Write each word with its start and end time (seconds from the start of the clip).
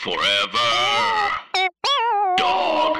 Forever. 0.00 0.56
Dog. 2.38 2.96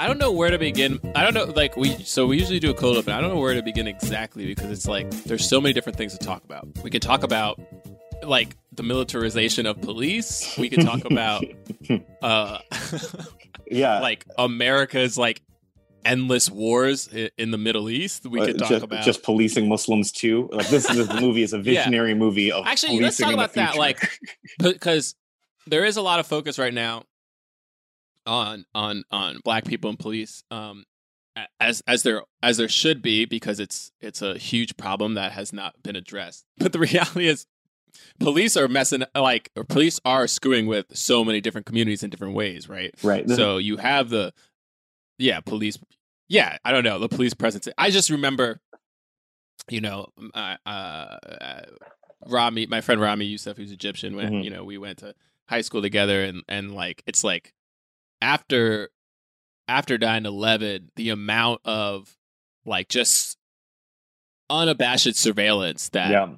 I 0.00 0.08
don't 0.08 0.18
know 0.18 0.32
where 0.32 0.50
to 0.50 0.58
begin. 0.58 0.98
I 1.14 1.22
don't 1.22 1.34
know, 1.34 1.44
like 1.44 1.76
we. 1.76 1.90
So 2.02 2.26
we 2.26 2.36
usually 2.36 2.58
do 2.58 2.70
a 2.70 2.74
cold 2.74 2.96
open. 2.96 3.12
I 3.12 3.20
don't 3.20 3.30
know 3.30 3.38
where 3.38 3.54
to 3.54 3.62
begin 3.62 3.86
exactly 3.86 4.44
because 4.44 4.72
it's 4.72 4.88
like 4.88 5.08
there's 5.22 5.48
so 5.48 5.60
many 5.60 5.72
different 5.72 5.98
things 5.98 6.18
to 6.18 6.26
talk 6.26 6.42
about. 6.42 6.66
We 6.82 6.90
can 6.90 7.00
talk 7.00 7.22
about 7.22 7.60
like 8.24 8.56
the 8.72 8.82
militarization 8.82 9.66
of 9.66 9.80
police. 9.80 10.58
We 10.58 10.68
can 10.68 10.84
talk 10.84 11.04
about 11.04 11.44
uh 12.22 12.58
Yeah, 13.70 14.00
like 14.00 14.26
America's 14.36 15.16
like 15.16 15.42
endless 16.04 16.50
wars 16.50 17.08
in 17.08 17.50
the 17.50 17.58
Middle 17.58 17.88
East. 17.88 18.26
We 18.26 18.40
uh, 18.40 18.46
could 18.46 18.58
talk 18.58 18.68
just, 18.68 18.84
about 18.84 19.04
just 19.04 19.22
policing 19.22 19.68
Muslims 19.68 20.12
too. 20.12 20.48
Like 20.52 20.68
this, 20.68 20.86
this 20.86 21.12
movie 21.20 21.42
is 21.42 21.52
a 21.52 21.58
visionary 21.60 22.14
movie 22.14 22.52
of 22.52 22.66
Actually, 22.66 23.00
let's 23.00 23.16
talk 23.16 23.32
about 23.32 23.54
that, 23.54 23.76
like- 23.76 24.08
because 24.58 25.14
there 25.66 25.84
is 25.84 25.96
a 25.96 26.02
lot 26.02 26.20
of 26.20 26.26
focus 26.26 26.58
right 26.58 26.74
now 26.74 27.04
on 28.26 28.64
on 28.74 29.04
on 29.10 29.40
black 29.44 29.64
people 29.64 29.90
and 29.90 29.98
police 29.98 30.44
um 30.50 30.84
as 31.60 31.82
as 31.86 32.02
there 32.02 32.22
as 32.42 32.56
there 32.56 32.68
should 32.68 33.02
be 33.02 33.24
because 33.24 33.60
it's 33.60 33.92
it's 34.00 34.22
a 34.22 34.38
huge 34.38 34.76
problem 34.76 35.14
that 35.14 35.32
has 35.32 35.52
not 35.52 35.74
been 35.82 35.96
addressed 35.96 36.44
but 36.58 36.72
the 36.72 36.78
reality 36.78 37.26
is 37.26 37.46
police 38.18 38.56
are 38.56 38.68
messing 38.68 39.04
like 39.14 39.50
or 39.56 39.64
police 39.64 40.00
are 40.04 40.26
screwing 40.26 40.66
with 40.66 40.86
so 40.96 41.24
many 41.24 41.40
different 41.40 41.66
communities 41.66 42.02
in 42.02 42.10
different 42.10 42.34
ways 42.34 42.68
right 42.68 42.94
right. 43.02 43.28
So 43.28 43.58
you 43.58 43.76
have 43.76 44.10
the 44.10 44.32
yeah 45.18 45.40
police 45.40 45.78
yeah 46.28 46.56
i 46.64 46.72
don't 46.72 46.84
know 46.84 46.98
the 46.98 47.08
police 47.08 47.34
presence 47.34 47.68
i 47.78 47.90
just 47.90 48.10
remember 48.10 48.60
you 49.68 49.80
know 49.80 50.06
uh, 50.34 50.56
uh, 50.66 51.18
Ramy 52.26 52.66
my 52.66 52.80
friend 52.80 53.00
Ramy 53.00 53.26
Youssef 53.26 53.56
who's 53.56 53.72
egyptian 53.72 54.16
when 54.16 54.32
Mhm. 54.32 54.44
you 54.44 54.50
know 54.50 54.64
we 54.64 54.78
went 54.78 54.98
to 54.98 55.14
high 55.48 55.60
school 55.62 55.82
together 55.82 56.22
and 56.24 56.42
and 56.48 56.74
like 56.74 57.02
it's 57.06 57.22
like 57.24 57.52
after 58.20 58.90
after 59.68 59.98
9-11 59.98 60.90
the 60.96 61.10
amount 61.10 61.60
of 61.64 62.16
like 62.66 62.88
just 62.88 63.36
unabashed 64.50 65.14
surveillance 65.16 65.88
that 65.90 66.10
yeah, 66.10 66.36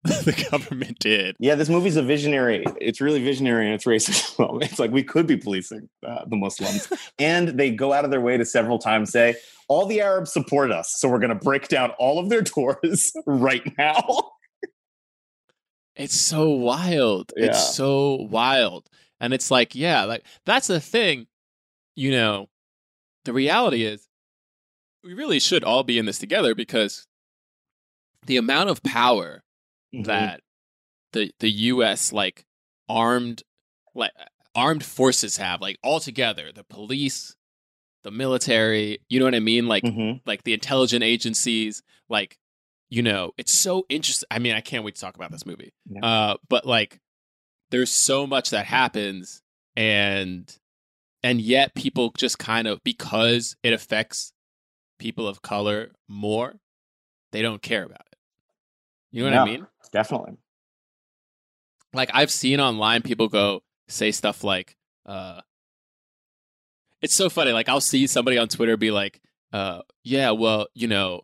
the 0.04 0.46
government 0.50 0.98
did 1.00 1.34
yeah. 1.40 1.56
This 1.56 1.68
movie's 1.68 1.96
a 1.96 2.02
visionary. 2.02 2.64
It's 2.80 3.00
really 3.00 3.22
visionary 3.22 3.66
and 3.66 3.74
it's 3.74 3.84
racist. 3.84 4.38
Well, 4.38 4.58
it's 4.60 4.78
like 4.78 4.92
we 4.92 5.02
could 5.02 5.26
be 5.26 5.36
policing 5.36 5.88
uh, 6.06 6.24
the 6.26 6.36
Muslims, 6.36 6.88
and 7.18 7.48
they 7.48 7.72
go 7.72 7.92
out 7.92 8.04
of 8.04 8.12
their 8.12 8.20
way 8.20 8.36
to 8.36 8.44
several 8.44 8.78
times 8.78 9.10
say 9.10 9.34
all 9.66 9.86
the 9.86 10.00
Arabs 10.00 10.32
support 10.32 10.70
us, 10.70 10.94
so 10.96 11.08
we're 11.08 11.18
going 11.18 11.36
to 11.36 11.44
break 11.44 11.66
down 11.68 11.90
all 11.98 12.20
of 12.20 12.28
their 12.28 12.42
doors 12.42 13.12
right 13.26 13.62
now. 13.76 14.30
It's 15.96 16.18
so 16.18 16.50
wild. 16.50 17.32
Yeah. 17.36 17.46
It's 17.46 17.74
so 17.74 18.28
wild. 18.30 18.88
And 19.20 19.34
it's 19.34 19.50
like, 19.50 19.74
yeah, 19.74 20.04
like 20.04 20.24
that's 20.46 20.68
the 20.68 20.80
thing. 20.80 21.26
You 21.96 22.12
know, 22.12 22.48
the 23.24 23.32
reality 23.32 23.82
is 23.82 24.06
we 25.02 25.14
really 25.14 25.40
should 25.40 25.64
all 25.64 25.82
be 25.82 25.98
in 25.98 26.06
this 26.06 26.18
together 26.18 26.54
because 26.54 27.06
the 28.26 28.36
amount 28.36 28.70
of 28.70 28.82
power 28.84 29.42
Mm-hmm. 29.94 30.02
that 30.04 30.40
the 31.12 31.30
the 31.40 31.50
US 31.50 32.12
like 32.12 32.44
armed 32.88 33.42
like 33.94 34.12
armed 34.54 34.84
forces 34.84 35.36
have 35.38 35.60
like 35.62 35.78
all 35.82 35.98
together, 36.00 36.52
the 36.52 36.64
police, 36.64 37.34
the 38.02 38.10
military, 38.10 38.98
you 39.08 39.18
know 39.18 39.24
what 39.24 39.34
I 39.34 39.40
mean? 39.40 39.66
Like 39.66 39.84
Mhm. 39.84 40.20
like 40.26 40.44
the 40.44 40.52
intelligent 40.52 41.02
agencies, 41.02 41.82
like 42.08 42.38
you 42.90 43.02
know, 43.02 43.32
it's 43.36 43.52
so 43.52 43.84
interesting. 43.88 44.26
I 44.30 44.38
mean, 44.38 44.54
I 44.54 44.60
can't 44.62 44.82
wait 44.84 44.94
to 44.94 45.00
talk 45.00 45.14
about 45.16 45.30
this 45.30 45.44
movie. 45.44 45.72
Yeah. 45.90 46.00
Uh, 46.04 46.36
but 46.48 46.64
like, 46.66 46.98
there's 47.70 47.90
so 47.90 48.26
much 48.26 48.48
that 48.50 48.64
happens, 48.66 49.42
and 49.76 50.50
and 51.22 51.40
yet 51.40 51.74
people 51.74 52.12
just 52.16 52.38
kind 52.38 52.66
of 52.66 52.82
because 52.84 53.56
it 53.62 53.72
affects 53.74 54.32
people 54.98 55.28
of 55.28 55.42
color 55.42 55.90
more, 56.08 56.60
they 57.32 57.42
don't 57.42 57.60
care 57.62 57.84
about 57.84 58.06
it. 58.10 58.18
You 59.10 59.22
know 59.24 59.30
what 59.30 59.38
I 59.38 59.44
mean? 59.44 59.66
Definitely. 59.92 60.36
like 61.94 62.10
I've 62.14 62.30
seen 62.30 62.60
online 62.60 63.02
people 63.02 63.28
go 63.28 63.62
say 63.88 64.10
stuff 64.12 64.44
like 64.44 64.76
uh 65.06 65.40
it's 67.00 67.14
so 67.14 67.28
funny 67.30 67.52
like 67.52 67.68
I'll 67.68 67.80
see 67.80 68.06
somebody 68.06 68.38
on 68.38 68.48
Twitter 68.48 68.76
be 68.76 68.90
like 68.90 69.20
uh 69.52 69.80
yeah 70.04 70.30
well 70.32 70.66
you 70.74 70.88
know 70.88 71.22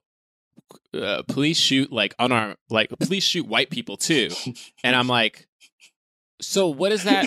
uh, 0.95 1.23
police 1.29 1.59
shoot 1.59 1.93
like 1.93 2.15
unarmed 2.19 2.57
like 2.71 2.89
police 3.01 3.25
shoot 3.25 3.47
white 3.47 3.71
people 3.71 3.97
too 3.97 4.31
and 4.83 4.97
I'm 4.97 5.09
like 5.09 5.47
so 6.41 6.69
what 6.69 6.93
is 6.93 7.05
that 7.05 7.27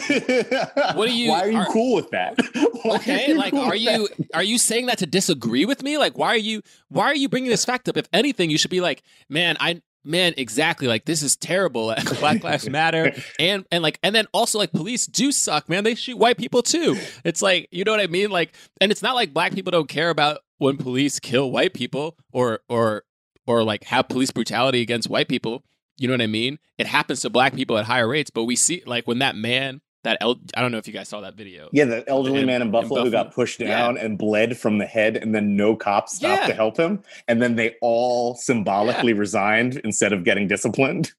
what 0.96 1.08
are 1.08 1.12
you- 1.12 1.30
Why 1.30 1.42
are 1.42 1.52
you 1.52 1.58
are- 1.60 1.66
cool 1.68 1.96
with 1.96 2.10
that? 2.12 2.36
Why 2.84 2.96
okay 2.98 3.34
like 3.34 3.52
cool 3.52 3.62
are 3.62 3.76
you 3.76 4.08
are 4.34 4.44
you 4.44 4.58
saying 4.58 4.88
that 4.88 4.98
to 5.00 5.06
disagree 5.06 5.66
with 5.66 5.84
me 5.84 5.98
like 5.98 6.18
why 6.18 6.30
are 6.30 6.38
you 6.38 6.62
why 6.90 7.06
are 7.06 7.16
you 7.16 7.28
bringing 7.30 7.50
this 7.50 7.66
fact 7.66 7.88
up 7.90 7.98
if 7.98 8.08
anything 8.14 8.50
you 8.50 8.58
should 8.58 8.72
be 8.72 8.82
like 8.82 9.04
man 9.30 9.58
I 9.60 9.82
man 10.08 10.34
exactly 10.38 10.88
like 10.88 11.06
this 11.06 11.22
is 11.22 11.36
terrible 11.36 11.94
black 12.20 12.44
lives 12.44 12.70
matter. 12.70 13.14
And 13.40 13.66
and 13.72 13.84
like 13.84 14.00
and 14.02 14.16
then 14.16 14.26
also 14.34 14.58
like 14.58 14.72
police 14.72 15.06
do 15.06 15.32
suck 15.32 15.70
man. 15.70 15.84
They 15.84 15.96
shoot 15.96 16.18
white 16.18 16.38
people 16.38 16.64
too. 16.64 16.98
It's 17.24 17.42
like 17.42 17.68
you 17.72 17.84
know 17.84 17.92
what 17.92 18.02
i 18.02 18.08
mean? 18.08 18.30
Like 18.30 18.56
and 18.82 18.92
it's 18.92 19.02
not 19.02 19.16
like 19.16 19.34
black 19.34 19.54
people 19.54 19.72
don't 19.72 19.90
care 19.90 20.10
about 20.10 20.40
when 20.58 20.78
police 20.78 21.20
kill 21.20 21.52
white 21.52 21.74
people 21.74 22.18
or 22.32 22.62
or 22.70 23.04
or 23.46 23.64
like 23.64 23.84
have 23.86 24.08
police 24.08 24.32
brutality 24.32 24.82
against 24.82 25.10
white 25.10 25.28
people. 25.28 25.64
You 25.98 26.08
know 26.08 26.14
what 26.14 26.22
i 26.22 26.28
mean? 26.28 26.60
It 26.78 26.88
happens 26.88 27.22
to 27.22 27.30
black 27.30 27.54
people 27.56 27.78
at 27.78 27.86
higher 27.86 28.08
rates 28.08 28.30
but 28.30 28.46
we 28.46 28.56
see 28.56 28.84
like 28.86 29.08
when 29.08 29.20
that 29.20 29.36
man 29.36 29.82
that 30.04 30.18
el- 30.22 30.40
i 30.56 30.62
don't 30.62 30.72
know 30.72 30.78
if 30.78 30.88
you 30.88 30.94
guys 30.94 31.08
saw 31.10 31.22
that 31.22 31.36
video 31.36 31.70
Yeah, 31.74 31.86
the 31.86 32.08
elderly 32.08 32.42
In- 32.42 32.46
man 32.46 32.62
in 32.62 32.68
in 32.68 32.72
Buffalo, 32.72 33.04
who 33.04 33.12
got 33.12 33.34
pushed 33.34 33.60
Yeah. 33.60 33.68
down 33.68 33.98
and 33.98 34.18
bled 34.18 34.58
from 34.58 34.78
the 34.78 34.86
head, 34.86 35.18
and 35.18 35.34
then 35.36 35.56
no 35.56 35.76
cops 35.76 36.16
stopped 36.16 36.42
Yeah. 36.44 36.48
to 36.48 36.54
help 36.54 36.78
him. 36.78 37.04
And 37.28 37.42
then 37.42 37.56
they 37.56 37.76
all 37.82 38.36
symbolically 38.36 39.14
resigned 39.14 39.78
instead 39.84 40.14
of 40.14 40.24
getting 40.24 40.48
disciplined. 40.48 41.12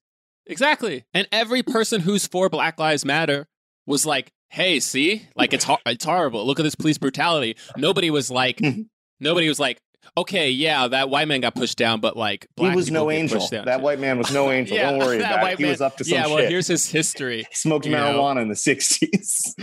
Exactly. 0.47 1.05
And 1.13 1.27
every 1.31 1.61
person 1.63 2.01
who's 2.01 2.25
for 2.25 2.49
Black 2.49 2.79
Lives 2.79 3.05
Matter 3.05 3.47
was 3.85 4.05
like, 4.05 4.31
"Hey, 4.49 4.79
see? 4.79 5.27
Like 5.35 5.53
it's 5.53 5.65
it's 5.85 6.05
horrible. 6.05 6.45
Look 6.45 6.59
at 6.59 6.63
this 6.63 6.75
police 6.75 6.97
brutality." 6.97 7.55
Nobody 7.77 8.09
was 8.09 8.31
like 8.31 8.59
nobody 9.19 9.47
was 9.47 9.59
like, 9.59 9.79
"Okay, 10.17 10.49
yeah, 10.51 10.87
that 10.87 11.09
white 11.09 11.27
man 11.27 11.41
got 11.41 11.55
pushed 11.55 11.77
down, 11.77 11.99
but 11.99 12.15
like 12.17 12.47
black 12.55 12.71
he 12.71 12.75
was 12.75 12.91
no 12.91 13.09
angel. 13.11 13.39
That 13.51 13.65
too." 13.77 13.83
white 13.83 13.99
man 13.99 14.17
was 14.17 14.31
no 14.33 14.51
angel. 14.51 14.77
Yeah, 14.77 14.91
Don't 14.91 14.99
worry 14.99 15.17
about 15.17 15.51
it. 15.51 15.57
He 15.57 15.63
man- 15.63 15.71
was 15.71 15.81
up 15.81 15.97
to 15.97 16.03
some 16.05 16.13
Yeah, 16.13 16.27
well, 16.27 16.37
shit. 16.37 16.49
here's 16.49 16.67
his 16.67 16.87
history. 16.89 17.45
smoked 17.53 17.85
you 17.85 17.91
know. 17.91 18.13
marijuana 18.19 18.41
in 18.41 18.47
the 18.49 18.55
60s. 18.55 19.53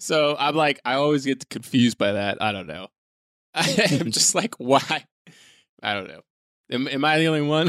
So 0.00 0.36
I'm 0.38 0.54
like, 0.54 0.80
I 0.84 0.94
always 0.94 1.24
get 1.24 1.48
confused 1.48 1.96
by 1.96 2.12
that. 2.12 2.42
I 2.42 2.52
don't 2.52 2.66
know. 2.66 2.88
I'm 3.54 4.10
just 4.10 4.34
like, 4.34 4.54
why? 4.58 5.04
I 5.82 5.94
don't 5.94 6.08
know. 6.08 6.20
Am, 6.70 6.86
am 6.88 7.04
I 7.04 7.18
the 7.18 7.26
only 7.28 7.40
one? 7.42 7.68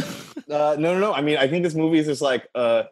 Uh, 0.50 0.76
no, 0.78 0.94
no, 0.94 1.00
no. 1.00 1.14
I 1.14 1.22
mean, 1.22 1.38
I 1.38 1.47
think 1.47 1.64
this 1.64 1.76
movie 1.76 2.00
is 2.00 2.08
just 2.08 2.22
like 2.22 2.47
uh, 2.53 2.84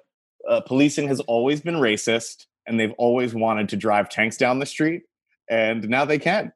uh, 0.48 0.62
policing 0.62 1.10
has 1.10 1.20
always 1.22 1.60
been 1.60 1.76
racist, 1.76 2.46
and 2.66 2.80
they've 2.80 2.94
always 2.98 3.34
wanted 3.36 3.68
to 3.70 3.76
drive 3.76 4.08
tanks 4.10 4.38
down 4.38 4.60
the 4.60 4.66
street, 4.66 5.02
and 5.50 5.90
now 5.90 6.06
they 6.06 6.20
can. 6.20 6.54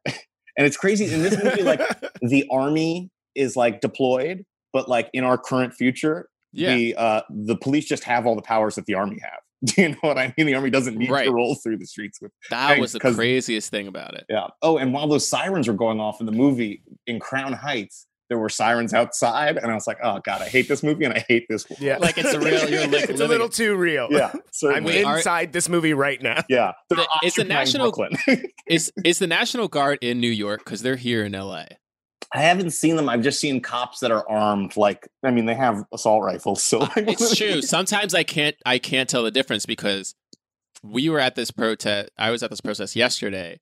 And 0.56 0.66
it's 0.66 0.76
crazy 0.76 1.12
in 1.12 1.22
this 1.22 1.42
movie. 1.42 1.62
Like 1.62 1.80
the 2.22 2.46
army 2.50 3.10
is 3.34 3.56
like 3.56 3.80
deployed, 3.80 4.44
but 4.72 4.88
like 4.88 5.08
in 5.12 5.24
our 5.24 5.38
current 5.38 5.74
future, 5.74 6.28
yeah. 6.52 6.74
the 6.74 6.94
uh, 6.96 7.22
the 7.30 7.56
police 7.56 7.86
just 7.86 8.04
have 8.04 8.26
all 8.26 8.36
the 8.36 8.42
powers 8.42 8.74
that 8.76 8.86
the 8.86 8.94
army 8.94 9.18
have. 9.22 9.40
Do 9.64 9.80
you 9.82 9.88
know 9.90 9.96
what 10.00 10.18
I 10.18 10.34
mean? 10.36 10.46
The 10.46 10.54
army 10.54 10.70
doesn't 10.70 10.96
need 10.96 11.08
Right. 11.10 11.24
to 11.26 11.32
roll 11.32 11.54
through 11.54 11.78
the 11.78 11.86
streets 11.86 12.20
with. 12.20 12.32
that 12.50 12.78
was 12.80 12.92
the 12.92 12.98
craziest 13.00 13.70
thing 13.70 13.86
about 13.86 14.14
it. 14.14 14.24
Yeah. 14.28 14.48
Oh, 14.60 14.76
and 14.76 14.92
while 14.92 15.06
those 15.06 15.28
sirens 15.28 15.68
were 15.68 15.74
going 15.74 16.00
off 16.00 16.18
in 16.20 16.26
the 16.26 16.32
movie 16.32 16.82
in 17.06 17.20
Crown 17.20 17.52
Heights, 17.52 18.06
there 18.32 18.38
were 18.38 18.48
sirens 18.48 18.94
outside, 18.94 19.58
and 19.58 19.70
I 19.70 19.74
was 19.74 19.86
like, 19.86 19.98
"Oh 20.02 20.18
God, 20.24 20.40
I 20.40 20.48
hate 20.48 20.66
this 20.68 20.82
movie, 20.82 21.04
and 21.04 21.12
I 21.12 21.22
hate 21.28 21.44
this." 21.50 21.68
World. 21.68 21.82
Yeah, 21.82 21.98
Like 21.98 22.16
it's 22.16 22.32
a 22.32 22.40
real- 22.40 22.66
you're 22.70 22.86
li- 22.86 22.98
it's 23.10 23.20
a 23.20 23.26
little 23.28 23.48
it. 23.48 23.52
too 23.52 23.76
real. 23.76 24.08
Yeah, 24.10 24.30
I'm 24.34 24.40
certainly. 24.52 25.04
Are- 25.04 25.18
inside 25.18 25.52
this 25.52 25.68
movie 25.68 25.92
right 25.92 26.20
now. 26.22 26.42
Yeah, 26.48 26.72
they're 26.88 26.96
The- 26.96 27.26
is 27.26 27.34
the 27.34 27.44
national- 27.44 27.92
Is 28.66 28.90
is 29.04 29.18
the 29.18 29.26
National 29.26 29.68
Guard 29.68 29.98
in 30.00 30.18
New 30.18 30.30
York? 30.30 30.64
Because 30.64 30.80
they're 30.80 30.96
here 30.96 31.24
in 31.26 31.32
LA. 31.32 31.64
I 32.34 32.38
haven't 32.40 32.70
seen 32.70 32.96
them. 32.96 33.10
I've 33.10 33.20
just 33.20 33.38
seen 33.40 33.60
cops 33.60 34.00
that 34.00 34.10
are 34.10 34.26
armed. 34.26 34.74
Like, 34.78 35.06
I 35.22 35.30
mean, 35.30 35.44
they 35.44 35.54
have 35.54 35.84
assault 35.92 36.22
rifles. 36.24 36.62
So 36.62 36.80
uh, 36.80 36.88
like, 36.96 37.08
It's 37.20 37.36
true. 37.36 37.60
Sometimes 37.60 38.14
I 38.14 38.22
can't 38.22 38.56
I 38.64 38.78
can't 38.78 39.06
tell 39.10 39.22
the 39.22 39.30
difference 39.30 39.66
because 39.66 40.14
we 40.82 41.10
were 41.10 41.20
at 41.20 41.34
this 41.34 41.50
protest. 41.50 42.08
I 42.16 42.30
was 42.30 42.42
at 42.42 42.48
this 42.48 42.62
protest 42.62 42.96
yesterday, 42.96 43.60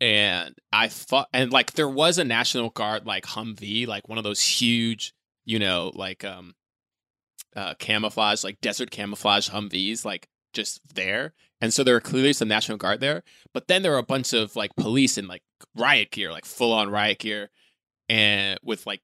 and 0.00 0.54
I 0.72 0.88
thought 0.88 1.28
and 1.32 1.52
like 1.52 1.72
there 1.72 1.88
was 1.88 2.18
a 2.18 2.24
National 2.24 2.70
Guard 2.70 3.06
like 3.06 3.24
Humvee, 3.24 3.86
like 3.86 4.08
one 4.08 4.18
of 4.18 4.24
those 4.24 4.40
huge, 4.42 5.14
you 5.44 5.58
know, 5.58 5.92
like 5.94 6.24
um, 6.24 6.54
uh, 7.56 7.74
camouflage, 7.78 8.44
like 8.44 8.60
desert 8.60 8.90
camouflage 8.90 9.48
Humvees, 9.50 10.04
like 10.04 10.28
just 10.52 10.80
there. 10.94 11.32
And 11.60 11.72
so 11.72 11.82
there 11.84 11.94
were 11.94 12.00
clearly 12.00 12.32
some 12.32 12.48
National 12.48 12.76
Guard 12.78 13.00
there, 13.00 13.22
but 13.54 13.68
then 13.68 13.82
there 13.82 13.92
were 13.92 13.98
a 13.98 14.02
bunch 14.02 14.32
of 14.32 14.54
like 14.56 14.74
police 14.76 15.16
in 15.16 15.26
like 15.28 15.42
riot 15.76 16.10
gear, 16.10 16.30
like 16.30 16.44
full 16.44 16.72
on 16.72 16.90
riot 16.90 17.20
gear, 17.20 17.50
and 18.08 18.58
with 18.62 18.86
like 18.86 19.00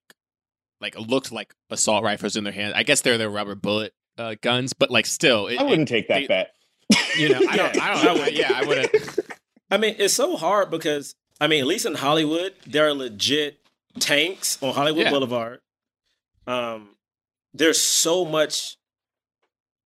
like 0.80 0.98
looked 0.98 1.30
like 1.32 1.54
assault 1.70 2.02
rifles 2.04 2.36
in 2.36 2.44
their 2.44 2.52
hands. 2.52 2.74
I 2.76 2.82
guess 2.82 3.00
they're 3.00 3.18
their 3.18 3.30
rubber 3.30 3.54
bullet 3.54 3.94
uh, 4.18 4.34
guns, 4.42 4.72
but 4.74 4.90
like 4.90 5.06
still, 5.06 5.46
it, 5.46 5.58
I 5.58 5.62
wouldn't 5.62 5.88
take 5.88 6.08
that 6.08 6.20
they- 6.20 6.26
bet. 6.26 6.50
you 7.16 7.28
know, 7.28 7.40
I 7.48 7.56
don't, 7.56 7.80
I 7.80 7.92
I 7.92 8.02
don't 8.04 8.16
know. 8.18 8.26
Yeah, 8.26 8.52
I 8.54 8.64
wouldn't. 8.66 8.92
I 9.70 9.76
mean, 9.76 9.94
it's 9.98 10.14
so 10.14 10.36
hard 10.36 10.70
because 10.70 11.14
I 11.40 11.46
mean, 11.46 11.60
at 11.60 11.66
least 11.66 11.86
in 11.86 11.94
Hollywood, 11.94 12.54
there 12.66 12.86
are 12.88 12.94
legit 12.94 13.58
tanks 13.98 14.58
on 14.62 14.74
Hollywood 14.74 15.04
Yeah. 15.04 15.10
Boulevard. 15.10 15.60
Um, 16.46 16.96
there's 17.54 17.80
so 17.80 18.24
much 18.24 18.76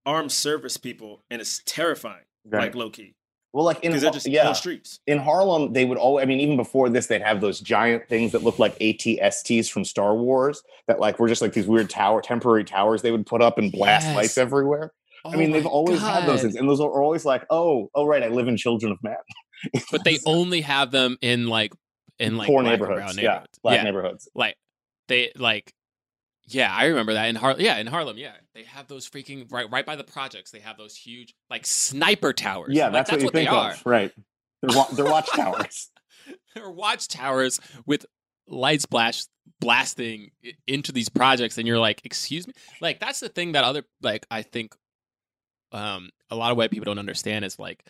armed 0.07 0.33
service 0.33 0.77
people, 0.77 1.23
and 1.31 1.41
it's 1.41 1.63
terrifying, 1.65 2.25
like 2.51 2.75
low 2.75 2.91
key, 2.91 3.15
well, 3.53 3.65
like 3.65 3.77
in 3.83 3.91
because 3.93 4.03
they're 4.03 4.11
just 4.13 4.27
yeah, 4.27 4.49
on 4.49 4.55
streets. 4.55 5.01
in 5.07 5.19
Harlem, 5.19 5.73
they 5.73 5.85
would 5.85 5.97
always, 5.99 6.23
I 6.23 6.27
mean, 6.27 6.41
even 6.41 6.57
before 6.57 6.89
this, 6.91 7.07
they'd 7.07 7.23
have 7.23 7.41
those 7.41 7.61
giant 7.61 8.09
things 8.09 8.33
that 8.33 8.43
looked 8.43 8.59
like 8.59 8.79
ATSTs 8.81 9.71
from 9.71 9.85
Star 9.85 10.15
Wars 10.15 10.63
that 10.89 11.01
like 11.01 11.19
were 11.19 11.29
just 11.29 11.41
like 11.43 11.53
these 11.55 11.67
weird 11.67 11.89
tower, 11.91 12.21
temporary 12.21 12.65
towers 12.65 13.03
they 13.03 13.11
would 13.13 13.27
put 13.27 13.41
up 13.43 13.59
and 13.59 13.71
blast 13.73 14.07
Yes. 14.09 14.17
lights 14.17 14.39
everywhere. 14.39 14.93
I 15.25 15.35
Oh 15.35 15.39
mean, 15.39 15.53
they've 15.53 15.65
my 15.65 15.71
always 15.71 16.01
had 16.01 16.27
those 16.29 16.43
things, 16.43 16.55
and 16.57 16.69
those 16.69 16.81
are 16.81 17.03
always 17.03 17.25
like, 17.25 17.47
oh, 17.49 17.91
oh, 17.95 18.05
right, 18.07 18.23
I 18.23 18.29
live 18.29 18.47
in 18.49 18.57
Children 18.59 18.93
of 18.93 19.03
Man. 19.03 19.17
But 19.91 20.05
they 20.05 20.19
only 20.27 20.61
have 20.63 20.91
them 20.91 21.17
in 21.21 21.47
like 21.47 21.73
in 22.19 22.37
like 22.37 22.47
poor 22.47 22.61
and 22.61 22.69
neighborhoods, 22.69 23.17
yeah, 23.19 23.45
black 23.63 23.77
yeah, 23.79 23.83
neighborhoods. 23.83 24.29
like 24.35 24.57
they 25.09 25.33
like 25.37 25.73
yeah 26.47 26.73
i 26.75 26.87
remember 26.87 27.15
that 27.15 27.27
in 27.27 27.35
harlem 27.37 27.61
yeah 27.61 27.79
in 27.79 27.87
harlem 27.87 28.19
yeah 28.19 28.33
they 28.55 28.65
have 28.65 28.87
those 28.87 29.09
freaking 29.09 29.51
right 29.51 29.71
right 29.71 29.87
by 29.87 29.97
the 29.97 30.05
projects 30.05 30.51
they 30.51 30.61
have 30.61 30.77
those 30.77 30.95
huge 30.95 31.35
like 31.49 31.65
sniper 31.67 32.33
towers 32.35 32.75
Yeah, 32.77 32.85
Like, 32.87 33.07
that's, 33.07 33.11
what 33.13 33.21
you 33.23 33.31
they 33.31 33.41
think 33.47 33.53
are 33.53 33.73
of, 33.73 33.87
right? 33.87 34.13
They're, 34.63 34.77
wa- 34.77 34.87
they're 34.93 35.07
watchtowers. 35.07 35.91
they're 36.55 36.71
watchtowers 36.71 37.61
with 37.87 38.05
light 38.47 38.83
splash 38.83 39.25
blasting 39.61 40.31
into 40.67 40.93
these 40.93 41.09
projects 41.09 41.57
and 41.59 41.67
you're 41.67 41.79
like 41.79 42.03
excuse 42.05 42.47
me 42.47 42.53
like 42.81 43.01
that's 43.01 43.21
the 43.21 43.29
thing 43.31 43.53
that 43.53 43.65
other 43.65 43.83
like 44.03 44.27
i 44.31 44.43
think 44.43 44.75
um 45.73 46.11
a 46.31 46.37
lot 46.37 46.51
of 46.51 46.57
white 46.59 46.71
people 46.71 46.85
don't 46.85 46.99
understand 46.99 47.45
is 47.45 47.59
like 47.59 47.85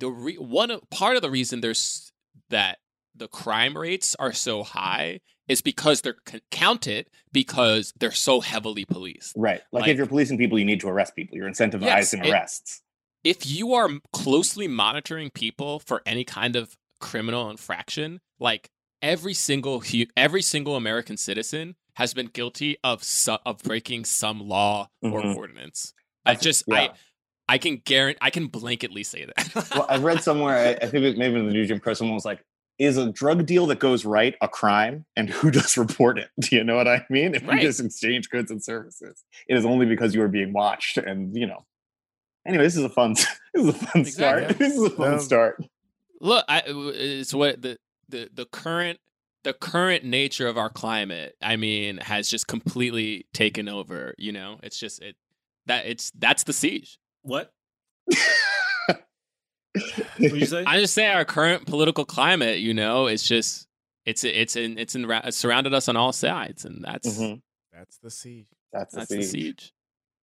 the 0.00 0.10
re- 0.10 0.36
one 0.36 0.76
part 0.90 1.14
of 1.16 1.22
the 1.22 1.30
reason 1.30 1.60
there's 1.60 2.10
that 2.48 2.78
the 3.14 3.28
crime 3.28 3.76
rates 3.76 4.16
are 4.18 4.32
so 4.32 4.62
high 4.62 5.20
is 5.46 5.60
because 5.60 6.00
they're 6.00 6.16
c- 6.28 6.40
counted 6.50 7.08
because 7.32 7.92
they're 8.00 8.10
so 8.12 8.40
heavily 8.40 8.84
policed 8.84 9.34
Right. 9.36 9.60
Like, 9.72 9.82
Like- 9.82 9.90
if 9.90 9.96
you're 9.98 10.06
policing 10.06 10.38
people, 10.38 10.58
you 10.58 10.64
need 10.64 10.80
to 10.80 10.88
arrest 10.88 11.14
people. 11.16 11.36
You're 11.36 11.48
incentivized 11.48 11.82
Yes, 11.82 12.14
it- 12.14 12.26
arrests. 12.26 12.82
if 13.24 13.46
you 13.46 13.74
are 13.74 13.90
closely 14.12 14.66
monitoring 14.68 15.30
people 15.30 15.80
for 15.80 16.02
any 16.06 16.24
kind 16.24 16.56
of 16.56 16.76
criminal 17.00 17.50
infraction, 17.50 18.20
like 18.38 18.70
every 19.02 19.34
single 19.34 19.80
hu- 19.80 20.06
every 20.16 20.42
single 20.42 20.76
American 20.76 21.16
citizen 21.16 21.76
has 21.94 22.14
been 22.14 22.26
guilty 22.26 22.76
of 22.84 23.02
su- 23.04 23.38
of 23.44 23.62
breaking 23.62 24.04
some 24.04 24.40
law 24.48 24.88
or 25.02 25.22
Mhm. 25.22 25.36
ordinance. 25.36 25.92
I 26.24 26.34
just 26.36 26.64
Yeah. 26.66 26.74
I 26.76 26.90
I 27.50 27.58
can 27.58 27.82
guarantee 27.84 28.18
I 28.20 28.30
can 28.30 28.48
blanketly 28.48 29.04
say 29.04 29.26
that. 29.26 29.70
well, 29.74 29.86
I 29.88 29.96
read 29.98 30.22
somewhere, 30.22 30.56
I, 30.56 30.84
I 30.84 30.88
think 30.88 31.04
it 31.04 31.18
maybe 31.18 31.38
in 31.38 31.46
the 31.46 31.52
New 31.52 31.66
Jim 31.66 31.80
Crow, 31.80 31.94
someone 31.94 32.14
was 32.14 32.24
like, 32.24 32.44
is 32.78 32.96
a 32.96 33.10
drug 33.12 33.44
deal 33.44 33.66
that 33.66 33.80
goes 33.80 34.04
right 34.04 34.36
a 34.40 34.48
crime? 34.48 35.04
And 35.16 35.28
who 35.28 35.50
does 35.58 35.76
report 35.76 36.18
it? 36.18 36.28
Do 36.38 36.54
you 36.54 36.62
know 36.64 36.76
what 36.76 36.86
I 36.88 37.04
mean? 37.10 37.34
If 37.34 37.46
Right. 37.46 37.60
you 37.60 37.68
just 37.68 37.80
exchange 37.80 38.30
goods 38.30 38.50
and 38.52 38.62
services, 38.62 39.24
it 39.48 39.56
is 39.56 39.66
only 39.66 39.84
because 39.84 40.14
you 40.14 40.22
are 40.22 40.28
being 40.28 40.52
watched. 40.52 40.96
And, 40.96 41.36
you 41.36 41.46
know, 41.46 41.66
anyway, 42.46 42.62
this 42.64 42.76
is 42.76 42.84
a 42.84 42.88
fun, 42.88 43.14
this 43.14 43.28
is 43.56 43.68
a 43.68 43.72
fun 43.72 44.04
start. 44.04 44.48
This 44.56 44.74
is 44.76 44.82
a 44.84 44.90
fun 44.90 45.14
Um, 45.14 45.20
start. 45.20 45.62
Look, 46.20 46.44
I, 46.48 46.62
it's 46.66 47.34
what 47.34 47.60
the, 47.60 47.78
the 48.08 48.28
the 48.32 48.44
current 48.46 48.98
the 49.42 49.54
current 49.54 50.04
nature 50.04 50.46
of 50.46 50.56
our 50.58 50.68
climate. 50.70 51.34
I 51.42 51.56
mean, 51.56 51.96
has 51.98 52.28
just 52.30 52.46
completely 52.46 53.26
taken 53.34 53.68
over. 53.68 54.14
You 54.18 54.32
know, 54.32 54.60
it's 54.62 54.78
just 54.78 55.02
it 55.02 55.16
that 55.66 55.86
it's 55.86 56.12
that's 56.18 56.44
the 56.44 56.52
siege. 56.52 56.98
What? 57.22 57.52
What 60.18 60.34
you 60.34 60.46
say? 60.46 60.64
I 60.66 60.80
just 60.80 60.94
say 60.94 61.06
our 61.06 61.24
current 61.24 61.64
political 61.66 62.04
climate. 62.04 62.58
You 62.58 62.74
know, 62.74 63.06
it's 63.06 63.26
just 63.26 63.68
it's 64.04 64.24
it's 64.24 64.56
in 64.56 64.78
it's 64.78 64.94
in 64.96 65.08
it's 65.10 65.36
surrounded 65.36 65.72
us 65.72 65.88
on 65.88 65.96
all 65.96 66.12
sides, 66.12 66.64
and 66.64 66.84
that's 66.84 67.08
Mhm. 67.18 67.40
That's 67.72 67.98
the 67.98 68.10
siege. 68.10 68.46
That's, 68.72 68.94
that's 68.94 69.08
the 69.08 69.16
the 69.16 69.22
siege. 69.22 69.30
siege. 69.60 69.72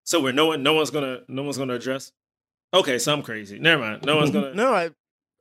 so 0.04 0.20
we're 0.22 0.32
no 0.32 0.46
one, 0.46 0.62
no 0.62 0.74
one's 0.74 0.90
gonna, 0.90 1.20
no 1.28 1.42
one's 1.42 1.56
gonna 1.58 1.74
address. 1.74 2.12
Okay, 2.74 2.98
so 2.98 3.12
I'm 3.12 3.22
crazy. 3.22 3.58
Never 3.58 3.80
mind. 3.82 4.04
No 4.04 4.16
one's 4.16 4.30
gonna. 4.32 4.54
No, 4.54 4.72
I 4.74 4.90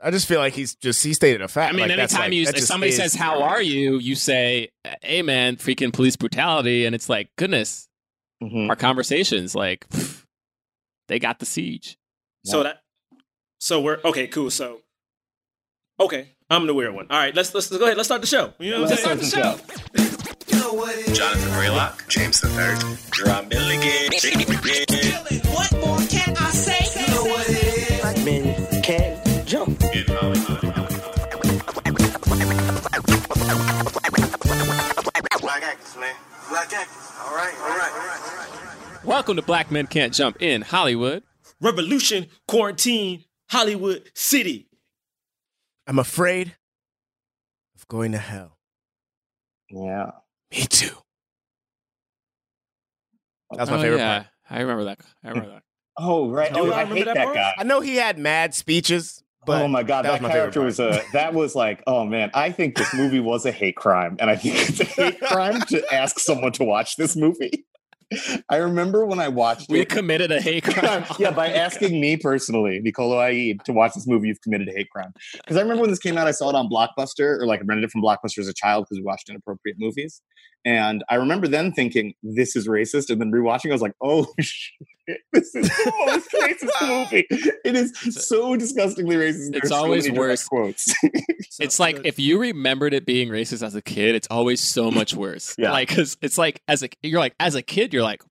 I 0.02 0.10
just 0.10 0.26
feel 0.28 0.40
like 0.40 0.54
he's 0.54 0.76
just 0.76 1.04
he 1.04 1.14
stated 1.14 1.42
a 1.42 1.48
fact. 1.50 1.74
I 1.74 1.78
mean, 1.78 1.90
like, 1.90 1.98
that's 1.98 2.14
anytime 2.14 2.32
like- 2.32 2.38
you 2.38 2.44
if 2.48 2.60
somebody 2.64 2.92
is- 2.92 2.98
says 2.98 3.14
"How 3.14 3.44
are 3.44 3.62
you," 3.62 3.98
you 3.98 4.16
say, 4.16 4.70
"Hey, 5.02 5.22
man, 5.22 5.58
freaking 5.58 5.92
police 5.92 6.16
brutality," 6.16 6.86
and 6.86 6.96
it's 6.96 7.10
like, 7.10 7.30
goodness, 7.36 7.90
Mhm. 8.42 8.70
our 8.70 8.76
conversations 8.78 9.54
like 9.54 9.88
pff, 9.90 10.17
they 11.08 11.20
got 11.20 11.40
the 11.40 11.46
siege. 11.46 11.98
So 12.46 12.64
that, 12.64 12.82
so 13.60 13.82
we're 13.82 14.00
okay. 14.06 14.28
Cool. 14.28 14.50
So, 14.50 14.80
okay, 16.00 16.30
I'm 16.50 16.66
the 16.68 16.74
weird 16.74 16.94
one. 16.94 17.08
All 17.10 17.18
right, 17.18 17.36
let's 17.36 17.54
let's, 17.54 17.70
let's 17.72 17.80
go 17.80 17.86
ahead. 17.86 17.98
Let's 17.98 18.08
start 18.08 18.22
the 18.22 18.28
show. 18.28 18.54
You 18.60 18.72
know 18.72 18.82
what 18.82 18.92
I'm 18.92 18.98
Let's 18.98 19.04
saying? 19.04 19.22
start 19.24 19.58
the 19.58 19.68
show. 19.68 19.74
Jonathan 21.14 21.50
Braylock, 21.54 22.08
James 22.08 22.40
the 22.42 22.48
Third, 22.50 22.78
Jerah 23.12 23.48
Milligan. 23.50 24.12
What 25.54 25.72
more 25.74 26.00
can 26.08 26.36
I 26.38 26.50
say? 26.52 27.02
You 27.02 27.08
know 27.16 27.24
what 27.26 27.50
it 27.50 27.92
is. 27.92 28.02
Black 28.02 28.18
men 28.26 28.82
can't 28.84 29.48
jump. 29.48 29.80
Black 35.40 35.64
actors, 35.64 35.96
man. 35.98 36.16
Black 36.50 36.74
actors. 36.74 37.12
All 37.24 37.36
right, 37.36 37.54
all 37.62 37.70
right, 37.70 37.92
all 37.92 38.08
right, 38.08 38.22
all 38.22 38.38
right. 38.38 38.67
Welcome 39.08 39.38
to 39.38 39.42
Black 39.42 39.72
Men 39.72 39.88
Can't 39.88 40.14
Jump 40.14 40.42
in 40.42 40.62
Hollywood. 40.64 41.24
Revolution, 41.62 42.28
quarantine, 42.46 43.24
Hollywood 43.50 44.04
City. 44.14 44.68
I'm 45.88 45.98
afraid 45.98 46.58
of 47.78 47.88
going 47.88 48.12
to 48.12 48.18
hell. 48.18 48.58
Yeah. 49.70 50.12
Me 50.52 50.66
too. 50.66 50.90
That's 53.56 53.72
my 53.72 53.78
Oh, 53.78 53.82
favorite 53.82 54.00
yeah. 54.00 54.18
part. 54.20 54.28
I 54.50 54.60
remember 54.60 54.84
that. 54.84 55.00
I 55.24 55.30
remember 55.30 55.50
that. 55.52 55.64
Oh, 56.00 56.30
right. 56.30 56.54
Do 56.54 56.60
Oh, 56.60 56.72
I 56.72 56.82
I 56.82 56.86
hate 56.86 57.06
that 57.06 57.16
that 57.16 57.34
guy. 57.34 57.54
I 57.58 57.64
know 57.64 57.80
he 57.80 57.96
had 57.96 58.20
mad 58.20 58.54
speeches, 58.54 59.24
but 59.48 59.64
oh 59.64 59.68
my 59.70 59.82
god, 59.82 60.04
that 60.06 60.10
that, 60.10 60.22
was 60.22 60.22
my 60.22 60.30
character 60.30 60.62
was 60.62 60.80
a 60.80 61.02
that 61.14 61.34
was 61.34 61.56
like, 61.56 61.82
oh 61.88 62.06
man, 62.06 62.30
I 62.36 62.52
think 62.52 62.78
this 62.78 62.94
movie 62.94 63.20
was 63.22 63.48
a 63.48 63.52
hate 63.52 63.78
crime, 63.78 64.16
and 64.20 64.30
I 64.30 64.36
think 64.36 64.58
it's 64.70 64.80
a 64.80 64.84
hate 64.84 65.20
crime 65.22 65.60
to 65.70 65.84
ask 65.92 66.20
someone 66.20 66.52
to 66.52 66.64
watch 66.66 66.98
this 66.98 67.16
movie. 67.16 67.66
I 68.50 68.56
remember 68.58 69.06
when 69.06 69.20
I 69.20 69.28
watched 69.28 69.70
We 69.70 69.82
it. 69.82 69.90
committed 69.90 70.32
a 70.32 70.40
hate 70.42 70.64
crime. 70.74 71.06
yeah, 71.20 71.32
by 71.32 71.50
asking 71.52 72.00
me 72.00 72.16
personally, 72.18 72.80
Nicolo 72.82 73.22
Aid, 73.22 73.64
to 73.66 73.74
watch 73.74 73.94
this 73.96 74.08
movie, 74.08 74.30
you've 74.30 74.42
committed 74.42 74.70
a 74.70 74.72
hate 74.72 74.90
crime. 74.90 75.12
Because 75.34 75.58
I 75.58 75.62
remember 75.62 75.82
when 75.82 75.90
this 75.90 76.00
came 76.00 76.18
out, 76.18 76.28
I 76.28 76.32
saw 76.32 76.50
it 76.50 76.56
on 76.56 76.70
Blockbuster, 76.70 77.40
or 77.42 77.46
like 77.46 77.60
I 77.60 77.64
rented 77.66 77.84
it 77.84 77.92
from 77.92 78.02
Blockbuster 78.02 78.40
as 78.40 78.48
a 78.48 78.54
child 78.54 78.86
because 78.86 79.00
we 79.00 79.04
watched 79.04 79.30
inappropriate 79.30 79.78
movies. 79.80 80.22
And 80.66 81.04
I 81.10 81.16
remember 81.16 81.48
then 81.48 81.72
thinking, 81.72 82.14
this 82.24 82.56
is 82.56 82.68
racist. 82.68 83.10
And 83.10 83.22
then 83.22 83.32
rewatching, 83.32 83.70
I 83.70 83.74
was 83.74 83.82
like, 83.82 83.96
oh 84.02 84.28
shit, 84.40 85.20
this 85.32 85.56
is 85.56 85.68
the 85.70 85.94
most 86.06 86.30
racist 86.32 86.88
movie. 86.88 87.26
It 87.30 87.76
is 87.76 87.94
so 88.28 88.56
disgustingly 88.56 89.16
racist. 89.16 89.48
It's 89.48 89.50
There's 89.52 89.70
so 89.70 89.76
always 89.76 90.06
many 90.08 90.20
worse. 90.20 90.46
Quotes. 90.46 90.94
it's 91.60 91.80
like 91.80 92.02
if 92.06 92.20
you 92.20 92.40
remembered 92.40 92.94
it 92.94 93.06
being 93.06 93.30
racist 93.30 93.66
as 93.66 93.76
a 93.76 93.82
kid, 93.82 94.16
it's 94.16 94.28
always 94.30 94.62
so 94.62 94.92
much 94.92 95.14
worse. 95.14 95.56
Yeah. 95.58 95.72
Like, 95.72 95.90
cause 95.90 96.18
it's 96.22 96.38
like 96.38 96.62
as 96.68 96.84
a 96.84 96.90
you're 97.02 97.20
like 97.20 97.36
as 97.40 97.56
a 97.56 97.62
kid, 97.62 97.94
you're 97.94 98.04
like, 98.04 98.22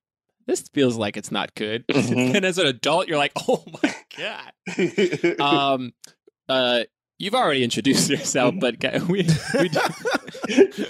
this 0.45 0.61
feels 0.73 0.95
like 0.95 1.17
it's 1.17 1.31
not 1.31 1.55
good. 1.55 1.85
Mhm. 1.87 2.17
And 2.35 2.45
as 2.45 2.57
an 2.57 2.67
adult, 2.67 3.07
you're 3.07 3.17
like, 3.17 3.33
oh 3.47 3.63
my 3.83 3.95
god. 4.17 5.39
Um, 5.39 5.93
uh, 6.47 6.83
you've 7.19 7.33
already 7.35 7.63
introduced 7.63 8.09
yourself, 8.09 8.55
but 8.59 8.75
we 9.09 9.27
we 9.59 9.69
do, 9.69 9.79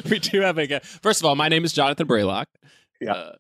we 0.10 0.20
do 0.20 0.42
have 0.42 0.58
a 0.58 0.68
guy. 0.68 0.80
First 0.80 1.22
of 1.22 1.26
all, 1.26 1.36
my 1.36 1.50
name 1.50 1.64
is 1.66 1.74
Jonathan 1.74 2.08
Braylock. 2.08 2.46
Yeah. 3.02 3.12
Uh, 3.14 3.32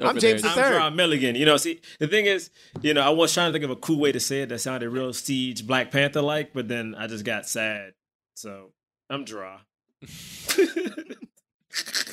I'm 0.00 0.18
James 0.18 0.22
there 0.22 0.32
the 0.32 0.36
is- 0.38 0.44
I'm 0.44 0.54
third. 0.54 0.72
Jerah 0.80 0.90
Milligan. 0.94 1.34
You 1.34 1.44
know, 1.44 1.56
see, 1.56 1.80
the 1.98 2.06
thing 2.06 2.26
is, 2.26 2.50
you 2.82 2.94
know, 2.94 3.00
I 3.00 3.08
was 3.10 3.34
trying 3.34 3.48
to 3.48 3.52
think 3.52 3.64
of 3.64 3.70
a 3.70 3.76
cool 3.76 3.98
way 3.98 4.12
to 4.12 4.20
say 4.20 4.42
it 4.42 4.48
that 4.50 4.60
sounded 4.60 4.88
real 4.90 5.12
Siege 5.12 5.66
Black 5.66 5.90
Panther 5.90 6.22
like, 6.22 6.52
but 6.52 6.68
then 6.68 6.94
I 6.96 7.08
just 7.08 7.24
got 7.24 7.48
sad. 7.48 7.94
So 8.34 8.70
I'm 9.10 9.24
draw. 9.24 9.58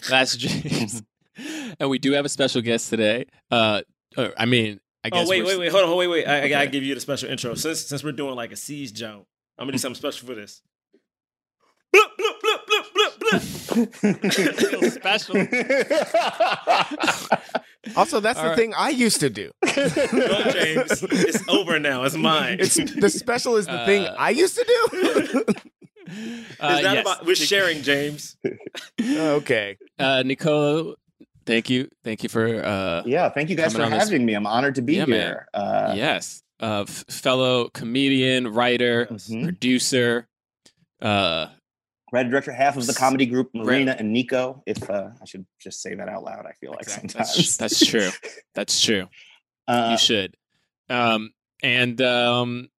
That's 0.09 0.35
James. 0.37 1.03
and 1.79 1.89
we 1.89 1.99
do 1.99 2.13
have 2.13 2.25
a 2.25 2.29
special 2.29 2.61
guest 2.61 2.89
today. 2.89 3.25
Uh, 3.51 3.81
uh, 4.17 4.29
I 4.37 4.45
mean, 4.45 4.79
I 5.03 5.09
guess. 5.09 5.27
oh 5.27 5.29
wait, 5.29 5.43
wait, 5.45 5.59
wait, 5.59 5.71
hold 5.71 5.83
on, 5.83 5.95
wait, 5.97 6.07
wait. 6.07 6.25
I, 6.27 6.43
I 6.43 6.47
gotta 6.47 6.67
give 6.67 6.83
you 6.83 6.95
the 6.95 7.01
special 7.01 7.29
intro 7.29 7.53
since 7.55 7.81
since 7.81 8.03
we're 8.03 8.11
doing 8.11 8.35
like 8.35 8.51
a 8.51 8.55
siege 8.55 8.93
jump. 8.93 9.25
I'm 9.57 9.63
gonna 9.65 9.71
do 9.73 9.77
something 9.77 9.95
special 9.99 10.27
for 10.27 10.35
this. 10.35 10.61
Bloop, 11.95 12.09
bloop, 12.19 12.37
bloop, 12.43 12.61
bloop, 12.95 13.13
bloop, 13.19 13.39
bloop. 14.71 14.91
special. 14.91 15.35
Also, 17.95 18.19
that's 18.19 18.39
All 18.39 18.45
the 18.45 18.49
right. 18.49 18.57
thing 18.57 18.73
I 18.75 18.89
used 18.89 19.19
to 19.19 19.29
do. 19.29 19.51
No, 19.63 19.71
James, 20.51 21.03
it's 21.03 21.47
over 21.47 21.79
now. 21.79 22.01
It's 22.03 22.15
mine. 22.15 22.57
It's 22.59 22.73
the 22.77 23.09
special 23.11 23.57
is 23.57 23.67
the 23.67 23.77
thing 23.85 24.05
Uh, 24.07 24.15
I 24.17 24.31
used 24.31 24.55
to 24.55 24.63
do. 24.65 25.43
Uh, 26.59 26.79
yes. 26.83 27.01
about 27.01 27.25
we're 27.25 27.33
sharing, 27.35 27.81
James. 27.81 28.37
Okay. 29.01 29.75
Uh, 29.97 30.21
Nicolo, 30.23 30.93
thank 31.47 31.67
you, 31.71 31.89
thank 32.03 32.21
you 32.21 32.29
for 32.29 32.63
uh, 32.63 33.01
Yeah, 33.07 33.29
thank 33.29 33.49
you 33.49 33.55
guys 33.55 33.73
for 33.73 33.81
on 33.81 33.89
this- 33.91 34.03
having 34.03 34.23
me. 34.25 34.33
I'm 34.35 34.45
honored 34.45 34.75
to 34.75 34.81
be 34.83 34.95
Yeah, 34.97 35.05
here. 35.05 35.47
Uh, 35.53 35.93
yes, 35.95 36.43
uh, 36.61 36.85
f- 36.87 37.05
fellow 37.09 37.69
comedian, 37.69 38.47
writer, 38.47 39.07
Mhm. 39.07 39.43
producer. 39.43 40.27
Uh, 41.01 41.47
Writer 42.11 42.29
director, 42.29 42.51
half 42.53 42.77
of 42.77 42.87
the 42.87 42.93
comedy 42.93 43.25
group 43.25 43.49
Right. 43.53 43.65
Marina 43.65 43.95
and 43.99 44.13
Nico. 44.13 44.63
If 44.65 44.89
uh, 44.89 45.09
I 45.21 45.25
should 45.25 45.45
just 45.59 45.81
say 45.81 45.95
that 45.95 46.07
out 46.07 46.23
loud, 46.23 46.45
I 46.45 46.53
feel 46.53 46.71
like 46.71 46.83
Exactly. 46.83 47.09
sometimes 47.09 47.57
That's- 47.57 47.57
that's 47.57 47.85
true. 47.85 48.09
that's 48.55 48.81
true. 48.81 49.07
Uh, 49.67 49.89
you 49.91 49.97
should. 49.97 50.37
Um, 50.89 51.33
and 51.63 51.99
um, 52.01 52.69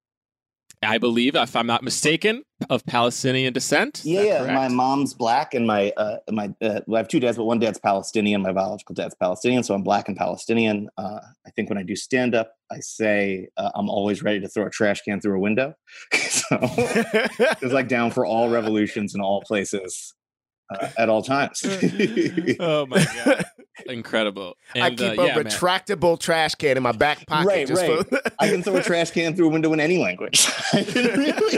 I 0.87 0.97
believe, 0.97 1.35
if 1.35 1.55
I'm 1.55 1.67
not 1.67 1.83
mistaken, 1.83 2.43
of 2.69 2.85
Palestinian 2.85 3.53
descent. 3.53 4.01
Yeah, 4.03 4.21
yeah. 4.21 4.53
My 4.53 4.67
mom's 4.69 5.13
black, 5.13 5.53
and 5.53 5.67
my 5.67 5.91
uh, 5.97 6.17
my 6.31 6.45
uh, 6.61 6.81
well, 6.87 6.95
I 6.95 6.99
have 6.99 7.07
two 7.07 7.19
dads, 7.19 7.37
but 7.37 7.43
one 7.43 7.59
dad's 7.59 7.77
Palestinian. 7.77 8.41
My 8.41 8.53
biological 8.53 8.95
dad's 8.95 9.13
Palestinian, 9.15 9.63
so 9.63 9.75
I'm 9.75 9.83
black 9.83 10.07
and 10.07 10.17
Palestinian. 10.17 10.89
Uh, 10.97 11.19
I 11.45 11.49
think 11.51 11.69
when 11.69 11.77
I 11.77 11.83
do 11.83 11.95
stand 11.95 12.33
up, 12.33 12.53
I 12.71 12.79
say 12.79 13.49
uh, 13.57 13.71
I'm 13.75 13.89
always 13.89 14.23
ready 14.23 14.39
to 14.39 14.47
throw 14.47 14.65
a 14.65 14.69
trash 14.69 15.01
can 15.01 15.19
through 15.19 15.35
a 15.35 15.39
window. 15.39 15.75
so 16.13 16.45
it's 16.61 17.73
like 17.73 17.89
down 17.89 18.11
for 18.11 18.25
all 18.25 18.49
revolutions 18.49 19.13
in 19.13 19.21
all 19.21 19.41
places 19.41 20.13
uh, 20.69 20.89
at 20.97 21.09
all 21.09 21.21
times. 21.21 21.63
oh 22.59 22.85
my 22.87 23.05
god, 23.25 23.45
incredible! 23.87 24.55
I 24.75 24.89
keep 24.91 25.17
uh, 25.17 25.21
a 25.21 25.27
yeah, 25.27 25.35
man. 25.35 25.45
retractable 25.45 26.19
trash 26.19 26.55
can 26.55 26.77
in 26.77 26.83
my 26.83 26.91
back 26.91 27.25
pocket. 27.27 27.47
Right, 27.47 27.67
just 27.67 27.81
right. 27.81 28.07
For- 28.07 28.21
I 28.39 28.49
can 28.49 28.63
throw 28.63 28.77
a 28.77 28.83
trash 28.83 29.11
can 29.11 29.35
through 29.35 29.47
a 29.47 29.51
window 29.51 29.73
in 29.73 29.79
any 29.79 29.97
language. 29.97 30.49
I 30.73 30.83
can 30.83 31.05
really, 31.19 31.57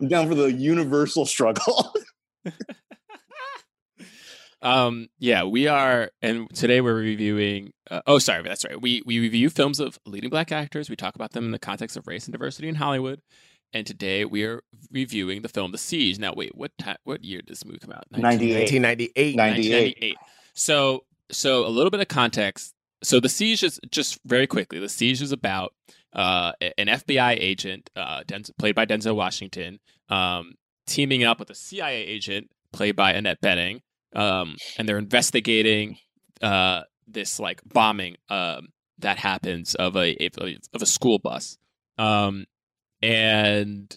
I'm 0.00 0.08
down 0.08 0.28
for 0.28 0.34
the 0.34 0.52
universal 0.52 1.26
struggle. 1.26 1.92
Um, 4.62 5.06
yeah, 5.18 5.44
we 5.44 5.68
are, 5.68 6.10
and 6.22 6.52
today 6.54 6.80
we're 6.80 6.96
reviewing. 6.96 7.72
Uh, 7.90 8.00
oh, 8.06 8.18
sorry, 8.18 8.42
that's 8.42 8.64
right. 8.64 8.80
We 8.80 9.02
we 9.06 9.20
review 9.20 9.50
films 9.50 9.78
of 9.78 9.98
leading 10.06 10.30
black 10.30 10.50
actors. 10.50 10.90
We 10.90 10.96
talk 10.96 11.14
about 11.14 11.32
them 11.32 11.44
in 11.44 11.50
the 11.52 11.58
context 11.58 11.96
of 11.96 12.06
race 12.06 12.24
and 12.24 12.32
diversity 12.32 12.68
in 12.68 12.74
Hollywood. 12.74 13.20
And 13.72 13.86
today 13.86 14.24
we 14.24 14.44
are 14.44 14.62
reviewing 14.90 15.42
the 15.42 15.48
film 15.48 15.72
The 15.72 15.78
Siege. 15.78 16.18
Now, 16.18 16.32
wait, 16.34 16.54
what 16.54 16.72
ti 16.78 16.92
what 17.04 17.24
year 17.24 17.40
did 17.40 17.48
this 17.48 17.64
movie 17.64 17.78
come 17.78 17.92
out? 17.92 18.04
98. 18.10 18.82
1998. 18.82 19.36
98. 19.36 19.36
1998. 19.36 20.16
So, 20.54 21.04
so 21.30 21.66
a 21.66 21.68
little 21.68 21.90
bit 21.90 22.00
of 22.00 22.08
context. 22.08 22.72
So, 23.02 23.20
The 23.20 23.28
Siege 23.28 23.62
is 23.62 23.78
just 23.90 24.18
very 24.24 24.46
quickly. 24.46 24.78
The 24.78 24.88
Siege 24.88 25.20
is 25.20 25.32
about 25.32 25.74
uh, 26.12 26.52
an 26.78 26.86
FBI 26.86 27.36
agent, 27.38 27.90
uh, 27.94 28.22
Denzel, 28.26 28.56
played 28.58 28.74
by 28.74 28.86
Denzel 28.86 29.14
Washington, 29.14 29.78
um, 30.08 30.54
teaming 30.86 31.24
up 31.24 31.38
with 31.38 31.50
a 31.50 31.54
CIA 31.54 32.02
agent 32.04 32.50
played 32.72 32.96
by 32.96 33.12
Annette 33.12 33.40
Bening, 33.40 33.80
um, 34.14 34.56
and 34.78 34.88
they're 34.88 34.98
investigating 34.98 35.98
uh, 36.42 36.82
this 37.06 37.38
like 37.38 37.60
bombing 37.64 38.16
um, 38.28 38.68
that 38.98 39.18
happens 39.18 39.74
of 39.74 39.96
a 39.96 40.16
of 40.72 40.82
a 40.82 40.86
school 40.86 41.18
bus. 41.18 41.58
Um, 41.98 42.46
and 43.06 43.96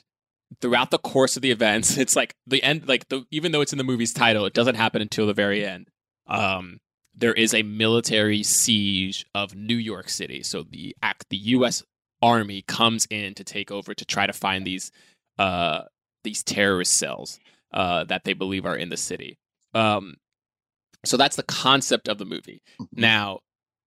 throughout 0.61 0.91
the 0.91 0.99
course 0.99 1.35
of 1.35 1.41
the 1.41 1.51
events, 1.51 1.97
it's 2.03 2.15
like 2.15 2.35
the 2.45 2.61
end. 2.63 2.87
Like 2.87 3.09
the 3.09 3.25
even 3.31 3.51
though 3.51 3.61
it's 3.61 3.73
in 3.73 3.77
the 3.77 3.83
movie's 3.83 4.13
title, 4.13 4.45
it 4.45 4.53
doesn't 4.53 4.75
happen 4.75 5.01
until 5.01 5.27
the 5.27 5.33
very 5.33 5.65
end. 5.65 5.89
Um, 6.27 6.79
there 7.15 7.33
is 7.33 7.53
a 7.53 7.63
military 7.63 8.43
siege 8.43 9.25
of 9.33 9.55
New 9.55 9.75
York 9.75 10.09
City. 10.09 10.43
So 10.43 10.63
the 10.63 10.95
act, 11.01 11.25
the 11.29 11.37
U.S. 11.37 11.83
Army 12.21 12.61
comes 12.61 13.07
in 13.09 13.33
to 13.33 13.43
take 13.43 13.71
over 13.71 13.93
to 13.93 14.05
try 14.05 14.27
to 14.27 14.33
find 14.33 14.65
these 14.65 14.91
uh, 15.39 15.83
these 16.23 16.43
terrorist 16.43 16.93
cells 16.93 17.39
uh, 17.73 18.03
that 18.05 18.25
they 18.25 18.33
believe 18.33 18.65
are 18.65 18.77
in 18.77 18.89
the 18.89 18.97
city. 18.97 19.39
Um, 19.73 20.17
so 21.03 21.17
that's 21.17 21.35
the 21.35 21.43
concept 21.43 22.07
of 22.07 22.17
the 22.17 22.25
movie. 22.25 22.61
Now, 22.91 23.39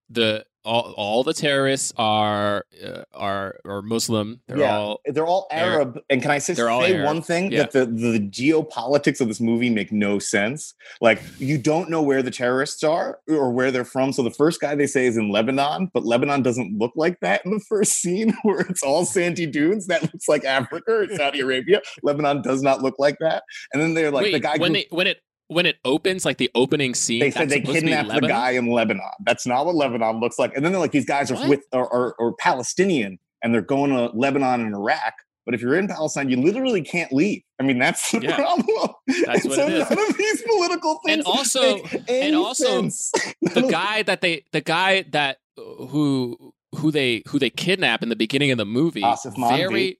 the 0.09 0.45
all, 0.65 0.93
all 0.95 1.23
the 1.23 1.33
terrorists 1.33 1.91
are 1.97 2.65
uh, 2.85 3.03
are 3.13 3.59
are 3.65 3.81
Muslim. 3.81 4.39
They're 4.47 4.59
yeah, 4.59 4.77
all 4.77 5.01
they're 5.05 5.25
all 5.25 5.47
Arab. 5.51 5.99
and 6.09 6.21
can 6.21 6.31
I 6.31 6.37
say, 6.37 6.53
say 6.53 7.03
one 7.03 7.21
thing 7.21 7.51
Yeah. 7.51 7.63
that 7.63 7.71
the, 7.71 7.85
the 7.85 8.19
geopolitics 8.29 9.19
of 9.21 9.27
this 9.27 9.41
movie 9.41 9.69
make 9.69 9.91
no 9.91 10.19
sense? 10.19 10.73
Like 11.01 11.21
you 11.37 11.57
don't 11.57 11.89
know 11.89 12.01
where 12.01 12.21
the 12.21 12.31
terrorists 12.31 12.83
are 12.83 13.19
or 13.27 13.51
where 13.51 13.71
they're 13.71 13.85
from. 13.85 14.13
So 14.13 14.23
the 14.23 14.31
first 14.31 14.61
guy 14.61 14.75
they 14.75 14.87
say 14.87 15.05
is 15.05 15.17
in 15.17 15.29
Lebanon, 15.31 15.89
but 15.93 16.05
Lebanon 16.05 16.41
doesn't 16.43 16.77
look 16.77 16.93
like 16.95 17.19
that 17.21 17.45
in 17.45 17.51
the 17.51 17.59
first 17.67 17.93
scene 18.01 18.33
where 18.43 18.61
it's 18.61 18.83
all 18.83 19.05
sandy 19.05 19.45
dunes. 19.45 19.87
That 19.87 20.01
looks 20.03 20.27
like 20.29 20.45
Africa 20.45 20.91
or 20.93 21.15
Saudi 21.15 21.41
Arabia. 21.41 21.81
Lebanon 22.03 22.41
does 22.41 22.61
not 22.61 22.81
look 22.81 22.95
like 22.99 23.17
that. 23.19 23.43
And 23.73 23.81
then 23.81 23.93
they're 23.93 24.11
like 24.11 24.23
Wait, 24.23 24.31
the 24.33 24.39
guy 24.39 24.57
when 24.57 24.71
who- 24.71 24.81
they 24.81 24.87
when 24.91 25.07
it 25.07 25.17
when 25.53 25.65
it 25.65 25.77
opens, 25.85 26.25
like 26.25 26.37
the 26.37 26.49
opening 26.55 26.93
scene. 26.95 27.19
they 27.19 27.31
said 27.31 27.49
they 27.49 27.59
supposed 27.61 27.79
to 27.79 27.85
be 27.85 27.91
kidnapped 27.91 28.21
the 28.21 28.27
guy 28.27 28.51
in 28.51 28.67
Lebanon. 28.67 29.03
That's 29.25 29.45
not 29.45 29.65
what 29.65 29.75
Lebanon 29.75 30.19
looks 30.19 30.37
like. 30.39 30.55
And 30.55 30.63
then 30.65 30.71
they're 30.71 30.81
like, 30.81 30.91
these 30.91 31.05
guys 31.05 31.31
are 31.31 31.35
What? 31.35 31.49
with 31.49 31.61
or, 31.71 32.35
Palestinian 32.39 33.19
and 33.43 33.53
they're 33.53 33.61
going 33.61 33.91
to 33.91 34.07
Lebanon 34.17 34.61
and 34.61 34.73
Iraq. 34.73 35.13
But 35.45 35.53
if 35.53 35.61
you're 35.61 35.75
in 35.75 35.89
Palestine, 35.89 36.29
you 36.29 36.37
literally 36.37 36.81
can't 36.81 37.11
leave. 37.11 37.41
I 37.59 37.63
mean, 37.63 37.77
that's 37.77 38.11
the 38.11 38.21
Yeah. 38.21 38.35
problem. 38.37 38.89
That's 39.25 39.45
what 39.45 39.55
so 39.55 39.67
it 39.67 39.73
is. 39.73 39.89
none 39.89 40.09
of 40.09 40.17
these 40.17 40.41
political 40.43 40.99
things 41.05 41.17
And 41.17 41.25
also- 41.25 41.83
and 42.07 42.35
also 42.35 42.81
sense. 42.81 43.11
the 43.41 43.67
guy 43.69 44.03
that 44.03 44.21
they 44.21 44.43
the 44.53 44.61
guy 44.61 45.03
that 45.11 45.39
who 45.57 46.53
who 46.75 46.91
they 46.91 47.23
who 47.27 47.39
they 47.39 47.49
kidnap 47.49 48.01
in 48.01 48.07
the 48.09 48.15
beginning 48.15 48.51
of 48.51 48.57
the 48.57 48.65
movie 48.65 49.01
Aasif 49.01 49.35
Mandvi. 49.35 49.57
very 49.57 49.99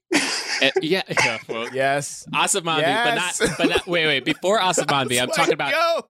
uh, 0.62 0.70
yeah, 0.82 1.02
yeah 1.24 1.38
well, 1.48 1.68
Yes. 1.74 2.26
Aasif 2.32 2.62
Mandvi, 2.62 2.80
Yes. 2.82 3.38
but 3.38 3.48
not 3.48 3.58
but 3.58 3.68
not 3.68 3.86
wait 3.86 4.06
wait 4.06 4.24
before 4.24 4.58
Aasif 4.66 4.86
Mandvi 4.86 5.20
I'm 5.20 5.26
Let's 5.26 5.36
talking 5.36 5.54
about 5.54 5.72
go. 5.72 6.06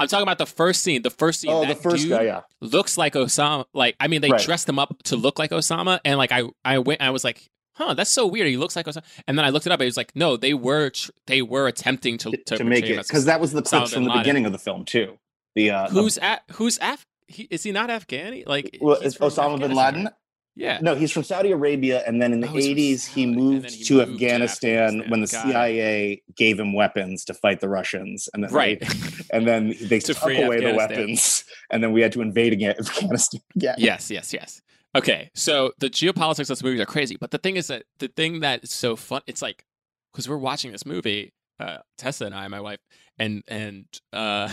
I'm 0.00 0.06
talking 0.08 0.22
about 0.22 0.38
the 0.38 0.46
first 0.46 0.82
scene 0.82 1.02
the 1.02 1.10
first 1.10 1.40
scene 1.40 1.50
oh, 1.50 1.64
the 1.66 1.74
first 1.74 2.02
dude 2.04 2.10
guy, 2.10 2.22
yeah. 2.22 2.42
looks 2.60 2.96
like 2.96 3.14
Osama 3.14 3.64
like 3.74 3.96
I 3.98 4.06
mean 4.08 4.20
they 4.20 4.30
Right. 4.30 4.40
dressed 4.40 4.68
him 4.68 4.78
up 4.78 5.02
to 5.04 5.16
look 5.16 5.38
like 5.38 5.50
Osama 5.50 5.98
and 6.04 6.18
like 6.18 6.30
I 6.32 6.44
I 6.64 6.78
went 6.78 7.00
I 7.02 7.10
was 7.10 7.24
like 7.24 7.48
huh 7.74 7.94
that's 7.94 8.10
so 8.10 8.26
weird 8.26 8.46
he 8.48 8.56
looks 8.56 8.76
like 8.76 8.86
Osama 8.86 9.02
and 9.26 9.36
then 9.36 9.44
I 9.44 9.50
looked 9.50 9.66
it 9.66 9.72
up 9.72 9.80
and 9.80 9.84
it 9.84 9.86
was 9.86 9.96
like 9.96 10.12
no 10.14 10.36
they 10.36 10.54
were 10.54 10.90
tr- 10.90 11.10
they 11.26 11.42
were 11.42 11.66
attempting 11.66 12.16
to 12.18 12.30
To, 12.30 12.56
to, 12.58 12.64
make 12.64 12.84
portray 12.84 12.94
him 12.94 13.00
it 13.00 13.06
because 13.08 13.24
that 13.24 13.40
was 13.40 13.52
the 13.52 13.62
Osama 13.62 13.78
clips 13.78 13.92
from 13.94 14.04
the 14.04 14.10
Laden. 14.10 14.22
beginning 14.22 14.46
of 14.46 14.52
the 14.52 14.58
film 14.58 14.84
too. 14.84 15.18
The 15.56 15.70
uh, 15.70 15.88
the- 15.88 16.00
who's 16.02 16.18
at 16.18 16.42
who's 16.52 16.78
Af 16.80 17.04
he, 17.26 17.42
is 17.50 17.62
he 17.64 17.72
not 17.72 17.90
Afghani 17.90 18.46
like 18.46 18.78
well, 18.80 18.96
he's 18.96 19.06
it's 19.08 19.16
from 19.16 19.28
Osama 19.30 19.58
bin 19.58 19.72
Afghanistan, 19.72 19.94
Laden. 19.94 20.08
Yeah. 20.58 20.78
No, 20.82 20.94
he's 20.96 21.12
from 21.12 21.22
Saudi 21.22 21.52
Arabia, 21.52 22.02
and 22.06 22.20
then 22.20 22.32
in 22.32 22.40
the 22.40 22.48
Oh, 22.48 22.52
80s, 22.54 23.06
he 23.06 23.26
moved, 23.26 23.70
he 23.70 23.84
to, 23.84 23.94
moved 23.98 24.12
Afghanistan, 24.14 24.78
Afghanistan. 25.00 25.10
when 25.10 25.20
the 25.20 25.26
Got 25.28 25.46
it. 25.46 25.50
CIA 25.52 26.22
gave 26.36 26.58
him 26.58 26.72
weapons 26.74 27.24
to 27.26 27.34
fight 27.34 27.60
the 27.60 27.68
Russians, 27.68 28.28
and 28.34 28.42
then 28.42 28.50
Right. 28.52 28.80
they, 28.80 28.88
and 29.32 29.46
then 29.46 29.74
they 29.82 30.00
To 30.00 30.14
took 30.14 30.22
away 30.24 30.60
the 30.60 30.74
weapons, 30.74 31.44
and 31.70 31.82
then 31.82 31.92
we 31.92 32.02
had 32.02 32.12
to 32.12 32.20
invade 32.22 32.52
again 32.52 32.74
Afghanistan 32.80 33.40
again. 33.56 33.76
yes, 33.78 34.10
yes, 34.10 34.32
yes. 34.32 34.60
Okay, 34.96 35.30
so 35.34 35.72
the 35.78 35.88
geopolitics 35.90 36.40
of 36.40 36.48
this 36.48 36.62
movie 36.64 36.80
are 36.80 36.86
crazy, 36.86 37.16
but 37.20 37.30
the 37.30 37.38
thing 37.38 37.56
is 37.56 37.68
that 37.68 37.84
the 38.00 38.08
thing 38.08 38.40
that 38.40 38.64
is 38.64 38.72
so 38.72 38.96
fun, 38.96 39.22
it's 39.28 39.40
like 39.42 39.64
because 40.12 40.28
we're 40.28 40.38
watching 40.38 40.72
this 40.72 40.84
movie, 40.86 41.30
uh, 41.60 41.78
Tessa 41.98 42.24
and 42.24 42.34
I, 42.34 42.48
my 42.48 42.60
wife, 42.60 42.80
and 43.18 43.42
and 43.46 43.84
uh, 44.12 44.48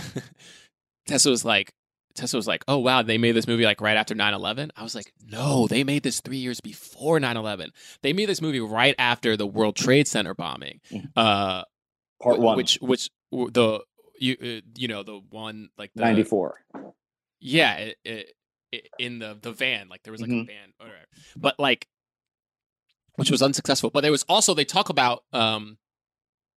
Tessa 1.07 1.29
was 1.29 1.45
like, 1.45 1.71
Tessa 2.15 2.38
was 2.38 2.48
like, 2.48 2.63
oh 2.67 2.77
wow, 2.77 3.01
they 3.01 3.17
made 3.17 3.34
this 3.34 3.48
movie 3.48 3.63
like 3.65 3.81
right 3.81 3.98
after 3.98 4.15
9-11. 4.15 4.69
I 4.75 4.84
was 4.84 4.95
like, 4.95 5.13
no, 5.29 5.67
they 5.67 5.84
made 5.84 6.03
this 6.03 6.22
three 6.22 6.38
years 6.38 6.62
before 6.62 7.19
9-11. 7.19 7.69
They 8.01 8.13
made 8.13 8.27
this 8.29 8.41
movie 8.41 8.60
right 8.62 8.95
after 8.98 9.36
the 9.38 9.45
World 9.48 9.75
Trade 9.75 10.07
Center 10.07 10.34
bombing. 10.34 10.79
Mhm. 10.91 11.10
Uh, 11.15 11.63
Part 12.22 12.39
one, 12.39 12.55
which 12.57 12.77
which 12.81 13.10
the 13.31 13.81
you 14.19 14.38
uh, 14.41 14.62
you 14.77 14.88
know 14.88 15.03
the 15.03 15.19
one 15.29 15.69
like 15.77 15.91
the 15.93 16.01
94. 16.01 16.62
yeah 17.41 17.74
it, 17.75 17.98
it, 18.05 18.34
it, 18.72 18.88
in 18.98 19.19
the 19.19 19.38
the 19.41 19.51
van 19.51 19.89
like 19.89 20.01
there 20.03 20.12
was 20.13 20.22
like 20.22 20.29
a 20.29 20.34
Mhm. 20.34 20.48
van 20.48 20.74
or 20.79 20.86
whatever. 20.88 21.05
but 21.36 21.60
like 21.60 21.88
which 23.15 23.29
was 23.29 23.41
unsuccessful 23.41 23.89
but 23.89 24.01
there 24.01 24.12
was 24.12 24.24
also 24.29 24.53
they 24.53 24.63
talk 24.65 24.88
about 24.89 25.24
um 25.34 25.77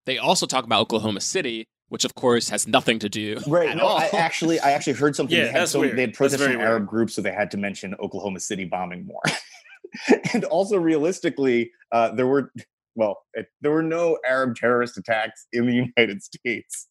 they 0.06 0.18
also 0.18 0.46
talk 0.46 0.66
about 0.66 0.82
oklahoma 0.82 1.22
city 1.22 1.68
which 1.90 2.04
of 2.06 2.16
course 2.16 2.50
has 2.50 2.68
nothing 2.68 3.00
to 3.00 3.10
do 3.10 3.38
Right. 3.48 3.70
at 3.70 3.78
No, 3.78 3.84
all 3.86 3.98
I 3.98 4.08
actually, 4.14 4.60
I 4.60 4.72
actually 4.72 4.94
heard 4.94 5.16
something. 5.16 5.36
Yeah, 5.38 5.44
they 5.46 5.52
had, 5.52 5.62
that's 5.62 5.72
so 5.72 5.80
weird. 5.82 5.96
they 5.98 6.02
had 6.02 6.10
That's 6.12 6.18
protests 6.18 6.40
very 6.40 6.52
from 6.54 6.60
weird. 6.60 6.70
Arab 6.72 6.88
groups, 6.88 7.14
so 7.16 7.22
they 7.22 7.32
had 7.32 7.52
to 7.52 7.58
mention 7.58 7.94
Oklahoma 7.96 8.40
City 8.40 8.66
bombing 8.66 9.06
more. 9.06 9.22
and 10.34 10.44
also, 10.46 10.78
realistically, 10.78 11.72
uh, 11.92 12.12
there 12.16 12.28
were 12.28 12.52
well, 12.96 13.18
it, 13.34 13.48
there 13.62 13.72
were 13.72 13.84
no 13.84 14.18
Arab 14.28 14.56
terrorist 14.56 14.98
attacks 14.98 15.48
in 15.54 15.66
the 15.68 15.74
United 15.98 16.24
States. 16.24 16.88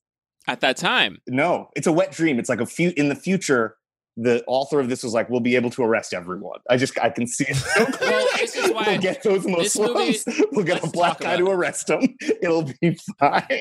at 0.47 0.61
that 0.61 0.77
time 0.77 1.19
No, 1.27 1.69
it's 1.77 1.87
a 1.87 1.93
wet 1.93 2.13
dream. 2.13 2.39
It's 2.39 2.49
like 2.51 2.61
a 2.61 2.67
few 2.67 2.93
in 2.97 3.09
the 3.09 3.15
future. 3.17 3.77
The 4.17 4.45
author 4.47 4.79
of 4.79 4.89
this 4.89 5.03
was 5.03 5.13
like, 5.13 5.29
"We'll 5.29 5.41
be 5.41 5.57
able 5.57 5.71
to 5.71 5.83
arrest 5.83 6.15
everyone." 6.15 6.61
I 6.71 6.77
just 6.77 6.97
I 7.01 7.11
can 7.11 7.27
see 7.27 7.47
it. 7.49 7.57
So 7.57 7.83
Well, 7.85 7.93
clearly. 7.93 8.25
this 8.39 8.55
is 8.55 8.71
why 8.71 8.85
we'll 8.87 9.01
get 9.01 9.23
those 9.25 9.45
this 9.45 9.77
movie- 9.77 9.93
Muslims. 9.93 10.41
we'll 10.53 10.65
get 10.65 10.85
a 10.85 10.87
black 10.89 11.19
guy 11.19 11.37
to 11.37 11.47
arrest 11.51 11.89
them. 11.89 12.03
It'll 12.41 12.63
be 12.81 12.97
fine. 13.19 13.61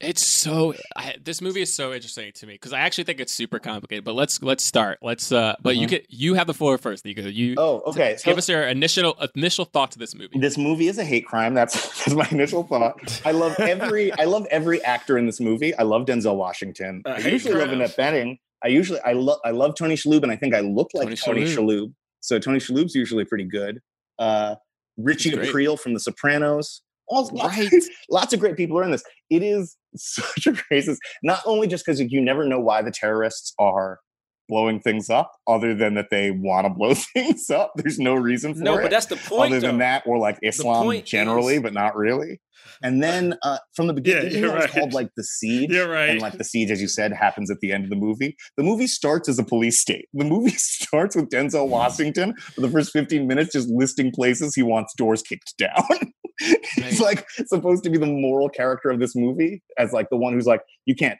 It's 0.00 0.24
so 0.26 0.74
I, 0.96 1.16
this 1.22 1.42
movie 1.42 1.60
is 1.60 1.72
so 1.74 1.92
interesting 1.92 2.32
to 2.36 2.46
me 2.46 2.54
because 2.54 2.72
I 2.72 2.80
actually 2.80 3.04
think 3.04 3.20
it's 3.20 3.32
super 3.34 3.58
complicated. 3.58 4.02
But 4.04 4.14
let's 4.14 4.42
let's 4.42 4.64
start. 4.64 4.98
Let's 5.02 5.30
uh. 5.30 5.56
But 5.62 5.76
you 5.76 5.86
Mhm. 5.86 5.90
get 5.90 6.06
you 6.08 6.34
have 6.34 6.46
the 6.46 6.54
floor 6.54 6.78
first, 6.78 7.04
Nico. 7.04 7.22
You 7.22 7.54
Oh, 7.58 7.82
okay. 7.86 8.16
give 8.24 8.38
us 8.38 8.48
your 8.48 8.62
initial 8.62 9.14
initial 9.34 9.66
thought 9.66 9.90
to 9.92 9.98
this 9.98 10.14
movie. 10.14 10.38
this 10.38 10.56
movie 10.56 10.88
is 10.88 10.96
a 10.98 11.04
hate 11.04 11.26
crime. 11.26 11.52
That's 11.54 11.74
that's 12.04 12.14
my 12.14 12.26
initial 12.30 12.62
thought. 12.64 13.20
I 13.26 13.32
love 13.32 13.54
every 13.58 14.10
I 14.12 14.24
love 14.24 14.46
every 14.50 14.82
actor 14.84 15.18
in 15.18 15.26
this 15.26 15.38
movie. 15.40 15.74
I 15.74 15.82
love 15.82 16.06
Denzel 16.06 16.36
Washington. 16.36 17.02
A 17.04 17.10
I 17.16 17.20
hate 17.20 17.32
usually 17.34 17.54
love 17.54 17.68
crime. 17.68 17.80
Annette 17.80 17.96
Bening. 17.96 18.38
I 18.64 18.68
usually 18.68 19.00
I 19.00 19.12
love 19.12 19.38
I 19.44 19.50
love 19.50 19.74
Tony 19.74 19.96
Shalhoub, 19.96 20.22
and 20.22 20.32
I 20.32 20.36
think 20.36 20.54
I 20.54 20.60
look 20.60 20.90
like 20.94 21.04
Tony 21.08 21.16
Tony, 21.16 21.42
Shalhoub. 21.44 21.56
Shalhoub. 21.56 21.92
So 22.20 22.38
Tony 22.38 22.58
Shalhoub's 22.58 22.94
usually 22.94 23.24
pretty 23.26 23.44
good. 23.44 23.80
Uh, 24.18 24.54
Richie 24.96 25.30
He's. 25.30 25.38
Aprile 25.50 25.78
from 25.78 25.94
The 25.94 26.00
Sopranos. 26.00 26.82
All, 27.08 27.28
lots, 27.32 27.56
Right. 27.58 27.72
lots 28.10 28.32
of 28.32 28.40
great 28.40 28.56
people 28.56 28.78
are 28.78 28.82
in 28.84 28.90
this. 28.90 29.02
It 29.30 29.42
is 29.42 29.76
such 29.96 30.46
a 30.46 30.52
racist. 30.72 30.98
Not 31.22 31.40
only 31.46 31.66
just 31.66 31.84
because 31.84 32.00
you 32.00 32.20
never 32.20 32.46
know 32.46 32.60
why 32.60 32.82
the 32.82 32.90
terrorists 32.90 33.52
are 33.58 34.00
blowing 34.48 34.80
things 34.80 35.08
up, 35.08 35.30
other 35.46 35.74
than 35.76 35.94
that 35.94 36.08
they 36.10 36.32
want 36.32 36.66
to 36.66 36.70
blow 36.70 36.92
things 37.14 37.50
up. 37.50 37.72
There's 37.76 38.00
no 38.00 38.14
reason 38.14 38.54
for 38.54 38.60
No, 38.60 38.72
it 38.74 38.76
No, 38.78 38.82
but 38.82 38.90
that's 38.90 39.06
the 39.06 39.14
point. 39.16 39.52
other 39.52 39.60
than 39.60 39.78
that, 39.78 40.02
or 40.06 40.18
like 40.18 40.38
Islam 40.42 40.90
generally, 41.04 41.54
is- 41.56 41.62
but 41.62 41.72
not 41.72 41.94
really. 41.96 42.40
And 42.82 43.00
then 43.02 43.36
uh, 43.44 43.58
from 43.76 43.86
the 43.86 43.92
beginning, 43.92 44.24
Yeah, 44.24 44.28
even 44.30 44.40
you're 44.42 44.50
though 44.58 44.64
it's 44.64 44.72
called 44.74 44.92
like 44.92 45.08
the 45.16 45.22
siege, 45.24 45.70
You're 45.70 45.88
right. 45.88 46.10
and 46.10 46.20
like 46.20 46.36
the 46.36 46.44
siege, 46.44 46.70
as 46.72 46.80
you 46.80 46.88
said, 46.88 47.12
happens 47.12 47.48
at 47.50 47.60
the 47.60 47.72
end 47.72 47.84
of 47.84 47.90
the 47.90 47.96
movie. 47.96 48.36
The 48.56 48.62
movie 48.64 48.86
starts 48.88 49.28
as 49.28 49.38
a 49.38 49.44
police 49.44 49.78
state. 49.78 50.08
The 50.12 50.24
movie 50.24 50.50
starts 50.56 51.14
with 51.14 51.30
Denzel 51.30 51.68
Washington 51.68 52.34
for 52.54 52.60
the 52.60 52.68
first 52.68 52.92
15 52.92 53.26
minutes 53.28 53.52
just 53.52 53.68
listing 53.68 54.10
places 54.10 54.54
he 54.56 54.62
wants 54.62 54.94
doors 54.94 55.22
kicked 55.22 55.56
down. 55.58 56.12
It's 56.40 57.00
like 57.00 57.28
supposed 57.46 57.84
to 57.84 57.90
be 57.90 57.98
the 57.98 58.06
moral 58.06 58.48
character 58.48 58.90
of 58.90 58.98
this 58.98 59.14
movie 59.14 59.62
as 59.78 59.92
like 59.92 60.08
the 60.10 60.16
one 60.16 60.32
who's 60.32 60.46
like, 60.46 60.62
you 60.86 60.94
can't 60.94 61.18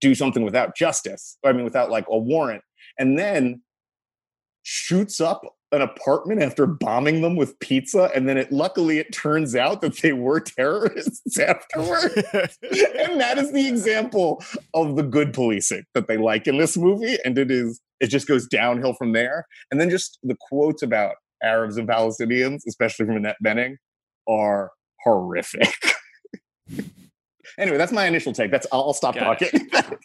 do 0.00 0.14
something 0.14 0.42
without 0.42 0.76
justice. 0.76 1.38
I 1.44 1.52
mean, 1.52 1.64
without 1.64 1.90
like 1.90 2.06
a 2.08 2.18
warrant. 2.18 2.62
And 2.98 3.18
then 3.18 3.62
shoots 4.62 5.20
up 5.20 5.42
an 5.72 5.82
apartment 5.82 6.42
after 6.42 6.66
bombing 6.66 7.22
them 7.22 7.36
with 7.36 7.58
pizza. 7.60 8.10
And 8.14 8.28
then 8.28 8.36
it 8.36 8.52
luckily 8.52 8.98
it 8.98 9.12
turns 9.12 9.54
out 9.54 9.80
that 9.80 9.98
they 9.98 10.12
were 10.12 10.40
terrorists 10.40 11.38
afterward. 11.38 12.12
and 12.32 13.20
that 13.20 13.38
is 13.38 13.52
the 13.52 13.68
example 13.68 14.42
of 14.74 14.96
the 14.96 15.02
good 15.02 15.32
policing 15.32 15.84
that 15.94 16.08
they 16.08 16.16
like 16.16 16.46
in 16.46 16.58
this 16.58 16.76
movie. 16.76 17.16
And 17.24 17.36
it 17.38 17.50
is, 17.50 17.80
it 18.00 18.08
just 18.08 18.28
goes 18.28 18.46
downhill 18.46 18.94
from 18.94 19.12
there. 19.12 19.46
And 19.70 19.80
then 19.80 19.90
just 19.90 20.18
the 20.22 20.36
quotes 20.48 20.82
about 20.82 21.16
Arabs 21.42 21.76
and 21.76 21.88
Palestinians, 21.88 22.60
especially 22.66 23.06
from 23.06 23.16
Annette 23.16 23.36
Bening, 23.44 23.76
are 24.28 24.70
horrific. 25.02 25.74
anyway, 27.58 27.76
that's 27.76 27.92
my 27.92 28.06
initial 28.06 28.32
take. 28.32 28.50
That's 28.50 28.66
I'll, 28.72 28.82
I'll 28.82 28.94
stop 28.94 29.14
Got 29.14 29.40
talking. 29.40 29.68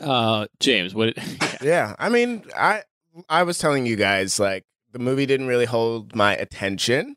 Uh, 0.00 0.46
James, 0.60 0.94
what? 0.94 1.14
Yeah, 1.62 1.94
I 1.98 2.08
mean, 2.08 2.44
I 2.56 2.84
I 3.28 3.42
was 3.42 3.58
telling 3.58 3.84
you 3.84 3.96
guys 3.96 4.40
like 4.40 4.64
the 4.92 4.98
movie 4.98 5.26
didn't 5.26 5.46
really 5.46 5.66
hold 5.66 6.14
my 6.16 6.34
attention. 6.34 7.16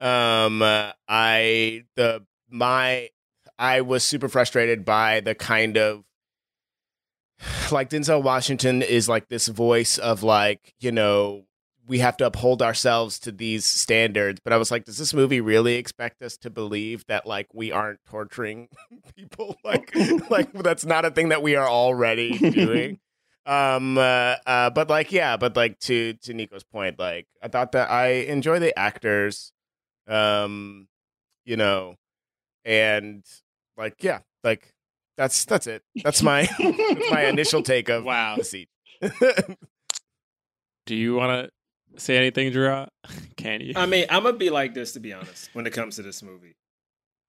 Um, 0.00 0.62
uh, 0.62 0.92
I 1.06 1.84
the 1.96 2.24
my 2.48 3.10
I 3.58 3.82
was 3.82 4.04
super 4.04 4.30
frustrated 4.30 4.86
by 4.86 5.20
the 5.20 5.34
kind 5.34 5.76
of 5.76 6.04
like 7.70 7.90
Denzel 7.90 8.22
Washington 8.22 8.80
is 8.80 9.06
like 9.06 9.28
this 9.28 9.48
voice 9.48 9.98
of 9.98 10.22
like 10.22 10.72
you 10.80 10.92
know 10.92 11.44
we 11.86 11.98
have 11.98 12.16
to 12.18 12.26
uphold 12.26 12.62
ourselves 12.62 13.18
to 13.20 13.32
these 13.32 13.64
standards. 13.64 14.40
But 14.42 14.52
I 14.52 14.56
was 14.56 14.70
like, 14.70 14.84
does 14.84 14.96
this 14.98 15.12
movie 15.12 15.40
really 15.40 15.74
expect 15.74 16.22
us 16.22 16.36
to 16.38 16.50
believe 16.50 17.04
that 17.08 17.26
like 17.26 17.48
we 17.52 17.72
aren't 17.72 18.00
torturing 18.06 18.68
people? 19.16 19.56
Like 19.64 19.94
like 20.30 20.52
that's 20.52 20.84
not 20.84 21.04
a 21.04 21.10
thing 21.10 21.28
that 21.30 21.42
we 21.42 21.56
are 21.56 21.68
already 21.68 22.38
doing 22.38 22.98
um 23.46 23.98
uh, 23.98 24.36
uh 24.46 24.70
but 24.70 24.88
like 24.88 25.12
yeah 25.12 25.36
but 25.36 25.54
like 25.54 25.78
to 25.80 26.14
to 26.14 26.32
nico's 26.32 26.64
point 26.64 26.98
like 26.98 27.26
i 27.42 27.48
thought 27.48 27.72
that 27.72 27.90
i 27.90 28.06
enjoy 28.08 28.58
the 28.58 28.78
actors 28.78 29.52
um 30.08 30.88
you 31.44 31.54
know 31.56 31.94
and 32.64 33.22
like 33.76 34.02
yeah 34.02 34.20
like 34.42 34.72
that's 35.18 35.44
that's 35.44 35.66
it 35.66 35.82
that's 36.02 36.22
my 36.22 36.48
that's 36.58 37.10
my 37.10 37.26
initial 37.26 37.62
take 37.62 37.90
of 37.90 38.04
Wow. 38.04 38.36
the 38.36 38.66
Do 40.86 40.94
you 40.94 41.14
want 41.14 41.46
to 41.46 41.50
say 41.96 42.16
anything, 42.16 42.50
Drew? 42.52 42.86
Can 43.36 43.60
you? 43.60 43.74
I 43.76 43.86
mean, 43.86 44.06
I'm 44.10 44.22
gonna 44.22 44.36
be 44.36 44.50
like 44.50 44.74
this 44.74 44.92
to 44.92 45.00
be 45.00 45.12
honest 45.12 45.50
when 45.52 45.66
it 45.66 45.72
comes 45.72 45.96
to 45.96 46.02
this 46.02 46.22
movie. 46.22 46.56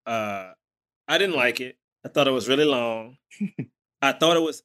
Uh, 0.06 0.51
I 1.08 1.17
didn't 1.17 1.36
like 1.36 1.62
it. 1.62 1.78
I 2.06 2.10
thought 2.10 2.28
it 2.28 2.32
was 2.32 2.47
really 2.47 2.65
long. 2.65 3.17
I 4.01 4.12
thought 4.12 4.38
it 4.38 4.41
was. 4.41 4.63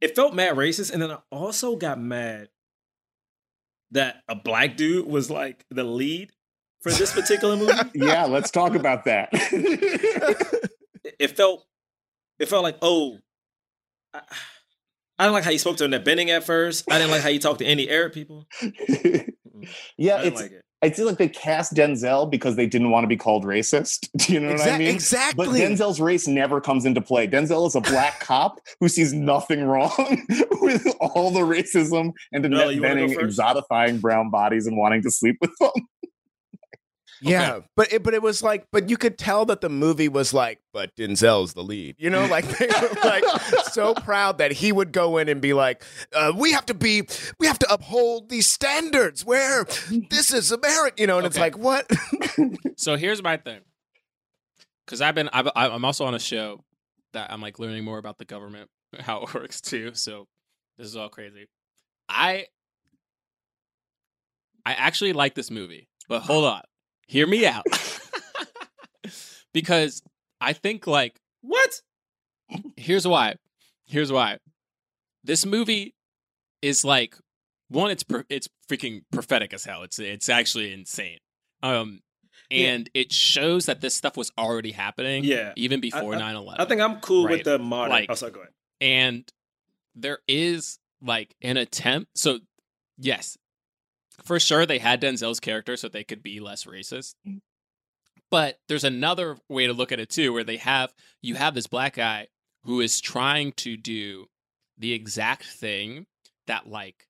It 0.00 0.14
felt 0.14 0.34
mad 0.34 0.56
racist, 0.56 0.92
and 0.92 1.02
then 1.02 1.10
I 1.10 1.18
also 1.30 1.76
got 1.76 2.00
mad 2.00 2.48
that 3.90 4.22
a 4.28 4.34
black 4.34 4.76
dude 4.76 5.06
was 5.06 5.30
like 5.30 5.64
the 5.70 5.84
lead 5.84 6.30
for 6.80 6.92
this 6.92 7.12
particular 7.12 7.56
movie. 7.56 7.72
yeah, 7.94 8.24
let's 8.26 8.50
talk 8.50 8.74
about 8.74 9.04
that. 9.06 9.30
it, 9.32 10.70
it 11.18 11.36
felt, 11.36 11.64
it 12.38 12.48
felt 12.48 12.62
like 12.62 12.76
oh, 12.82 13.18
I, 14.12 14.20
I 15.18 15.24
didn't 15.24 15.34
like 15.34 15.44
how 15.44 15.50
he 15.50 15.58
spoke 15.58 15.76
to 15.78 15.84
Annette 15.84 16.04
Bening 16.04 16.28
at 16.28 16.44
first. 16.44 16.90
I 16.90 16.98
didn't 16.98 17.12
like 17.12 17.22
how 17.22 17.28
he 17.28 17.38
talked 17.38 17.60
to 17.60 17.66
any 17.66 17.88
Arab 17.88 18.12
people. 18.12 18.46
yeah, 18.62 20.16
I 20.16 20.24
didn't 20.24 20.26
it's 20.26 20.40
like 20.40 20.52
it. 20.52 20.64
I 20.84 20.90
feel 20.90 21.06
like 21.06 21.16
they 21.16 21.30
cast 21.30 21.72
Denzel 21.72 22.30
because 22.30 22.56
they 22.56 22.66
didn't 22.66 22.90
want 22.90 23.04
to 23.04 23.08
be 23.08 23.16
called 23.16 23.44
racist. 23.44 24.06
Do 24.18 24.34
you 24.34 24.40
know 24.40 24.52
what 24.52 24.68
I 24.68 24.76
mean? 24.76 24.88
exactly 24.88 25.46
But 25.46 25.54
Denzel's 25.54 25.98
race 25.98 26.28
never 26.28 26.60
comes 26.60 26.84
into 26.84 27.00
play. 27.00 27.26
Denzel 27.26 27.66
is 27.66 27.74
a 27.74 27.80
black 27.80 28.20
cop 28.20 28.60
who 28.80 28.88
sees 28.88 29.14
nothing 29.14 29.64
wrong 29.64 29.90
with 30.60 30.86
all 31.00 31.30
the 31.30 31.40
racism 31.40 32.12
and 32.32 32.44
Noel, 32.50 32.68
Annette 32.68 32.74
you 32.74 32.82
Bening 32.82 33.16
exotifying 33.16 34.02
brown 34.02 34.30
bodies 34.30 34.66
and 34.66 34.76
wanting 34.76 35.02
to 35.04 35.10
sleep 35.10 35.38
with 35.40 35.56
them. 35.58 35.70
Yeah 37.30 37.60
but 37.76 37.92
it 37.92 38.02
but 38.02 38.14
it 38.14 38.22
was 38.22 38.42
like 38.42 38.66
but 38.72 38.88
you 38.88 38.96
could 38.96 39.16
tell 39.18 39.44
that 39.44 39.60
the 39.60 39.68
movie 39.68 40.08
was 40.08 40.34
like 40.34 40.60
but 40.72 40.94
denzel's 40.96 41.54
the 41.54 41.62
lead 41.62 41.94
you 41.98 42.10
know 42.10 42.26
like 42.26 42.46
they 42.58 42.66
were 42.66 43.00
like 43.04 43.24
so 43.72 43.94
proud 43.94 44.38
that 44.38 44.52
he 44.52 44.72
would 44.72 44.92
go 44.92 45.18
in 45.18 45.28
and 45.28 45.40
be 45.40 45.52
like 45.52 45.84
uh, 46.12 46.32
we 46.36 46.52
have 46.52 46.66
to 46.66 46.74
be 46.74 47.02
we 47.38 47.46
have 47.46 47.58
to 47.58 47.72
uphold 47.72 48.28
these 48.28 48.46
standards 48.46 49.24
where 49.24 49.64
this 50.10 50.32
is 50.32 50.52
america 50.52 50.94
you 51.00 51.06
know 51.06 51.18
and 51.18 51.26
it's 51.26 51.38
like 51.38 51.56
what 51.56 51.90
So 52.76 52.96
here's 52.96 53.22
my 53.22 53.36
thing, 53.36 53.60
because 54.84 55.00
I've 55.00 55.14
been 55.14 55.30
I've, 55.32 55.48
I'm 55.54 55.84
also 55.84 56.04
on 56.04 56.14
a 56.14 56.18
show 56.18 56.64
that 57.12 57.32
I'm 57.32 57.40
like 57.40 57.58
learning 57.58 57.84
more 57.84 57.98
about 57.98 58.18
the 58.18 58.24
government, 58.24 58.68
how 59.00 59.22
it 59.22 59.34
works 59.34 59.60
too. 59.60 59.94
So 59.94 60.26
this 60.76 60.86
is 60.86 60.96
all 60.96 61.08
crazy. 61.08 61.46
I 62.08 62.46
I 64.66 64.74
actually 64.74 65.12
like 65.12 65.34
this 65.34 65.50
movie, 65.50 65.88
but 66.08 66.20
hold 66.20 66.44
on, 66.44 66.62
hear 67.06 67.26
me 67.26 67.46
out, 67.46 67.64
because 69.52 70.02
I 70.40 70.52
think 70.52 70.86
like 70.86 71.20
What? 71.42 71.80
here's 72.76 73.06
why. 73.06 73.36
Here's 73.86 74.10
why. 74.12 74.38
This 75.22 75.46
movie 75.46 75.94
is 76.62 76.84
like 76.84 77.16
one. 77.68 77.90
It's 77.90 78.02
pro- 78.02 78.24
it's 78.28 78.48
freaking 78.68 79.02
prophetic 79.12 79.52
as 79.54 79.64
hell. 79.64 79.82
It's 79.82 79.98
it's 79.98 80.28
actually 80.28 80.72
insane. 80.72 81.18
Um, 81.62 82.00
Yeah. 82.50 82.68
and 82.74 82.90
it 82.94 83.12
shows 83.12 83.66
that 83.66 83.80
this 83.80 83.94
stuff 83.94 84.16
was 84.16 84.30
already 84.38 84.72
happening. 84.72 85.24
Yeah. 85.24 85.52
even 85.56 85.80
before 85.80 86.14
I- 86.14 86.18
9-11. 86.20 86.56
I 86.58 86.64
think 86.66 86.80
I'm 86.80 87.00
cool 87.00 87.24
Right. 87.24 87.32
with 87.38 87.44
the 87.44 87.58
modern. 87.58 87.90
Like- 87.90 88.10
oh, 88.10 88.14
sorry, 88.14 88.32
go 88.32 88.40
ahead. 88.40 88.52
and 88.80 89.24
there 89.94 90.18
is 90.28 90.78
like 91.00 91.34
an 91.42 91.56
attempt. 91.56 92.18
So 92.18 92.40
yes, 92.98 93.38
for 94.22 94.38
sure 94.38 94.66
they 94.66 94.78
had 94.78 95.00
Denzel's 95.00 95.40
character 95.40 95.76
so 95.76 95.88
they 95.88 96.04
could 96.04 96.22
be 96.22 96.40
less 96.40 96.64
racist. 96.64 97.14
Mm. 97.26 97.40
But 98.30 98.58
there's 98.68 98.84
another 98.84 99.36
way 99.48 99.66
to 99.66 99.72
look 99.72 99.92
at 99.92 100.00
it 100.00 100.10
too, 100.10 100.32
where 100.32 100.44
they 100.44 100.56
have 100.58 100.92
you 101.22 101.34
have 101.34 101.54
this 101.54 101.66
black 101.66 101.96
guy 101.96 102.28
who 102.64 102.80
is 102.80 103.00
trying 103.00 103.52
to 103.52 103.76
do 103.76 104.26
the 104.78 104.92
exact 104.92 105.44
thing 105.44 106.06
that 106.46 106.68
like 106.68 107.06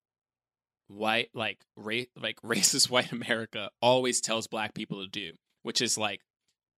white 0.89 1.31
like 1.35 1.59
ra- 1.77 2.11
like 2.21 2.41
racist 2.45 2.91
white 2.91 3.13
America 3.13 3.71
always 3.81 4.21
tells 4.21 4.47
black 4.47 4.75
people 4.75 5.03
to 5.03 5.09
do, 5.09 5.33
which 5.63 5.81
is 5.81 5.97
like 5.97 6.21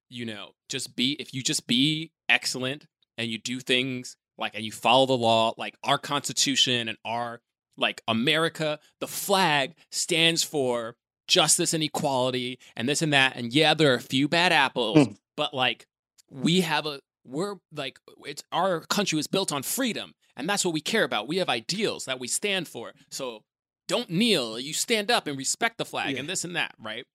you 0.09 0.25
know 0.25 0.51
just 0.69 0.95
be 0.95 1.13
if 1.19 1.35
you 1.35 1.43
just 1.43 1.67
be 1.67 2.13
excellent 2.29 2.87
and 3.19 3.29
you 3.29 3.39
do 3.39 3.61
things 3.61 4.17
like 4.39 4.55
and 4.55 4.65
you 4.65 4.73
follow 4.73 5.07
the 5.07 5.17
law 5.17 5.53
like 5.57 5.77
our 5.83 5.99
constitution 5.99 6.89
and 6.89 6.99
our 7.05 7.41
like 7.77 8.03
america 8.09 8.79
the 9.01 9.09
flag 9.09 9.75
stands 9.91 10.43
for 10.43 10.97
justice 11.29 11.75
and 11.75 11.83
equality 11.83 12.59
and 12.77 12.89
this 12.89 13.03
and 13.03 13.13
that 13.13 13.37
and 13.37 13.53
yeah 13.53 13.75
there 13.75 13.93
are 13.93 13.97
a 13.97 14.01
few 14.01 14.29
bad 14.29 14.53
apples 14.53 15.07
hmm. 15.07 15.13
but 15.37 15.53
like 15.53 15.87
we 16.31 16.61
have 16.61 16.87
a 16.87 17.01
we're 17.25 17.57
like 17.75 17.99
it's 18.25 18.43
our 18.53 18.81
country 18.83 19.17
was 19.17 19.27
built 19.27 19.53
on 19.53 19.63
freedom 19.63 20.15
and 20.37 20.49
that's 20.49 20.65
what 20.65 20.75
we 20.75 20.81
care 20.81 21.05
about. 21.05 21.29
We 21.29 21.39
have 21.39 21.49
ideals 21.49 22.05
that 22.05 22.21
we 22.21 22.29
stand 22.29 22.69
for. 22.69 22.93
So 23.11 23.43
don't 23.89 24.11
kneel. 24.11 24.61
You 24.61 24.75
stand 24.75 25.11
up 25.11 25.27
and 25.27 25.39
respect 25.39 25.79
the 25.79 25.85
flag 25.85 26.15
Yeah. 26.15 26.21
and 26.21 26.29
this 26.29 26.45
and 26.45 26.55
that 26.57 26.75
right? 26.79 27.07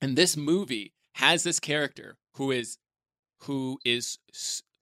And 0.00 0.16
this 0.16 0.36
movie 0.36 0.92
has 1.14 1.42
this 1.42 1.58
character 1.58 2.16
who 2.34 2.50
is 2.50 2.78
who 3.42 3.78
is 3.84 4.18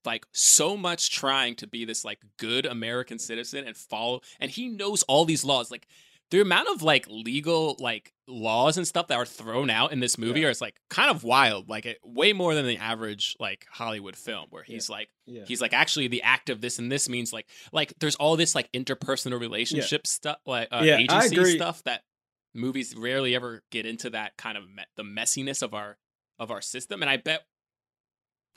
like 0.07 0.25
so 0.33 0.77
much 0.77 1.11
trying 1.11 1.55
to 1.57 1.67
be 1.67 1.85
this 1.85 2.05
like 2.05 2.21
good 2.39 2.65
American 2.67 3.19
citizen 3.19 3.65
and 3.67 3.77
follow 3.77 4.21
and 4.41 4.51
he 4.51 4.69
knows 4.69 5.03
all 5.05 5.25
these 5.25 5.45
laws 5.45 5.71
like 5.71 5.87
the 6.31 6.41
amount 6.41 6.69
of 6.69 6.83
like 6.83 7.07
legal 7.09 7.77
like 7.79 8.13
laws 8.27 8.77
and 8.77 8.87
stuff 8.87 9.07
that 9.07 9.17
are 9.17 9.25
thrown 9.27 9.71
out 9.71 9.93
in 9.93 10.01
this 10.01 10.19
movie 10.19 10.45
are 10.45 10.51
it's 10.51 10.61
like 10.61 10.75
kind 10.91 11.09
of 11.09 11.23
wild 11.23 11.69
like 11.69 11.87
it, 11.87 11.99
way 12.05 12.33
more 12.33 12.53
than 12.55 12.67
the 12.67 12.77
average 12.79 13.37
like 13.39 13.65
Hollywood 13.71 14.17
film 14.17 14.47
where 14.51 14.65
he's 14.65 14.91
like 14.91 15.09
Yeah. 15.27 15.45
he's 15.47 15.61
like 15.61 15.73
actually 15.73 16.09
the 16.09 16.23
act 16.23 16.51
of 16.51 16.61
this 16.61 16.79
and 16.81 16.91
this 16.91 17.09
means 17.09 17.33
like 17.33 17.47
like 17.73 17.93
there's 18.01 18.17
all 18.17 18.37
this 18.37 18.55
like 18.57 18.71
interpersonal 18.73 19.39
relationship 19.41 20.07
stuff 20.07 20.39
like 20.47 20.67
uh, 20.73 20.83
Yeah, 20.85 20.97
agency 20.99 21.45
stuff 21.57 21.83
that 21.85 22.03
movies 22.55 22.95
rarely 22.97 23.35
ever 23.37 23.63
get 23.71 23.87
into 23.87 24.11
that 24.11 24.37
kind 24.37 24.59
of 24.59 24.65
me- 24.65 24.83
the 24.97 25.05
messiness 25.05 25.63
of 25.63 25.75
our 25.75 25.97
of 26.41 26.51
our 26.51 26.61
system 26.61 27.03
and 27.03 27.11
i 27.11 27.17
bet 27.17 27.45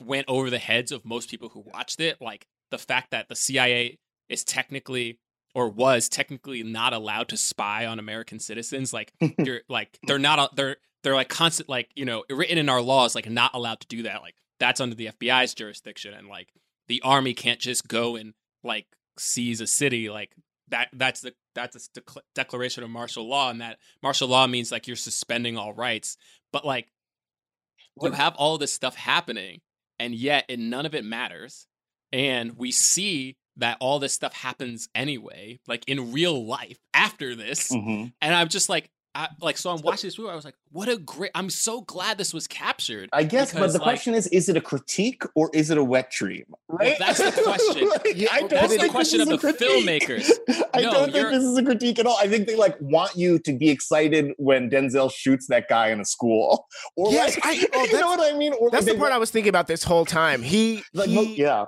went 0.00 0.26
over 0.28 0.50
the 0.50 0.58
heads 0.58 0.92
of 0.92 1.04
most 1.04 1.30
people 1.30 1.48
who 1.50 1.64
watched 1.72 2.00
it 2.00 2.20
like 2.20 2.46
the 2.70 2.78
fact 2.78 3.10
that 3.10 3.28
the 3.28 3.36
cia 3.36 3.98
is 4.28 4.44
technically 4.44 5.18
or 5.54 5.68
was 5.68 6.08
technically 6.08 6.62
not 6.62 6.92
allowed 6.92 7.28
to 7.28 7.36
spy 7.36 7.86
on 7.86 7.98
american 7.98 8.38
citizens 8.38 8.92
like 8.92 9.12
you're 9.38 9.60
like 9.68 9.98
they're 10.06 10.18
not 10.18 10.54
they're 10.56 10.76
they're 11.02 11.14
like 11.14 11.28
constant 11.28 11.68
like 11.68 11.90
you 11.94 12.04
know 12.04 12.24
written 12.30 12.58
in 12.58 12.68
our 12.68 12.80
laws 12.80 13.14
like 13.14 13.28
not 13.28 13.54
allowed 13.54 13.80
to 13.80 13.86
do 13.88 14.02
that 14.02 14.22
like 14.22 14.34
that's 14.58 14.80
under 14.80 14.94
the 14.94 15.06
fbi's 15.06 15.54
jurisdiction 15.54 16.14
and 16.14 16.28
like 16.28 16.52
the 16.88 17.00
army 17.02 17.34
can't 17.34 17.60
just 17.60 17.86
go 17.88 18.16
and 18.16 18.34
like 18.64 18.86
seize 19.18 19.60
a 19.60 19.66
city 19.66 20.08
like 20.10 20.34
that 20.68 20.88
that's 20.92 21.20
the 21.20 21.34
that's 21.54 21.76
a 21.76 22.00
dec- 22.00 22.22
declaration 22.34 22.82
of 22.82 22.90
martial 22.90 23.28
law 23.28 23.50
and 23.50 23.60
that 23.60 23.78
martial 24.02 24.28
law 24.28 24.46
means 24.46 24.70
like 24.70 24.86
you're 24.86 24.96
suspending 24.96 25.56
all 25.56 25.72
rights 25.72 26.16
but 26.52 26.64
like 26.64 26.88
you 28.02 28.12
have 28.12 28.34
all 28.36 28.56
this 28.56 28.72
stuff 28.72 28.96
happening 28.96 29.60
and 30.00 30.14
yet 30.14 30.44
and 30.48 30.68
none 30.70 30.86
of 30.86 30.94
it 30.94 31.04
matters 31.04 31.66
and 32.12 32.56
we 32.56 32.72
see 32.72 33.36
that 33.56 33.76
all 33.80 33.98
this 34.00 34.12
stuff 34.14 34.32
happens 34.34 34.88
anyway 34.94 35.58
like 35.68 35.84
in 35.86 36.12
real 36.12 36.44
life 36.44 36.78
after 36.94 37.34
this 37.36 37.70
Mhm. 37.70 38.12
and 38.20 38.34
i'm 38.34 38.48
just 38.48 38.68
like 38.68 38.90
I, 39.14 39.28
like 39.40 39.58
so 39.58 39.70
i'm 39.70 39.80
watching 39.82 40.06
this 40.08 40.18
movie 40.18 40.30
i 40.30 40.36
was 40.36 40.44
like 40.44 40.54
what 40.70 40.88
a 40.88 40.96
great 40.96 41.32
i'm 41.34 41.50
so 41.50 41.80
glad 41.80 42.16
this 42.16 42.32
was 42.32 42.46
captured 42.46 43.08
I 43.12 43.24
guess, 43.24 43.52
but 43.52 43.66
the 43.72 43.78
like- 43.78 43.82
question 43.82 44.14
is: 44.14 44.26
Is 44.28 44.48
it 44.48 44.56
a 44.56 44.60
critique 44.60 45.22
or 45.34 45.50
is 45.52 45.70
it 45.70 45.78
a 45.78 45.82
wet 45.84 46.10
dream? 46.12 46.44
Right. 46.68 46.96
that's 46.98 47.18
the 47.18 47.32
question. 47.42 47.88
Like, 47.88 48.06
I 48.30 48.40
don't 48.40 48.50
that's 48.50 48.72
the 48.72 48.78
think 48.78 48.92
question 48.92 49.18
this 49.18 49.28
of 49.28 49.34
is 49.34 49.42
the 49.42 49.48
a 49.48 49.52
critique. 49.52 50.06
filmmakers. 50.08 50.30
I 50.74 50.80
No, 50.82 50.90
don't 50.92 51.04
think 51.06 51.16
you're- 51.16 51.30
this 51.34 51.42
is 51.44 51.58
a 51.58 51.64
critique 51.64 51.98
at 51.98 52.06
all. 52.06 52.16
I 52.20 52.28
think 52.28 52.46
they 52.46 52.54
like 52.56 52.76
want 52.80 53.16
you 53.16 53.38
to 53.40 53.52
be 53.52 53.68
excited 53.70 54.32
when 54.38 54.70
Denzel 54.70 55.12
shoots 55.12 55.46
that 55.48 55.68
guy 55.68 55.88
in 55.88 56.00
a 56.00 56.04
school, 56.04 56.66
or 56.96 57.10
Yes, 57.12 57.34
like, 57.36 57.44
I- 57.44 57.68
oh, 57.74 57.84
you 57.84 57.92
know 57.92 57.98
that's- 57.98 58.18
what 58.18 58.34
I 58.34 58.36
mean? 58.38 58.52
Or 58.60 58.70
That's 58.70 58.84
they 58.86 58.92
the 58.92 58.98
part 58.98 59.12
I 59.12 59.18
was 59.18 59.30
thinking 59.30 59.48
about 59.50 59.66
this 59.66 59.82
whole 59.82 60.04
time. 60.04 60.42
He 60.42 60.82
like, 60.94 61.08
he, 61.08 61.34
yeah. 61.34 61.64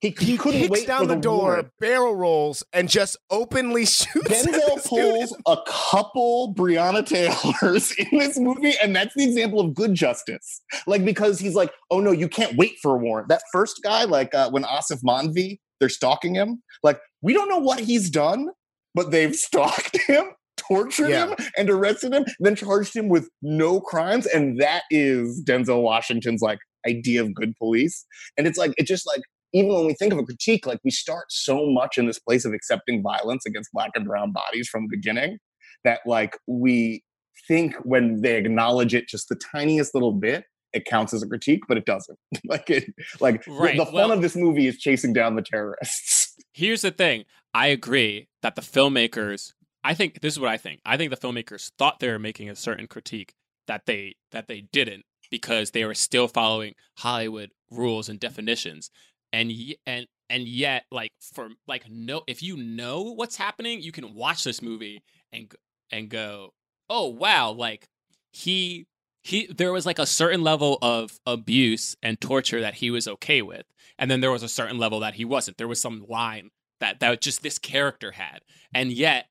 He, 0.00 0.14
he, 0.18 0.24
he 0.32 0.38
couldn't 0.38 0.60
kicks 0.60 0.70
wait 0.70 0.86
down 0.86 1.02
for 1.02 1.06
the, 1.08 1.16
door, 1.16 1.70
barrel 1.78 2.16
rolls, 2.16 2.64
and 2.72 2.88
just 2.88 3.18
openly 3.30 3.84
shoots. 3.86 4.28
Denzel 4.28 4.82
pulls 4.86 5.36
a 5.46 5.58
couple 5.66 6.54
Breonna 6.54 7.04
Taylors 7.04 7.92
in 7.98 8.18
this 8.18 8.38
movie, 8.38 8.74
and 8.82 8.96
that's 8.96 9.14
the 9.14 9.24
example 9.24 9.60
of 9.60 9.74
good 9.74 9.94
justice. 9.94 10.62
Like 10.86 11.04
because 11.04 11.38
he's 11.38 11.54
like, 11.54 11.70
oh 11.90 12.00
no, 12.00 12.12
you 12.12 12.28
can't 12.28 12.56
wait 12.56 12.76
for 12.80 12.94
a 12.94 12.98
warrant. 12.98 13.28
That 13.28 13.42
first 13.52 13.80
guy, 13.84 14.04
like 14.04 14.34
uh, 14.34 14.50
when 14.50 14.62
Aasif 14.64 15.00
Mandvi, 15.04 15.58
they're 15.80 15.90
stalking 15.90 16.34
him. 16.34 16.62
Like 16.82 16.98
we 17.20 17.34
don't 17.34 17.48
know 17.50 17.58
what 17.58 17.80
he's 17.80 18.08
done, 18.08 18.48
but 18.94 19.10
they've 19.10 19.34
stalked 19.36 19.98
him, 20.06 20.24
tortured 20.56 21.10
Yeah. 21.10 21.28
him, 21.28 21.36
and 21.58 21.68
arrested 21.68 22.14
him, 22.14 22.24
then 22.38 22.56
charged 22.56 22.96
him 22.96 23.10
with 23.10 23.28
no 23.42 23.82
crimes, 23.82 24.24
and 24.24 24.58
that 24.62 24.84
is 24.90 25.42
Denzel 25.46 25.82
Washington's 25.82 26.40
like 26.40 26.58
idea 26.88 27.20
of 27.22 27.34
good 27.34 27.54
police. 27.58 28.06
And 28.38 28.46
it's 28.46 28.56
like 28.56 28.72
it 28.78 28.86
just 28.86 29.06
like 29.06 29.20
even 29.52 29.72
when 29.74 29.86
we 29.86 29.94
think 29.94 30.12
of 30.12 30.18
a 30.18 30.24
critique, 30.24 30.66
like 30.66 30.80
we 30.84 30.90
start 30.90 31.26
so 31.30 31.66
much 31.66 31.98
in 31.98 32.06
this 32.06 32.18
place 32.18 32.44
of 32.44 32.52
accepting 32.52 33.02
violence 33.02 33.44
against 33.46 33.70
black 33.72 33.90
and 33.94 34.06
brown 34.06 34.32
bodies 34.32 34.68
from 34.68 34.82
the 34.82 34.96
beginning 34.96 35.38
that 35.84 36.00
like 36.06 36.36
we 36.46 37.02
think 37.48 37.74
when 37.82 38.20
they 38.20 38.36
acknowledge 38.36 38.94
it 38.94 39.08
just 39.08 39.28
the 39.28 39.36
tiniest 39.36 39.94
little 39.94 40.12
bit, 40.12 40.44
it 40.72 40.84
counts 40.84 41.12
as 41.12 41.22
a 41.22 41.26
critique, 41.26 41.62
but 41.66 41.76
it 41.76 41.84
doesn't. 41.84 42.18
like 42.44 42.70
it 42.70 42.84
like 43.20 43.44
the- 43.44 43.52
Right, 43.52 43.76
the, 43.76 43.84
fun 43.86 43.94
well- 43.94 44.12
of 44.12 44.22
this 44.22 44.36
movie 44.36 44.66
is 44.66 44.78
chasing 44.78 45.12
down 45.12 45.36
the 45.36 45.42
terrorists. 45.42 46.34
Here's 46.52 46.82
the 46.82 46.90
thing. 46.90 47.24
I 47.54 47.68
agree 47.68 48.28
that 48.42 48.54
the 48.54 48.62
filmmakers 48.62 49.52
I 49.82 49.94
think 49.94 50.20
this 50.20 50.34
is 50.34 50.40
what 50.40 50.50
I 50.50 50.58
think. 50.58 50.80
I 50.84 50.96
think 50.96 51.10
the 51.10 51.16
filmmakers 51.16 51.72
thought 51.78 52.00
they 52.00 52.08
were 52.10 52.18
making 52.18 52.50
a 52.50 52.56
certain 52.56 52.86
critique 52.86 53.34
that 53.66 53.86
they 53.86 54.16
that 54.30 54.46
they 54.46 54.62
didn't 54.72 55.04
because 55.30 55.70
they 55.70 55.84
were 55.84 55.94
still 55.94 56.28
following 56.28 56.74
Hollywood 56.98 57.50
rules 57.70 58.08
and 58.08 58.18
definitions. 58.20 58.90
And 59.32 59.52
and 59.86 60.06
and 60.28 60.44
yet 60.44 60.84
like 60.90 61.12
for 61.20 61.50
like 61.66 61.88
no 61.88 62.22
if 62.26 62.42
you 62.42 62.56
know 62.56 63.02
what's 63.02 63.36
happening, 63.36 63.80
you 63.80 63.92
can 63.92 64.14
watch 64.14 64.44
this 64.44 64.62
movie 64.62 65.02
and 65.32 65.52
and 65.92 66.08
go, 66.08 66.50
"Oh, 66.88 67.08
wow, 67.08 67.50
like 67.52 67.86
he 68.32 68.86
he 69.22 69.46
there 69.46 69.72
was 69.72 69.86
like 69.86 69.98
a 69.98 70.06
certain 70.06 70.42
level 70.42 70.78
of 70.82 71.18
abuse 71.26 71.96
and 72.02 72.20
torture 72.20 72.60
that 72.60 72.74
he 72.74 72.90
was 72.90 73.06
okay 73.06 73.42
with 73.42 73.66
and 73.98 74.10
then 74.10 74.20
there 74.20 74.30
was 74.30 74.42
a 74.42 74.48
certain 74.48 74.78
level 74.78 75.00
that 75.00 75.14
he 75.14 75.24
wasn't. 75.24 75.58
There 75.58 75.68
was 75.68 75.80
some 75.80 76.06
line 76.08 76.50
that 76.80 77.00
that 77.00 77.20
just 77.20 77.42
this 77.42 77.58
character 77.58 78.12
had 78.12 78.40
and 78.74 78.90
yet 78.90 79.26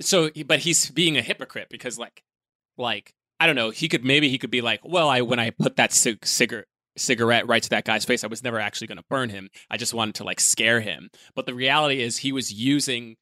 so 0.00 0.30
but 0.46 0.60
he's 0.60 0.90
being 0.90 1.16
a 1.16 1.22
hypocrite 1.22 1.68
because 1.68 1.98
like 1.98 2.22
like 2.76 3.12
i 3.40 3.46
don't 3.46 3.56
know 3.56 3.70
he 3.70 3.88
could 3.88 4.04
maybe 4.04 4.28
he 4.28 4.38
could 4.38 4.50
be 4.50 4.60
like 4.60 4.80
well 4.84 5.08
i 5.08 5.20
when 5.20 5.38
i 5.38 5.50
put 5.50 5.76
that 5.76 5.92
cig- 5.92 6.24
cigarette 6.24 6.66
cigarette 6.98 7.46
right 7.46 7.62
to 7.62 7.70
that 7.70 7.84
guy's 7.84 8.04
face 8.04 8.24
i 8.24 8.26
was 8.26 8.42
never 8.42 8.58
actually 8.58 8.86
going 8.86 8.98
to 8.98 9.04
burn 9.08 9.28
him 9.30 9.48
i 9.70 9.76
just 9.76 9.94
wanted 9.94 10.14
to 10.14 10.24
like 10.24 10.40
scare 10.40 10.80
him 10.80 11.08
but 11.34 11.46
the 11.46 11.54
reality 11.54 12.00
is 12.00 12.18
he 12.18 12.32
was 12.32 12.52
using 12.52 13.16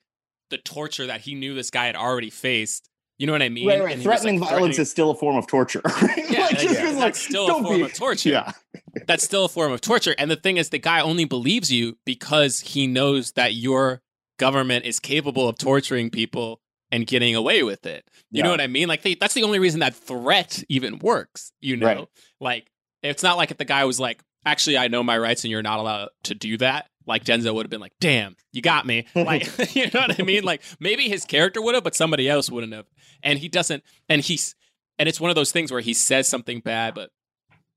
the 0.51 0.59
torture 0.59 1.07
that 1.07 1.21
he 1.23 1.35
knew 1.35 1.55
this 1.55 1.71
guy 1.71 1.87
had 1.87 1.97
already 1.97 2.31
faced 2.31 2.89
you 3.19 3.27
know 3.27 3.33
what 3.33 3.43
i 3.43 3.49
mean 3.49 3.67
right, 3.69 3.81
right. 3.83 3.93
And 3.93 4.03
he 4.03 4.07
was, 4.09 4.21
Threatening 4.21 4.41
like, 4.41 4.51
violence 4.51 4.77
threatening- 4.77 4.83
is 4.83 4.91
still 4.91 5.11
a 5.11 5.15
form 5.15 5.37
of 5.37 5.47
torture. 5.47 5.81
right? 6.03 6.31
Yeah, 6.31 6.41
Like, 6.47 6.63
yeah, 6.63 6.69
'cause, 6.75 6.79
like, 6.95 6.97
that's 6.99 7.21
still 7.21 7.47
a 7.51 7.63
form 7.63 7.77
be- 7.79 7.83
of 7.83 7.95
torture. 7.95 8.29
Yeah. 8.31 8.53
that's 9.07 9.25
still 9.25 9.47
a 9.47 9.49
form 9.49 9.73
of 9.73 9.81
torture. 9.81 10.15
And 10.19 10.31
the 10.31 10.37
thing 10.37 10.57
is, 10.59 10.69
the 10.71 10.79
guy 10.79 11.01
only 11.01 11.25
believes 11.25 11.73
you 11.73 11.97
because 12.05 12.61
he 12.61 12.87
knows 12.87 13.33
that 13.33 13.55
your 13.55 14.03
government 14.39 14.85
is 14.85 15.01
capable 15.01 15.49
of 15.49 15.57
torturing 15.59 16.11
people 16.11 16.61
and 16.93 17.07
getting 17.07 17.35
away 17.35 17.63
with 17.63 17.87
it. 17.87 18.05
You 18.31 18.43
know 18.43 18.51
what 18.51 18.61
I 18.61 18.67
mean? 18.67 18.87
Like 18.87 19.01
they, 19.03 19.15
that's 19.15 19.35
the 19.35 19.43
only 19.45 19.59
reason 19.59 19.81
that 19.81 19.95
threat 19.95 20.63
even 20.69 20.99
works. 20.99 21.53
You 21.61 21.77
know, 21.79 21.87
Right. 21.87 22.09
like 22.41 22.71
it's 23.03 23.23
not 23.23 23.37
like 23.37 23.51
if 23.51 23.59
the 23.59 23.65
guy 23.65 23.85
was 23.85 24.01
like, 24.01 24.23
"Actually, 24.45 24.79
I 24.79 24.89
know 24.89 25.03
my 25.03 25.19
rights, 25.19 25.45
and 25.45 25.51
you're 25.51 25.63
not 25.63 25.79
allowed 25.79 26.09
to 26.25 26.35
do 26.35 26.57
that." 26.59 26.89
Like 27.07 27.25
Denzel 27.25 27.55
would 27.55 27.65
have 27.65 27.71
been 27.71 27.81
like, 27.81 27.95
"Damn, 28.01 28.37
you 28.53 28.63
got 28.63 28.87
me." 28.87 29.07
Like 29.15 29.47
you 29.75 29.85
know 29.93 30.01
what 30.01 30.21
I 30.21 30.23
mean? 30.23 30.45
Like 30.45 30.63
maybe 30.81 31.09
his 31.09 31.25
character 31.25 31.63
would 31.63 31.75
have, 31.75 31.85
but 31.85 31.95
somebody 31.95 32.29
else 32.29 32.51
wouldn't 32.51 32.73
have. 32.73 32.87
And 33.23 33.39
he 33.39 33.49
doesn't. 33.49 33.83
And 34.09 34.23
he's 34.23 34.55
and 34.99 35.09
it's 35.09 35.21
one 35.21 35.31
of 35.31 35.37
those 35.37 35.53
things 35.53 35.71
where 35.71 35.81
he 35.81 35.95
says 35.95 36.29
something 36.29 36.61
bad, 36.61 36.95
but 36.95 37.11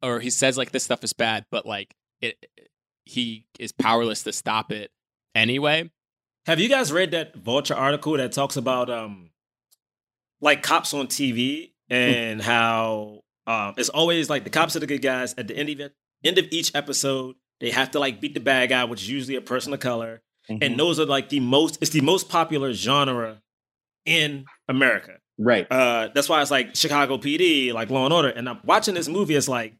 or 0.01 0.19
he 0.19 0.29
says 0.29 0.57
like 0.57 0.71
this 0.71 0.83
stuff 0.83 1.03
is 1.03 1.13
bad, 1.13 1.45
but 1.51 1.65
like 1.65 1.95
it, 2.21 2.45
he 3.05 3.45
is 3.59 3.71
powerless 3.71 4.23
to 4.23 4.33
stop 4.33 4.71
it 4.71 4.91
anyway. 5.35 5.89
Have 6.45 6.59
you 6.59 6.69
guys 6.69 6.91
read 6.91 7.11
that 7.11 7.35
Vulture 7.35 7.75
article 7.75 8.17
that 8.17 8.31
talks 8.31 8.57
about 8.57 8.89
um 8.89 9.29
like 10.41 10.63
cops 10.63 10.93
on 10.93 11.07
TV 11.07 11.71
and 11.89 12.41
how 12.41 13.21
um 13.49 13.73
it's 13.77 13.89
always 13.89 14.29
like 14.29 14.43
the 14.45 14.49
cops 14.49 14.75
are 14.75 14.79
the 14.79 14.87
good 14.87 15.01
guys 15.01 15.33
at 15.37 15.47
the 15.49 15.55
end 15.57 15.69
of 15.69 15.91
end 16.23 16.37
of 16.37 16.45
each 16.51 16.73
episode 16.75 17.35
they 17.59 17.71
have 17.71 17.91
to 17.91 17.99
like 17.99 18.21
beat 18.21 18.33
the 18.33 18.39
bad 18.39 18.69
guy, 18.69 18.83
which 18.85 19.01
is 19.01 19.09
usually 19.09 19.35
a 19.35 19.41
person 19.41 19.73
of 19.73 19.79
color, 19.81 20.21
Mhm. 20.49 20.63
and 20.63 20.79
those 20.79 20.97
are 20.99 21.05
like 21.05 21.27
the 21.29 21.41
most 21.41 21.77
it's 21.81 21.91
the 21.91 22.01
most 22.01 22.29
popular 22.29 22.71
genre 22.73 23.41
in 24.05 24.45
America. 24.69 25.17
right. 25.37 25.67
Uh, 25.71 26.09
that's 26.13 26.27
why 26.29 26.41
it's 26.41 26.51
like 26.51 26.75
Chicago 26.75 27.17
PD, 27.17 27.71
like 27.73 27.89
Law 27.89 28.05
and 28.05 28.13
Order. 28.13 28.29
And 28.29 28.47
I'm 28.49 28.59
watching 28.63 28.93
this 28.93 29.07
movie. 29.07 29.35
It's 29.35 29.47
like, 29.47 29.75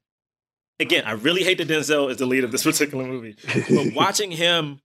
again, 0.80 1.04
I 1.06 1.12
really 1.14 1.44
hate 1.44 1.58
that 1.58 1.68
Denzel 1.68 2.10
is 2.10 2.18
the 2.18 2.26
lead 2.26 2.44
of 2.44 2.52
this 2.52 2.64
particular 2.70 3.06
movie, 3.06 3.36
but 3.70 3.94
watching 3.96 4.32
him, 4.32 4.80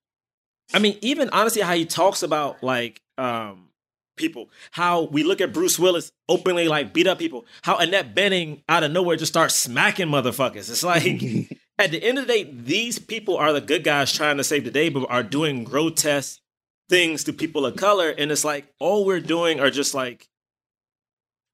I 0.72 0.78
mean, 0.78 0.98
even 1.02 1.28
honestly, 1.30 1.62
how 1.62 1.74
he 1.74 1.84
talks 1.84 2.22
about 2.22 2.62
like 2.62 3.00
um 3.18 3.68
people, 4.16 4.50
how 4.72 5.02
we 5.02 5.22
look 5.22 5.40
at 5.40 5.52
Bruce 5.52 5.78
Willis 5.78 6.12
openly 6.28 6.68
like 6.68 6.92
beat 6.92 7.06
up 7.06 7.18
people, 7.18 7.44
how 7.62 7.76
Annette 7.78 8.14
Bening 8.14 8.62
out 8.68 8.82
of 8.84 8.92
nowhere 8.92 9.16
just 9.16 9.32
starts 9.32 9.54
smacking 9.54 10.08
motherfuckers. 10.08 10.70
It's 10.70 10.82
like 10.82 11.04
at 11.78 11.90
the 11.90 12.02
end 12.02 12.18
of 12.18 12.26
the 12.26 12.32
day, 12.32 12.44
these 12.44 12.98
people 12.98 13.36
are 13.36 13.52
the 13.52 13.60
good 13.60 13.84
guys 13.84 14.12
trying 14.12 14.36
to 14.38 14.44
save 14.44 14.64
the 14.64 14.70
day, 14.70 14.88
but 14.88 15.06
are 15.10 15.22
doing 15.22 15.64
grotesque 15.64 16.40
things 16.88 17.24
to 17.24 17.32
people 17.32 17.64
of 17.66 17.76
color. 17.76 18.10
And 18.10 18.30
it's 18.30 18.44
like 18.44 18.66
all 18.78 19.04
we're 19.04 19.20
doing 19.20 19.60
are 19.60 19.70
just 19.70 19.94
like 19.94 20.28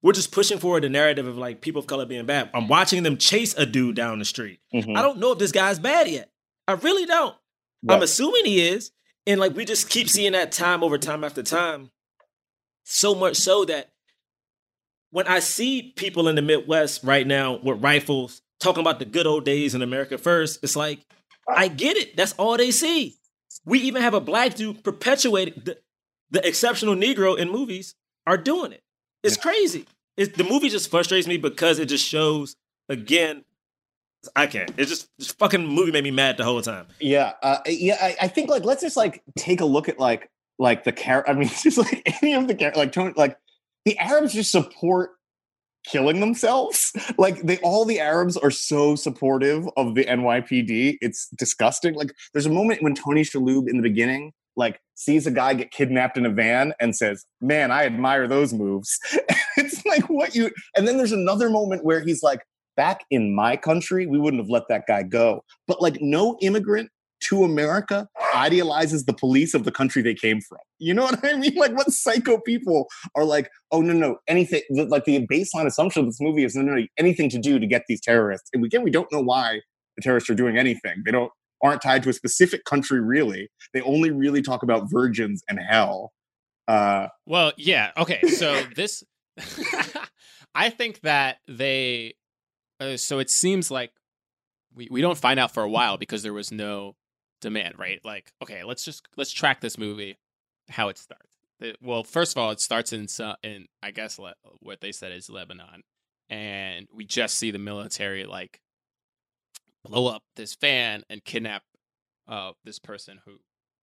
we're 0.03 0.13
just 0.13 0.31
pushing 0.31 0.57
forward 0.57 0.83
the 0.83 0.89
narrative 0.89 1.27
of 1.27 1.37
like 1.37 1.61
people 1.61 1.79
of 1.79 1.87
color 1.87 2.05
being 2.05 2.25
bad. 2.25 2.49
I'm 2.53 2.67
watching 2.67 3.03
them 3.03 3.17
chase 3.17 3.53
a 3.55 3.65
dude 3.65 3.95
down 3.95 4.19
the 4.19 4.25
street. 4.25 4.59
Mhm. 4.73 4.97
I 4.97 5.01
don't 5.01 5.19
know 5.19 5.31
if 5.31 5.39
this 5.39 5.51
guy's 5.51 5.77
bad 5.79 6.07
yet. 6.07 6.31
I 6.67 6.73
really 6.73 7.05
don't. 7.05 7.35
I'm 7.89 8.01
assuming 8.03 8.45
he 8.45 8.67
is. 8.67 8.91
And 9.27 9.39
like 9.39 9.55
we 9.55 9.65
just 9.65 9.89
keep 9.89 10.09
seeing 10.09 10.31
that 10.31 10.51
time 10.51 10.83
over 10.83 10.97
time 10.97 11.23
after 11.23 11.43
time. 11.43 11.91
So 12.91 13.15
much 13.15 13.37
so 13.37 13.65
that 13.65 13.91
when 15.11 15.27
I 15.27 15.39
see 15.39 15.93
people 15.95 16.27
in 16.27 16.35
the 16.35 16.41
Midwest 16.41 17.03
right 17.03 17.25
now 17.25 17.57
with 17.57 17.81
rifles 17.83 18.41
talking 18.61 18.81
about 18.81 18.99
the 18.99 19.05
good 19.05 19.27
old 19.27 19.43
days 19.43 19.75
in 19.75 19.81
America 19.81 20.17
first. 20.17 20.59
It's 20.63 20.75
like, 20.75 20.99
I 21.49 21.67
get 21.67 21.97
it. 21.97 22.15
That's 22.15 22.33
all 22.33 22.55
they 22.55 22.71
see. 22.71 23.17
We 23.65 23.79
even 23.79 24.01
have 24.01 24.13
a 24.13 24.21
black 24.21 24.55
dude 24.55 24.83
perpetuating 24.83 25.63
the, 25.65 25.77
the 26.29 26.47
exceptional 26.47 26.95
Negro 26.95 27.37
in 27.37 27.49
movies 27.49 27.95
are 28.25 28.37
doing 28.37 28.71
it. 28.71 28.83
It's 29.23 29.37
crazy. 29.37 29.85
It's, 30.15 30.37
the 30.37 30.43
movie 30.43 30.69
just 30.69 30.89
frustrates 30.89 31.27
me 31.27 31.37
because 31.37 31.79
it 31.79 31.87
just 31.87 32.05
shows 32.05 32.55
again. 32.87 33.43
I 34.35 34.45
can't. 34.45 34.69
It 34.77 34.85
just 34.85 35.07
this 35.17 35.31
fucking 35.31 35.65
movie 35.65 35.91
made 35.91 36.03
me 36.03 36.11
mad 36.11 36.37
the 36.37 36.43
whole 36.43 36.61
time. 36.61 36.85
Yeah, 36.99 37.33
uh, 37.41 37.57
yeah. 37.65 37.97
I, 37.99 38.15
I 38.21 38.27
think 38.27 38.51
like 38.51 38.63
let's 38.63 38.81
just 38.81 38.95
like 38.95 39.23
take 39.35 39.61
a 39.61 39.65
look 39.65 39.89
at 39.89 39.97
like 39.97 40.29
like 40.61 40.83
the 40.83 40.91
car. 40.91 41.25
I 41.27 41.33
mean, 41.33 41.49
just 41.61 41.77
like 41.77 42.01
any 42.21 42.33
of 42.33 42.47
the 42.47 42.53
char- 42.53 42.73
like 42.75 42.93
Tony, 42.93 43.13
like 43.17 43.37
the 43.83 43.97
Arabs 43.97 44.33
just 44.33 44.51
support 44.51 45.09
killing 45.85 46.21
themselves. 46.21 46.93
Like 47.17 47.41
they 47.41 47.57
all 47.57 47.85
the 47.85 47.99
Arabs 47.99 48.37
are 48.37 48.51
so 48.51 48.95
supportive 48.95 49.67
of 49.75 49.95
the 49.95 50.05
NYPD. 50.05 50.97
It's 51.01 51.27
disgusting. 51.29 51.93
Like 51.93 52.13
there's 52.33 52.45
a 52.45 52.51
moment 52.51 52.81
when 52.81 52.95
Tony 52.95 53.21
Shalhoub 53.21 53.69
in 53.69 53.77
the 53.77 53.83
beginning 53.83 54.33
like 54.55 54.79
sees 54.95 55.27
a 55.27 55.31
guy 55.31 55.53
get 55.53 55.71
kidnapped 55.71 56.17
in 56.17 56.25
a 56.25 56.29
van 56.29 56.73
and 56.79 56.95
says, 56.95 57.25
"Man, 57.41 57.71
I 57.71 57.85
admire 57.85 58.27
those 58.27 58.53
moves." 58.53 58.99
it's 59.57 59.85
like 59.85 60.09
what 60.09 60.35
you. 60.35 60.51
And 60.75 60.87
then 60.87 60.97
there's 60.97 61.11
another 61.11 61.49
moment 61.49 61.83
where 61.83 61.99
he's 61.99 62.23
like, 62.23 62.41
"Back 62.75 63.03
in 63.11 63.35
my 63.35 63.55
country, 63.55 64.07
we 64.07 64.19
wouldn't 64.19 64.41
have 64.41 64.49
let 64.49 64.67
that 64.69 64.85
guy 64.87 65.03
go." 65.03 65.43
But 65.67 65.81
like 65.81 65.97
no 66.01 66.37
immigrant 66.41 66.89
to 67.21 67.43
America 67.43 68.07
idealizes 68.35 69.05
the 69.05 69.13
police 69.13 69.53
of 69.53 69.63
the 69.63 69.71
country 69.71 70.01
they 70.01 70.13
came 70.13 70.41
from. 70.41 70.59
You 70.79 70.93
know 70.93 71.03
what 71.05 71.23
I 71.23 71.35
mean? 71.35 71.55
Like 71.55 71.75
what 71.75 71.91
psycho 71.91 72.39
people 72.39 72.87
are 73.15 73.25
like, 73.25 73.49
"Oh 73.71 73.81
no, 73.81 73.93
no, 73.93 74.17
anything." 74.27 74.61
Like 74.69 75.05
the 75.05 75.25
baseline 75.27 75.65
assumption 75.65 76.01
of 76.01 76.07
this 76.07 76.21
movie 76.21 76.43
is 76.43 76.55
no, 76.55 76.61
no, 76.61 76.75
no, 76.75 76.85
anything 76.97 77.29
to 77.29 77.39
do 77.39 77.59
to 77.59 77.67
get 77.67 77.83
these 77.87 78.01
terrorists. 78.01 78.49
And 78.53 78.63
again, 78.65 78.83
we 78.83 78.91
don't 78.91 79.11
know 79.11 79.21
why 79.21 79.61
the 79.95 80.01
terrorists 80.01 80.29
are 80.29 80.35
doing 80.35 80.57
anything. 80.57 81.03
They 81.05 81.11
don't 81.11 81.31
aren't 81.63 81.81
tied 81.81 82.03
to 82.03 82.09
a 82.09 82.13
specific 82.13 82.65
country 82.65 82.99
really. 82.99 83.49
They 83.73 83.81
only 83.81 84.11
really 84.11 84.41
talk 84.41 84.63
about 84.63 84.89
virgins 84.89 85.43
and 85.47 85.59
hell. 85.59 86.11
Uh, 86.67 87.07
Well, 87.25 87.53
yeah. 87.57 87.91
Okay. 87.97 88.21
So 88.23 88.63
this, 88.75 89.03
I 90.55 90.69
think 90.69 91.01
that 91.01 91.37
they, 91.47 92.15
uh, 92.79 92.97
so 92.97 93.19
it 93.19 93.29
seems 93.29 93.69
like 93.69 93.91
we, 94.73 94.87
we 94.89 95.01
don't 95.01 95.17
find 95.17 95.39
out 95.39 95.53
for 95.53 95.63
a 95.63 95.69
while 95.69 95.97
because 95.97 96.23
there 96.23 96.33
was 96.33 96.51
no 96.51 96.95
demand, 97.41 97.75
right? 97.77 97.99
Like, 98.05 98.31
okay, 98.41 98.63
let's 98.63 98.85
just, 98.85 99.07
let's 99.17 99.31
track 99.31 99.59
this 99.61 99.77
movie, 99.77 100.17
how 100.69 100.89
it 100.89 100.97
starts. 100.97 101.35
The- 101.59 101.75
well, 101.81 102.03
first 102.03 102.35
of 102.35 102.41
all, 102.41 102.51
it 102.51 102.59
starts 102.59 102.93
in, 102.93 103.07
in 103.43 103.67
I 103.83 103.91
guess 103.91 104.17
Le- 104.17 104.35
what 104.61 104.81
they 104.81 104.91
said 104.91 105.11
is 105.11 105.29
Lebanon. 105.29 105.83
And 106.29 106.87
we 106.93 107.03
just 107.03 107.35
see 107.35 107.51
the 107.51 107.59
military 107.59 108.25
like 108.25 108.61
blow 109.83 110.07
up 110.07 110.23
this 110.35 110.55
van 110.55 111.03
and 111.09 111.23
kidnap 111.25 111.63
uh, 112.27 112.51
this 112.63 112.79
person 112.79 113.19
who 113.25 113.33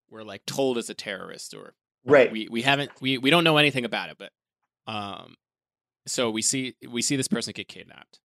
we're 0.08 0.22
like 0.22 0.46
told 0.46 0.78
is 0.78 0.88
a 0.88 0.94
terrorist 0.94 1.52
or 1.52 1.74
right. 2.06 2.32
we 2.32 2.48
we 2.50 2.62
haven't 2.62 2.90
we 3.02 3.18
we 3.18 3.28
don't 3.28 3.44
know 3.44 3.58
anything 3.58 3.84
about 3.84 4.08
it 4.08 4.16
but 4.16 4.30
um 4.90 5.34
so 6.06 6.30
we 6.30 6.40
see 6.40 6.74
we 6.88 7.02
see 7.02 7.16
this 7.16 7.28
person 7.28 7.52
get 7.54 7.68
kidnapped 7.68 8.20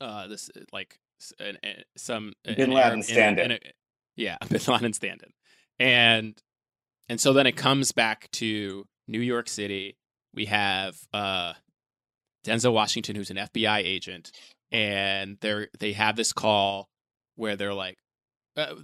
uh 0.00 0.26
this 0.28 0.48
like 0.72 0.98
an, 1.38 1.58
an- 1.62 1.82
some 1.96 2.32
Bin 2.44 2.70
Laden 2.70 2.76
Arab- 2.78 2.92
in 2.94 3.00
a- 3.00 3.02
stand-in. 3.02 3.58
In 4.16 4.22
a- 4.22 4.24
yeah 4.26 4.36
bin 4.48 4.60
Laden 4.68 4.92
stand-in. 4.92 5.30
And 5.78 6.34
and 7.08 7.20
so 7.20 7.32
then 7.32 7.46
it 7.46 7.56
comes 7.56 7.92
back 7.92 8.30
to 8.32 8.86
New 9.08 9.20
York 9.20 9.48
City. 9.48 9.96
We 10.34 10.46
have 10.46 10.96
uh 11.12 11.54
Denzel 12.46 12.72
Washington 12.72 13.16
who's 13.16 13.30
an 13.30 13.36
FBI 13.36 13.78
agent 13.78 14.30
and 14.72 15.36
they're 15.40 15.68
they 15.78 15.92
have 15.92 16.16
this 16.16 16.32
call 16.32 16.88
where 17.36 17.56
they're 17.56 17.74
like 17.74 17.98
uh, 18.56 18.74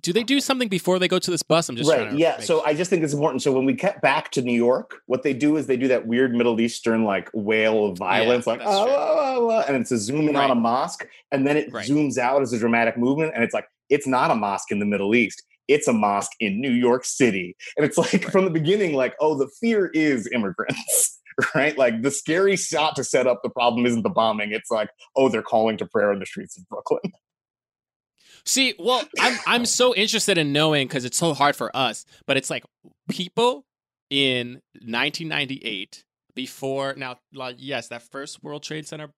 do 0.00 0.12
they 0.12 0.22
do 0.22 0.40
something 0.40 0.68
before 0.68 0.98
they 0.98 1.08
go 1.08 1.18
to 1.18 1.30
this 1.30 1.42
bus? 1.42 1.68
I'm 1.70 1.76
just 1.76 1.88
right 1.90 2.00
trying 2.02 2.10
to 2.14 2.18
yeah 2.20 2.40
so 2.40 2.62
i 2.66 2.74
just 2.74 2.90
think 2.90 3.02
it's 3.02 3.14
important. 3.14 3.42
So 3.42 3.52
when 3.52 3.64
we 3.64 3.72
get 3.72 4.00
back 4.02 4.30
to 4.32 4.42
new 4.42 4.52
york 4.56 5.02
what 5.06 5.22
they 5.22 5.32
do 5.34 5.56
is 5.56 5.66
they 5.66 5.76
do 5.76 5.88
that 5.88 6.06
weird 6.06 6.34
middle 6.34 6.60
eastern 6.60 7.04
like 7.04 7.30
wail 7.32 7.86
of 7.86 7.98
violence 7.98 8.46
like 8.46 8.60
oh, 8.62 8.86
oh, 8.88 9.16
oh, 9.48 9.50
oh," 9.50 9.64
and 9.66 9.76
it's 9.76 9.90
a 9.92 9.98
zoom 9.98 10.28
in 10.28 10.36
on 10.36 10.50
a 10.50 10.54
mosque 10.54 11.06
and 11.32 11.46
then 11.46 11.56
it 11.56 11.72
Right. 11.72 11.88
zooms 11.88 12.18
out 12.18 12.42
as 12.42 12.52
a 12.52 12.58
dramatic 12.58 12.96
movement 12.98 13.32
and 13.34 13.42
it's 13.44 13.54
like 13.54 13.68
it's 13.90 14.06
not 14.06 14.30
a 14.30 14.34
mosque 14.34 14.70
in 14.70 14.78
the 14.78 14.86
middle 14.86 15.14
east 15.14 15.42
it's 15.68 15.88
a 15.88 15.92
mosque 15.92 16.32
in 16.40 16.60
new 16.60 16.70
york 16.70 17.04
city 17.04 17.56
and 17.76 17.84
it's 17.84 17.98
like 17.98 18.12
Right. 18.12 18.24
from 18.24 18.44
the 18.44 18.50
beginning 18.50 18.94
like 18.94 19.14
oh 19.20 19.36
the 19.36 19.48
fear 19.60 19.86
is 19.94 20.28
immigrants 20.32 21.20
right 21.54 21.76
like 21.76 22.02
the 22.02 22.10
scary 22.10 22.56
shot 22.56 22.96
to 22.96 23.04
set 23.04 23.26
up 23.26 23.40
the 23.42 23.50
problem 23.50 23.84
isn't 23.86 24.02
the 24.02 24.08
bombing 24.10 24.52
it's 24.52 24.70
like 24.70 24.90
oh 25.16 25.28
they're 25.28 25.42
calling 25.42 25.76
to 25.78 25.86
prayer 25.86 26.12
in 26.12 26.18
the 26.18 26.26
streets 26.26 26.56
of 26.56 26.68
brooklyn 26.68 27.00
See, 28.44 28.74
well, 28.78 29.02
I'm 29.18 29.38
I'm 29.44 29.66
so 29.66 29.92
interested 29.92 30.38
in 30.38 30.52
knowing 30.52 30.86
because 30.86 31.04
it's 31.04 31.16
so 31.16 31.34
hard 31.34 31.56
for 31.56 31.76
us. 31.76 32.04
But 32.26 32.36
it's 32.36 32.48
like 32.48 32.64
people 33.10 33.64
in 34.08 34.60
1998 34.74 36.04
before 36.34 36.94
now. 36.96 37.18
Like, 37.34 37.56
yes, 37.58 37.88
that 37.88 38.02
first 38.02 38.44
World 38.44 38.62
Trade 38.62 38.86
Center 38.86 39.10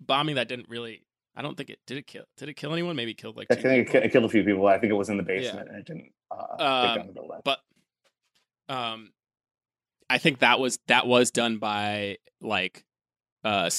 bombing 0.00 0.36
that 0.36 0.48
didn't 0.48 0.68
really. 0.68 1.02
I 1.36 1.42
don't 1.42 1.56
think 1.56 1.70
it 1.70 1.78
did 1.86 1.98
it 1.98 2.06
kill. 2.06 2.24
Did 2.38 2.48
it 2.48 2.54
kill 2.54 2.72
anyone? 2.72 2.96
Maybe 2.96 3.10
it 3.12 3.18
killed 3.18 3.36
like. 3.36 3.48
i 3.50 3.54
think 3.54 3.94
it, 3.94 4.04
it 4.04 4.12
killed 4.12 4.24
a 4.24 4.28
few 4.28 4.42
people 4.42 4.66
i 4.66 4.78
think 4.78 4.90
it 4.90 4.96
was 4.96 5.08
in 5.10 5.16
the 5.16 5.22
basement 5.22 5.68
and 5.68 5.78
it 5.78 5.84
didn't 5.84 6.10
uh, 6.30 6.44
Um, 6.62 6.96
down 6.96 7.06
the 7.08 7.12
building 7.12 7.40
but 7.44 7.58
um, 8.68 9.12
I 10.10 10.18
think 10.18 10.40
that 10.40 10.58
was 10.58 10.78
that 10.88 11.06
was 11.06 11.30
done 11.30 11.58
by 11.58 12.18
like 12.40 12.84
uh, 13.44 13.70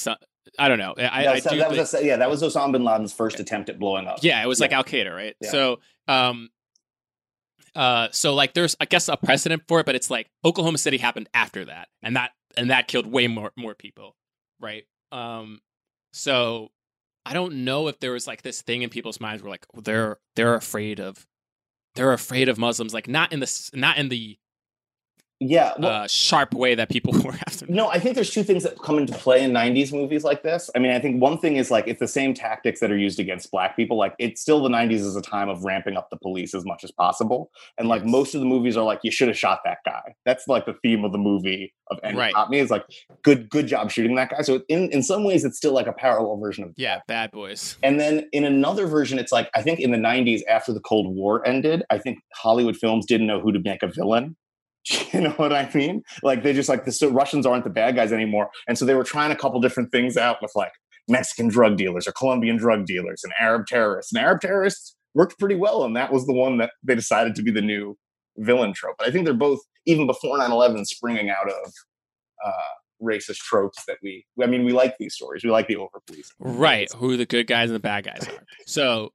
I 0.58 0.68
don't 0.68 0.78
know. 0.78 0.94
I, 0.96 1.24
No, 1.24 1.32
I 1.32 1.38
so 1.40 1.50
do 1.50 1.56
that 1.58 1.68
think- 1.68 1.78
was 1.80 1.94
a, 1.94 2.04
yeah, 2.04 2.16
that 2.16 2.30
was 2.30 2.42
Osama 2.42 2.72
bin 2.72 2.84
Laden's 2.84 3.12
first 3.12 3.38
attempt 3.38 3.68
at 3.68 3.78
blowing 3.78 4.06
up. 4.06 4.20
Yeah, 4.22 4.42
it 4.42 4.46
was 4.46 4.60
like 4.60 4.72
Al 4.72 4.84
Qaeda, 4.84 5.14
right? 5.14 5.36
Yeah. 5.42 5.50
So, 5.50 5.80
um, 6.06 6.48
uh, 7.74 8.08
so 8.12 8.34
like 8.34 8.54
there's 8.54 8.76
I 8.80 8.86
guess 8.86 9.08
a 9.08 9.16
precedent 9.18 9.64
for 9.68 9.80
it, 9.80 9.86
but 9.86 9.94
it's 9.94 10.10
like 10.10 10.30
Oklahoma 10.44 10.78
City 10.78 10.96
happened 10.96 11.28
after 11.34 11.66
that, 11.66 11.88
and 12.02 12.16
that 12.16 12.30
and 12.56 12.70
that 12.70 12.88
killed 12.88 13.06
way 13.06 13.26
more 13.26 13.52
more 13.56 13.74
people, 13.74 14.16
right? 14.58 14.84
Um, 15.12 15.60
so 16.12 16.70
I 17.28 17.34
don't 17.34 17.62
know 17.66 17.88
if 17.88 18.00
there 18.00 18.12
was 18.12 18.26
like 18.26 18.40
this 18.40 18.62
thing 18.62 18.80
in 18.80 18.88
people's 18.88 19.20
minds 19.20 19.42
where 19.42 19.50
like 19.50 19.66
oh, 19.76 19.82
they're 19.82 20.18
they're 20.34 20.54
afraid 20.54 20.98
of 20.98 21.26
they're 21.94 22.14
afraid 22.14 22.48
of 22.48 22.56
Muslims, 22.56 22.94
like 22.94 23.06
not 23.06 23.34
in 23.34 23.40
the 23.40 23.70
not 23.74 23.98
in 23.98 24.08
the 24.08 24.38
Yeah. 25.40 25.72
Well, 25.78 26.02
uh, 26.04 26.06
sharp 26.08 26.52
way 26.52 26.74
that 26.74 26.88
people 26.88 27.12
were 27.24 27.34
after. 27.46 27.66
them. 27.66 27.74
no, 27.76 27.88
I 27.88 28.00
think 28.00 28.16
there's 28.16 28.30
two 28.30 28.42
things 28.42 28.64
that 28.64 28.76
come 28.82 28.98
into 28.98 29.12
play 29.14 29.42
in 29.44 29.52
90s 29.52 29.92
movies 29.92 30.24
like 30.24 30.42
this. 30.42 30.68
I 30.74 30.80
mean, 30.80 30.90
I 30.90 30.98
think 30.98 31.22
one 31.22 31.38
thing 31.38 31.56
is 31.56 31.70
like 31.70 31.86
it's 31.86 32.00
the 32.00 32.08
same 32.08 32.34
tactics 32.34 32.80
that 32.80 32.90
are 32.90 32.96
used 32.98 33.20
against 33.20 33.50
black 33.52 33.76
people. 33.76 33.96
Like 33.96 34.14
it's 34.18 34.40
still 34.42 34.62
the 34.62 34.68
90s 34.68 34.94
is 35.00 35.14
a 35.14 35.22
time 35.22 35.48
of 35.48 35.62
ramping 35.64 35.96
up 35.96 36.10
the 36.10 36.16
police 36.16 36.54
as 36.54 36.64
much 36.64 36.82
as 36.82 36.90
possible. 36.90 37.50
And 37.78 37.88
like 37.88 38.02
Yes. 38.02 38.10
most 38.10 38.34
of 38.34 38.40
the 38.40 38.46
movies 38.46 38.76
are 38.76 38.84
like, 38.84 39.00
you 39.04 39.10
should 39.12 39.28
have 39.28 39.38
shot 39.38 39.60
that 39.64 39.78
guy. 39.84 40.14
That's 40.24 40.48
like 40.48 40.66
the 40.66 40.74
theme 40.82 41.04
of 41.04 41.12
the 41.12 41.18
movie 41.18 41.72
of 41.90 41.98
Any 42.02 42.18
Right. 42.18 42.34
Cop 42.34 42.50
Me 42.50 42.58
is 42.58 42.70
like, 42.70 42.84
good, 43.22 43.48
good 43.48 43.66
job 43.68 43.90
shooting 43.92 44.16
that 44.16 44.30
guy. 44.30 44.42
So 44.42 44.62
in, 44.68 44.90
in 44.90 45.02
some 45.04 45.22
ways, 45.24 45.44
it's 45.44 45.56
still 45.56 45.72
like 45.72 45.86
a 45.86 45.92
parallel 45.92 46.36
version 46.38 46.64
of 46.64 46.72
Yeah, 46.76 47.00
bad 47.06 47.30
boys. 47.30 47.76
And 47.82 48.00
then 48.00 48.28
in 48.32 48.44
another 48.44 48.86
version, 48.86 49.18
it's 49.18 49.30
like 49.32 49.50
I 49.54 49.62
think 49.62 49.78
in 49.80 49.90
the 49.92 49.98
'90s, 49.98 50.40
after 50.48 50.72
the 50.72 50.80
Cold 50.80 51.14
War 51.14 51.46
ended, 51.46 51.84
I 51.90 51.98
think 51.98 52.18
Hollywood 52.34 52.76
films 52.76 53.06
didn't 53.06 53.26
know 53.28 53.40
who 53.40 53.52
to 53.52 53.60
make 53.60 53.82
a 53.82 53.86
villain. 53.88 54.36
You 55.12 55.20
know 55.22 55.30
what 55.30 55.52
I 55.52 55.68
mean? 55.74 56.02
Like 56.22 56.42
they 56.42 56.52
just 56.52 56.68
like 56.68 56.84
the 56.84 56.92
so 56.92 57.08
Russians 57.10 57.46
aren't 57.46 57.64
the 57.64 57.70
bad 57.70 57.96
guys 57.96 58.12
anymore, 58.12 58.50
and 58.68 58.76
so 58.78 58.84
they 58.84 58.94
were 58.94 59.04
trying 59.04 59.32
a 59.32 59.36
couple 59.36 59.60
different 59.60 59.90
things 59.90 60.16
out 60.16 60.36
with 60.42 60.52
like 60.54 60.72
Mexican 61.08 61.48
drug 61.48 61.76
dealers 61.76 62.06
or 62.06 62.12
Colombian 62.12 62.56
drug 62.56 62.84
dealers 62.86 63.22
and 63.24 63.32
Arab 63.40 63.66
terrorists. 63.66 64.12
And 64.12 64.22
Arab 64.22 64.40
terrorists 64.40 64.96
worked 65.14 65.38
pretty 65.38 65.54
well, 65.54 65.84
and 65.84 65.96
that 65.96 66.12
was 66.12 66.26
the 66.26 66.34
one 66.34 66.58
that 66.58 66.70
they 66.82 66.94
decided 66.94 67.34
to 67.36 67.42
be 67.42 67.50
the 67.50 67.62
new 67.62 67.96
villain 68.36 68.72
trope. 68.74 68.96
But 68.98 69.08
I 69.08 69.10
think 69.10 69.24
they're 69.24 69.34
both 69.34 69.60
even 69.86 70.06
before 70.06 70.38
9/11 70.38 70.84
springing 70.86 71.30
out 71.30 71.48
of 71.48 71.72
uh, 72.44 72.52
racist 73.02 73.38
tropes 73.38 73.84
that 73.86 73.96
we. 74.02 74.24
I 74.42 74.46
mean, 74.46 74.64
we 74.64 74.72
like 74.72 74.96
these 74.98 75.14
stories. 75.14 75.42
We 75.42 75.50
like 75.50 75.66
the 75.68 75.76
over 75.76 76.00
police. 76.06 76.30
right 76.38 76.92
who 76.92 77.16
the 77.16 77.26
good 77.26 77.46
guys 77.46 77.70
and 77.70 77.76
the 77.76 77.80
bad 77.80 78.04
guys 78.04 78.28
are 78.28 78.44
so 78.66 79.10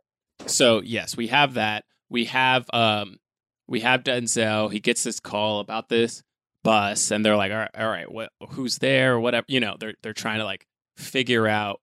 so 0.47 0.81
yes 0.81 1.15
we 1.15 1.27
have 1.27 1.53
that 1.53 1.85
we 2.09 2.25
have 2.25 2.65
um 2.73 3.17
we 3.67 3.81
have 3.81 4.03
denzel 4.03 4.71
he 4.71 4.79
gets 4.79 5.03
this 5.03 5.19
call 5.19 5.59
about 5.59 5.89
this 5.89 6.23
bus 6.63 7.11
and 7.11 7.25
they're 7.25 7.35
like 7.35 7.51
all 7.51 7.57
right, 7.57 7.71
all 7.77 7.87
right 7.87 8.11
what 8.11 8.29
who's 8.51 8.77
there 8.77 9.15
or 9.15 9.19
whatever 9.19 9.45
you 9.49 9.59
know 9.59 9.75
they're 9.79 9.95
they're 10.01 10.13
trying 10.13 10.39
to 10.39 10.45
like 10.45 10.65
figure 10.97 11.47
out 11.47 11.81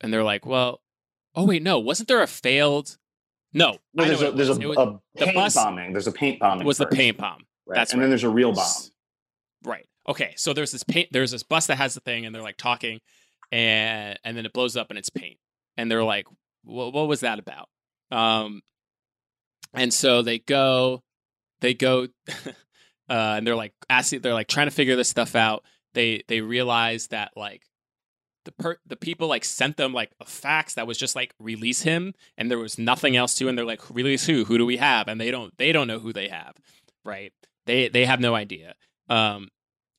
and 0.00 0.12
they're 0.12 0.24
like 0.24 0.46
well 0.46 0.80
oh 1.34 1.44
wait 1.44 1.62
no 1.62 1.78
wasn't 1.78 2.08
there 2.08 2.22
a 2.22 2.26
failed 2.26 2.96
no 3.52 3.76
know 3.92 4.04
there's 4.04 4.22
a 4.22 4.30
there's 4.32 4.48
a, 4.48 4.68
was- 4.68 4.78
a 4.78 5.00
the 5.14 5.24
paint 5.26 5.34
bus 5.34 5.54
bombing. 5.54 5.92
There's 5.92 6.06
a 6.06 6.12
paint 6.12 6.40
bombing. 6.40 6.66
was 6.66 6.78
the 6.78 6.86
paint 6.86 7.18
bomb 7.18 7.44
right? 7.66 7.76
that's 7.76 7.92
and 7.92 8.00
right. 8.00 8.04
then 8.04 8.10
there's 8.10 8.24
a 8.24 8.30
real 8.30 8.52
bomb. 8.52 8.66
Right. 9.64 9.86
Okay. 10.08 10.32
So 10.36 10.52
there's 10.52 10.72
this 10.72 10.82
paint. 10.82 11.08
There's 11.12 11.30
this 11.30 11.42
bus 11.42 11.66
that 11.66 11.76
has 11.76 11.94
the 11.94 12.00
thing, 12.00 12.26
and 12.26 12.34
they're 12.34 12.42
like 12.42 12.56
talking, 12.56 13.00
and 13.50 14.18
and 14.24 14.36
then 14.36 14.44
it 14.46 14.52
blows 14.52 14.76
up 14.76 14.90
and 14.90 14.98
it's 14.98 15.10
paint, 15.10 15.38
and 15.76 15.90
they're 15.90 16.02
like, 16.02 16.26
"What? 16.64 16.92
What 16.92 17.06
was 17.08 17.20
that 17.20 17.38
about?" 17.38 17.68
Um, 18.10 18.62
and 19.74 19.92
so 19.92 20.22
they 20.22 20.38
go, 20.38 21.02
they 21.60 21.74
go, 21.74 22.08
uh, 22.28 22.52
and 23.08 23.46
they're 23.46 23.56
like 23.56 23.74
asking, 23.88 24.20
they're 24.20 24.34
like 24.34 24.48
trying 24.48 24.66
to 24.66 24.74
figure 24.74 24.96
this 24.96 25.08
stuff 25.08 25.34
out. 25.34 25.64
They 25.94 26.24
they 26.28 26.40
realize 26.40 27.08
that 27.08 27.32
like 27.36 27.62
the 28.44 28.52
per 28.52 28.76
the 28.86 28.96
people 28.96 29.28
like 29.28 29.44
sent 29.44 29.76
them 29.76 29.92
like 29.92 30.10
a 30.20 30.24
fax 30.24 30.74
that 30.74 30.86
was 30.86 30.98
just 30.98 31.14
like 31.14 31.34
release 31.38 31.82
him 31.82 32.14
and 32.36 32.50
there 32.50 32.58
was 32.58 32.78
nothing 32.78 33.16
else 33.16 33.34
to 33.34 33.48
and 33.48 33.56
they're 33.56 33.64
like 33.64 33.82
release 33.90 34.26
who? 34.26 34.44
Who 34.44 34.58
do 34.58 34.66
we 34.66 34.78
have? 34.78 35.08
And 35.08 35.20
they 35.20 35.30
don't 35.30 35.56
they 35.58 35.72
don't 35.72 35.86
know 35.86 35.98
who 35.98 36.12
they 36.12 36.28
have 36.28 36.54
right? 37.04 37.32
They 37.66 37.88
they 37.88 38.04
have 38.04 38.20
no 38.20 38.34
idea. 38.34 38.74
Um 39.08 39.48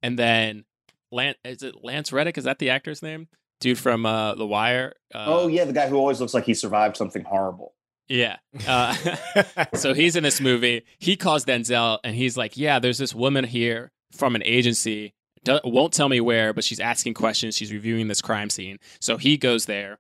and 0.02 0.18
then 0.18 0.66
Lance 1.12 1.38
is 1.46 1.64
it 1.64 1.84
Lance 1.84 2.12
Reddick? 2.12 2.38
Is 2.38 2.44
that 2.44 2.60
the 2.60 2.70
actor's 2.70 3.02
name? 3.02 3.28
Dude 3.60 3.78
from 3.78 4.06
uh 4.06 4.36
The 4.36 4.48
Wire 4.48 4.94
uh, 5.14 5.26
oh 5.28 5.48
yeah, 5.48 5.66
the 5.66 5.74
guy 5.74 5.88
who 5.88 5.98
always 5.98 6.20
looks 6.20 6.34
like 6.34 6.46
he 6.46 6.54
survived 6.54 6.98
something 6.98 7.24
horrible. 7.24 7.74
Yeah 8.08 8.38
uh, 8.68 8.96
so 9.74 9.94
he's 9.96 10.16
in 10.16 10.24
this 10.24 10.42
movie. 10.42 10.84
He 11.00 11.16
calls 11.16 11.46
Denzel 11.46 12.00
and 12.04 12.16
he's 12.16 12.38
like, 12.38 12.58
"Yeah, 12.58 12.80
there's 12.80 12.98
this 12.98 13.16
woman 13.16 13.44
here 13.46 13.92
from 14.12 14.36
an 14.36 14.44
agency. 14.44 15.14
Do- 15.44 15.60
won't 15.64 15.94
tell 15.94 16.10
me 16.10 16.22
where, 16.22 16.54
but 16.54 16.64
she's 16.64 16.80
asking 16.80 17.16
questions. 17.16 17.56
She's 17.56 17.74
reviewing 17.74 18.08
this 18.08 18.22
crime 18.22 18.50
scene." 18.50 18.78
So 19.00 19.18
he 19.18 19.38
goes 19.38 19.66
there, 19.66 20.00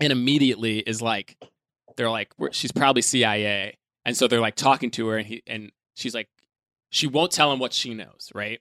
and 0.00 0.12
immediately 0.12 0.78
is 0.80 1.02
like, 1.02 1.36
"They're 1.96 2.10
like, 2.10 2.32
she's 2.52 2.72
probably 2.72 3.02
CIA," 3.02 3.76
and 4.04 4.16
so 4.16 4.28
they're 4.28 4.40
like 4.40 4.56
talking 4.56 4.90
to 4.92 5.08
her, 5.08 5.18
and 5.18 5.26
he 5.26 5.42
and 5.46 5.72
she's 5.94 6.14
like, 6.14 6.28
she 6.90 7.06
won't 7.06 7.32
tell 7.32 7.52
him 7.52 7.58
what 7.58 7.72
she 7.72 7.94
knows, 7.94 8.30
right? 8.34 8.60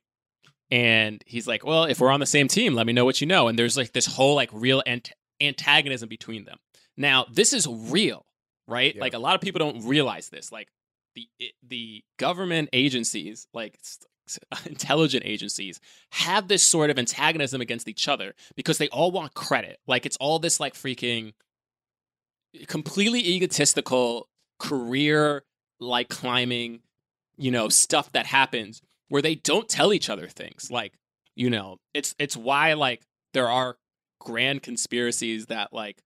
And 0.72 1.24
he's 1.26 1.48
like, 1.48 1.64
"Well, 1.64 1.84
if 1.84 2.00
we're 2.00 2.12
on 2.12 2.20
the 2.20 2.26
same 2.26 2.48
team, 2.48 2.74
let 2.74 2.88
me 2.88 2.94
know 2.94 3.06
what 3.06 3.22
you 3.22 3.28
know." 3.28 3.48
And 3.48 3.58
there's 3.58 3.78
like 3.78 3.94
this 3.94 4.08
whole 4.08 4.36
like 4.36 4.50
real 4.52 4.82
ant- 4.86 5.12
antagonism 5.40 6.10
between 6.10 6.46
them. 6.46 6.58
Now, 6.98 7.26
this 7.32 7.54
is 7.54 7.68
real, 7.68 8.26
right? 8.68 8.96
Yeah. 8.96 9.02
Like 9.02 9.14
a 9.14 9.20
lot 9.20 9.36
of 9.36 9.42
people 9.42 9.60
don't 9.60 9.86
realize 9.86 10.30
this. 10.30 10.52
Like 10.52 10.70
the 11.16 11.28
the 11.68 12.04
government 12.18 12.70
agencies, 12.74 13.48
like 13.54 13.80
intelligent 14.66 15.24
agencies, 15.26 15.80
have 16.12 16.48
this 16.48 16.64
sort 16.64 16.90
of 16.90 17.00
antagonism 17.00 17.62
against 17.62 17.88
each 17.88 18.08
other 18.08 18.34
because 18.56 18.78
they 18.78 18.90
all 18.90 19.12
want 19.12 19.34
credit. 19.34 19.80
Like 19.88 20.06
it's 20.06 20.18
all 20.18 20.40
this 20.40 20.60
like 20.60 20.74
freaking 20.74 21.34
completely 22.68 23.20
egotistical 23.20 24.30
career 24.60 25.44
like 25.80 26.10
climbing, 26.10 26.80
you 27.38 27.52
know, 27.52 27.70
stuff 27.70 28.12
that 28.14 28.26
happens 28.26 28.82
where 29.10 29.22
they 29.22 29.36
don't 29.36 29.70
tell 29.70 29.94
each 29.94 30.10
other 30.10 30.28
things. 30.28 30.72
Like, 30.72 30.94
you 31.36 31.50
know, 31.50 31.78
it's 31.94 32.16
it's 32.18 32.38
why 32.38 32.74
like 32.74 33.02
there 33.34 33.50
are 33.50 33.78
grand 34.20 34.64
conspiracies 34.64 35.48
that 35.48 35.74
like 35.74 36.02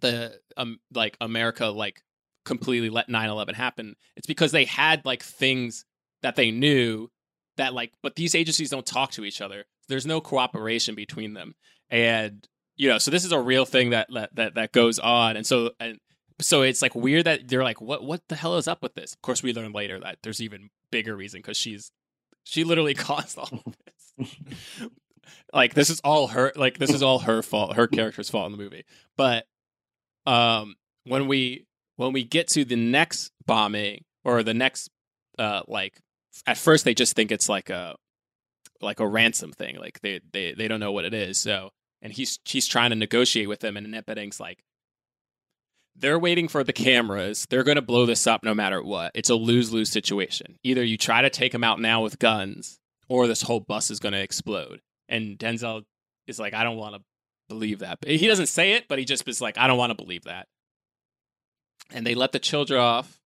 the 0.00 0.38
um 0.56 0.78
like 0.92 1.16
America 1.20 1.66
like 1.66 2.02
completely 2.44 2.90
let 2.90 3.08
9/11 3.08 3.54
happen. 3.54 3.94
It's 4.16 4.26
because 4.26 4.52
they 4.52 4.64
had 4.64 5.04
like 5.04 5.22
things 5.22 5.84
that 6.22 6.36
they 6.36 6.50
knew 6.50 7.08
that 7.56 7.74
like 7.74 7.92
but 8.02 8.16
these 8.16 8.34
agencies 8.34 8.70
don't 8.70 8.86
talk 8.86 9.12
to 9.12 9.24
each 9.24 9.40
other. 9.40 9.64
There's 9.88 10.06
no 10.06 10.20
cooperation 10.20 10.94
between 10.94 11.34
them. 11.34 11.54
And 11.90 12.46
you 12.76 12.88
know, 12.88 12.98
so 12.98 13.10
this 13.10 13.24
is 13.24 13.32
a 13.32 13.40
real 13.40 13.64
thing 13.64 13.90
that 13.90 14.08
that 14.34 14.54
that, 14.54 14.72
goes 14.72 14.98
on. 14.98 15.36
And 15.36 15.46
so 15.46 15.72
and 15.78 15.98
so 16.40 16.62
it's 16.62 16.82
like 16.82 16.94
weird 16.94 17.26
that 17.26 17.48
they're 17.48 17.64
like 17.64 17.80
what 17.80 18.04
what 18.04 18.22
the 18.28 18.36
hell 18.36 18.56
is 18.56 18.68
up 18.68 18.82
with 18.82 18.94
this? 18.94 19.12
Of 19.12 19.22
course 19.22 19.42
we 19.42 19.52
learn 19.52 19.72
later 19.72 20.00
that 20.00 20.18
there's 20.22 20.40
even 20.40 20.70
bigger 20.90 21.16
reason 21.16 21.42
cuz 21.42 21.56
she's 21.56 21.90
she 22.44 22.64
literally 22.64 22.94
caused 23.08 23.38
all 23.38 23.62
of 23.66 23.76
this. 23.84 24.38
like 25.52 25.74
this 25.74 25.90
is 25.90 26.00
all 26.00 26.28
her 26.28 26.52
like 26.56 26.78
this 26.78 26.90
is 26.90 27.02
all 27.02 27.20
her 27.20 27.42
fault, 27.42 27.76
her 27.76 27.86
character's 27.86 28.30
fault 28.30 28.46
in 28.46 28.52
the 28.52 28.62
movie. 28.62 28.84
But 29.16 29.46
um 30.28 30.76
when 31.04 31.26
we 31.26 31.66
when 31.96 32.12
we 32.12 32.22
get 32.22 32.48
to 32.48 32.64
the 32.64 32.76
next 32.76 33.32
bombing 33.46 34.04
or 34.24 34.42
the 34.42 34.54
next 34.54 34.90
uh 35.38 35.62
like 35.66 35.98
at 36.46 36.58
first 36.58 36.84
they 36.84 36.94
just 36.94 37.16
think 37.16 37.32
it's 37.32 37.48
like 37.48 37.70
a 37.70 37.96
like 38.80 39.00
a 39.00 39.06
ransom 39.06 39.52
thing 39.52 39.76
like 39.76 40.00
they 40.00 40.20
they 40.32 40.52
they 40.52 40.68
don't 40.68 40.80
know 40.80 40.92
what 40.92 41.04
it 41.04 41.14
is 41.14 41.38
so 41.38 41.70
and 42.02 42.12
he's 42.12 42.38
he's 42.44 42.66
trying 42.66 42.90
to 42.90 42.96
negotiate 42.96 43.48
with 43.48 43.60
them 43.60 43.76
and 43.76 43.86
Annette 43.86 44.38
like 44.38 44.62
they're 46.00 46.18
waiting 46.18 46.46
for 46.46 46.62
the 46.62 46.72
cameras. 46.72 47.46
They're 47.50 47.64
going 47.64 47.76
to 47.76 47.82
blow 47.82 48.06
this 48.06 48.26
up 48.26 48.44
no 48.44 48.54
matter 48.54 48.82
what. 48.82 49.10
It's 49.14 49.30
a 49.30 49.34
lose-lose 49.34 49.90
situation. 49.90 50.56
Either 50.62 50.84
you 50.84 50.96
try 50.96 51.22
to 51.22 51.30
take 51.30 51.50
them 51.50 51.64
out 51.64 51.80
now 51.80 52.02
with 52.02 52.20
guns 52.20 52.78
or 53.08 53.26
this 53.26 53.42
whole 53.42 53.60
bus 53.60 53.90
is 53.90 53.98
going 53.98 54.12
to 54.12 54.22
explode. 54.22 54.80
And 55.08 55.38
Denzel 55.38 55.82
is 56.26 56.38
like 56.38 56.54
I 56.54 56.62
don't 56.62 56.76
want 56.76 56.94
to 56.94 57.02
believe 57.48 57.78
that 57.80 57.98
he 58.06 58.26
doesn't 58.26 58.46
say 58.48 58.72
it 58.72 58.86
but 58.88 58.98
he 58.98 59.04
just 59.04 59.26
is 59.28 59.40
like 59.40 59.56
I 59.58 59.66
don't 59.66 59.78
want 59.78 59.90
to 59.90 59.94
believe 59.96 60.24
that. 60.24 60.46
And 61.92 62.06
they 62.06 62.14
let 62.14 62.32
the 62.32 62.38
children 62.38 62.80
off 62.80 63.20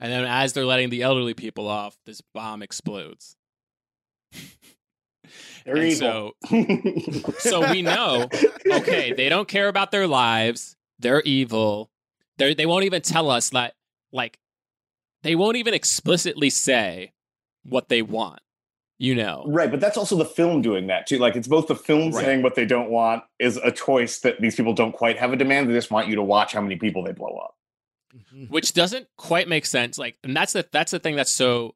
and 0.00 0.12
then 0.12 0.24
as 0.24 0.52
they're 0.52 0.66
letting 0.66 0.90
the 0.90 1.02
elderly 1.02 1.34
people 1.34 1.68
off 1.68 1.96
this 2.06 2.20
bomb 2.34 2.62
explodes. 2.62 3.36
They're 5.64 5.76
And 5.76 5.84
evil. 5.84 6.32
so 6.50 7.32
so 7.38 7.70
we 7.70 7.82
know 7.82 8.28
okay 8.66 9.12
they 9.12 9.28
don't 9.28 9.48
care 9.48 9.68
about 9.68 9.90
their 9.90 10.06
lives. 10.06 10.76
They're 10.98 11.22
evil. 11.22 11.90
They 12.38 12.54
they 12.54 12.66
won't 12.66 12.84
even 12.84 13.02
tell 13.02 13.30
us 13.30 13.50
that 13.50 13.74
like 14.12 14.38
they 15.22 15.36
won't 15.36 15.56
even 15.56 15.72
explicitly 15.72 16.50
say 16.50 17.12
what 17.64 17.88
they 17.88 18.02
want 18.02 18.40
you 18.98 19.14
know 19.14 19.44
Right, 19.46 19.70
but 19.70 19.80
that's 19.80 19.96
also 19.96 20.16
the 20.16 20.24
film 20.24 20.62
doing 20.62 20.86
that 20.88 21.06
too. 21.06 21.18
Like 21.18 21.36
it's 21.36 21.48
both 21.48 21.66
the 21.68 21.74
film 21.76 22.12
Right. 22.12 22.24
saying 22.24 22.42
what 22.42 22.54
they 22.54 22.64
don't 22.66 22.90
want 22.90 23.24
is 23.38 23.56
a 23.56 23.70
choice 23.72 24.20
that 24.20 24.40
these 24.40 24.54
people 24.54 24.74
don't 24.74 24.92
quite 24.92 25.18
have 25.18 25.32
a 25.32 25.36
demand. 25.36 25.68
They 25.68 25.74
just 25.74 25.90
want 25.90 26.08
you 26.08 26.16
to 26.16 26.22
watch 26.22 26.52
how 26.52 26.60
many 26.60 26.76
people 26.76 27.02
they 27.04 27.12
blow 27.12 27.36
up. 27.36 27.54
Mm-hmm. 28.14 28.52
which 28.52 28.74
doesn't 28.74 29.06
quite 29.16 29.48
make 29.48 29.64
sense 29.64 29.96
like 29.96 30.18
and 30.22 30.36
that's 30.36 30.52
the 30.52 30.68
that's 30.70 30.90
the 30.90 30.98
thing 30.98 31.16
that's 31.16 31.32
so 31.32 31.74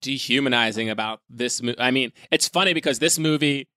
dehumanizing 0.00 0.88
about 0.88 1.20
this 1.28 1.60
movie 1.60 1.78
i 1.78 1.90
mean 1.90 2.10
it's 2.30 2.48
funny 2.48 2.72
because 2.72 2.98
this 3.00 3.18
movie 3.18 3.68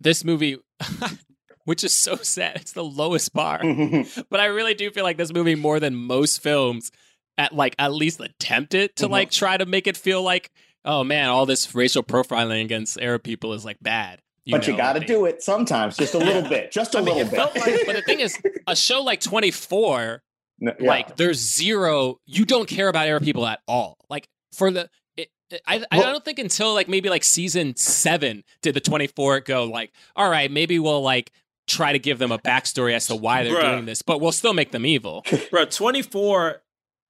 this 0.00 0.24
movie 0.24 0.56
which 1.66 1.84
is 1.84 1.92
so 1.92 2.16
sad 2.16 2.56
it's 2.56 2.72
the 2.72 2.82
lowest 2.82 3.34
bar 3.34 3.60
but 4.30 4.40
i 4.40 4.46
really 4.46 4.72
do 4.72 4.90
feel 4.90 5.04
like 5.04 5.18
this 5.18 5.34
movie 5.34 5.54
more 5.54 5.78
than 5.78 5.94
most 5.94 6.42
films 6.42 6.90
at 7.38 7.54
like 7.54 7.74
at 7.78 7.92
least 7.92 8.20
attempted 8.20 8.94
to 8.96 9.06
Mhm. 9.06 9.10
like 9.10 9.30
try 9.30 9.56
to 9.56 9.66
make 9.66 9.86
it 9.86 9.96
feel 9.96 10.22
like 10.22 10.50
oh 10.84 11.02
man 11.04 11.28
all 11.28 11.46
this 11.46 11.74
racial 11.74 12.02
profiling 12.02 12.62
against 12.64 13.00
arab 13.00 13.22
people 13.22 13.52
is 13.54 13.64
like 13.64 13.78
bad 13.80 14.20
but 14.50 14.66
you 14.66 14.76
got 14.76 14.94
to 14.94 15.00
do 15.00 15.24
it 15.26 15.40
sometimes, 15.40 15.96
just 15.96 16.14
a 16.14 16.18
little 16.18 16.42
bit, 16.48 16.72
just 16.72 16.96
a 16.96 16.98
I 16.98 17.00
mean, 17.02 17.14
little 17.14 17.28
it 17.28 17.54
bit. 17.54 17.62
like, 17.62 17.86
but 17.86 17.94
the 17.94 18.02
thing 18.02 18.18
is, 18.18 18.36
a 18.66 18.74
show 18.74 19.00
like 19.02 19.20
24 19.20 20.20
No, 20.58 20.72
yeah. 20.80 20.88
like 20.88 21.16
there's 21.16 21.38
zero 21.38 22.18
you 22.26 22.44
don't 22.44 22.68
care 22.68 22.88
about 22.88 23.06
arab 23.06 23.22
people 23.22 23.46
at 23.46 23.60
all 23.68 23.96
like 24.10 24.26
for 24.52 24.70
the 24.72 24.88
it, 25.16 25.28
it- 25.50 25.62
I, 25.66 25.84
I 25.92 25.98
Well- 25.98 26.12
don't 26.12 26.24
think 26.24 26.40
until 26.40 26.74
like 26.74 26.88
maybe 26.88 27.08
like 27.08 27.22
season 27.22 27.76
seven 27.76 28.42
did 28.62 28.74
the 28.74 28.80
24 28.80 29.40
go 29.40 29.62
like 29.64 29.92
all 30.16 30.28
right 30.28 30.50
maybe 30.50 30.78
we'll 30.80 31.02
like 31.02 31.30
try 31.68 31.92
to 31.92 32.00
give 32.00 32.18
them 32.18 32.32
a 32.32 32.38
backstory 32.40 32.94
as 32.94 33.06
to 33.06 33.14
why 33.14 33.44
they're 33.44 33.54
Bruh. 33.54 33.70
doing 33.74 33.84
this 33.86 34.02
but 34.02 34.20
we'll 34.20 34.32
still 34.32 34.54
make 34.54 34.72
them 34.72 34.84
evil 34.84 35.24
Bro, 35.52 35.66
24, 35.66 36.62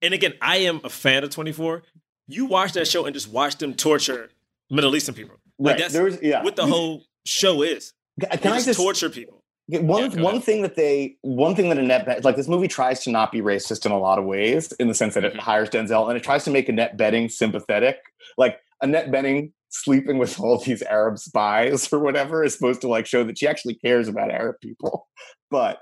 and 0.02 0.12
again, 0.14 0.34
I 0.40 0.58
am 0.58 0.80
a 0.84 0.90
fan 0.90 1.24
of 1.24 1.30
24. 1.30 1.82
You 2.28 2.46
watch 2.46 2.72
that 2.72 2.86
show 2.88 3.04
and 3.06 3.14
just 3.14 3.28
watch 3.28 3.56
them 3.56 3.74
torture 3.74 4.30
Middle 4.70 4.94
Eastern 4.96 5.14
people. 5.14 5.36
Like 5.58 5.78
right. 5.78 5.92
that's 5.92 6.22
yeah. 6.22 6.42
what 6.42 6.56
the 6.56 6.66
whole 6.66 7.04
show 7.26 7.62
is. 7.62 7.92
Can 8.20 8.28
They 8.42 8.48
I 8.50 8.54
just, 8.54 8.66
just 8.66 8.80
torture 8.80 9.10
people. 9.10 9.42
One 9.68 10.10
Yeah, 10.10 10.22
one 10.22 10.34
ahead. 10.34 10.44
thing 10.44 10.62
that 10.62 10.76
they 10.76 11.16
one 11.22 11.54
thing 11.54 11.68
that 11.68 11.78
Annette 11.78 12.24
like 12.24 12.36
this 12.36 12.48
movie 12.48 12.68
tries 12.68 13.02
to 13.04 13.10
not 13.10 13.30
be 13.32 13.40
racist 13.40 13.86
in 13.86 13.92
a 13.92 13.98
lot 13.98 14.18
of 14.18 14.24
ways 14.24 14.72
in 14.72 14.88
the 14.88 14.94
sense 14.94 15.14
that 15.14 15.24
it 15.24 15.34
Mhm. 15.34 15.38
hires 15.38 15.70
Denzel 15.70 16.08
and 16.08 16.16
it 16.16 16.22
tries 16.22 16.44
to 16.44 16.50
make 16.50 16.68
Annette 16.68 16.96
Bening 16.98 17.30
sympathetic. 17.30 17.96
Like 18.36 18.58
Annette 18.82 19.10
Bening 19.10 19.52
sleeping 19.70 20.18
with 20.18 20.38
all 20.40 20.58
these 20.58 20.82
Arab 20.82 21.18
spies 21.18 21.90
or 21.92 22.00
whatever 22.00 22.44
is 22.44 22.52
supposed 22.54 22.80
to 22.82 22.88
like 22.88 23.06
show 23.06 23.24
that 23.24 23.38
she 23.38 23.46
actually 23.46 23.74
cares 23.74 24.08
about 24.08 24.30
Arab 24.30 24.56
people. 24.62 25.08
But 25.50 25.78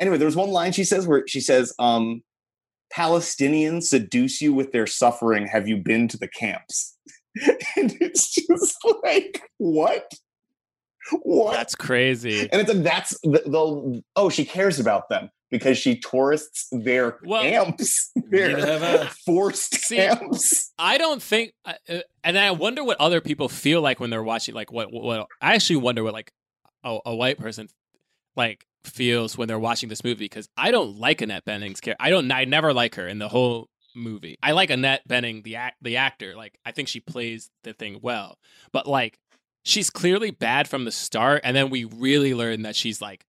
anyway, 0.00 0.16
there's 0.18 0.36
one 0.36 0.50
line 0.50 0.72
she 0.72 0.84
says 0.84 1.06
where 1.06 1.24
she 1.26 1.40
says, 1.40 1.74
um, 1.78 2.22
Palestinians 2.96 3.84
seduce 3.84 4.40
you 4.40 4.52
with 4.52 4.72
their 4.72 4.86
suffering. 4.86 5.46
Have 5.46 5.68
you 5.68 5.76
been 5.76 6.08
to 6.08 6.16
the 6.16 6.28
camps? 6.28 6.96
and 7.76 7.96
it's 8.00 8.34
just 8.34 8.76
like, 9.02 9.42
what? 9.58 10.10
What? 11.22 11.52
that's 11.52 11.74
crazy 11.74 12.48
And 12.50 12.62
it's 12.62 12.72
like 12.72 12.82
that's 12.82 13.10
the, 13.24 13.42
the 13.44 14.02
oh 14.16 14.30
she 14.30 14.42
cares 14.46 14.80
about 14.80 15.10
them 15.10 15.28
because 15.50 15.76
she 15.76 15.98
tourists 15.98 16.68
their 16.72 17.18
Well, 17.24 17.42
camps, 17.42 18.10
their 18.16 18.56
I. 18.58 19.10
forced 19.26 19.74
See, 19.74 19.96
camps. 19.96 20.72
I 20.78 20.96
don't 20.96 21.22
think, 21.22 21.52
uh, 21.64 21.74
uh, 21.88 21.98
and 22.24 22.38
I 22.38 22.52
wonder 22.52 22.82
what 22.82 22.98
other 23.00 23.20
people 23.20 23.48
feel 23.48 23.82
like 23.82 24.00
when 24.00 24.10
they're 24.10 24.22
watching. 24.22 24.54
Like, 24.54 24.72
what? 24.72 24.90
What? 24.90 25.26
I 25.42 25.54
actually 25.54 25.76
wonder 25.76 26.02
what 26.02 26.14
like 26.14 26.32
a, 26.82 26.98
a 27.06 27.14
white 27.14 27.38
person 27.38 27.68
like 28.36 28.66
feels 28.84 29.36
when 29.36 29.48
they're 29.48 29.58
watching 29.58 29.88
this 29.88 30.04
movie 30.04 30.24
because 30.24 30.48
I 30.56 30.70
don't 30.70 30.98
like 30.98 31.20
Annette 31.20 31.44
Bening's 31.44 31.80
character. 31.80 32.02
I 32.02 32.10
don't. 32.10 32.30
I 32.30 32.44
never 32.44 32.72
like 32.72 32.94
her 32.96 33.06
in 33.08 33.18
the 33.18 33.28
whole 33.28 33.68
movie. 33.94 34.36
I 34.42 34.52
like 34.52 34.70
Annette 34.70 35.06
Bening, 35.08 35.42
the 35.44 35.56
act, 35.56 35.76
the 35.82 35.96
actor. 35.96 36.34
Like, 36.36 36.58
I 36.64 36.72
think 36.72 36.88
she 36.88 37.00
plays 37.00 37.50
the 37.62 37.72
thing 37.72 38.00
well, 38.02 38.38
but 38.72 38.86
like, 38.86 39.18
she's 39.62 39.90
clearly 39.90 40.30
bad 40.30 40.68
from 40.68 40.84
the 40.84 40.92
start, 40.92 41.42
and 41.44 41.56
then 41.56 41.70
we 41.70 41.84
really 41.84 42.34
learn 42.34 42.62
that 42.62 42.76
she's 42.76 43.00
like, 43.00 43.24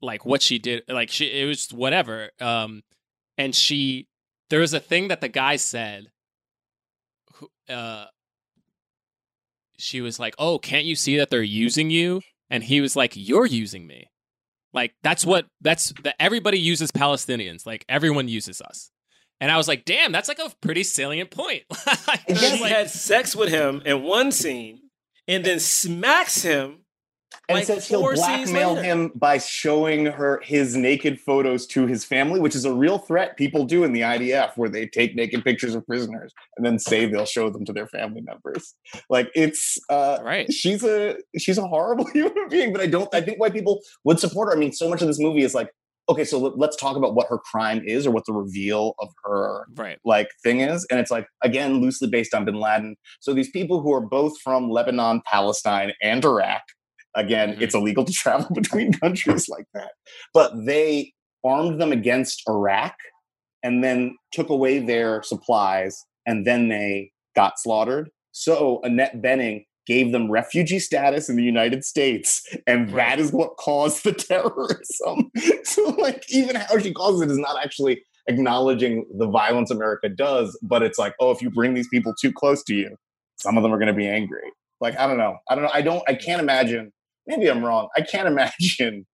like 0.00 0.24
what 0.24 0.42
she 0.42 0.58
did. 0.58 0.82
Like, 0.88 1.10
she 1.10 1.26
it 1.26 1.46
was 1.46 1.68
whatever. 1.72 2.30
Um, 2.40 2.82
and 3.38 3.54
she 3.54 4.08
there 4.50 4.60
was 4.60 4.74
a 4.74 4.80
thing 4.80 5.08
that 5.08 5.20
the 5.20 5.28
guy 5.28 5.56
said 5.56 6.08
uh 7.68 8.06
she 9.76 10.00
was 10.00 10.18
like, 10.20 10.34
"Oh, 10.38 10.58
can't 10.58 10.84
you 10.84 10.94
see 10.94 11.16
that 11.16 11.30
they're 11.30 11.42
using 11.42 11.90
you?" 11.90 12.22
And 12.48 12.62
he 12.62 12.80
was 12.80 12.94
like, 12.94 13.12
"You're 13.16 13.46
using 13.46 13.86
me." 13.86 14.08
Like 14.74 14.92
that's 15.02 15.24
what 15.24 15.46
that's 15.62 15.92
that 16.02 16.16
everybody 16.18 16.58
uses 16.58 16.90
Palestinians. 16.90 17.64
Like 17.64 17.84
everyone 17.88 18.28
uses 18.28 18.60
us. 18.60 18.90
And 19.40 19.50
I 19.50 19.56
was 19.56 19.68
like, 19.68 19.84
"Damn, 19.84 20.12
that's 20.12 20.28
like 20.28 20.38
a 20.38 20.50
pretty 20.60 20.82
salient 20.84 21.30
point." 21.30 21.62
Like, 22.06 22.22
She 22.36 22.60
like- 22.60 22.72
had 22.72 22.90
sex 22.90 23.34
with 23.34 23.48
him 23.48 23.82
in 23.86 24.02
one 24.02 24.32
scene 24.32 24.80
and 25.26 25.44
then 25.44 25.60
smacks 25.60 26.42
him. 26.42 26.83
And 27.48 27.56
like, 27.56 27.66
says 27.66 27.86
he'll 27.86 28.14
blackmail 28.14 28.76
him 28.76 29.12
by 29.14 29.38
showing 29.38 30.06
her 30.06 30.40
his 30.42 30.76
naked 30.76 31.20
photos 31.20 31.66
to 31.68 31.86
his 31.86 32.04
family, 32.04 32.40
which 32.40 32.54
is 32.54 32.64
a 32.64 32.72
real 32.72 32.98
threat 32.98 33.36
people 33.36 33.64
do 33.64 33.84
in 33.84 33.92
the 33.92 34.00
IDF, 34.00 34.56
where 34.56 34.68
they 34.68 34.86
take 34.86 35.14
naked 35.14 35.44
pictures 35.44 35.74
of 35.74 35.86
prisoners 35.86 36.32
and 36.56 36.64
then 36.64 36.78
say 36.78 37.06
they'll 37.06 37.26
show 37.26 37.50
them 37.50 37.64
to 37.64 37.72
their 37.72 37.86
family 37.86 38.20
members. 38.22 38.74
Like 39.10 39.30
it's 39.34 39.78
uh, 39.90 40.18
right. 40.22 40.52
she's 40.52 40.84
a 40.84 41.16
she's 41.38 41.58
a 41.58 41.66
horrible 41.66 42.06
human 42.12 42.48
being, 42.48 42.72
but 42.72 42.80
I 42.80 42.86
don't. 42.86 43.12
I 43.14 43.20
think 43.20 43.38
why 43.40 43.50
people 43.50 43.80
would 44.04 44.18
support 44.20 44.48
her. 44.48 44.56
I 44.56 44.58
mean, 44.58 44.72
so 44.72 44.88
much 44.88 45.02
of 45.02 45.08
this 45.08 45.18
movie 45.20 45.42
is 45.42 45.54
like, 45.54 45.70
okay, 46.08 46.24
so 46.24 46.38
let- 46.38 46.58
let's 46.58 46.76
talk 46.76 46.96
about 46.96 47.14
what 47.14 47.28
her 47.28 47.38
crime 47.38 47.82
is 47.86 48.06
or 48.06 48.10
what 48.10 48.24
the 48.26 48.32
reveal 48.32 48.94
of 49.00 49.08
her 49.24 49.66
Right. 49.76 49.98
like 50.04 50.28
thing 50.42 50.60
is 50.60 50.86
and 50.90 51.00
it's 51.00 51.10
like 51.10 51.26
again 51.42 51.80
loosely 51.80 52.08
based 52.08 52.34
on 52.34 52.44
bin 52.44 52.56
laden 52.56 52.96
so 53.20 53.32
these 53.32 53.50
people 53.50 53.80
who 53.80 53.92
are 53.92 54.00
both 54.02 54.38
from 54.42 54.70
lebanon 54.70 55.22
palestine 55.26 55.92
and 56.02 56.22
iraq 56.24 56.60
again 57.16 57.54
Mhm. 57.56 57.60
it's 57.62 57.74
illegal 57.74 58.04
to 58.04 58.12
travel 58.22 58.48
between 58.54 58.92
countries 58.92 59.48
like 59.48 59.66
that 59.74 59.92
but 60.32 60.52
they 60.64 61.12
armed 61.44 61.80
them 61.80 61.92
against 61.92 62.42
iraq 62.48 62.94
and 63.62 63.82
then 63.84 64.16
took 64.32 64.48
away 64.50 64.78
their 64.78 65.22
supplies 65.22 66.04
and 66.26 66.46
then 66.46 66.68
they 66.68 67.10
got 67.36 67.58
slaughtered 67.58 68.10
so 68.32 68.80
annette 68.82 69.20
bening 69.22 69.64
gave 69.86 70.12
them 70.12 70.30
refugee 70.30 70.78
status 70.78 71.28
in 71.28 71.36
the 71.36 71.42
united 71.42 71.84
states 71.84 72.42
and 72.66 72.88
that 72.90 73.18
is 73.18 73.32
what 73.32 73.56
caused 73.58 74.02
the 74.04 74.12
terrorism 74.28 75.30
so 75.64 75.82
like 75.98 76.24
even 76.30 76.56
how 76.56 76.78
she 76.78 76.92
causes 76.92 77.20
it 77.22 77.30
is 77.30 77.38
not 77.38 77.62
actually 77.62 78.02
acknowledging 78.26 79.04
the 79.18 79.26
violence 79.26 79.70
America 79.70 80.08
does, 80.08 80.58
but 80.62 80.82
it's 80.82 80.98
like, 80.98 81.14
oh, 81.20 81.30
if 81.30 81.42
you 81.42 81.50
bring 81.50 81.74
these 81.74 81.88
people 81.88 82.14
too 82.18 82.32
close 82.32 82.64
to 82.64 82.74
you, 82.74 82.96
some 83.36 83.58
of 83.58 83.62
them 83.62 83.70
are 83.70 83.76
going 83.76 83.88
to 83.88 83.92
be 83.92 84.08
angry. 84.08 84.50
Like, 84.80 84.98
I 84.98 85.06
don't 85.06 85.18
know. 85.18 85.36
I 85.50 85.54
don't 85.54 85.64
know. 85.64 85.70
I 85.74 85.82
don't, 85.82 86.02
I 86.08 86.14
can't 86.14 86.40
imagine. 86.40 86.90
Maybe 87.26 87.50
I'm 87.50 87.64
wrong. 87.64 87.88
I 87.96 88.02
can't 88.02 88.28
imagine 88.28 89.06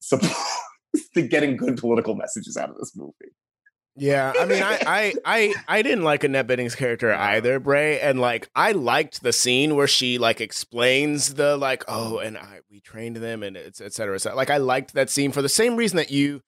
supposed 0.00 0.34
getting 1.30 1.56
good 1.56 1.76
political 1.78 2.14
messages 2.14 2.56
out 2.56 2.70
of 2.70 2.76
this 2.76 2.92
movie. 2.96 3.32
Yeah, 3.96 4.32
I 4.36 4.44
mean, 4.44 4.62
I, 4.62 4.78
I, 4.86 5.14
I, 5.24 5.54
I 5.68 5.82
didn't 5.82 6.02
like 6.02 6.24
Annette 6.24 6.48
Bening's 6.48 6.74
character 6.74 7.12
uh-huh. 7.12 7.22
either, 7.22 7.60
Bray, 7.60 8.00
and 8.00 8.20
like 8.20 8.48
I 8.54 8.72
liked 8.72 9.22
the 9.22 9.32
scene 9.32 9.76
where 9.76 9.86
she 9.86 10.18
like 10.18 10.40
explains 10.40 11.34
the 11.34 11.56
like, 11.56 11.84
oh, 11.86 12.18
and 12.18 12.36
I 12.36 12.60
we 12.70 12.80
trained 12.80 13.16
them 13.16 13.42
and 13.42 13.56
it's 13.56 13.80
et 13.80 13.92
cetera, 13.92 14.16
et 14.16 14.18
cetera. 14.18 14.36
Like 14.36 14.50
I 14.50 14.56
liked 14.56 14.94
that 14.94 15.10
scene 15.10 15.30
for 15.30 15.42
the 15.42 15.48
same 15.48 15.76
reason 15.76 15.96
that 15.98 16.10
you 16.10 16.42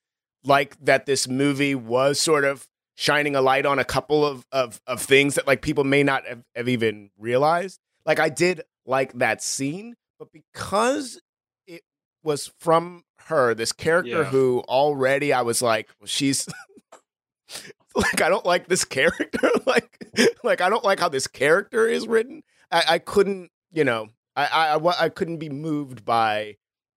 like 0.44 0.76
that 0.84 1.07
this 1.07 1.28
movie 1.28 1.74
was 1.74 2.18
sort 2.18 2.44
of 2.44 2.66
shining 2.97 3.36
a 3.36 3.42
light 3.42 3.66
on 3.66 3.78
a 3.78 3.84
couple 3.84 4.26
of 4.26 4.44
of 4.51 4.80
of 4.86 5.01
things 5.01 5.36
that 5.36 5.47
like 5.47 5.62
people 5.62 5.84
may 5.84 6.03
not 6.03 6.26
have, 6.26 6.42
have 6.57 6.68
even 6.68 7.11
realized. 7.16 7.78
Like 8.05 8.18
I 8.18 8.28
did 8.28 8.62
like 8.87 9.12
that 9.18 9.43
scene, 9.43 9.95
but 10.18 10.28
because 10.32 11.20
it 11.66 11.82
was 12.22 12.53
from 12.61 13.03
her, 13.26 13.55
this 13.55 13.72
character 13.72 14.22
Yeah. 14.22 14.24
who 14.24 14.61
already 14.68 15.32
I 15.32 15.43
was 15.43 15.61
like, 15.62 15.89
well, 16.01 16.07
she's 16.07 16.49
like 17.95 18.20
I 18.20 18.28
don't 18.28 18.45
like 18.47 18.68
this 18.68 18.84
character. 18.84 19.51
like 19.66 19.99
like 20.43 20.61
I 20.61 20.68
don't 20.68 20.84
like 20.84 21.01
how 21.01 21.09
this 21.09 21.26
character 21.26 21.87
is 21.87 22.07
written. 22.07 22.43
I, 22.70 22.84
I 22.91 22.99
couldn't, 22.99 23.51
you 23.72 23.84
know, 23.84 24.09
I, 24.34 24.47
I 24.47 24.76
I 24.76 25.05
I 25.05 25.09
couldn't 25.09 25.39
be 25.39 25.49
moved 25.49 26.05
by 26.05 26.57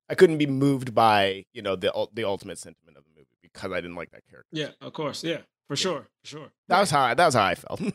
I 0.10 0.16
couldn't 0.16 0.38
be 0.38 0.48
moved 0.48 0.94
by 0.96 1.46
you 1.54 1.62
know 1.62 1.76
the 1.76 1.92
the 2.14 2.24
ultimate 2.26 2.58
sentiment 2.58 2.98
of 2.98 3.04
the 3.04 3.12
movie 3.16 3.28
because 3.42 3.72
I 3.72 3.82
didn't 3.82 3.96
like 3.96 4.12
that 4.12 4.24
character. 4.30 4.50
Yeah, 4.52 4.70
of 4.82 4.94
course. 4.94 5.24
Yeah, 5.24 5.40
for 5.68 5.76
sure. 5.76 6.08
For 6.24 6.28
sure. 6.28 6.48
That 6.68 6.80
was 6.80 6.92
how 6.92 7.02
I, 7.02 7.14
that 7.14 7.26
was 7.26 7.36
how 7.36 7.46
I 7.46 7.56
felt. 7.56 7.82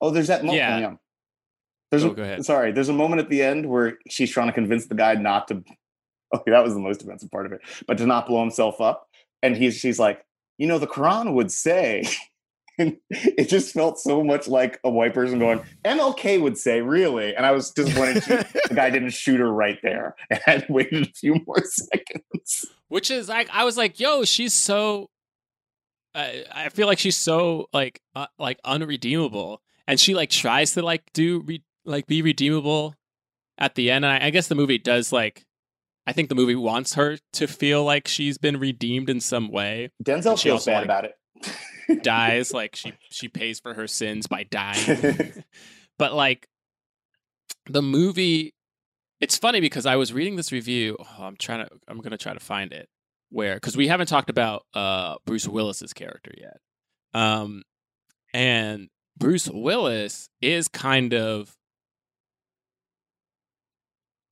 Oh, 0.00 0.10
there's 0.10 0.28
that 0.28 0.44
moment. 0.44 0.56
Yeah. 0.56 0.94
There's 1.90 2.04
Oh, 2.04 2.10
a, 2.10 2.14
go 2.14 2.22
ahead. 2.22 2.44
Sorry, 2.44 2.72
there's 2.72 2.88
a 2.88 2.92
moment 2.94 3.20
at 3.20 3.28
the 3.30 3.42
end 3.42 3.66
where 3.68 3.98
she's 4.08 4.30
trying 4.30 4.48
to 4.48 4.52
convince 4.52 4.86
the 4.86 4.94
guy 4.94 5.14
not 5.14 5.48
to. 5.48 5.62
Okay, 6.34 6.50
that 6.50 6.62
was 6.64 6.74
the 6.74 6.80
most 6.80 7.02
offensive 7.02 7.30
part 7.30 7.46
of 7.46 7.52
it, 7.52 7.60
but 7.86 7.98
to 7.98 8.06
not 8.06 8.26
blow 8.26 8.40
himself 8.40 8.80
up. 8.80 9.06
And 9.42 9.56
he's 9.56 9.76
she's 9.76 9.98
like, 9.98 10.24
you 10.58 10.66
know, 10.66 10.78
the 10.78 10.86
Quran 10.86 11.32
would 11.34 11.50
say, 11.50 12.04
and 12.78 12.96
it 13.10 13.48
just 13.48 13.72
felt 13.72 13.98
so 13.98 14.22
much 14.22 14.46
like 14.48 14.78
a 14.84 14.90
white 14.90 15.14
person 15.14 15.38
going, 15.38 15.60
MLK 15.84 16.40
would 16.42 16.58
say, 16.58 16.80
really. 16.80 17.34
And 17.34 17.46
I 17.46 17.52
was 17.52 17.70
disappointed 17.70 18.22
the 18.24 18.74
guy 18.74 18.90
didn't 18.90 19.10
shoot 19.10 19.40
her 19.40 19.50
right 19.52 19.78
there 19.82 20.14
and 20.30 20.40
had 20.44 20.66
waited 20.68 21.04
a 21.06 21.10
few 21.12 21.36
more 21.46 21.62
seconds. 21.64 22.66
Which 22.88 23.10
is 23.10 23.28
like 23.28 23.48
I 23.52 23.64
was 23.64 23.76
like, 23.76 23.98
yo, 24.00 24.24
she's 24.24 24.52
so. 24.54 25.08
I 26.14 26.44
I 26.52 26.68
feel 26.70 26.86
like 26.86 26.98
she's 26.98 27.16
so 27.16 27.68
like 27.72 28.00
uh, 28.14 28.26
like 28.38 28.58
unredeemable, 28.64 29.60
and 29.86 30.00
she 30.00 30.14
like 30.14 30.30
tries 30.30 30.72
to 30.72 30.82
like 30.82 31.02
do 31.12 31.40
re- 31.40 31.62
like 31.88 32.06
be 32.06 32.22
redeemable 32.22 32.94
at 33.58 33.74
the 33.74 33.90
end. 33.90 34.04
And 34.04 34.12
I, 34.12 34.26
I 34.26 34.30
guess 34.30 34.48
the 34.48 34.54
movie 34.54 34.78
does 34.78 35.12
like. 35.12 35.44
I 36.06 36.12
think 36.12 36.30
the 36.30 36.34
movie 36.34 36.54
wants 36.54 36.94
her 36.94 37.18
to 37.34 37.46
feel 37.46 37.84
like 37.84 38.08
she's 38.08 38.38
been 38.38 38.58
redeemed 38.58 39.10
in 39.10 39.20
some 39.20 39.50
way. 39.50 39.90
Denzel 40.02 40.40
feels 40.40 40.64
bad 40.64 40.76
like, 40.76 40.84
about 40.84 41.04
it. 41.04 42.02
Dies 42.02 42.54
like 42.54 42.76
she 42.76 42.94
she 43.10 43.28
pays 43.28 43.60
for 43.60 43.74
her 43.74 43.86
sins 43.86 44.26
by 44.26 44.44
dying. 44.44 45.44
but 45.98 46.14
like 46.14 46.48
the 47.66 47.82
movie 47.82 48.54
it's 49.20 49.36
funny 49.36 49.60
because 49.60 49.86
i 49.86 49.96
was 49.96 50.12
reading 50.12 50.36
this 50.36 50.52
review 50.52 50.96
oh, 50.98 51.22
i'm 51.24 51.36
trying 51.36 51.64
to 51.64 51.70
i'm 51.86 52.00
gonna 52.00 52.16
try 52.16 52.32
to 52.32 52.40
find 52.40 52.72
it 52.72 52.88
where 53.30 53.54
because 53.54 53.76
we 53.76 53.88
haven't 53.88 54.06
talked 54.06 54.30
about 54.30 54.64
uh 54.74 55.16
bruce 55.26 55.46
willis's 55.46 55.92
character 55.92 56.32
yet 56.36 56.58
um 57.14 57.62
and 58.32 58.88
bruce 59.16 59.48
willis 59.48 60.28
is 60.40 60.68
kind 60.68 61.12
of 61.12 61.54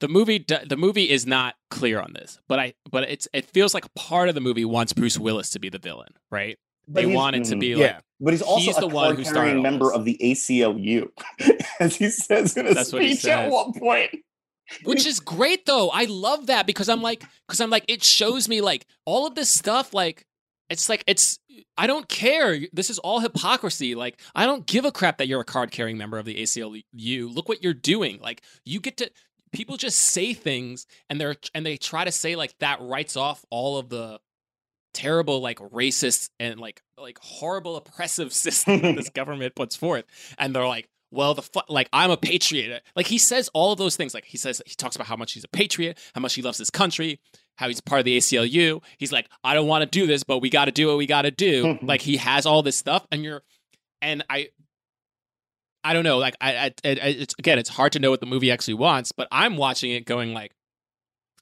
the 0.00 0.08
movie 0.08 0.44
the 0.66 0.76
movie 0.76 1.08
is 1.10 1.26
not 1.26 1.54
clear 1.70 2.00
on 2.00 2.12
this 2.12 2.38
but 2.48 2.58
i 2.58 2.74
but 2.90 3.08
it's 3.08 3.26
it 3.32 3.44
feels 3.46 3.74
like 3.74 3.92
part 3.94 4.28
of 4.28 4.34
the 4.34 4.40
movie 4.40 4.64
wants 4.64 4.92
bruce 4.92 5.18
willis 5.18 5.50
to 5.50 5.58
be 5.58 5.68
the 5.68 5.78
villain 5.78 6.12
right? 6.30 6.58
But 6.88 6.94
they 7.00 7.06
he's- 7.06 7.16
want 7.16 7.34
it 7.36 7.44
to 7.46 7.56
mm, 7.56 7.60
be 7.60 7.66
yeah. 7.68 7.76
like 7.76 7.96
But 8.20 8.32
he's 8.34 8.42
also 8.42 8.60
He's 8.64 8.76
a 8.76 8.80
the 8.80 8.86
one 8.86 9.16
who 9.16 9.24
started 9.24 9.34
card-carrying 9.40 9.62
member 9.62 9.92
of 9.92 10.04
the 10.04 10.16
ACLU, 10.22 11.08
as 11.80 11.96
he 11.96 12.10
says 12.10 12.56
in 12.56 12.66
a 12.68 12.74
That's 12.74 12.92
what 12.92 13.02
he 13.02 13.16
speech 13.16 13.30
at 13.32 13.50
one 13.50 13.72
point. 13.72 14.10
which 14.84 15.04
is 15.04 15.18
great 15.18 15.66
though. 15.66 15.90
I 15.90 16.04
love 16.04 16.46
that 16.46 16.64
because 16.66 16.88
i'm 16.88 17.02
like 17.02 17.24
because 17.46 17.60
i'm 17.60 17.70
like 17.70 17.84
it 17.88 18.04
shows 18.04 18.48
me 18.48 18.60
like 18.60 18.86
all 19.04 19.26
of 19.26 19.34
this 19.34 19.50
stuff 19.50 19.92
like 19.94 20.26
it's 20.68 20.88
like 20.88 21.02
it's 21.08 21.38
i 21.76 21.86
don't 21.86 22.08
care. 22.08 22.58
This 22.72 22.90
is 22.90 22.98
all 23.00 23.20
hypocrisy. 23.20 23.94
Like 23.94 24.20
i 24.34 24.46
don't 24.46 24.66
give 24.66 24.84
a 24.84 24.92
crap 24.92 25.18
that 25.18 25.26
you're 25.28 25.40
a 25.40 25.44
card 25.44 25.70
carrying 25.72 25.96
member 25.98 26.18
of 26.18 26.24
the 26.24 26.36
aclu 26.36 27.34
look 27.34 27.48
what 27.48 27.62
you're 27.64 27.74
doing. 27.74 28.20
Like 28.20 28.42
you 28.64 28.78
get 28.80 28.96
to 28.98 29.10
people 29.52 29.76
just 29.76 29.98
say 29.98 30.34
things 30.34 30.86
and 31.08 31.20
they're 31.20 31.36
and 31.54 31.64
they 31.64 31.76
try 31.76 32.04
to 32.04 32.12
say 32.12 32.36
like 32.36 32.56
that 32.58 32.80
writes 32.80 33.16
off 33.16 33.44
all 33.50 33.78
of 33.78 33.88
the 33.88 34.18
terrible 34.94 35.40
like 35.40 35.58
racist 35.58 36.30
and 36.40 36.58
like 36.58 36.82
like 36.98 37.18
horrible 37.20 37.76
oppressive 37.76 38.32
system 38.44 38.80
that 38.80 38.96
this 38.96 39.08
government 39.14 39.54
puts 39.54 39.76
forth. 39.76 40.04
And 40.38 40.54
they're 40.54 40.66
like 40.66 40.88
well 41.12 41.34
the 41.34 41.42
fu- 41.42 41.60
like 41.68 41.88
i'm 41.92 42.10
a 42.10 42.16
patriot. 42.16 42.82
Like 42.94 43.06
he 43.06 43.18
says 43.18 43.48
all 43.54 43.72
of 43.72 43.78
those 43.78 43.96
things. 43.96 44.14
Like 44.14 44.24
he 44.24 44.38
says 44.38 44.62
he 44.66 44.74
talks 44.74 44.96
about 44.96 45.06
how 45.06 45.16
much 45.16 45.32
he's 45.32 45.44
a 45.44 45.48
patriot 45.48 45.98
how 46.14 46.20
much 46.20 46.34
he 46.34 46.42
loves 46.42 46.58
his 46.58 46.70
country 46.70 47.20
how 47.56 47.68
he's 47.68 47.80
part 47.80 48.00
of 48.00 48.04
the 48.04 48.18
aclu 48.18 48.82
he's 48.98 49.12
like 49.12 49.26
i 49.42 49.54
don't 49.54 49.66
want 49.66 49.80
to 49.80 49.86
do 49.86 50.06
this 50.06 50.24
but 50.24 50.40
we 50.40 50.50
got 50.50 50.66
to 50.66 50.72
do 50.72 50.88
what 50.88 50.96
we 50.98 51.06
got 51.06 51.22
to 51.22 51.30
do. 51.30 51.78
Like 51.82 52.00
he 52.02 52.16
has 52.16 52.46
all 52.46 52.62
this 52.62 52.76
stuff 52.76 53.06
and 53.12 53.22
you're 53.22 53.42
and 54.02 54.24
i 54.28 54.48
i 55.86 55.92
don't 55.92 56.04
know 56.04 56.18
like 56.18 56.36
i, 56.40 56.56
I 56.56 56.66
it, 56.84 56.98
it's 57.02 57.34
again 57.38 57.58
it's 57.58 57.68
hard 57.70 57.92
to 57.92 57.98
know 57.98 58.10
what 58.10 58.20
the 58.20 58.26
movie 58.26 58.50
actually 58.50 58.74
wants 58.74 59.12
but 59.12 59.28
i'm 59.30 59.56
watching 59.56 59.90
it 59.92 60.04
going 60.04 60.34
like 60.34 60.52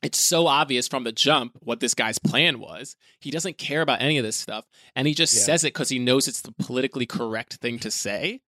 it's 0.02 0.20
so 0.20 0.46
obvious 0.46 0.86
from 0.86 1.04
the 1.04 1.12
jump 1.12 1.56
what 1.60 1.80
this 1.80 1.94
guy's 1.94 2.18
plan 2.18 2.58
was. 2.58 2.94
He 3.22 3.30
doesn't 3.30 3.56
care 3.56 3.80
about 3.80 4.02
any 4.02 4.18
of 4.18 4.22
this 4.24 4.36
stuff. 4.36 4.66
And 4.94 5.08
he 5.08 5.14
just 5.14 5.34
Yeah. 5.34 5.44
says 5.44 5.64
it 5.64 5.68
because 5.68 5.88
he 5.88 5.98
knows 5.98 6.28
it's 6.28 6.42
the 6.42 6.52
politically 6.52 7.06
correct 7.06 7.54
thing 7.54 7.78
to 7.78 7.90
say. 7.90 8.42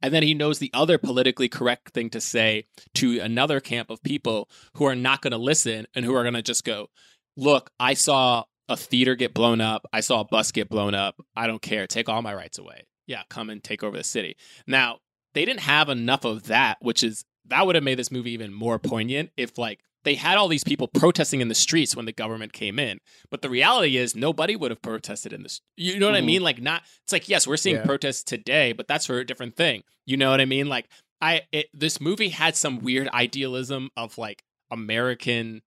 And 0.00 0.14
then 0.14 0.22
he 0.22 0.32
knows 0.32 0.58
the 0.58 0.70
other 0.72 0.96
politically 0.96 1.50
correct 1.50 1.92
thing 1.92 2.08
to 2.10 2.20
say 2.22 2.64
to 2.94 3.20
another 3.20 3.60
camp 3.60 3.90
of 3.90 4.02
people 4.02 4.48
who 4.76 4.86
are 4.86 4.94
not 4.94 5.20
going 5.20 5.32
to 5.32 5.36
listen 5.38 5.86
and 5.94 6.06
who 6.06 6.14
are 6.14 6.22
going 6.22 6.32
to 6.32 6.40
just 6.40 6.64
go, 6.64 6.88
Look, 7.36 7.68
I 7.78 7.92
saw 7.92 8.44
a 8.70 8.76
theater 8.78 9.14
get 9.14 9.34
blown 9.34 9.60
up. 9.60 9.84
I 9.92 10.00
saw 10.00 10.20
a 10.20 10.24
bus 10.24 10.50
get 10.50 10.70
blown 10.70 10.94
up. 10.94 11.16
I 11.36 11.46
don't 11.46 11.60
care. 11.60 11.86
Take 11.86 12.08
all 12.08 12.22
my 12.22 12.32
rights 12.32 12.58
away. 12.58 12.86
Yeah, 13.06 13.24
come 13.28 13.50
and 13.50 13.62
take 13.62 13.82
over 13.82 13.98
the 13.98 14.04
city. 14.04 14.36
Now, 14.66 15.00
they 15.34 15.44
didn't 15.44 15.60
have 15.60 15.88
enough 15.88 16.24
of 16.24 16.44
that, 16.44 16.78
which 16.80 17.02
is 17.02 17.24
that 17.46 17.66
would 17.66 17.74
have 17.74 17.84
made 17.84 17.98
this 17.98 18.10
movie 18.10 18.30
even 18.32 18.52
more 18.52 18.78
poignant 18.78 19.30
if 19.36 19.58
like 19.58 19.80
they 20.04 20.14
had 20.14 20.36
all 20.36 20.48
these 20.48 20.64
people 20.64 20.88
protesting 20.88 21.40
in 21.40 21.48
the 21.48 21.54
streets 21.54 21.94
when 21.94 22.06
the 22.06 22.12
government 22.12 22.52
came 22.52 22.78
in. 22.78 22.98
But 23.30 23.42
the 23.42 23.48
reality 23.50 23.96
is 23.96 24.16
nobody 24.16 24.56
would 24.56 24.70
have 24.70 24.82
protested 24.82 25.32
in 25.32 25.42
this. 25.42 25.60
You 25.76 25.98
know 25.98 26.06
what 26.06 26.14
I 26.16 26.20
Mhm. 26.20 26.24
mean? 26.26 26.42
Like 26.42 26.60
not 26.60 26.82
it's 27.04 27.12
like 27.12 27.28
yes, 27.28 27.46
we're 27.46 27.56
seeing 27.56 27.76
Yeah. 27.76 27.84
protests 27.84 28.22
today, 28.24 28.72
but 28.72 28.88
that's 28.88 29.06
for 29.06 29.18
a 29.18 29.26
different 29.26 29.56
thing. 29.56 29.82
You 30.06 30.16
know 30.16 30.30
what 30.30 30.40
I 30.40 30.44
mean? 30.44 30.68
Like 30.68 30.88
I 31.20 31.42
it, 31.52 31.66
this 31.72 32.00
movie 32.00 32.30
had 32.30 32.56
some 32.56 32.80
weird 32.80 33.08
idealism 33.10 33.90
of 33.96 34.18
like 34.18 34.42
American 34.70 35.62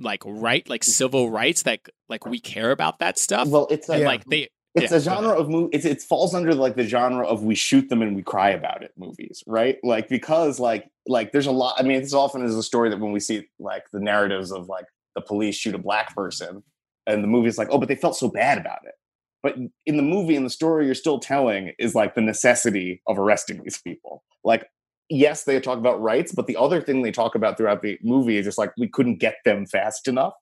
like 0.00 0.22
right 0.24 0.68
like 0.68 0.84
civil 0.84 1.28
rights 1.30 1.64
that 1.64 1.80
like 2.08 2.24
we 2.24 2.38
care 2.38 2.70
about 2.70 3.00
that 3.00 3.18
stuff. 3.18 3.48
Well, 3.48 3.66
it's 3.70 3.88
a, 3.88 3.92
and 3.92 4.02
Yeah. 4.02 4.06
like 4.08 4.24
they 4.26 4.48
it's 4.74 4.92
yeah, 4.92 4.98
a 4.98 5.00
genre 5.00 5.32
of 5.32 5.48
movie. 5.48 5.70
It's, 5.72 5.84
it 5.84 6.02
falls 6.02 6.34
under 6.34 6.54
like 6.54 6.76
the 6.76 6.84
genre 6.84 7.26
of 7.26 7.42
we 7.42 7.54
shoot 7.54 7.88
them 7.88 8.02
and 8.02 8.14
we 8.14 8.22
cry 8.22 8.50
about 8.50 8.82
it 8.82 8.92
movies, 8.96 9.42
right? 9.46 9.78
Like 9.82 10.08
because 10.08 10.60
like 10.60 10.90
like 11.06 11.32
there's 11.32 11.46
a 11.46 11.52
lot. 11.52 11.76
I 11.78 11.82
mean, 11.82 12.00
this 12.00 12.14
often 12.14 12.44
is 12.44 12.54
a 12.54 12.62
story 12.62 12.90
that 12.90 13.00
when 13.00 13.12
we 13.12 13.20
see 13.20 13.48
like 13.58 13.90
the 13.92 14.00
narratives 14.00 14.52
of 14.52 14.68
like 14.68 14.86
the 15.14 15.20
police 15.20 15.56
shoot 15.56 15.74
a 15.74 15.78
black 15.78 16.14
person, 16.14 16.62
and 17.06 17.24
the 17.24 17.28
movie's 17.28 17.58
like, 17.58 17.68
oh, 17.70 17.78
but 17.78 17.88
they 17.88 17.96
felt 17.96 18.16
so 18.16 18.28
bad 18.28 18.58
about 18.58 18.80
it. 18.84 18.94
But 19.42 19.56
in 19.86 19.96
the 19.96 20.02
movie 20.02 20.36
and 20.36 20.44
the 20.44 20.50
story 20.50 20.86
you're 20.86 20.94
still 20.94 21.18
telling 21.18 21.72
is 21.78 21.94
like 21.94 22.14
the 22.14 22.20
necessity 22.20 23.02
of 23.06 23.18
arresting 23.18 23.62
these 23.62 23.78
people. 23.78 24.24
Like, 24.44 24.68
yes, 25.08 25.44
they 25.44 25.58
talk 25.60 25.78
about 25.78 26.02
rights, 26.02 26.32
but 26.32 26.46
the 26.46 26.56
other 26.56 26.80
thing 26.80 27.02
they 27.02 27.12
talk 27.12 27.34
about 27.34 27.56
throughout 27.56 27.82
the 27.82 27.98
movie 28.02 28.36
is 28.36 28.44
just 28.44 28.58
like 28.58 28.72
we 28.76 28.88
couldn't 28.88 29.16
get 29.16 29.36
them 29.44 29.64
fast 29.64 30.08
enough. 30.08 30.34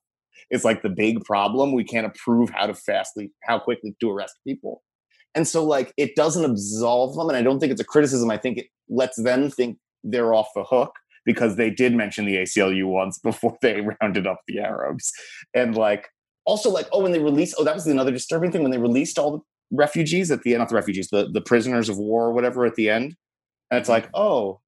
It's 0.49 0.63
like 0.63 0.81
the 0.81 0.89
big 0.89 1.23
problem. 1.25 1.73
We 1.73 1.83
can't 1.83 2.05
approve 2.05 2.49
how 2.51 2.67
to 2.67 2.73
fastly, 2.73 3.31
how 3.43 3.59
quickly 3.59 3.95
to 3.99 4.09
arrest 4.09 4.35
people. 4.45 4.81
And 5.35 5.47
so, 5.47 5.63
like, 5.63 5.93
it 5.97 6.15
doesn't 6.15 6.45
absolve 6.45 7.15
them. 7.15 7.29
And 7.29 7.37
I 7.37 7.41
don't 7.41 7.59
think 7.59 7.71
it's 7.71 7.81
a 7.81 7.85
criticism. 7.85 8.31
I 8.31 8.37
think 8.37 8.57
it 8.57 8.67
lets 8.89 9.21
them 9.21 9.51
think 9.51 9.77
they're 10.03 10.33
off 10.33 10.47
the 10.55 10.63
hook 10.63 10.93
because 11.25 11.57
they 11.57 11.69
did 11.69 11.93
mention 11.93 12.25
the 12.25 12.37
ACLU 12.37 12.87
once 12.87 13.19
before 13.23 13.57
they 13.61 13.81
rounded 14.01 14.25
up 14.25 14.41
the 14.47 14.59
Arabs. 14.59 15.11
And 15.53 15.75
like, 15.75 16.07
also, 16.45 16.69
like, 16.69 16.87
oh, 16.93 17.03
when 17.03 17.11
they 17.11 17.19
released, 17.19 17.55
oh, 17.59 17.63
that 17.65 17.75
was 17.75 17.85
another 17.85 18.11
disturbing 18.11 18.51
thing 18.51 18.63
when 18.63 18.71
they 18.71 18.77
released 18.77 19.19
all 19.19 19.31
the 19.31 19.39
refugees 19.71 20.31
at 20.31 20.43
the 20.43 20.53
end, 20.53 20.59
not 20.59 20.69
the 20.69 20.75
refugees, 20.75 21.09
the, 21.09 21.29
the 21.31 21.41
prisoners 21.41 21.89
of 21.89 21.97
war 21.97 22.27
or 22.27 22.33
whatever 22.33 22.65
at 22.65 22.75
the 22.75 22.89
end. 22.89 23.15
And 23.69 23.79
it's 23.79 23.89
mm-hmm. 23.89 24.03
like, 24.03 24.09
oh, 24.13 24.61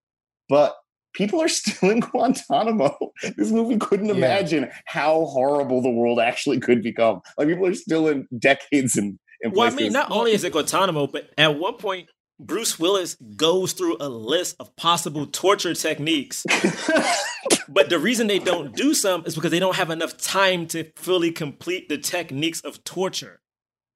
but 0.49 0.75
people 1.13 1.41
are 1.41 1.47
still 1.59 1.89
in 1.89 1.99
Guantanamo. 1.99 2.95
This 3.37 3.51
movie 3.51 3.77
couldn't 3.77 4.07
Yeah. 4.07 4.15
imagine 4.15 4.69
how 4.85 5.25
horrible 5.25 5.81
the 5.81 5.89
world 5.89 6.19
actually 6.19 6.59
could 6.59 6.81
become. 6.83 7.21
Like 7.37 7.47
people 7.47 7.65
are 7.67 7.73
still 7.73 8.07
in 8.07 8.27
decades 8.37 8.97
in, 8.97 9.19
in 9.41 9.51
Well, 9.51 9.71
I 9.71 9.75
mean, 9.75 9.91
not 9.93 10.11
only 10.11 10.31
is 10.33 10.43
it 10.43 10.51
Guantanamo, 10.53 11.07
but 11.07 11.29
at 11.37 11.57
one 11.59 11.75
point, 11.77 12.09
Bruce 12.41 12.79
Willis 12.79 13.15
goes 13.35 13.73
through 13.73 13.97
a 13.99 14.07
list 14.07 14.55
of 14.61 14.73
possible 14.77 15.25
torture 15.25 15.73
techniques. 15.73 16.45
but 17.69 17.89
the 17.89 17.99
reason 17.99 18.27
they 18.27 18.39
don't 18.39 18.75
do 18.75 18.93
some 18.93 19.23
is 19.25 19.35
because 19.35 19.51
they 19.51 19.59
don't 19.59 19.75
have 19.75 19.89
enough 19.89 20.17
time 20.17 20.65
to 20.67 20.85
fully 20.95 21.31
complete 21.31 21.89
the 21.89 21.97
techniques 21.97 22.61
of 22.61 22.81
torture. 22.85 23.41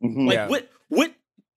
Mhm. 0.03 0.28
Like 0.28 0.36
Yeah. 0.36 0.47
what? 0.49 0.70
What? 0.89 1.14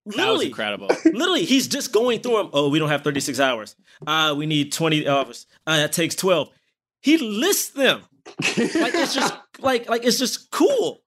That 0.06 0.14
was 0.14 0.16
Literally, 0.16 0.46
incredible. 0.46 0.88
literally, 1.04 1.44
he's 1.44 1.66
just 1.66 1.92
going 1.92 2.20
through 2.20 2.36
them. 2.36 2.50
Oh, 2.52 2.68
we 2.68 2.78
don't 2.78 2.88
have 2.88 3.02
36 3.02 3.40
hours. 3.40 3.74
Uh, 4.06 4.34
we 4.36 4.46
need 4.46 4.72
20 4.72 5.08
hours. 5.08 5.46
Uh, 5.66 5.78
that 5.78 5.92
takes 5.92 6.14
12. 6.14 6.48
He 7.02 7.18
lists 7.18 7.70
them. 7.70 8.02
Like 8.38 8.94
it's 8.94 9.14
just 9.14 9.34
like 9.60 9.88
like 9.88 10.04
it's 10.04 10.18
just 10.18 10.50
cool. 10.50 11.02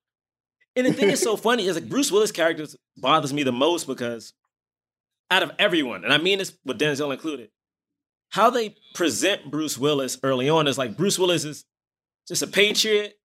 And 0.76 0.86
the 0.86 0.94
thing 0.94 1.10
is 1.10 1.22
so 1.22 1.36
funny 1.36 1.66
is 1.66 1.76
like 1.76 1.90
Bruce 1.90 2.12
Willis 2.12 2.32
character 2.32 2.66
bothers 2.98 3.34
me 3.34 3.44
the 3.44 3.52
most 3.52 3.88
because 3.88 4.34
out 5.32 5.44
of 5.44 5.52
everyone, 5.60 6.04
and 6.04 6.14
I 6.14 6.18
mean 6.18 6.40
this 6.40 6.58
with 6.66 6.80
Denzel 6.80 7.12
included, 7.12 7.50
how 8.30 8.50
they 8.50 8.76
present 8.94 9.50
Bruce 9.50 9.78
Willis 9.78 10.18
early 10.24 10.50
on 10.50 10.68
is 10.68 10.78
like 10.78 10.96
Bruce 10.96 11.20
Willis 11.20 11.44
is 11.44 11.66
just 12.28 12.42
a 12.42 12.48
patriot, 12.48 13.16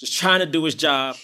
just 0.00 0.18
trying 0.18 0.40
to 0.40 0.46
do 0.46 0.64
his 0.64 0.74
job, 0.74 1.16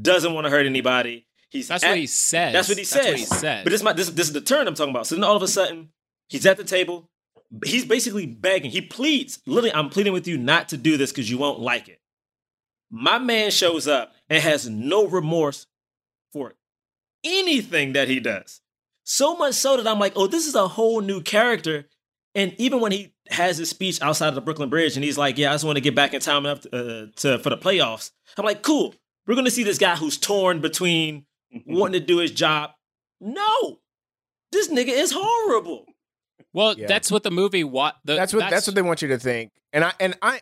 doesn't 0.00 0.32
want 0.32 0.46
to 0.46 0.50
hurt 0.50 0.66
anybody. 0.66 1.26
He's 1.54 1.68
That's 1.68 1.84
at- 1.84 1.90
what 1.90 1.98
he 1.98 2.06
says. 2.06 2.52
that's 2.52 2.68
what 2.68 2.76
he 2.78 2.84
That's 2.84 2.94
what 3.06 3.16
he 3.16 3.24
says. 3.24 3.40
said. 3.40 3.64
but 3.64 3.70
this, 3.70 3.80
is 3.80 3.84
my, 3.84 3.92
this, 3.92 4.10
this 4.10 4.26
is 4.26 4.32
the 4.32 4.40
turn 4.40 4.66
I'm 4.68 4.74
talking 4.74 4.90
about. 4.92 5.06
So 5.06 5.14
then 5.14 5.24
all 5.24 5.36
of 5.36 5.42
a 5.42 5.48
sudden, 5.48 5.90
he's 6.28 6.44
at 6.46 6.56
the 6.56 6.64
table. 6.64 7.08
He's 7.64 7.84
basically 7.84 8.26
begging. 8.26 8.70
He 8.72 8.80
pleads, 8.80 9.38
literally, 9.46 9.72
I'm 9.72 9.88
pleading 9.88 10.12
with 10.12 10.26
you 10.26 10.36
not 10.36 10.68
to 10.70 10.76
do 10.76 10.96
this 10.96 11.12
because 11.12 11.30
you 11.30 11.38
won't 11.38 11.60
like 11.60 11.88
it. 11.88 12.00
My 12.90 13.18
man 13.18 13.50
shows 13.52 13.86
up 13.86 14.12
and 14.28 14.42
has 14.42 14.68
no 14.68 15.06
remorse 15.06 15.66
for 16.32 16.54
anything 17.22 17.92
that 17.92 18.08
he 18.08 18.20
does. 18.20 18.60
So 19.04 19.36
much 19.36 19.54
so 19.54 19.76
that 19.76 19.86
I'm 19.86 19.98
like, 20.00 20.14
oh, 20.16 20.26
this 20.26 20.46
is 20.46 20.54
a 20.54 20.66
whole 20.68 21.00
new 21.00 21.20
character. 21.20 21.86
And 22.34 22.54
even 22.58 22.80
when 22.80 22.90
he 22.90 23.14
has 23.30 23.58
his 23.58 23.70
speech 23.70 24.00
outside 24.02 24.28
of 24.28 24.34
the 24.34 24.40
Brooklyn 24.40 24.70
Bridge 24.70 24.96
and 24.96 25.04
he's 25.04 25.18
like, 25.18 25.38
yeah, 25.38 25.50
I 25.50 25.54
just 25.54 25.64
want 25.64 25.76
to 25.76 25.80
get 25.82 25.94
back 25.94 26.14
in 26.14 26.20
time 26.20 26.46
enough 26.46 26.62
to, 26.62 26.76
uh, 26.76 27.06
to 27.16 27.38
for 27.38 27.50
the 27.50 27.56
playoffs. 27.56 28.10
I'm 28.36 28.44
like, 28.44 28.62
cool. 28.62 28.94
We're 29.26 29.34
going 29.34 29.44
to 29.46 29.50
see 29.50 29.62
this 29.62 29.78
guy 29.78 29.94
who's 29.96 30.18
torn 30.18 30.60
between 30.60 31.24
wanting 31.66 32.00
to 32.00 32.06
do 32.06 32.18
his 32.18 32.30
job. 32.30 32.70
No, 33.20 33.78
this 34.52 34.68
nigga 34.68 34.88
is 34.88 35.12
horrible. 35.14 35.86
well, 36.52 36.78
Yeah. 36.78 36.86
that's 36.86 37.10
what 37.10 37.22
the 37.22 37.30
movie. 37.30 37.64
What 37.64 37.96
the, 38.04 38.14
that's 38.14 38.32
what 38.32 38.48
that's, 38.50 38.66
what 38.66 38.74
they 38.74 38.82
want 38.82 39.02
you 39.02 39.08
to 39.08 39.18
think. 39.18 39.52
And 39.72 39.84
I 39.84 39.92
and 40.00 40.16
I 40.22 40.40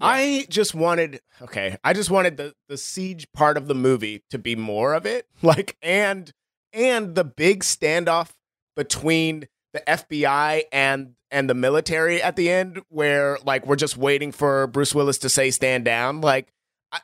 I 0.00 0.46
just 0.50 0.74
wanted 0.74 1.20
okay, 1.42 1.76
I 1.82 1.92
just 1.92 2.10
wanted 2.10 2.36
the 2.36 2.54
the 2.68 2.76
siege 2.76 3.26
part 3.32 3.56
of 3.56 3.66
the 3.66 3.74
movie 3.74 4.22
to 4.30 4.38
be 4.38 4.56
more 4.56 4.94
of 4.94 5.06
it. 5.06 5.26
Like 5.42 5.76
and 5.82 6.32
and 6.72 7.14
the 7.14 7.24
big 7.24 7.62
standoff 7.62 8.30
between 8.74 9.48
the 9.72 9.80
FBI 9.86 10.64
and 10.72 11.14
and 11.30 11.48
the 11.50 11.54
military 11.54 12.22
at 12.22 12.36
the 12.36 12.50
end 12.50 12.80
where 12.88 13.38
like 13.44 13.66
we're 13.66 13.76
just 13.76 13.96
waiting 13.96 14.32
for 14.32 14.66
Bruce 14.68 14.94
Willis 14.94 15.18
to 15.18 15.28
say 15.28 15.50
stand 15.50 15.84
down 15.84 16.20
like 16.20 16.52
I, 16.92 17.00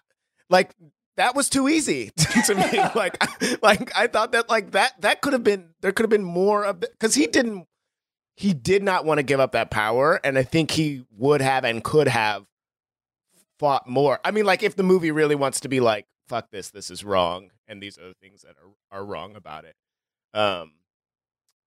like 0.50 0.74
that 1.16 1.34
was 1.34 1.48
too 1.48 1.68
easy 1.68 2.10
to 2.46 2.54
me. 2.54 2.78
Like 2.94 3.62
like 3.62 3.92
I 3.96 4.06
thought 4.06 4.32
that 4.32 4.48
like 4.48 4.72
that 4.72 5.00
that 5.00 5.20
could 5.20 5.32
have 5.32 5.44
been 5.44 5.70
there 5.80 5.92
could 5.92 6.04
have 6.04 6.10
been 6.10 6.24
more 6.24 6.64
of 6.64 6.82
cuz 7.00 7.14
he 7.14 7.26
didn't 7.26 7.66
he 8.36 8.54
did 8.54 8.82
not 8.82 9.04
want 9.04 9.18
to 9.18 9.22
give 9.22 9.40
up 9.40 9.52
that 9.52 9.70
power 9.70 10.18
and 10.24 10.38
i 10.38 10.42
think 10.42 10.70
he 10.70 11.04
would 11.10 11.42
have 11.42 11.64
and 11.64 11.84
could 11.84 12.08
have 12.08 12.46
fought 13.58 13.86
more. 13.86 14.18
I 14.24 14.30
mean 14.32 14.44
like 14.44 14.62
if 14.62 14.74
the 14.74 14.82
movie 14.82 15.10
really 15.12 15.34
wants 15.36 15.60
to 15.60 15.68
be 15.68 15.80
like 15.80 16.06
fuck 16.28 16.50
this 16.50 16.70
this 16.70 16.90
is 16.90 17.04
wrong 17.04 17.50
and 17.68 17.80
these 17.82 17.98
are 17.98 18.08
the 18.08 18.14
things 18.14 18.42
that 18.42 18.56
are, 18.90 18.98
are 19.00 19.04
wrong 19.04 19.36
about 19.36 19.64
it. 19.64 19.76
Um 20.34 20.72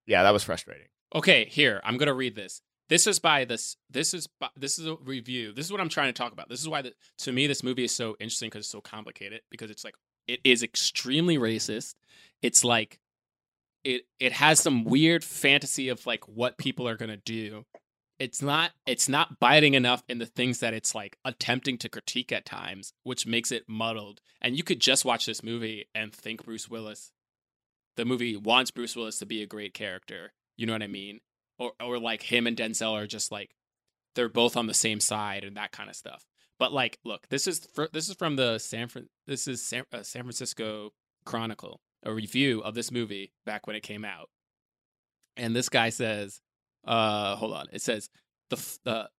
yeah 0.06 0.24
that 0.24 0.34
was 0.34 0.44
frustrating. 0.44 0.88
Okay, 1.14 1.46
here 1.46 1.80
I'm 1.84 1.98
gonna 1.98 2.14
read 2.14 2.36
this. 2.36 2.62
This 2.88 3.08
is 3.08 3.20
by 3.20 3.46
this. 3.46 3.78
This 3.90 4.14
is 4.14 4.28
by, 4.28 4.50
this 4.56 4.78
is 4.78 4.86
a 4.86 4.96
review. 5.04 5.52
This 5.54 5.66
is 5.66 5.72
what 5.72 5.82
I'm 5.82 5.90
trying 5.90 6.10
to 6.10 6.18
talk 6.18 6.32
about. 6.32 6.50
This 6.50 6.62
is 6.62 6.70
why 6.70 6.82
the, 6.82 6.94
to 7.20 7.32
me 7.32 7.48
this 7.48 7.64
movie 7.64 7.86
is 7.86 7.96
so 7.96 8.16
interesting 8.20 8.50
because 8.50 8.62
it's 8.62 8.72
so 8.72 8.82
complicated. 8.82 9.42
Because 9.50 9.72
it's 9.72 9.84
like 9.84 9.96
it 10.28 10.40
is 10.44 10.64
extremely 10.64 11.38
racist. 11.38 11.96
It's 12.42 12.64
like 12.64 13.00
it 13.84 14.04
it 14.20 14.34
has 14.34 14.60
some 14.60 14.84
weird 14.84 15.24
fantasy 15.24 15.90
of 15.90 16.06
like 16.06 16.28
what 16.28 16.58
people 16.58 16.88
are 16.88 16.98
gonna 16.98 17.18
do. 17.18 17.66
It's 18.20 18.42
not 18.42 18.72
it's 18.86 19.10
not 19.10 19.40
biting 19.40 19.74
enough 19.74 20.04
in 20.08 20.20
the 20.20 20.26
things 20.26 20.60
that 20.60 20.74
it's 20.74 20.94
like 20.94 21.18
attempting 21.26 21.78
to 21.80 21.90
critique 21.90 22.32
at 22.32 22.46
times, 22.46 22.94
which 23.04 23.26
makes 23.26 23.52
it 23.52 23.68
muddled. 23.68 24.22
And 24.42 24.56
you 24.56 24.64
could 24.64 24.80
just 24.80 25.06
watch 25.06 25.26
this 25.26 25.44
movie 25.44 25.86
and 25.96 26.14
think 26.14 26.46
Bruce 26.46 26.70
Willis. 26.70 27.12
The 27.98 28.06
movie 28.06 28.36
wants 28.36 28.72
Bruce 28.72 28.96
Willis 28.96 29.20
to 29.20 29.26
be 29.26 29.42
a 29.42 29.48
great 29.48 29.74
character. 29.74 30.34
You 30.58 30.66
know 30.66 30.74
what 30.74 30.84
I 30.84 30.88
mean? 30.88 31.20
Or 31.58 31.72
or 31.82 32.00
like 32.00 32.22
him 32.22 32.48
and 32.48 32.58
Denzel 32.58 32.94
are 32.94 33.08
just 33.08 33.32
like 33.32 33.52
they're 34.16 34.30
both 34.30 34.58
on 34.58 34.68
the 34.68 34.74
same 34.74 35.00
side 35.00 35.44
and 35.44 35.58
that 35.58 35.72
kind 35.72 35.90
of 35.90 35.96
stuff. 35.96 36.26
But 36.58 36.74
like, 36.74 36.98
look, 37.04 37.28
this 37.30 37.48
is 37.48 37.68
fr- 37.74 37.86
this 37.92 38.10
is 38.10 38.16
from 38.16 38.36
the 38.36 38.60
San 38.60 38.88
Fran- 38.88 39.10
this 39.28 39.48
is 39.48 39.62
San, 39.62 39.84
uh, 39.92 40.04
San 40.04 40.24
Francisco 40.24 40.92
Chronicle, 41.26 41.82
a 42.04 42.14
review 42.14 42.62
of 42.62 42.76
this 42.76 42.92
movie 42.92 43.34
back 43.46 43.68
when 43.68 43.76
it 43.76 43.84
came 43.84 44.06
out. 44.06 44.30
And 45.38 45.56
this 45.56 45.70
guy 45.70 45.90
says, 45.90 46.40
uh, 46.86 47.36
hold 47.36 47.54
on, 47.54 47.68
it 47.74 47.82
says 47.82 48.10
the 48.50 48.56
f- 48.58 48.80
the 48.86 49.10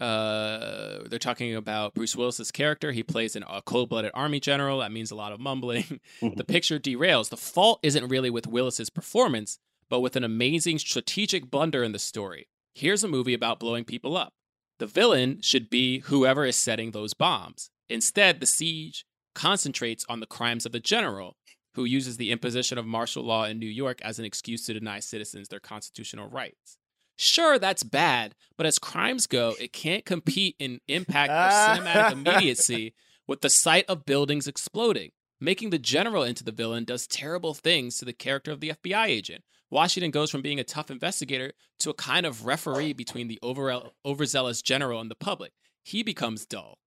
uh, 0.04 1.04
they're 1.08 1.20
talking 1.20 1.54
about 1.54 1.94
Bruce 1.94 2.16
Willis's 2.16 2.50
character. 2.50 2.90
He 2.90 3.04
plays 3.04 3.36
an, 3.36 3.44
a 3.48 3.62
cold-blooded 3.62 4.10
army 4.12 4.40
general. 4.40 4.80
That 4.80 4.92
means 4.92 5.12
a 5.12 5.16
lot 5.16 5.32
of 5.32 5.38
mumbling. 5.38 6.00
the 6.20 6.44
picture 6.44 6.80
derails. 6.80 7.28
The 7.28 7.36
fault 7.36 7.78
isn't 7.84 8.08
really 8.08 8.30
with 8.30 8.48
Willis's 8.48 8.90
performance, 8.90 9.58
but 9.88 10.00
with 10.00 10.16
an 10.16 10.24
amazing 10.24 10.78
strategic 10.78 11.50
blunder 11.50 11.82
in 11.82 11.92
the 11.92 11.98
story. 11.98 12.48
Here's 12.74 13.04
a 13.04 13.08
movie 13.08 13.34
about 13.34 13.60
blowing 13.60 13.84
people 13.84 14.16
up. 14.16 14.32
The 14.78 14.86
villain 14.86 15.40
should 15.40 15.70
be 15.70 16.00
whoever 16.00 16.44
is 16.44 16.56
setting 16.56 16.90
those 16.90 17.14
bombs. 17.14 17.70
Instead, 17.88 18.40
the 18.40 18.46
siege 18.46 19.04
concentrates 19.34 20.04
on 20.08 20.20
the 20.20 20.26
crimes 20.26 20.66
of 20.66 20.72
the 20.72 20.80
general, 20.80 21.36
who 21.74 21.84
uses 21.84 22.16
the 22.16 22.30
imposition 22.30 22.78
of 22.78 22.86
martial 22.86 23.22
law 23.22 23.44
in 23.44 23.58
New 23.58 23.66
York 23.66 24.00
as 24.02 24.18
an 24.18 24.24
excuse 24.24 24.66
to 24.66 24.74
deny 24.74 25.00
citizens 25.00 25.48
their 25.48 25.60
constitutional 25.60 26.28
rights. 26.28 26.78
Sure, 27.16 27.58
that's 27.58 27.84
bad, 27.84 28.34
but 28.56 28.66
as 28.66 28.78
crimes 28.78 29.26
go, 29.26 29.54
it 29.60 29.72
can't 29.72 30.04
compete 30.04 30.56
in 30.58 30.80
impact 30.88 31.30
or 31.30 31.82
cinematic 31.84 32.12
immediacy 32.26 32.94
with 33.26 33.40
the 33.40 33.50
sight 33.50 33.84
of 33.88 34.04
buildings 34.04 34.48
exploding. 34.48 35.10
Making 35.40 35.70
the 35.70 35.78
general 35.78 36.22
into 36.22 36.44
the 36.44 36.52
villain 36.52 36.84
does 36.84 37.06
terrible 37.06 37.54
things 37.54 37.98
to 37.98 38.04
the 38.04 38.12
character 38.12 38.50
of 38.50 38.60
the 38.60 38.70
FBI 38.70 39.06
agent. 39.06 39.44
Washington 39.70 40.10
goes 40.10 40.30
from 40.30 40.42
being 40.42 40.60
a 40.60 40.64
tough 40.64 40.90
investigator 40.90 41.52
to 41.80 41.90
a 41.90 41.94
kind 41.94 42.26
of 42.26 42.46
referee 42.46 42.92
between 42.92 43.28
the 43.28 43.38
over- 43.42 43.82
overzealous 44.04 44.62
general 44.62 45.00
and 45.00 45.10
the 45.10 45.14
public. 45.16 45.52
He 45.82 46.02
becomes 46.02 46.46
dull. 46.46 46.78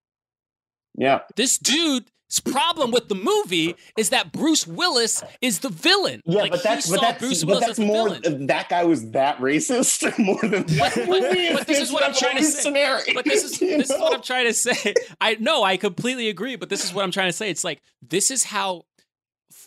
Yeah. 0.95 1.19
This 1.35 1.57
dude's 1.57 2.09
problem 2.45 2.91
with 2.91 3.07
the 3.07 3.15
movie 3.15 3.75
is 3.97 4.09
that 4.09 4.31
Bruce 4.31 4.65
Willis 4.65 5.23
is 5.41 5.59
the 5.59 5.69
villain. 5.69 6.21
Yeah, 6.25 6.41
Like, 6.41 6.51
but 6.51 6.63
that's 6.63 6.89
but 6.89 7.01
that's 7.01 7.19
Bruce 7.19 7.43
but 7.43 7.59
that's 7.59 7.71
as 7.73 7.79
more. 7.79 8.09
villain. 8.09 8.47
That 8.47 8.69
guy 8.69 8.83
was 8.83 9.11
that 9.11 9.37
racist 9.39 10.17
more 10.23 10.39
than 10.41 10.63
But- 10.63 10.67
that 10.67 10.95
but- 10.95 11.07
movie 11.07 11.53
but 11.53 11.67
this 11.67 11.79
is 11.79 11.91
what 11.91 12.03
I'm 12.03 12.13
trying 12.13 12.37
to 12.37 12.43
say. 12.43 12.61
scenario, 12.61 13.13
But 13.13 13.25
this 13.25 13.43
is 13.43 13.61
you 13.61 13.77
this 13.77 13.89
is 13.91 13.99
what? 13.99 14.13
I'm 14.15 14.21
trying 14.21 14.45
to 14.47 14.53
say. 14.53 14.93
I 15.21 15.35
know 15.35 15.63
I 15.63 15.77
completely 15.77 16.29
agree, 16.29 16.55
but 16.55 16.69
this 16.69 16.83
is 16.83 16.93
what 16.93 17.03
I'm 17.03 17.11
trying 17.11 17.29
to 17.29 17.33
say. 17.33 17.49
It's 17.49 17.63
like 17.63 17.81
this 18.01 18.31
is 18.31 18.45
how 18.45 18.85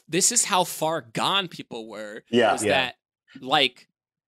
this 0.09 0.33
is 0.33 0.45
how 0.45 0.65
far 0.65 1.03
gone 1.03 1.47
people 1.49 1.89
were. 1.89 2.23
Yeah. 2.31 2.55
is 2.55 2.65
Yeah. 2.65 2.73
that 2.87 2.95
like 3.41 3.87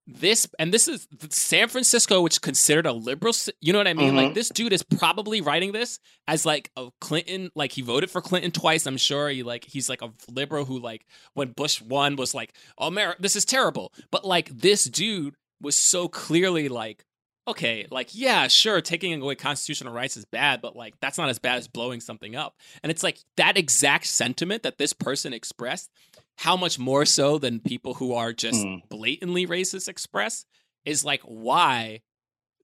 this 0.09 0.49
and 0.59 0.75
this 0.75 0.89
is 0.89 1.07
San 1.31 1.69
Francisco, 1.69 2.23
which 2.23 2.35
is 2.35 2.39
considered 2.41 2.87
a 2.87 2.93
liberal. 2.93 3.33
You 3.61 3.73
know 3.73 3.79
what 3.79 3.87
I 3.89 3.95
mean? 3.95 4.17
Like 4.17 4.31
Mhm. 4.31 4.35
this 4.35 4.49
dude 4.49 4.73
is 4.73 4.83
probably 4.83 5.41
writing 5.41 5.71
this 5.73 6.01
as 6.27 6.45
like 6.45 6.71
a 6.77 6.89
Clinton. 7.01 7.51
Like 7.55 7.71
he 7.73 7.83
voted 7.83 8.11
for 8.11 8.21
Clinton 8.21 8.51
twice. 8.51 8.85
I'm 8.87 8.97
sure 8.97 9.29
he 9.29 9.43
like 9.45 9.65
he's 9.65 9.89
like 9.89 10.03
a 10.03 10.11
liberal 10.29 10.65
who 10.65 10.81
like 10.81 11.07
when 11.35 11.53
Bush 11.53 11.81
won 11.81 12.17
was 12.17 12.35
like, 12.35 12.53
oh, 12.79 12.89
America, 12.89 13.23
this 13.23 13.37
is 13.37 13.45
terrible. 13.45 13.93
But 14.11 14.25
like 14.25 14.49
this 14.49 14.85
dude 14.85 15.37
was 15.61 15.77
so 15.77 16.09
clearly 16.09 16.69
like. 16.69 17.05
Okay, 17.49 17.89
like 17.91 18.11
yeah, 18.13 18.47
sure, 18.47 18.81
taking 18.81 19.21
away 19.21 19.35
constitutional 19.35 19.93
rights 19.93 20.17
is 20.17 20.25
bad, 20.25 20.63
but 20.63 20.77
like 20.77 20.95
that's 21.01 21.19
not 21.19 21.29
as 21.29 21.41
bad 21.41 21.59
as 21.59 21.67
blowing 21.67 21.99
something 22.01 22.37
up. 22.37 22.55
And 22.85 22.91
it's 22.93 23.03
like 23.03 23.19
that 23.37 23.57
exact 23.59 24.07
sentiment 24.07 24.63
that 24.63 24.79
this 24.79 24.93
person 24.93 25.33
expressed 25.33 25.91
how 26.37 26.57
much 26.57 26.79
more 26.79 27.05
so 27.05 27.39
than 27.39 27.61
people 27.61 27.95
who 27.95 28.15
are 28.15 28.33
just 28.33 28.65
Mm. 28.65 28.89
blatantly 28.89 29.47
racist 29.47 29.89
express 29.89 30.45
is 30.85 31.05
like 31.05 31.23
why 31.23 32.01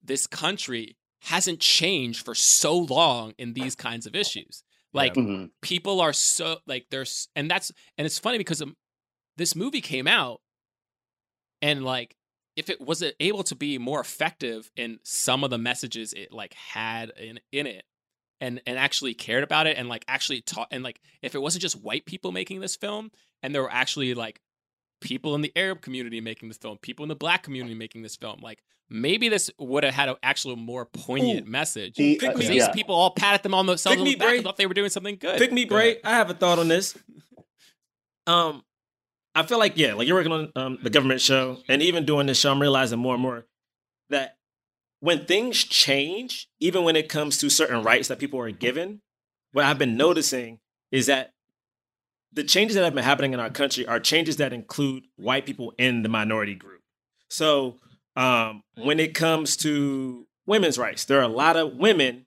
this 0.02 0.26
country 0.26 0.96
hasn't 1.20 1.60
changed 1.60 2.24
for 2.24 2.34
so 2.34 2.76
long 2.78 3.34
in 3.38 3.52
these 3.52 3.74
kinds 3.74 4.06
of 4.06 4.14
issues. 4.14 4.62
Like 4.92 5.14
Mhm. 5.14 5.50
people 5.60 6.00
are 6.00 6.12
so 6.12 6.60
like 6.66 6.86
there's 6.90 7.28
and 7.36 7.50
that's 7.50 7.70
and 7.96 8.06
it's 8.06 8.18
funny 8.18 8.38
because 8.38 8.62
um, 8.62 8.76
this 9.36 9.54
movie 9.54 9.80
came 9.80 10.06
out 10.08 10.40
and 11.60 11.84
like 11.84 12.16
if 12.56 12.68
it 12.70 12.80
was 12.80 13.04
able 13.20 13.44
to 13.44 13.54
be 13.54 13.78
more 13.78 14.00
effective 14.00 14.70
in 14.76 14.98
some 15.04 15.44
of 15.44 15.50
the 15.50 15.58
messages 15.58 16.12
it 16.12 16.32
like 16.32 16.54
had 16.54 17.10
in 17.16 17.38
in 17.52 17.66
it 17.66 17.84
and 18.40 18.60
and 18.66 18.78
actually 18.78 19.14
cared 19.14 19.42
about 19.44 19.66
it 19.66 19.76
and 19.76 19.88
like 19.88 20.04
actually 20.08 20.40
taught 20.40 20.68
and 20.70 20.82
like 20.84 21.00
if 21.22 21.34
it 21.34 21.42
wasn't 21.42 21.62
just 21.62 21.80
white 21.82 22.06
people 22.06 22.32
making 22.32 22.60
this 22.60 22.76
film 22.76 23.10
and 23.42 23.54
there 23.54 23.62
were 23.62 23.72
actually 23.72 24.14
like 24.14 24.40
people 25.00 25.34
in 25.34 25.40
the 25.42 25.52
Arab 25.56 25.80
community 25.80 26.20
making 26.20 26.48
this 26.48 26.58
film, 26.58 26.76
people 26.78 27.04
in 27.04 27.08
the 27.08 27.14
black 27.16 27.42
community 27.42 27.74
making 27.74 28.02
this 28.02 28.16
film, 28.16 28.40
like 28.42 28.62
maybe 28.90 29.28
this 29.28 29.50
would 29.58 29.84
have 29.84 29.94
had 29.94 30.08
an 30.08 30.16
actual 30.22 30.56
more 30.56 30.86
poignant 30.86 31.46
Ooh, 31.46 31.50
message. 31.50 31.94
The- 31.96 32.16
Pick 32.16 32.28
uh, 32.28 32.32
Because 32.32 32.48
me, 32.48 32.54
these 32.54 32.66
yeah. 32.66 32.72
people 32.72 32.94
all 32.94 33.10
patted 33.10 33.42
them 33.42 33.54
on 33.54 33.66
themselves 33.66 33.96
Pick 33.96 34.00
on 34.00 34.04
me, 34.04 34.14
the 34.14 34.18
back 34.18 34.34
and 34.34 34.44
thought 34.44 34.56
they 34.56 34.66
were 34.66 34.74
doing 34.74 34.90
something 34.90 35.16
good. 35.16 35.38
Pick 35.38 35.52
me, 35.52 35.64
Go 35.64 35.76
ahead. 35.76 35.98
Bray. 36.02 36.10
I 36.10 36.14
have 36.16 36.30
a 36.30 36.34
thought 36.34 36.58
on 36.58 36.68
this. 36.68 36.96
Um, 38.26 38.62
I 39.34 39.42
feel 39.44 39.58
like 39.58 39.76
yeah, 39.76 39.94
like 39.94 40.08
you're 40.08 40.16
working 40.16 40.32
on 40.32 40.52
um, 40.56 40.78
the 40.82 40.90
government 40.90 41.20
show, 41.20 41.58
and 41.68 41.80
even 41.82 42.04
doing 42.04 42.26
this 42.26 42.38
show, 42.40 42.50
I'm 42.50 42.60
realizing 42.60 42.98
more 42.98 43.14
and 43.14 43.22
more 43.22 43.46
that 44.10 44.36
when 45.00 45.24
things 45.24 45.62
change, 45.64 46.48
even 46.60 46.84
when 46.84 46.96
it 46.96 47.08
comes 47.08 47.38
to 47.38 47.50
certain 47.50 47.82
rights 47.82 48.08
that 48.08 48.18
people 48.18 48.40
are 48.40 48.50
given, 48.50 49.00
what 49.52 49.64
I've 49.64 49.78
been 49.78 49.96
noticing 49.96 50.58
is 50.90 51.06
that 51.06 51.32
the 52.32 52.44
changes 52.44 52.74
that 52.76 52.84
have 52.84 52.94
been 52.94 53.04
happening 53.04 53.32
in 53.32 53.40
our 53.40 53.50
country 53.50 53.86
are 53.86 54.00
changes 54.00 54.36
that 54.36 54.52
include 54.52 55.04
white 55.16 55.46
people 55.46 55.72
in 55.78 56.02
the 56.02 56.08
minority 56.08 56.54
group. 56.54 56.82
So 57.28 57.76
um, 58.16 58.62
when 58.76 59.00
it 59.00 59.14
comes 59.14 59.56
to 59.58 60.26
women's 60.46 60.78
rights, 60.78 61.04
there 61.04 61.18
are 61.18 61.24
a 61.24 61.28
lot 61.28 61.56
of 61.56 61.76
women, 61.76 62.26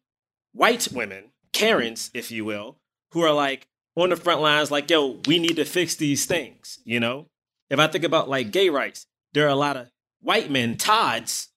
white 0.54 0.88
women, 0.92 1.26
Karens, 1.54 2.10
if 2.14 2.32
you 2.32 2.46
will, 2.46 2.78
who 3.12 3.22
are 3.22 3.34
like 3.34 3.68
on 3.96 4.10
the 4.10 4.16
front 4.16 4.42
lines, 4.42 4.72
like, 4.72 4.90
yo, 4.90 5.20
we 5.28 5.38
need 5.38 5.58
to 5.58 5.66
fix 5.66 5.96
these 5.96 6.26
things. 6.26 6.80
You 6.86 7.00
know, 7.00 7.28
if 7.70 7.80
I 7.80 7.88
think 7.88 8.04
about 8.04 8.30
like 8.30 8.52
gay 8.52 8.70
rights, 8.70 9.06
there 9.34 9.46
are 9.46 9.50
a 9.50 9.56
lot 9.56 9.78
of 9.78 9.90
white 10.22 10.50
men, 10.50 10.78
Todds, 10.78 11.50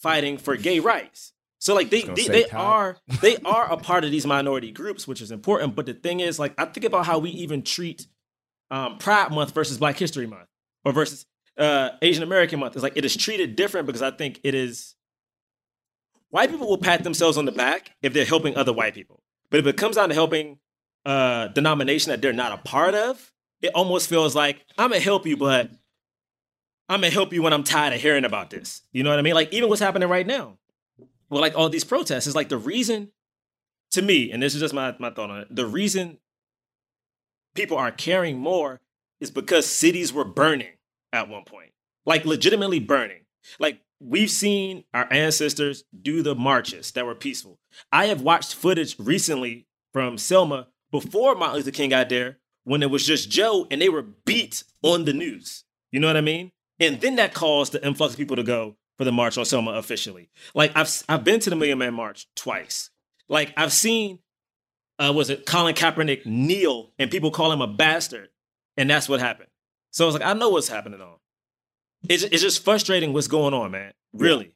fighting 0.00 0.38
for 0.38 0.56
gay 0.56 0.80
rights. 0.80 1.32
So 1.58 1.74
like 1.74 1.90
they 1.90 2.02
they, 2.02 2.26
they 2.26 2.46
are 2.46 2.96
they 3.20 3.36
are 3.44 3.70
a 3.70 3.76
part 3.76 4.04
of 4.04 4.10
these 4.10 4.26
minority 4.26 4.72
groups, 4.72 5.06
which 5.06 5.20
is 5.20 5.30
important. 5.30 5.76
But 5.76 5.86
the 5.86 5.94
thing 5.94 6.20
is, 6.20 6.38
like, 6.38 6.54
I 6.58 6.64
think 6.64 6.84
about 6.84 7.06
how 7.06 7.18
we 7.18 7.30
even 7.30 7.62
treat 7.62 8.06
um, 8.70 8.98
Pride 8.98 9.30
Month 9.30 9.54
versus 9.54 9.78
Black 9.78 9.98
History 9.98 10.26
Month, 10.26 10.48
or 10.84 10.92
versus 10.92 11.26
uh, 11.58 11.90
Asian 12.02 12.22
American 12.22 12.58
Month. 12.60 12.74
It's 12.74 12.82
like 12.82 12.96
it 12.96 13.04
is 13.04 13.16
treated 13.16 13.56
different 13.56 13.86
because 13.86 14.02
I 14.02 14.10
think 14.10 14.40
it 14.42 14.54
is 14.54 14.94
white 16.30 16.50
people 16.50 16.68
will 16.68 16.78
pat 16.78 17.04
themselves 17.04 17.36
on 17.36 17.44
the 17.44 17.52
back 17.52 17.90
if 18.02 18.12
they're 18.14 18.24
helping 18.24 18.56
other 18.56 18.72
white 18.72 18.94
people. 18.94 19.22
But 19.50 19.60
if 19.60 19.66
it 19.66 19.76
comes 19.76 19.96
down 19.96 20.08
to 20.08 20.14
helping 20.14 20.58
uh 21.04 21.48
denomination 21.48 22.10
that 22.10 22.22
they're 22.22 22.32
not 22.32 22.52
a 22.52 22.58
part 22.58 22.94
of, 22.94 23.32
it 23.60 23.72
almost 23.74 24.08
feels 24.08 24.34
like 24.34 24.64
I'm 24.78 24.90
gonna 24.90 25.00
help 25.00 25.26
you, 25.26 25.36
but 25.36 25.70
I'm 26.90 27.02
gonna 27.02 27.12
help 27.12 27.32
you 27.32 27.40
when 27.40 27.52
I'm 27.52 27.62
tired 27.62 27.94
of 27.94 28.00
hearing 28.00 28.24
about 28.24 28.50
this. 28.50 28.82
You 28.90 29.04
know 29.04 29.10
what 29.10 29.20
I 29.20 29.22
mean? 29.22 29.34
Like 29.34 29.52
even 29.52 29.68
what's 29.68 29.80
happening 29.80 30.08
right 30.08 30.26
now. 30.26 30.58
Well, 31.28 31.40
like 31.40 31.56
all 31.56 31.68
these 31.68 31.84
protests 31.84 32.26
is 32.26 32.34
like 32.34 32.48
the 32.48 32.58
reason 32.58 33.12
to 33.92 34.02
me, 34.02 34.32
and 34.32 34.42
this 34.42 34.54
is 34.54 34.60
just 34.60 34.74
my, 34.74 34.96
my 34.98 35.10
thought 35.10 35.30
on 35.30 35.40
it, 35.42 35.54
the 35.54 35.66
reason 35.66 36.18
people 37.54 37.76
are 37.76 37.92
caring 37.92 38.40
more 38.40 38.80
is 39.20 39.30
because 39.30 39.66
cities 39.66 40.12
were 40.12 40.24
burning 40.24 40.72
at 41.12 41.28
one 41.28 41.44
point. 41.44 41.70
Like 42.06 42.24
legitimately 42.24 42.80
burning. 42.80 43.20
Like 43.60 43.80
we've 44.00 44.30
seen 44.30 44.82
our 44.92 45.06
ancestors 45.12 45.84
do 46.02 46.22
the 46.22 46.34
marches 46.34 46.90
that 46.92 47.06
were 47.06 47.14
peaceful. 47.14 47.60
I 47.92 48.06
have 48.06 48.22
watched 48.22 48.56
footage 48.56 48.96
recently 48.98 49.68
from 49.92 50.18
Selma 50.18 50.66
before 50.90 51.36
Martin 51.36 51.58
Luther 51.58 51.70
King 51.70 51.90
got 51.90 52.08
there 52.08 52.38
when 52.64 52.82
it 52.82 52.90
was 52.90 53.06
just 53.06 53.30
Joe 53.30 53.68
and 53.70 53.80
they 53.80 53.88
were 53.88 54.02
beat 54.02 54.64
on 54.82 55.04
the 55.04 55.12
news. 55.12 55.62
You 55.92 56.00
know 56.00 56.08
what 56.08 56.16
I 56.16 56.20
mean? 56.20 56.50
And 56.80 57.00
then 57.00 57.16
that 57.16 57.34
caused 57.34 57.72
the 57.72 57.86
influx 57.86 58.14
of 58.14 58.18
people 58.18 58.36
to 58.36 58.42
go 58.42 58.76
for 58.96 59.04
the 59.04 59.12
march 59.12 59.38
on 59.38 59.44
Selma 59.44 59.72
officially. 59.72 60.30
Like 60.54 60.72
I've 60.74 61.04
I've 61.08 61.24
been 61.24 61.40
to 61.40 61.50
the 61.50 61.56
Million 61.56 61.78
Man 61.78 61.94
March 61.94 62.26
twice. 62.34 62.90
Like 63.28 63.52
I've 63.56 63.72
seen 63.72 64.18
uh 64.98 65.12
was 65.14 65.30
it 65.30 65.46
Colin 65.46 65.74
Kaepernick 65.74 66.26
kneel 66.26 66.92
and 66.98 67.10
people 67.10 67.30
call 67.30 67.52
him 67.52 67.60
a 67.60 67.68
bastard. 67.68 68.30
And 68.76 68.88
that's 68.88 69.08
what 69.08 69.20
happened. 69.20 69.50
So 69.90 70.04
I 70.04 70.06
was 70.06 70.14
like 70.14 70.24
I 70.24 70.32
know 70.32 70.48
what's 70.48 70.68
happening 70.68 71.00
on. 71.00 71.16
It's, 72.08 72.22
it's 72.22 72.42
just 72.42 72.64
frustrating 72.64 73.12
what's 73.12 73.28
going 73.28 73.52
on, 73.52 73.70
man. 73.70 73.92
Really. 74.12 74.54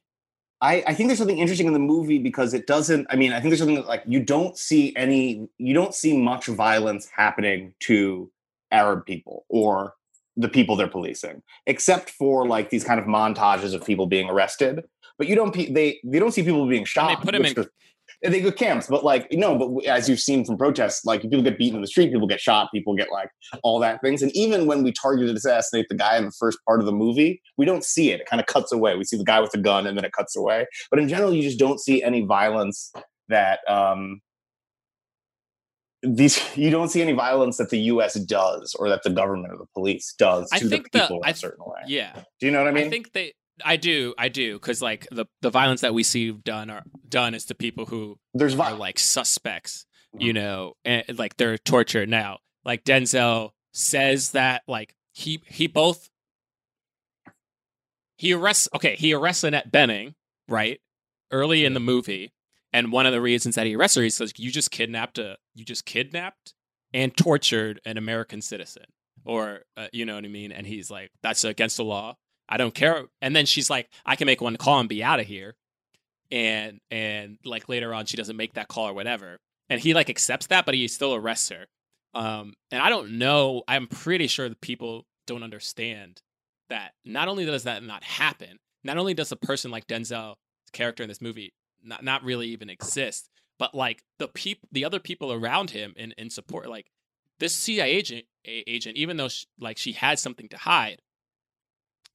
I, 0.61 0.83
I 0.87 0.93
think 0.93 1.09
there's 1.09 1.19
something 1.19 1.37
interesting 1.37 1.67
in 1.67 1.73
the 1.73 1.79
movie 1.79 2.17
because 2.17 2.53
it 2.53 2.65
doesn't. 2.65 3.07
I 3.09 3.17
mean, 3.17 3.33
I 3.33 3.39
think 3.39 3.51
there's 3.51 3.59
something 3.59 3.75
that, 3.75 3.87
like 3.87 4.03
you 4.07 4.23
don't 4.23 4.57
see 4.57 4.95
any, 4.95 5.47
you 5.57 5.73
don't 5.73 5.93
see 5.93 6.17
much 6.17 6.47
violence 6.47 7.09
happening 7.15 7.73
to 7.81 8.31
Arab 8.71 9.05
people 9.05 9.45
or 9.49 9.93
the 10.37 10.49
people 10.49 10.75
they're 10.75 10.87
policing, 10.87 11.41
except 11.67 12.09
for 12.11 12.47
like 12.47 12.69
these 12.69 12.83
kind 12.83 12.99
of 12.99 13.05
montages 13.05 13.73
of 13.73 13.85
people 13.85 14.05
being 14.07 14.29
arrested. 14.29 14.81
But 15.17 15.27
you 15.27 15.35
don't, 15.35 15.53
pe- 15.53 15.71
they 15.71 15.99
they 16.03 16.19
don't 16.19 16.31
see 16.33 16.43
people 16.43 16.67
being 16.67 16.85
shot. 16.85 17.21
put 17.21 17.33
'em 17.35 17.41
which 17.43 17.51
in- 17.57 17.63
is- 17.63 17.69
and 18.23 18.33
they 18.33 18.39
go 18.39 18.51
camps, 18.51 18.87
but 18.87 19.03
like 19.03 19.27
no, 19.31 19.57
but 19.57 19.85
as 19.87 20.07
you've 20.07 20.19
seen 20.19 20.45
from 20.45 20.57
protests, 20.57 21.05
like 21.05 21.21
people 21.21 21.41
get 21.41 21.57
beaten 21.57 21.75
in 21.75 21.81
the 21.81 21.87
street, 21.87 22.11
people 22.11 22.27
get 22.27 22.39
shot, 22.39 22.69
people 22.73 22.95
get 22.95 23.11
like 23.11 23.29
all 23.63 23.79
that 23.79 23.99
things. 24.01 24.21
And 24.21 24.31
even 24.35 24.67
when 24.67 24.83
we 24.83 24.91
target 24.91 25.21
targeted 25.25 25.35
assassinate 25.37 25.87
the 25.89 25.95
guy 25.95 26.17
in 26.17 26.25
the 26.25 26.31
first 26.31 26.57
part 26.67 26.79
of 26.79 26.85
the 26.85 26.91
movie, 26.91 27.41
we 27.57 27.65
don't 27.65 27.83
see 27.83 28.11
it. 28.11 28.21
It 28.21 28.27
kind 28.27 28.39
of 28.39 28.45
cuts 28.45 28.71
away. 28.71 28.95
We 28.95 29.03
see 29.05 29.17
the 29.17 29.23
guy 29.23 29.39
with 29.41 29.51
the 29.51 29.57
gun 29.57 29.87
and 29.87 29.97
then 29.97 30.05
it 30.05 30.11
cuts 30.11 30.35
away. 30.35 30.65
But 30.91 30.99
in 30.99 31.07
general, 31.09 31.33
you 31.33 31.41
just 31.41 31.57
don't 31.59 31.79
see 31.79 32.03
any 32.03 32.21
violence 32.21 32.91
that 33.29 33.59
um 33.67 34.21
these 36.05 36.39
you 36.57 36.69
don't 36.69 36.89
see 36.89 37.01
any 37.01 37.13
violence 37.13 37.57
that 37.57 37.69
the 37.69 37.79
US 37.79 38.13
does 38.15 38.75
or 38.79 38.89
that 38.89 39.03
the 39.03 39.09
government 39.09 39.53
or 39.53 39.57
the 39.57 39.67
police 39.73 40.13
does 40.17 40.49
I 40.51 40.59
to 40.59 40.65
the 40.65 40.69
think 40.69 40.91
the- 40.91 41.01
people 41.01 41.23
in 41.23 41.29
a 41.29 41.35
certain 41.35 41.65
way. 41.65 41.81
Yeah. 41.87 42.13
Do 42.39 42.45
you 42.45 42.51
know 42.51 42.59
what 42.59 42.67
I 42.67 42.71
mean? 42.71 42.87
I 42.87 42.89
think 42.89 43.11
they 43.13 43.33
I 43.63 43.77
do, 43.77 44.13
I 44.17 44.27
do, 44.29 44.53
because 44.53 44.81
like 44.81 45.07
the 45.11 45.25
the 45.41 45.49
violence 45.49 45.81
that 45.81 45.93
we 45.93 46.03
see 46.03 46.31
done 46.31 46.69
are 46.69 46.83
done 47.07 47.33
is 47.33 47.45
to 47.45 47.55
people 47.55 47.85
who 47.85 48.17
There's 48.33 48.57
are 48.59 48.73
like 48.73 48.99
suspects, 48.99 49.85
you 50.17 50.33
mm-hmm. 50.33 50.43
know, 50.43 50.73
and 50.83 51.17
like 51.17 51.37
they're 51.37 51.57
tortured 51.57 52.09
now. 52.09 52.39
Like 52.65 52.83
Denzel 52.83 53.51
says 53.71 54.31
that 54.31 54.63
like 54.67 54.95
he 55.13 55.41
he 55.47 55.67
both 55.67 56.09
he 58.17 58.33
arrests 58.33 58.67
okay, 58.75 58.95
he 58.95 59.13
arrests 59.13 59.43
Annette 59.43 59.71
Bening, 59.71 60.15
right? 60.49 60.81
Early 61.31 61.63
in 61.63 61.73
the 61.73 61.79
movie. 61.79 62.33
And 62.75 62.91
one 62.91 63.05
of 63.05 63.13
the 63.13 63.21
reasons 63.21 63.55
that 63.55 63.65
he 63.65 63.73
arrests 63.73 63.95
her, 63.95 64.03
he 64.03 64.09
says, 64.09 64.33
You 64.35 64.51
just 64.51 64.69
kidnapped 64.69 65.17
a 65.17 65.37
you 65.53 65.63
just 65.63 65.85
kidnapped 65.85 66.53
and 66.93 67.15
tortured 67.15 67.79
an 67.85 67.97
American 67.97 68.41
citizen. 68.41 68.83
Or 69.23 69.61
uh, 69.77 69.87
you 69.93 70.05
know 70.05 70.15
what 70.15 70.25
I 70.25 70.27
mean? 70.27 70.51
And 70.51 70.67
he's 70.67 70.91
like, 70.91 71.11
That's 71.23 71.45
against 71.45 71.77
the 71.77 71.85
law. 71.85 72.17
I 72.49 72.57
don't 72.57 72.75
care. 72.75 73.05
And 73.21 73.33
then 73.33 73.45
she's 73.45 73.69
like, 73.69 73.87
I 74.05 74.17
can 74.17 74.25
make 74.25 74.41
one 74.41 74.57
call 74.57 74.81
and 74.81 74.89
be 74.89 75.01
out 75.01 75.21
of 75.21 75.25
here. 75.25 75.55
And 76.29 76.81
and 76.91 77.37
like 77.45 77.69
later 77.69 77.93
on, 77.93 78.07
she 78.07 78.17
doesn't 78.17 78.35
make 78.35 78.55
that 78.55 78.67
call 78.67 78.89
or 78.89 78.93
whatever. 78.93 79.39
And 79.69 79.79
he 79.79 79.93
like 79.93 80.09
accepts 80.09 80.47
that, 80.47 80.65
but 80.65 80.75
he 80.75 80.89
still 80.89 81.15
arrests 81.15 81.47
her. 81.51 81.67
Um, 82.13 82.55
and 82.71 82.81
I 82.81 82.89
don't 82.89 83.17
know. 83.17 83.63
I'm 83.69 83.87
pretty 83.87 84.27
sure 84.27 84.49
the 84.49 84.55
people 84.57 85.05
don't 85.27 85.43
understand 85.43 86.21
that. 86.67 86.91
Not 87.05 87.29
only 87.29 87.45
does 87.45 87.63
that 87.63 87.83
not 87.83 88.03
happen, 88.03 88.57
not 88.83 88.97
only 88.97 89.13
does 89.13 89.31
a 89.31 89.37
person 89.37 89.71
like 89.71 89.87
Denzel's 89.87 90.35
character 90.73 91.03
in 91.03 91.07
this 91.07 91.21
movie 91.21 91.53
not 91.85 92.03
not 92.03 92.23
really 92.23 92.47
even 92.49 92.69
exist, 92.69 93.29
but 93.59 93.73
like 93.75 94.03
the 94.19 94.27
peop 94.27 94.59
the 94.71 94.83
other 94.85 94.99
people 94.99 95.31
around 95.31 95.71
him 95.71 95.93
in 95.95 96.13
in 96.17 96.29
support 96.29 96.69
like 96.69 96.91
this 97.39 97.55
CIA 97.55 97.89
agent 97.91 98.25
a- 98.45 98.63
agent 98.69 98.97
even 98.97 99.17
though 99.17 99.27
she, 99.29 99.45
like 99.59 99.77
she 99.77 99.91
had 99.93 100.19
something 100.19 100.47
to 100.49 100.57
hide 100.57 101.01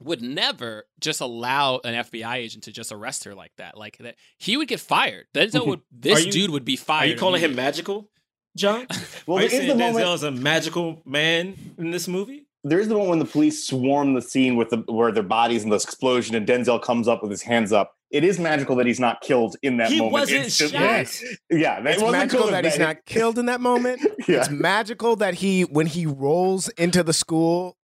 would 0.02 0.22
never 0.22 0.86
just 0.98 1.20
allow 1.20 1.76
an 1.84 1.92
FBI 1.94 2.36
agent 2.36 2.64
to 2.64 2.72
just 2.72 2.90
arrest 2.90 3.24
her 3.24 3.34
like 3.34 3.52
that 3.58 3.76
like 3.76 3.98
that 3.98 4.14
he 4.38 4.56
would 4.56 4.68
get 4.68 4.80
fired 4.80 5.26
Denzel 5.34 5.66
would 5.66 5.80
this 5.90 6.24
you- 6.26 6.32
dude 6.32 6.50
would 6.50 6.64
be 6.64 6.76
fired. 6.76 7.04
Are 7.04 7.12
you 7.12 7.16
calling 7.18 7.40
him 7.42 7.54
magical, 7.54 8.10
John? 8.56 8.86
Well, 9.26 9.38
Are 9.38 9.42
you 9.42 9.48
there 9.50 9.60
is 9.60 9.66
saying 9.66 9.78
the 9.78 9.84
Denzel 9.84 9.92
moment. 9.92 10.14
is 10.14 10.22
a 10.22 10.30
magical 10.30 11.02
man 11.04 11.74
in 11.78 11.90
this 11.90 12.08
movie? 12.08 12.46
There 12.64 12.80
is 12.80 12.88
the 12.88 12.94
moment 12.94 13.10
when 13.10 13.18
the 13.20 13.24
police 13.26 13.66
swarm 13.66 14.14
the 14.14 14.22
scene 14.22 14.56
with 14.56 14.70
the 14.70 14.78
where 14.88 15.12
their 15.12 15.22
bodies 15.22 15.62
in 15.64 15.70
this 15.70 15.84
explosion, 15.84 16.34
and 16.34 16.46
Denzel 16.46 16.82
comes 16.82 17.06
up 17.08 17.22
with 17.22 17.30
his 17.30 17.42
hands 17.42 17.72
up. 17.72 17.94
It 18.10 18.24
is 18.24 18.38
magical 18.40 18.76
that 18.76 18.86
he's 18.86 18.98
not 19.00 19.20
killed 19.20 19.56
in 19.62 19.76
that 19.76 19.90
He 19.90 19.98
moment. 19.98 20.12
wasn't 20.12 20.44
instantly. 20.44 20.78
shot. 20.78 21.22
Yeah, 21.50 21.80
that 21.80 21.92
It's 21.94 22.02
wasn't 22.02 22.22
magical 22.22 22.40
cool 22.42 22.50
that 22.50 22.64
he's 22.64 22.78
not 22.78 23.04
killed 23.06 23.38
in 23.38 23.46
that 23.46 23.60
moment. 23.60 24.00
Yeah. 24.28 24.40
It's 24.40 24.50
magical 24.50 25.16
that 25.16 25.34
he, 25.34 25.62
when 25.62 25.86
he 25.86 26.06
rolls 26.06 26.68
into 26.70 27.02
the 27.02 27.12
school, 27.12 27.76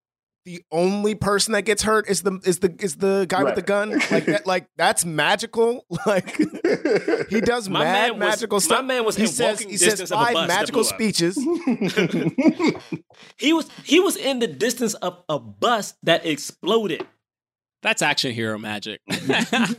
the 0.45 0.63
only 0.71 1.15
person 1.17 1.53
that 1.55 1.63
gets 1.63 1.83
hurt 1.83 2.09
is 2.09 2.23
the 2.23 2.39
is 2.45 2.61
the 2.61 2.73
is 2.79 2.97
the 2.97 3.27
guy 3.29 3.43
with 3.43 3.57
the 3.57 3.63
gun. 3.63 3.91
Like 4.13 4.27
that, 4.27 4.47
like 4.47 4.69
that's 4.77 5.05
magical. 5.05 5.85
Like 6.07 6.37
he 7.31 7.41
does 7.41 7.69
My 7.69 7.81
mad 7.83 8.11
man 8.11 8.19
was- 8.21 8.29
magical 8.29 8.61
my 8.69 8.83
man 8.83 9.05
was 9.05 9.17
he 9.17 9.23
in 9.25 9.29
says 9.29 9.59
he 9.61 9.77
says 9.77 9.99
distance 9.99 10.13
of 10.13 10.21
a 10.21 10.25
five 10.33 10.47
magical 10.49 10.85
speeches. 10.85 11.37
He 13.39 13.53
was 13.53 13.69
he 13.85 14.01
was 14.01 14.17
in 14.17 14.39
the 14.39 14.47
distance 14.47 14.95
of 14.95 15.23
a 15.29 15.39
bus 15.39 15.95
that 16.05 16.25
exploded. 16.27 17.07
That's 17.87 18.03
action 18.03 18.33
hero 18.33 18.59
magic. 18.59 19.01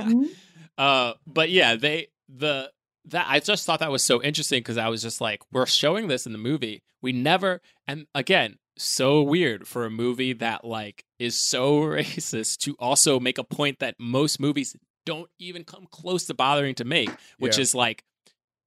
uh, 0.77 1.13
but 1.27 1.49
yeah, 1.49 1.75
they 1.75 2.07
the 2.29 2.71
that 3.09 3.25
I 3.27 3.39
just 3.39 3.65
thought 3.65 3.79
that 3.81 3.91
was 3.91 4.03
so 4.03 4.21
interesting 4.23 4.59
because 4.59 4.77
I 4.77 4.87
was 4.87 5.01
just 5.01 5.19
like, 5.21 5.41
we're 5.51 5.65
showing 5.65 6.07
this 6.07 6.25
in 6.25 6.31
the 6.31 6.37
movie. 6.37 6.83
We 7.01 7.11
never, 7.11 7.61
and 7.87 8.05
again, 8.15 8.59
so 8.77 9.21
weird 9.21 9.67
for 9.67 9.85
a 9.85 9.89
movie 9.89 10.33
that 10.33 10.63
like 10.63 11.03
is 11.19 11.37
so 11.37 11.79
racist 11.81 12.59
to 12.59 12.75
also 12.79 13.19
make 13.19 13.37
a 13.37 13.43
point 13.43 13.79
that 13.79 13.95
most 13.99 14.39
movies 14.39 14.75
don't 15.05 15.29
even 15.39 15.63
come 15.65 15.85
close 15.91 16.25
to 16.27 16.33
bothering 16.33 16.75
to 16.75 16.85
make, 16.85 17.09
which 17.39 17.57
Yeah. 17.57 17.61
is 17.61 17.75
like, 17.75 18.03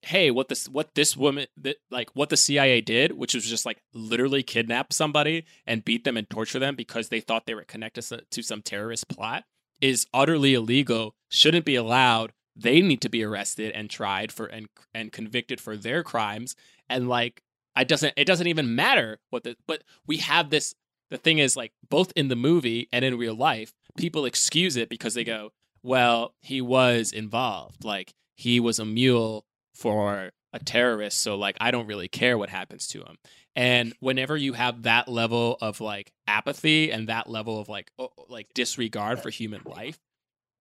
hey, 0.03 0.31
what 0.31 0.49
this 0.49 0.69
what 0.69 0.95
this 0.95 1.17
woman 1.17 1.47
that 1.57 1.77
like 1.91 2.11
what 2.15 2.29
the 2.31 2.37
CIA 2.37 2.81
did, 2.81 3.13
which 3.13 3.35
was 3.35 3.45
just 3.47 3.67
like 3.67 3.83
literally 3.93 4.43
kidnap 4.43 4.93
somebody 4.93 5.45
and 5.67 5.85
beat 5.85 6.05
them 6.05 6.17
and 6.17 6.29
torture 6.31 6.59
them 6.59 6.75
because 6.75 7.09
they 7.09 7.21
thought 7.21 7.47
they 7.47 7.55
were 7.55 7.65
connected 7.65 8.05
to- 8.31 8.43
some 8.43 8.63
terrorist 8.63 9.09
plot, 9.09 9.45
is 9.81 10.07
utterly 10.13 10.55
illegal. 10.55 11.15
Shouldn't 11.29 11.65
be 11.65 11.77
allowed. 11.77 12.33
They 12.57 12.81
need 12.81 13.01
to 13.03 13.09
be 13.09 13.23
arrested 13.23 13.73
and 13.73 13.91
tried 13.91 14.33
for 14.33 14.47
and 14.47 14.69
and 14.95 15.13
convicted 15.13 15.61
for 15.61 15.77
their 15.77 16.03
crimes. 16.03 16.57
And 16.89 17.09
like, 17.09 17.43
I 17.77 17.85
doesn't 17.85 18.15
it 18.17 18.25
doesn't 18.25 18.47
even 18.47 18.75
matter 18.75 19.19
what 19.31 19.45
the 19.45 19.57
but 19.67 19.83
we 20.07 20.19
have 20.19 20.51
this. 20.51 20.75
The 21.11 21.19
thing 21.19 21.39
is, 21.39 21.57
like, 21.57 21.73
both 21.89 22.13
in 22.15 22.29
the 22.29 22.37
movie 22.37 22.89
and 22.93 23.05
in 23.05 23.19
real 23.19 23.35
life, 23.35 23.73
people 23.97 24.25
excuse 24.25 24.77
it 24.77 24.89
because 24.89 25.15
they 25.15 25.25
go, 25.25 25.51
well, 25.83 26.35
he 26.41 26.61
was 26.61 27.13
involved. 27.13 27.85
Like 27.85 28.15
he 28.37 28.61
was 28.61 28.79
a 28.79 28.85
mule 28.85 29.45
for 29.81 30.31
a 30.53 30.59
terrorist, 30.59 31.21
so 31.21 31.37
like 31.37 31.57
I 31.61 31.71
don't 31.71 31.87
really 31.87 32.09
care 32.09 32.37
what 32.37 32.51
happens 32.51 32.87
to 32.89 33.01
him. 33.01 33.17
And 33.57 33.95
whenever 34.01 34.37
you 34.37 34.53
have 34.53 34.83
that 34.83 35.09
level 35.09 35.57
of 35.61 35.81
like 35.81 36.13
apathy 36.27 36.93
and 36.93 37.09
that 37.09 37.29
level 37.29 37.59
of 37.59 37.69
like 37.69 37.91
oh, 37.99 38.11
like 38.29 38.49
disregard 38.55 39.21
for 39.21 39.31
human 39.31 39.63
life, 39.65 39.99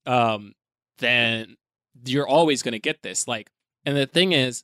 um, 0.05 0.53
then 0.99 1.57
you're 2.05 2.27
always 2.27 2.63
going 2.63 2.73
to 2.73 2.79
get 2.79 3.01
this. 3.01 3.27
Like, 3.27 3.51
and 3.85 3.95
the 3.95 4.07
thing 4.07 4.31
is, 4.31 4.63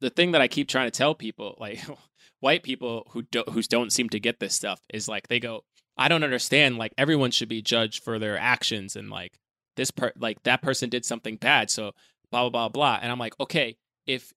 the 0.00 0.10
thing 0.10 0.32
that 0.32 0.40
I 0.40 0.48
keep 0.48 0.68
trying 0.68 0.86
to 0.86 0.96
tell 0.96 1.14
people, 1.14 1.56
like 1.58 1.80
white 2.40 2.62
people 2.62 3.06
who 3.10 3.22
don't 3.22 3.48
who 3.48 3.62
don't 3.62 3.92
seem 3.92 4.08
to 4.10 4.20
get 4.20 4.38
this 4.38 4.54
stuff, 4.54 4.80
is 4.92 5.08
like 5.08 5.28
they 5.28 5.40
go, 5.40 5.64
I 5.96 6.08
don't 6.08 6.24
understand. 6.24 6.78
Like 6.78 6.92
everyone 6.96 7.30
should 7.32 7.48
be 7.48 7.62
judged 7.62 8.04
for 8.04 8.18
their 8.18 8.38
actions, 8.38 8.96
and 8.96 9.10
like 9.10 9.38
this 9.76 9.90
per 9.90 10.12
like 10.16 10.42
that 10.44 10.62
person 10.62 10.88
did 10.88 11.04
something 11.04 11.36
bad, 11.36 11.70
so 11.70 11.92
blah 12.30 12.42
blah 12.42 12.50
blah 12.50 12.68
blah. 12.68 12.98
And 13.02 13.10
I'm 13.10 13.18
like, 13.18 13.38
okay, 13.40 13.76
if 14.06 14.32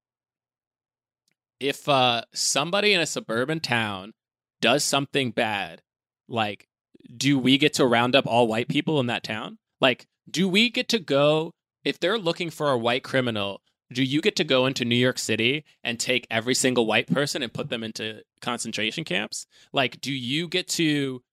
if 1.59 1.87
uh 1.89 2.23
somebody 2.33 2.93
in 2.93 3.01
a 3.01 3.05
suburban 3.05 3.59
town 3.59 4.13
does 4.61 4.83
something 4.83 5.31
bad, 5.31 5.81
like 6.27 6.67
do 7.15 7.39
we 7.39 7.57
get 7.57 7.73
to 7.75 7.85
round 7.85 8.15
up 8.15 8.27
all 8.27 8.47
white 8.47 8.67
people 8.67 8.99
in 8.99 9.07
that 9.07 9.23
town? 9.23 9.57
Like, 9.81 10.07
do 10.29 10.47
we 10.47 10.69
get 10.69 10.89
to 10.89 10.99
go 10.99 11.51
if 11.83 11.99
they're 11.99 12.17
looking 12.17 12.49
for 12.49 12.69
a 12.69 12.77
white 12.77 13.03
criminal? 13.03 13.61
Do 13.91 14.03
you 14.03 14.21
get 14.21 14.35
to 14.35 14.43
go 14.43 14.67
into 14.67 14.85
New 14.85 14.95
York 14.95 15.17
City 15.17 15.65
and 15.83 15.99
take 15.99 16.27
every 16.29 16.53
single 16.53 16.85
white 16.85 17.07
person 17.07 17.41
and 17.41 17.51
put 17.51 17.69
them 17.69 17.83
into 17.83 18.21
concentration 18.41 19.03
camps? 19.03 19.47
Like, 19.73 19.99
do 19.99 20.13
you 20.13 20.47
get 20.47 20.67
to 20.69 21.23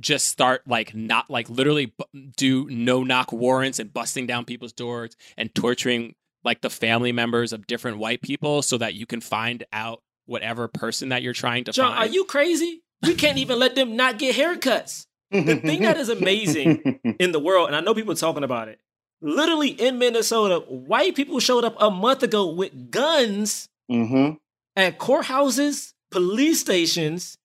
just 0.00 0.26
start 0.26 0.62
like 0.66 0.94
not 0.94 1.30
like 1.30 1.48
literally 1.50 1.86
bu- 1.86 2.30
do 2.36 2.66
no 2.70 3.02
knock 3.04 3.32
warrants 3.32 3.78
and 3.78 3.92
busting 3.92 4.26
down 4.26 4.44
people's 4.44 4.72
doors 4.72 5.16
and 5.36 5.54
torturing 5.54 6.14
like 6.44 6.60
the 6.60 6.70
family 6.70 7.12
members 7.12 7.52
of 7.52 7.66
different 7.66 7.98
white 7.98 8.22
people 8.22 8.62
so 8.62 8.78
that 8.78 8.94
you 8.94 9.06
can 9.06 9.20
find 9.20 9.64
out 9.72 10.02
whatever 10.26 10.66
person 10.68 11.10
that 11.10 11.22
you're 11.22 11.32
trying 11.32 11.64
to 11.64 11.72
John, 11.72 11.92
find? 11.92 12.08
are 12.10 12.12
you 12.12 12.24
crazy? 12.24 12.82
We 13.02 13.14
can't 13.14 13.38
even 13.38 13.58
let 13.58 13.74
them 13.74 13.96
not 13.96 14.18
get 14.18 14.34
haircuts. 14.36 15.06
The 15.30 15.56
thing 15.56 15.80
that 15.82 15.96
is 15.96 16.08
amazing 16.08 17.00
in 17.18 17.32
the 17.32 17.40
world, 17.40 17.66
and 17.68 17.76
I 17.76 17.80
know 17.80 17.94
people 17.94 18.14
talking 18.14 18.44
about 18.44 18.68
it. 18.68 18.80
Literally 19.20 19.68
in 19.70 19.98
Minnesota, 19.98 20.60
white 20.68 21.14
people 21.14 21.38
showed 21.40 21.64
up 21.64 21.74
a 21.80 21.90
month 21.90 22.22
ago 22.22 22.50
with 22.50 22.90
guns 22.90 23.68
hmm 23.88 24.32
at 24.74 24.98
courthouses, 24.98 25.92
police 26.10 26.60
stations, 26.60 27.36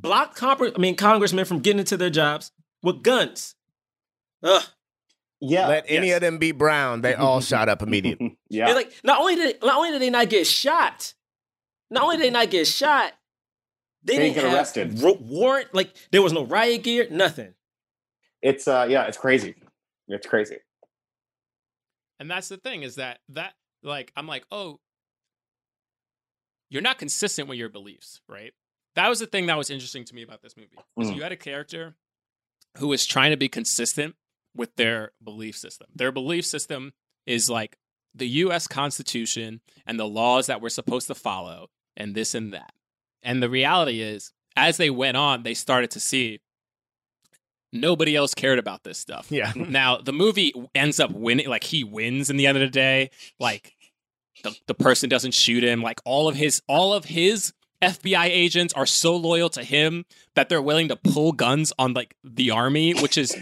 blocked 0.00 0.38
compre- 0.38 0.72
I 0.76 0.78
mean 0.78 0.96
congressmen 0.96 1.44
from 1.44 1.60
getting 1.60 1.80
into 1.80 1.96
their 1.96 2.10
jobs 2.10 2.52
with 2.82 3.02
guns. 3.02 3.54
Ugh. 4.42 4.62
Yeah. 5.40 5.68
Let 5.68 5.84
any 5.88 6.08
yes. 6.08 6.16
of 6.16 6.20
them 6.22 6.38
be 6.38 6.52
brown, 6.52 7.00
they 7.02 7.14
all 7.14 7.40
shot 7.42 7.68
up 7.68 7.82
immediately. 7.82 8.38
yeah. 8.48 8.66
And 8.66 8.76
like 8.76 8.92
not 9.04 9.20
only 9.20 9.36
did 9.36 9.62
not 9.62 9.76
only 9.76 9.90
did 9.90 10.00
they 10.02 10.10
not 10.10 10.28
get 10.30 10.46
shot, 10.46 11.14
not 11.90 12.02
only 12.04 12.16
did 12.16 12.26
they 12.26 12.30
not 12.30 12.50
get 12.50 12.66
shot, 12.66 13.12
they, 14.02 14.16
They 14.16 14.22
didn't 14.24 14.34
get 14.36 14.44
have 14.44 14.54
arrested. 14.54 15.00
ro- 15.00 15.18
warrant. 15.20 15.74
Like 15.74 15.94
there 16.12 16.22
was 16.22 16.32
no 16.32 16.44
riot 16.44 16.82
gear, 16.82 17.06
nothing. 17.10 17.54
it's 18.42 18.66
uh 18.68 18.86
yeah, 18.88 19.04
it's 19.04 19.18
crazy. 19.18 19.54
It's 20.08 20.26
crazy. 20.26 20.56
And 22.20 22.30
that's 22.30 22.48
the 22.48 22.56
thing 22.58 22.82
is 22.82 22.94
that 22.96 23.18
that 23.30 23.54
like 23.82 24.12
I'm 24.16 24.26
like, 24.26 24.44
oh, 24.50 24.78
you're 26.70 26.82
not 26.82 26.98
consistent 26.98 27.48
with 27.48 27.58
your 27.58 27.68
beliefs, 27.68 28.20
right? 28.28 28.52
That 28.96 29.08
was 29.08 29.18
the 29.18 29.26
thing 29.26 29.46
that 29.46 29.56
was 29.58 29.70
interesting 29.70 30.04
to 30.04 30.14
me 30.14 30.22
about 30.22 30.42
this 30.42 30.56
movie. 30.56 30.76
Was 30.96 31.10
Mm. 31.10 31.16
you 31.16 31.22
had 31.22 31.32
a 31.32 31.36
character 31.36 31.96
who 32.78 32.88
was 32.88 33.06
trying 33.06 33.30
to 33.30 33.36
be 33.36 33.48
consistent 33.48 34.14
with 34.54 34.74
their 34.76 35.12
belief 35.22 35.56
system. 35.56 35.88
Their 35.94 36.12
belief 36.12 36.44
system 36.46 36.92
is 37.26 37.50
like 37.50 37.76
the 38.14 38.28
US 38.28 38.66
Constitution 38.68 39.60
and 39.86 39.98
the 39.98 40.06
laws 40.06 40.46
that 40.46 40.60
we're 40.60 40.68
supposed 40.68 41.06
to 41.08 41.14
follow 41.14 41.70
and 41.96 42.14
this 42.14 42.34
and 42.34 42.52
that. 42.52 42.72
And 43.22 43.42
the 43.42 43.50
reality 43.50 44.00
is 44.00 44.32
as 44.56 44.76
they 44.76 44.90
went 44.90 45.16
on, 45.16 45.42
they 45.42 45.54
started 45.54 45.90
to 45.92 46.00
see 46.00 46.40
nobody 47.72 48.14
else 48.14 48.34
cared 48.34 48.58
about 48.58 48.84
this 48.84 48.98
stuff. 48.98 49.26
Yeah. 49.30 49.52
Now 49.56 49.96
the 49.98 50.12
movie 50.12 50.52
ends 50.74 51.00
up 51.00 51.10
winning, 51.10 51.48
like 51.48 51.64
he 51.64 51.82
wins 51.84 52.30
in 52.30 52.36
the 52.36 52.46
end 52.46 52.56
of 52.56 52.60
the 52.60 52.68
day. 52.70 53.10
Like 53.40 53.72
the 54.42 54.56
the 54.66 54.74
person 54.74 55.08
doesn't 55.08 55.34
shoot 55.34 55.64
him. 55.64 55.82
Like 55.82 56.00
all 56.04 56.28
of 56.28 56.36
his 56.36 56.62
all 56.68 56.92
of 56.94 57.06
his 57.06 57.52
FBI 57.84 58.24
agents 58.26 58.74
are 58.74 58.86
so 58.86 59.16
loyal 59.16 59.48
to 59.50 59.62
him 59.62 60.04
that 60.34 60.48
they're 60.48 60.62
willing 60.62 60.88
to 60.88 60.96
pull 60.96 61.32
guns 61.32 61.72
on 61.78 61.92
like 61.94 62.16
the 62.24 62.50
army, 62.50 62.94
which 62.94 63.16
is 63.18 63.34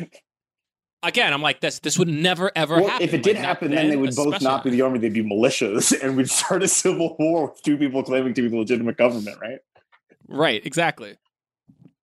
again, 1.03 1.33
I'm 1.33 1.43
like 1.43 1.61
this. 1.61 1.79
This 1.81 1.99
would 1.99 2.09
never 2.09 2.51
ever 2.55 2.77
Well, 2.77 2.89
happen. 2.89 3.05
if 3.09 3.15
it 3.15 3.23
did 3.23 3.37
Like, 3.37 3.45
happen, 3.45 3.71
then 3.71 3.89
they 3.91 3.97
would 3.97 4.15
both 4.15 4.41
not 4.43 4.63
be 4.65 4.71
the 4.71 4.83
army; 4.83 4.99
they'd 4.99 5.13
be 5.13 5.23
militias, 5.25 5.93
and 6.03 6.17
we'd 6.17 6.31
start 6.31 6.63
a 6.63 6.69
civil 6.69 7.17
war 7.19 7.49
with 7.49 7.63
two 7.63 7.77
people 7.77 8.03
claiming 8.03 8.35
to 8.35 8.43
be 8.43 8.49
the 8.49 8.57
legitimate 8.57 8.97
government, 8.97 9.39
right? 9.41 9.59
right. 10.29 10.65
Exactly. 10.65 11.17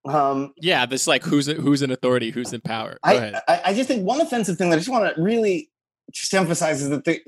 Um, 0.04 0.52
Yeah. 0.56 0.86
This 0.86 1.06
like 1.06 1.22
who's 1.24 1.46
who's 1.46 1.82
in 1.82 1.90
authority, 1.90 2.30
who's 2.30 2.52
in 2.52 2.60
power. 2.62 2.98
I. 3.02 3.40
I 3.48 3.60
I 3.66 3.74
just 3.74 3.88
think 3.88 4.04
one 4.04 4.20
offensive 4.20 4.56
thing 4.56 4.70
that 4.70 4.76
I 4.76 4.78
just 4.78 4.88
want 4.90 5.14
to 5.14 5.20
really 5.22 5.70
just 6.12 6.32
emphasize 6.34 6.82
is 6.82 6.88
that 6.90 7.04
they 7.04 7.20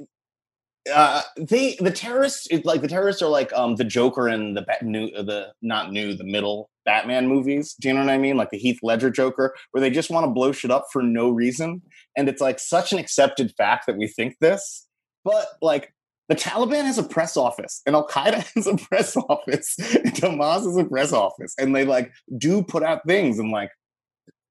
uh 0.93 1.23
they 1.37 1.77
the 1.77 1.91
terrorists 1.91 2.49
it, 2.51 2.65
like 2.65 2.83
the 2.83 2.89
terrorists 2.89 3.23
are 3.23 3.29
like 3.29 3.53
um 3.53 3.77
the 3.77 3.85
Joker 3.85 4.29
and 4.29 4.57
the 4.57 4.63
Bat- 4.63 4.83
new 4.83 5.09
uh, 5.09 5.23
the 5.23 5.53
not 5.63 5.93
new 5.93 6.15
the 6.15 6.25
middle 6.25 6.71
Batman 6.85 7.29
movies. 7.29 7.75
Do 7.75 7.89
you 7.89 7.95
know 7.95 8.01
what 8.01 8.11
I 8.11 8.19
mean? 8.19 8.37
Like 8.37 8.51
the 8.51 8.59
Heath 8.59 8.81
Ledger 8.83 9.11
Joker, 9.11 9.55
where 9.71 9.81
they 9.81 9.91
just 9.91 10.11
want 10.11 10.25
to 10.25 10.33
blow 10.33 10.51
shit 10.51 10.71
up 10.71 10.87
for 10.93 11.03
no 11.03 11.31
reason, 11.31 11.83
and 12.17 12.29
it's 12.29 12.41
like 12.41 12.59
such 12.59 12.93
an 12.93 12.99
accepted 12.99 13.53
fact 13.57 13.87
that 13.87 13.97
we 13.97 14.07
think 14.07 14.37
this, 14.41 14.87
but 15.25 15.47
like. 15.61 15.93
The 16.29 16.37
Taliban 16.37 16.85
has 16.85 16.97
a 16.97 17.03
press 17.03 17.37
office, 17.37 17.83
and 17.85 17.95
Al 17.95 18.07
Qaeda 18.07 18.47
has 18.55 18.67
a 18.67 18.77
press 18.77 19.17
office, 19.17 19.77
and 19.79 20.15
Hamas 20.15 20.65
has 20.65 20.77
a 20.79 20.85
press 20.85 21.13
office, 21.13 21.53
and 21.59 21.77
they 21.77 21.85
like 21.85 22.11
do 22.39 22.63
put 22.63 22.83
out 22.83 23.05
things, 23.07 23.39
and 23.39 23.51
like 23.51 23.71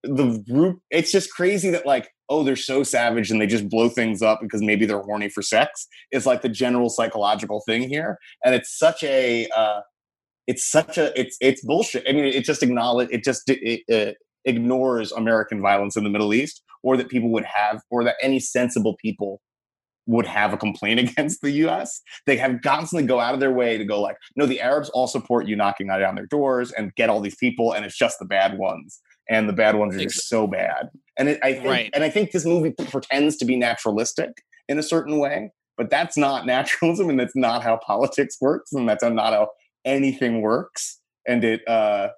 the 0.04 0.44
group 0.50 0.80
it's 0.90 1.12
just 1.12 1.32
crazy 1.32 1.70
that 1.70 1.86
like 1.86 2.10
oh 2.30 2.44
they're 2.44 2.56
so 2.56 2.82
savage 2.82 3.30
and 3.30 3.40
they 3.40 3.46
just 3.46 3.70
blow 3.70 3.88
things 3.88 4.22
up 4.22 4.40
because 4.42 4.62
maybe 4.62 4.86
they're 4.86 5.02
horny 5.02 5.30
for 5.30 5.42
sex 5.44 5.88
is 6.12 6.26
like 6.26 6.42
the 6.42 6.50
general 6.50 6.90
psychological 6.90 7.62
thing 7.68 7.88
here 7.88 8.18
and 8.44 8.56
it's 8.56 8.78
such 8.78 9.04
a 9.04 9.48
uh 9.56 9.82
it's 10.48 10.70
such 10.70 10.98
a 10.98 11.18
it's 11.20 11.38
it's 11.40 11.64
bullshit 11.64 12.04
i 12.10 12.14
mean 12.14 12.26
it 12.26 12.44
just 12.44 12.64
acknowledge 12.64 13.10
it 13.12 13.24
just 13.24 13.48
it, 13.48 13.82
it 13.88 14.18
ignores 14.46 15.12
american 15.12 15.62
violence 15.62 15.96
in 15.96 16.04
the 16.04 16.10
middle 16.10 16.34
east 16.34 16.64
or 16.82 16.98
that 16.98 17.10
people 17.10 17.30
would 17.30 17.46
have 17.46 17.80
or 17.92 18.04
that 18.04 18.16
any 18.24 18.40
sensible 18.40 18.96
people 19.00 19.40
would 20.08 20.26
have 20.26 20.54
a 20.54 20.58
complaint 20.58 21.00
against 21.12 21.42
the 21.42 21.52
US. 21.68 22.02
They 22.26 22.38
have 22.38 22.62
constantly 22.64 23.08
go 23.08 23.20
out 23.20 23.34
of 23.34 23.40
their 23.40 23.52
way 23.52 23.78
to 23.78 23.86
go 23.86 24.02
like, 24.02 24.18
no, 24.36 24.46
the 24.46 24.62
Arabs 24.62 24.90
all 24.90 25.08
support 25.08 25.48
you 25.48 25.56
knocking 25.56 25.88
down 25.88 26.16
their 26.16 26.26
doors 26.26 26.72
and 26.72 26.94
get 26.96 27.10
all 27.10 27.22
these 27.22 27.36
people, 27.36 27.74
and 27.74 27.86
it's 27.86 27.98
just 27.98 28.20
the 28.20 28.26
bad 28.26 28.58
ones. 28.58 29.00
And 29.32 29.48
the 29.50 29.54
bad 29.54 29.76
ones 29.76 29.96
are 29.96 30.00
just 30.00 30.28
so 30.28 30.46
bad. 30.46 30.90
And 31.18 31.30
it, 31.30 31.40
I 31.42 31.54
think, 31.54 31.66
Right. 31.66 31.90
and 31.94 32.04
I 32.04 32.10
think 32.10 32.32
this 32.32 32.46
movie 32.46 32.72
pretends 32.72 33.38
to 33.38 33.46
be 33.46 33.56
naturalistic 33.56 34.30
in 34.68 34.78
a 34.78 34.84
certain 34.84 35.18
way, 35.20 35.52
but 35.78 35.90
that's 35.90 36.18
not 36.18 36.46
naturalism, 36.56 37.10
and 37.10 37.20
that's 37.20 37.36
not 37.36 37.64
how 37.64 37.78
politics 37.78 38.38
works, 38.42 38.74
and 38.74 38.88
that's 38.90 39.04
not 39.04 39.34
how 39.34 39.50
anything 39.86 40.42
works. 40.42 41.00
And 41.28 41.44
it 41.44 41.68
uh, 41.68 42.10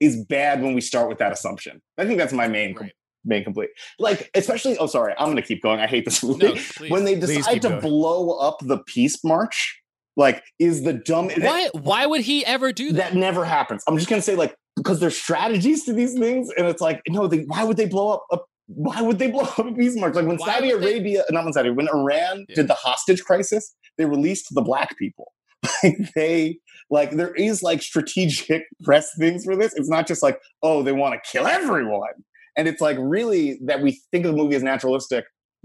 is 0.00 0.24
bad 0.26 0.62
when 0.62 0.74
we 0.74 0.80
start 0.80 1.08
with 1.08 1.18
that 1.18 1.32
assumption. 1.32 1.82
I 1.98 2.06
think 2.06 2.18
that's 2.18 2.32
my 2.32 2.46
main 2.48 2.74
Right. 2.76 2.92
main 3.24 3.42
complete. 3.44 3.70
Like, 3.98 4.30
especially. 4.34 4.78
Oh, 4.78 4.86
sorry, 4.86 5.12
I'm 5.18 5.26
going 5.26 5.36
to 5.36 5.42
keep 5.42 5.62
going. 5.62 5.80
I 5.80 5.86
hate 5.86 6.04
this 6.04 6.22
movie 6.22 6.46
No, 6.46 6.52
please. 6.76 6.90
when 6.90 7.04
they 7.04 7.16
decide 7.16 7.60
to 7.62 7.68
going. 7.68 7.80
blow 7.80 8.38
up 8.38 8.58
the 8.62 8.78
peace 8.86 9.22
march 9.24 9.79
like 10.20 10.42
is 10.58 10.82
the 10.84 10.92
dumb 10.92 11.30
why 11.38 11.68
why 11.72 12.06
would 12.06 12.20
he 12.20 12.44
ever 12.46 12.72
do 12.72 12.92
that? 12.92 13.12
that 13.12 13.14
never 13.16 13.44
happens. 13.44 13.82
I'm 13.88 13.96
just 13.96 14.08
gonna 14.10 14.22
say 14.22 14.36
like 14.36 14.54
because 14.76 15.00
there's 15.00 15.16
strategies 15.16 15.84
to 15.86 15.92
these 15.92 16.14
things 16.18 16.48
and 16.56 16.66
it's 16.66 16.80
like 16.80 17.00
no 17.08 17.26
they 17.26 17.40
why 17.52 17.64
would 17.64 17.76
they 17.76 17.86
blow 17.86 18.08
up 18.14 18.24
a 18.32 18.38
why 18.66 19.00
would 19.02 19.18
they 19.18 19.30
blow 19.30 19.42
up 19.58 19.58
a 19.58 19.72
peace 19.72 19.96
march? 19.96 20.14
Like 20.14 20.26
when 20.26 20.36
Why 20.36 20.54
saudi 20.54 20.72
would 20.72 20.82
they- 20.82 20.92
arabia 20.94 21.24
not 21.30 21.44
when 21.44 21.52
saudi 21.52 21.70
when 21.70 21.88
iran 21.88 22.44
Yeah. 22.48 22.56
did 22.56 22.68
the 22.68 22.74
hostage 22.74 23.22
crisis 23.24 23.74
they 23.98 24.04
released 24.04 24.46
the 24.54 24.62
black 24.62 24.96
people. 24.98 25.32
Like 25.82 25.96
they 26.14 26.58
like 26.90 27.10
there 27.12 27.34
is 27.34 27.62
like 27.62 27.80
strategic 27.82 28.64
press 28.84 29.10
things 29.18 29.44
for 29.44 29.56
this. 29.56 29.72
It's 29.76 29.88
not 29.90 30.06
just 30.06 30.22
like 30.22 30.38
oh 30.62 30.82
they 30.82 30.92
want 30.92 31.14
to 31.14 31.20
kill 31.30 31.46
everyone. 31.46 32.16
And 32.56 32.68
it's 32.68 32.80
like 32.80 32.96
really 33.00 33.58
that 33.64 33.80
we 33.82 34.00
think 34.10 34.24
of 34.26 34.32
the 34.32 34.36
movie 34.36 34.56
as 34.56 34.62
naturalistic 34.62 35.24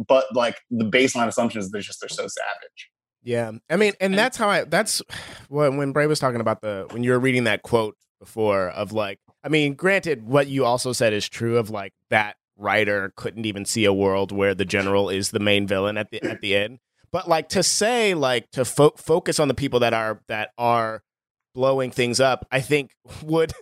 but 0.09 0.25
like 0.33 0.57
the 0.71 0.85
baseline 0.85 1.27
assumption 1.27 1.59
is 1.61 1.71
they're 1.71 1.81
just 1.81 1.99
they're 2.01 2.09
so 2.09 2.27
savage 2.27 2.89
Yeah, 3.25 3.51
I 3.69 3.75
mean, 3.75 3.93
and 3.99 4.13
And- 4.13 4.17
that's 4.19 4.37
how 4.37 4.47
I. 4.49 4.63
That's 4.63 5.01
when 5.49 5.77
when 5.77 5.91
Bray 5.91 6.05
was 6.07 6.19
talking 6.19 6.39
about 6.41 6.61
the 6.61 6.87
when 6.91 7.03
you 7.03 7.11
were 7.11 7.19
reading 7.19 7.43
that 7.45 7.63
quote 7.63 7.97
before 8.19 8.69
of 8.69 8.93
like, 8.93 9.19
I 9.43 9.49
mean, 9.49 9.73
granted, 9.73 10.23
what 10.23 10.47
you 10.47 10.63
also 10.63 10.93
said 10.93 11.11
is 11.11 11.27
true 11.27 11.57
of 11.57 11.69
like 11.69 11.91
that 12.09 12.35
writer 12.57 13.11
couldn't 13.17 13.45
even 13.45 13.65
see 13.65 13.83
a 13.83 13.91
world 13.91 14.31
where 14.31 14.55
the 14.55 14.63
general 14.63 15.09
is 15.09 15.31
the 15.31 15.39
main 15.39 15.67
villain 15.67 15.97
at 15.97 16.11
the 16.11 16.23
at 16.23 16.39
the 16.41 16.55
end. 16.55 16.77
But 17.11 17.27
like 17.27 17.49
to 17.49 17.63
say 17.63 18.13
like 18.13 18.49
to 18.51 18.63
fo- 18.63 18.93
focus 18.95 19.39
on 19.39 19.47
the 19.47 19.53
people 19.55 19.79
that 19.79 19.93
are 19.93 20.21
that 20.27 20.51
are 20.57 21.01
blowing 21.55 21.89
things 21.89 22.19
up, 22.19 22.45
I 22.51 22.61
think 22.61 22.91
would 23.23 23.53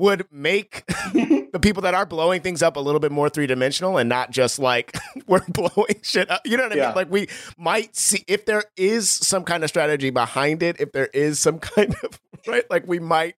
would 0.00 0.26
make 0.32 0.84
the 1.12 1.58
people 1.62 1.82
that 1.82 1.94
are 1.94 2.04
blowing 2.06 2.40
things 2.42 2.62
up 2.62 2.76
a 2.76 2.80
little 2.80 2.98
bit 3.00 3.12
more 3.12 3.28
three 3.28 3.46
dimensional 3.46 3.98
and 3.98 4.08
not 4.08 4.30
just 4.30 4.58
like 4.58 4.96
we're 5.26 5.44
blowing 5.48 6.00
shit 6.02 6.30
up. 6.30 6.40
You 6.44 6.56
know 6.56 6.64
what 6.64 6.72
I 6.72 6.76
Yeah. 6.76 6.86
mean? 6.86 6.94
Like 6.96 7.10
we 7.10 7.28
might 7.56 7.94
see 7.94 8.24
if 8.26 8.46
there 8.46 8.64
is 8.76 9.10
some 9.10 9.44
kind 9.44 9.62
of 9.62 9.68
strategy 9.70 10.10
behind 10.10 10.62
it, 10.62 10.80
if 10.80 10.90
there 10.92 11.06
is 11.14 11.38
some 11.38 11.58
kind 11.60 11.94
of 12.02 12.20
right, 12.48 12.64
like 12.70 12.86
we 12.88 12.98
might 12.98 13.36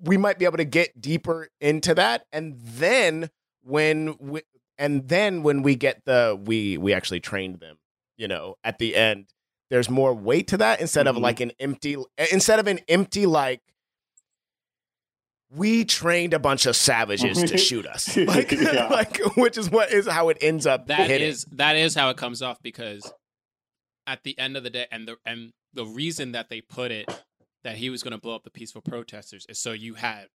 we 0.00 0.16
might 0.18 0.38
be 0.38 0.44
able 0.44 0.58
to 0.58 0.64
get 0.64 1.00
deeper 1.00 1.48
into 1.60 1.94
that, 1.94 2.26
and 2.30 2.56
then 2.60 3.30
when 3.62 4.14
we 4.20 4.42
and 4.78 5.08
then 5.08 5.42
when 5.42 5.62
we 5.62 5.74
get 5.74 6.04
the 6.04 6.38
we 6.44 6.76
we 6.76 6.92
actually 6.92 7.20
trained 7.20 7.60
them, 7.60 7.78
you 8.18 8.28
know, 8.28 8.56
at 8.62 8.78
the 8.78 8.94
end, 8.94 9.28
there's 9.70 9.88
more 9.88 10.12
weight 10.12 10.48
to 10.48 10.58
that 10.58 10.80
instead 10.82 11.06
of 11.06 11.16
Mhm. 11.16 11.22
like 11.22 11.40
an 11.40 11.52
empty 11.58 11.96
instead 12.30 12.58
of 12.58 12.66
an 12.66 12.80
empty 12.88 13.24
like 13.24 13.62
we 15.50 15.84
trained 15.84 16.34
a 16.34 16.38
bunch 16.38 16.66
of 16.66 16.74
savages 16.76 17.42
to 17.50 17.56
shoot 17.68 17.86
us 17.86 18.16
like, 18.16 18.50
Yeah. 18.52 18.86
like 18.90 19.18
which 19.36 19.56
is 19.56 19.70
what 19.70 19.92
is 19.92 20.06
how 20.06 20.28
it 20.28 20.38
ends 20.40 20.66
up 20.66 20.86
That 20.88 21.08
hitting. 21.08 21.28
is 21.28 21.44
that 21.52 21.76
is 21.76 21.94
how 21.94 22.10
it 22.10 22.16
comes 22.16 22.42
off 22.42 22.60
because 22.62 23.12
at 24.06 24.22
the 24.24 24.38
end 24.38 24.56
of 24.56 24.62
the 24.64 24.70
day 24.70 24.86
and 24.90 25.06
the 25.06 25.16
and 25.24 25.52
the 25.72 25.84
reason 25.86 26.32
that 26.32 26.48
they 26.48 26.60
put 26.60 26.90
it 26.90 27.06
that 27.64 27.76
he 27.76 27.90
was 27.90 28.02
going 28.02 28.12
to 28.12 28.18
blow 28.18 28.34
up 28.34 28.44
the 28.44 28.50
peaceful 28.50 28.80
protesters 28.82 29.46
is 29.48 29.58
so 29.58 29.72
you 29.72 29.94
had 29.94 30.26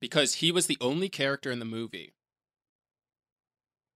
because 0.00 0.34
he 0.34 0.52
was 0.52 0.66
the 0.66 0.78
only 0.80 1.08
character 1.08 1.50
in 1.50 1.58
the 1.58 1.64
movie 1.64 2.14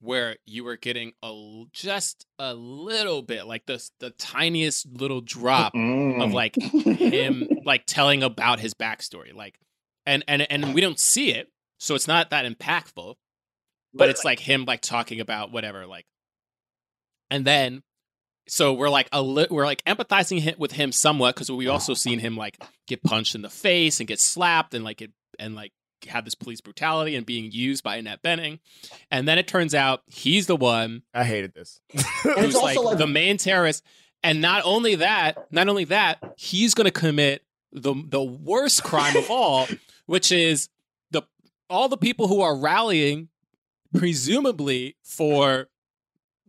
where 0.01 0.37
you 0.45 0.65
were 0.65 0.77
getting 0.77 1.13
a 1.23 1.27
l- 1.27 1.67
just 1.73 2.27
a 2.39 2.55
little 2.55 3.23
bit 3.23 3.47
like 3.47 3.67
the 3.67 3.83
the 4.01 4.11
tiniest 4.11 4.87
little 4.93 5.21
drop 5.21 5.75
of 5.75 5.81
Mm. 5.81 6.33
like 6.33 6.57
him 6.57 7.49
like 7.65 7.85
telling 7.87 8.23
about 8.23 8.59
his 8.59 8.75
backstory 8.75 9.33
like 9.35 9.59
and 10.07 10.25
and 10.29 10.43
and 10.51 10.75
we 10.75 10.81
don't 10.81 10.99
see 10.99 11.31
it 11.31 11.49
so 11.79 11.95
it's 11.95 12.09
not 12.09 12.31
that 12.31 12.45
impactful 12.47 13.15
but 13.95 14.09
it's 14.09 14.25
like 14.25 14.41
him 14.41 14.65
like 14.65 14.81
talking 14.81 15.21
about 15.21 15.53
whatever 15.53 15.87
like 15.87 16.07
and 17.31 17.45
then 17.45 17.83
so 18.49 18.73
we're 18.73 18.91
like 18.91 19.09
a 19.13 19.23
li- 19.23 19.47
we're 19.51 19.65
like 19.65 19.85
empathizing 19.85 20.41
him, 20.41 20.55
with 20.59 20.73
him 20.73 20.91
somewhat 20.93 21.35
because 21.35 21.51
we 21.51 21.69
also 21.69 21.95
seen 21.95 22.19
him 22.19 22.37
like 22.37 22.59
get 22.87 23.03
punched 23.03 23.35
in 23.35 23.43
the 23.43 23.51
face 23.51 24.01
and 24.01 24.07
get 24.09 24.19
slapped 24.21 24.75
and 24.75 24.85
like 24.85 25.01
it 25.01 25.13
and 25.39 25.55
like 25.55 25.73
have 26.09 26.25
this 26.25 26.35
police 26.35 26.61
brutality 26.61 27.15
and 27.15 27.25
being 27.25 27.53
used 27.53 27.85
by 27.85 27.97
Annette 27.97 28.23
Bening 28.23 28.59
and 29.11 29.29
then 29.29 29.39
it 29.39 29.47
turns 29.47 29.75
out 29.75 30.03
he's 30.09 30.47
the 30.47 30.57
one 30.57 31.03
I 31.15 31.25
hated 31.25 31.55
this. 31.55 31.81
Who's 31.93 32.05
it's 32.25 32.55
also 32.57 32.65
like, 32.65 32.79
like- 32.79 32.99
the 32.99 33.07
main 33.07 33.37
terrorist. 33.37 33.85
And 34.25 34.41
not 34.41 34.63
only 34.65 34.97
that, 34.97 35.47
not 35.51 35.69
only 35.69 35.85
that, 35.87 36.19
he's 36.37 36.75
going 36.75 36.85
to 36.85 36.93
commit 36.93 37.43
the 37.73 37.95
the 38.07 38.23
worst 38.23 38.85
crime 38.85 39.17
of 39.17 39.29
all, 39.31 39.67
which 40.07 40.33
is 40.33 40.69
the 41.11 41.23
all 41.69 41.89
the 41.89 41.97
people 41.97 42.29
who 42.29 42.41
are 42.41 42.57
rallying, 42.57 43.29
presumably 43.95 44.97
for 45.03 45.69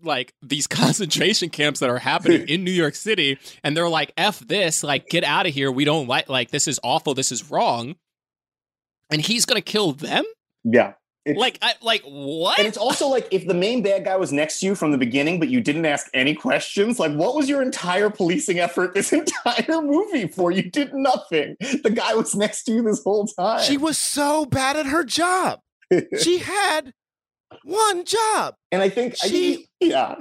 like 0.01 0.34
these 0.41 0.68
concentration 0.82 1.49
camps 1.49 1.80
that 1.80 1.89
are 1.89 1.99
happening 1.99 2.47
in 2.47 2.64
New 2.64 2.72
York 2.72 2.95
City, 2.95 3.38
and 3.64 3.76
they're 3.76 3.89
like, 3.89 4.14
"F 4.18 4.39
this! 4.39 4.84
Like, 4.84 5.10
get 5.10 5.24
out 5.24 5.45
of 5.45 5.54
here! 5.54 5.72
We 5.72 5.86
don't 5.86 6.08
like 6.08 6.30
like 6.30 6.51
this 6.51 6.68
is 6.68 6.80
awful. 6.84 7.14
This 7.14 7.32
is 7.32 7.49
wrong." 7.49 7.95
And 9.10 9.22
he's 9.22 9.45
going 9.45 9.62
to 9.62 9.72
kill 9.72 9.91
them. 9.91 10.24
yeah 10.64 10.93
It's- 11.26 11.39
Like, 11.39 11.57
I 11.61 11.74
like 11.82 12.03
what? 12.03 12.59
and 12.59 12.67
it's 12.67 12.78
also 12.78 13.07
like 13.07 13.28
if 13.32 13.47
the 13.47 13.53
main 13.53 13.82
bad 13.82 14.03
guy 14.03 14.17
was 14.17 14.34
next 14.34 14.59
to 14.59 14.65
you 14.65 14.76
from 14.76 14.91
the 14.91 14.97
beginning, 14.97 15.39
but 15.39 15.47
you 15.47 15.61
didn't 15.61 15.86
ask 15.86 16.09
any 16.13 16.36
questions, 16.36 16.99
like 16.99 17.13
what 17.13 17.34
was 17.36 17.47
your 17.47 17.61
entire 17.61 18.09
policing 18.09 18.59
effort 18.59 18.93
this 18.93 19.13
entire 19.13 19.82
movie 19.82 20.28
for? 20.28 20.51
You 20.51 20.63
did 20.69 20.93
nothing. 20.93 21.55
The 21.61 21.91
guy 21.91 22.13
was 22.15 22.36
next 22.36 22.63
to 22.65 22.74
you 22.74 22.82
this 22.84 23.01
whole 23.03 23.26
time. 23.28 23.61
She 23.63 23.78
was 23.78 23.97
so 23.97 24.45
bad 24.45 24.76
at 24.76 24.86
her 24.88 25.03
job. 25.05 25.59
She 26.19 26.38
had 26.39 26.93
one 27.63 28.03
job. 28.03 28.55
and 28.71 28.82
I 28.82 28.89
think, 28.89 29.15
I 29.24 29.28
She- 29.28 29.55
think 29.55 29.69
yeah. 29.80 30.15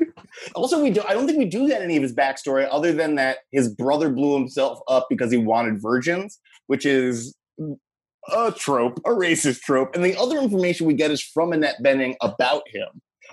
also, 0.54 0.82
we 0.82 0.90
do. 0.90 1.02
I 1.06 1.12
don't 1.14 1.26
think 1.26 1.38
we 1.38 1.44
do 1.46 1.66
that 1.68 1.82
in 1.82 1.90
of 1.94 2.02
his 2.02 2.14
backstory, 2.14 2.66
other 2.70 2.92
than 2.92 3.16
that 3.16 3.38
his 3.52 3.68
brother 3.68 4.08
blew 4.10 4.34
himself 4.34 4.80
up 4.88 5.06
because 5.10 5.30
he 5.30 5.38
wanted 5.38 5.80
virgins, 5.82 6.38
which 6.68 6.86
is 6.86 7.34
a 8.32 8.52
trope, 8.52 8.98
a 9.04 9.10
racist 9.10 9.60
trope. 9.60 9.94
And 9.94 10.04
the 10.04 10.16
other 10.16 10.38
information 10.38 10.86
we 10.86 10.94
get 10.94 11.10
is 11.10 11.22
from 11.22 11.52
Annette 11.52 11.82
Bening 11.82 12.14
about 12.22 12.62
him. 12.68 12.88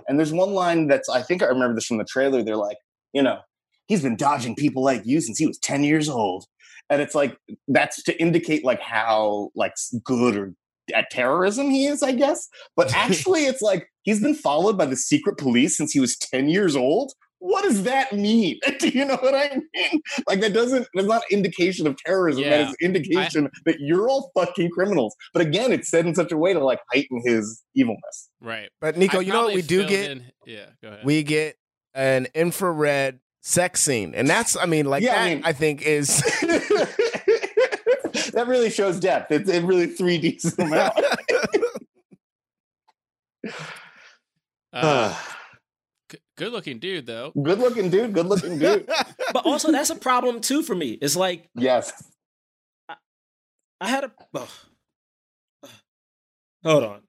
And 0.08 0.20
there's 0.20 0.34
one 0.34 0.52
line 0.52 0.88
that's 0.88 1.10
I 1.10 1.22
think 1.22 1.42
I 1.42 1.48
remember 1.48 1.76
this 1.76 1.86
from 1.86 1.98
the 1.98 2.06
trailer. 2.06 2.44
They're 2.44 2.58
like, 2.58 2.78
you 3.14 3.22
know, 3.22 3.40
he's 3.88 4.02
been 4.02 4.18
dodging 4.18 4.56
people 4.56 4.84
like 4.84 5.06
you 5.06 5.22
since 5.22 5.38
he 5.38 5.48
was 5.48 5.58
10 5.60 5.84
years 5.84 6.10
old. 6.10 6.46
And 6.90 7.02
it's 7.02 7.16
like 7.16 7.38
that's 7.68 8.04
to 8.04 8.20
indicate 8.22 8.64
like 8.64 8.82
how 8.82 9.50
like 9.56 9.74
good 10.04 10.36
or 10.36 10.54
at 10.94 11.10
terrorism 11.10 11.70
he 11.70 11.86
is, 11.86 12.04
I 12.04 12.12
guess. 12.12 12.48
But 12.76 12.94
actually, 12.96 13.46
it's 13.46 13.62
like 13.62 13.88
he's 14.04 14.22
been 14.22 14.36
followed 14.36 14.78
by 14.78 14.86
the 14.86 14.96
secret 14.96 15.38
police 15.38 15.78
since 15.78 15.92
he 15.92 16.00
was 16.00 16.18
10 16.18 16.50
years 16.50 16.76
old. 16.76 17.14
What 17.48 17.62
does 17.64 17.84
that 17.84 18.12
mean? 18.12 18.60
Do 18.80 18.90
you 18.90 19.06
know 19.06 19.18
what 19.18 19.36
I 19.36 19.62
mean? 19.76 20.02
Like 20.28 20.42
that 20.42 20.54
doesn't 20.54 20.88
that's 20.96 21.08
not 21.08 21.22
indication 21.30 21.86
of 21.86 21.96
terrorism. 21.98 22.44
That 22.44 22.60
Yeah. 22.62 22.70
is 22.70 22.76
indication 22.82 23.50
that 23.66 23.80
you're 23.80 24.10
all 24.10 24.32
fucking 24.36 24.72
criminals. 24.72 25.16
But 25.32 25.44
again, 25.44 25.72
it's 25.72 25.90
said 25.90 26.08
in 26.08 26.16
such 26.16 26.32
a 26.32 26.38
way 26.38 26.54
to 26.54 26.64
like 26.64 26.80
heighten 26.92 27.22
his 27.24 27.62
evilness. 27.76 28.30
right. 28.42 28.70
But 28.82 28.98
Nico, 28.98 29.20
I 29.20 29.22
you 29.22 29.32
know 29.32 29.44
what 29.46 29.54
we 29.54 29.62
do 29.62 29.86
get? 29.88 30.10
in- 30.12 30.26
yeah, 30.48 30.66
go 30.82 30.88
ahead. 30.90 31.06
We 31.06 31.22
get 31.24 31.58
an 31.94 32.28
infrared 32.34 33.20
sex 33.44 33.82
scene. 33.82 34.16
And 34.16 34.28
that's 34.28 34.58
I 34.58 34.66
mean, 34.66 34.86
like 34.88 35.04
Yeah, 35.04 35.22
I 35.22 35.36
mean- 35.36 35.44
I 35.46 35.54
think 35.54 35.84
is 35.84 36.18
that 38.34 38.46
really 38.48 38.70
shows 38.72 39.00
depth. 39.00 39.32
It's 39.32 39.50
it 39.50 39.64
really 39.64 39.88
3D 39.88 40.42
zoom 40.42 40.74
out. 40.74 40.94
Uh, 44.74 45.14
g- 45.14 45.18
good 46.38 46.52
looking 46.52 46.80
dude 46.80 47.06
though. 47.06 47.32
good 47.42 47.60
looking 47.60 47.90
dude, 47.90 48.14
good 48.14 48.26
looking 48.28 48.58
dude. 48.60 48.88
But 49.34 49.46
also, 49.46 49.72
that's 49.72 49.90
a 49.90 49.96
problem 49.96 50.42
too 50.42 50.62
for 50.64 50.76
me. 50.76 50.92
It's 51.02 51.16
like 51.16 51.50
Yes. 51.56 51.92
I 53.82 53.90
had 53.90 54.06
a. 54.06 54.12
ugh. 54.34 54.48
Ugh. 55.64 55.70
hold 56.64 56.84
on. 56.84 57.02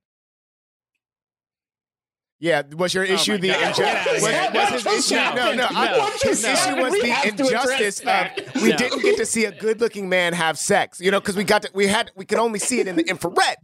Yeah, 2.38 2.62
was 2.76 2.92
your 2.92 3.04
oh 3.04 3.14
issue 3.14 3.32
my 3.32 3.38
the 3.38 3.48
injustice? 3.68 4.22
Was, 4.22 4.52
was 4.52 4.84
his 4.84 5.10
issue? 5.10 5.14
No, 5.14 5.34
No, 5.34 5.52
no. 5.54 5.68
No, 5.70 6.10
his 6.22 6.44
issue 6.44 6.76
was 6.76 6.92
the 6.92 7.06
have 7.08 7.36
to 7.36 7.46
address 7.46 7.80
injustice 7.80 8.00
of 8.00 8.62
we 8.62 8.68
No. 8.70 8.76
didn't 8.76 9.02
get 9.02 9.16
to 9.16 9.24
see 9.24 9.46
a 9.46 9.52
good-looking 9.52 10.08
man 10.08 10.34
have 10.34 10.58
sex. 10.58 11.00
You 11.00 11.10
know, 11.10 11.18
because 11.20 11.34
we 11.36 11.44
got 11.44 11.62
to, 11.62 11.70
we 11.72 11.86
had 11.86 12.10
we 12.14 12.26
could 12.26 12.38
only 12.38 12.58
see 12.58 12.80
it 12.80 12.88
in 12.88 12.96
the 12.96 13.04
infrared. 13.08 13.56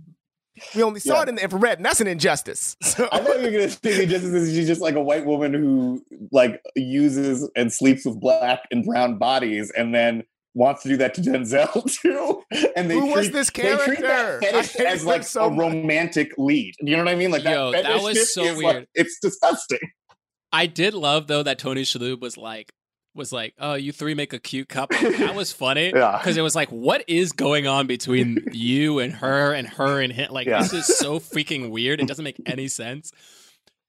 We 0.74 0.82
only 0.82 1.00
saw 1.00 1.16
Yeah. 1.16 1.22
it 1.22 1.28
in 1.30 1.34
the 1.36 1.42
infrared, 1.44 1.78
and 1.78 1.84
that's 1.86 2.00
an 2.00 2.06
injustice. 2.06 2.76
So, 2.82 3.08
I 3.12 3.18
thought 3.20 3.38
you 3.38 3.44
were 3.46 3.50
gonna 3.50 3.68
say 3.70 4.06
just 4.06 4.24
as 4.24 4.52
she's 4.54 4.66
just 4.66 4.80
like 4.80 4.94
a 4.94 5.02
white 5.02 5.24
woman 5.26 5.52
who 5.54 6.04
like 6.30 6.60
uses 6.76 7.48
and 7.56 7.72
sleeps 7.72 8.04
with 8.04 8.20
black 8.20 8.60
and 8.70 8.84
brown 8.84 9.18
bodies, 9.18 9.70
and 9.76 9.94
then 9.94 10.24
wants 10.54 10.82
to 10.82 10.90
do 10.90 10.96
that 10.98 11.14
to 11.14 11.20
Denzel 11.22 11.90
too. 12.02 12.42
And 12.76 12.90
they 12.90 12.94
Who 12.98 13.06
was 13.06 13.26
treat, 13.26 13.32
this 13.32 13.50
They 13.50 13.62
treat 13.62 13.98
character? 14.00 14.52
that 14.52 14.66
fetish 14.66 14.80
as 14.86 15.04
like 15.06 15.22
so 15.22 15.44
a 15.46 15.50
much. 15.50 15.58
romantic 15.58 16.32
lead. 16.36 16.74
You 16.80 16.96
know 16.96 17.04
what 17.04 17.10
I 17.12 17.14
mean? 17.16 17.30
Like 17.30 17.44
that 17.44 17.54
Yo, 17.54 17.72
that 17.72 17.84
fetish 17.86 18.02
was 18.02 18.34
so 18.34 18.44
is, 18.44 18.62
like- 18.62 18.74
weird. 18.74 18.86
it's 18.94 19.18
disgusting. 19.22 19.78
I 20.52 20.66
did 20.66 20.92
love 20.92 21.26
though 21.28 21.42
that 21.42 21.58
Tony 21.58 21.82
Shalhoub 21.82 22.20
was 22.20 22.36
like 22.36 22.70
was 23.14 23.32
like, 23.32 23.54
"Oh, 23.58 23.74
you 23.74 23.92
three 23.92 24.14
make 24.14 24.32
a 24.32 24.38
cute 24.38 24.68
couple." 24.68 24.98
That 25.18 25.34
was 25.34 25.52
funny 25.52 25.90
Yeah. 25.94 26.18
because 26.18 26.36
it 26.36 26.42
was 26.42 26.54
like, 26.54 26.68
"What 26.70 27.04
is 27.08 27.32
going 27.32 27.66
on 27.66 27.86
between 27.86 28.44
you 28.52 28.98
and 28.98 29.12
her 29.14 29.52
and 29.52 29.66
her 29.68 30.00
and 30.00 30.12
him?" 30.12 30.30
Like 30.32 30.46
Yeah. 30.46 30.62
this 30.62 30.72
is 30.72 30.86
so 30.98 31.18
freaking 31.18 31.70
weird. 31.70 32.00
It 32.00 32.08
doesn't 32.08 32.24
make 32.24 32.40
any 32.46 32.68
sense. 32.68 33.12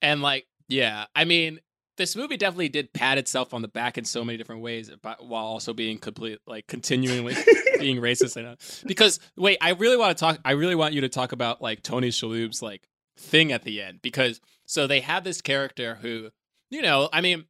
And 0.02 0.20
like, 0.22 0.46
yeah, 0.68 1.06
I 1.14 1.24
mean, 1.24 1.60
this 1.96 2.16
movie 2.16 2.36
definitely 2.36 2.68
did 2.68 2.92
pat 2.92 3.18
itself 3.18 3.54
on 3.54 3.62
the 3.62 3.68
back 3.68 3.96
in 3.98 4.04
so 4.04 4.24
many 4.24 4.36
different 4.36 4.60
ways, 4.62 4.90
but 5.02 5.24
while 5.24 5.44
also 5.44 5.72
being 5.72 5.96
complete, 5.98 6.40
like, 6.46 6.66
continually 6.66 7.36
being 7.78 7.98
racist. 7.98 8.36
And, 8.36 8.46
uh, 8.48 8.56
because 8.84 9.20
wait, 9.36 9.58
I 9.60 9.70
really 9.70 9.96
want 9.96 10.16
to 10.16 10.20
talk. 10.20 10.38
I 10.44 10.52
really 10.52 10.74
want 10.74 10.92
you 10.94 11.02
to 11.02 11.08
talk 11.08 11.32
about 11.32 11.62
like 11.62 11.82
Tony 11.82 12.08
Shalhoub's 12.08 12.60
like 12.62 12.82
thing 13.16 13.52
at 13.52 13.62
the 13.62 13.80
end 13.80 14.00
because 14.02 14.40
so 14.66 14.86
they 14.88 15.00
have 15.00 15.22
this 15.24 15.40
character 15.40 15.94
who, 16.02 16.30
you 16.70 16.82
know, 16.82 17.08
I 17.12 17.20
mean, 17.20 17.44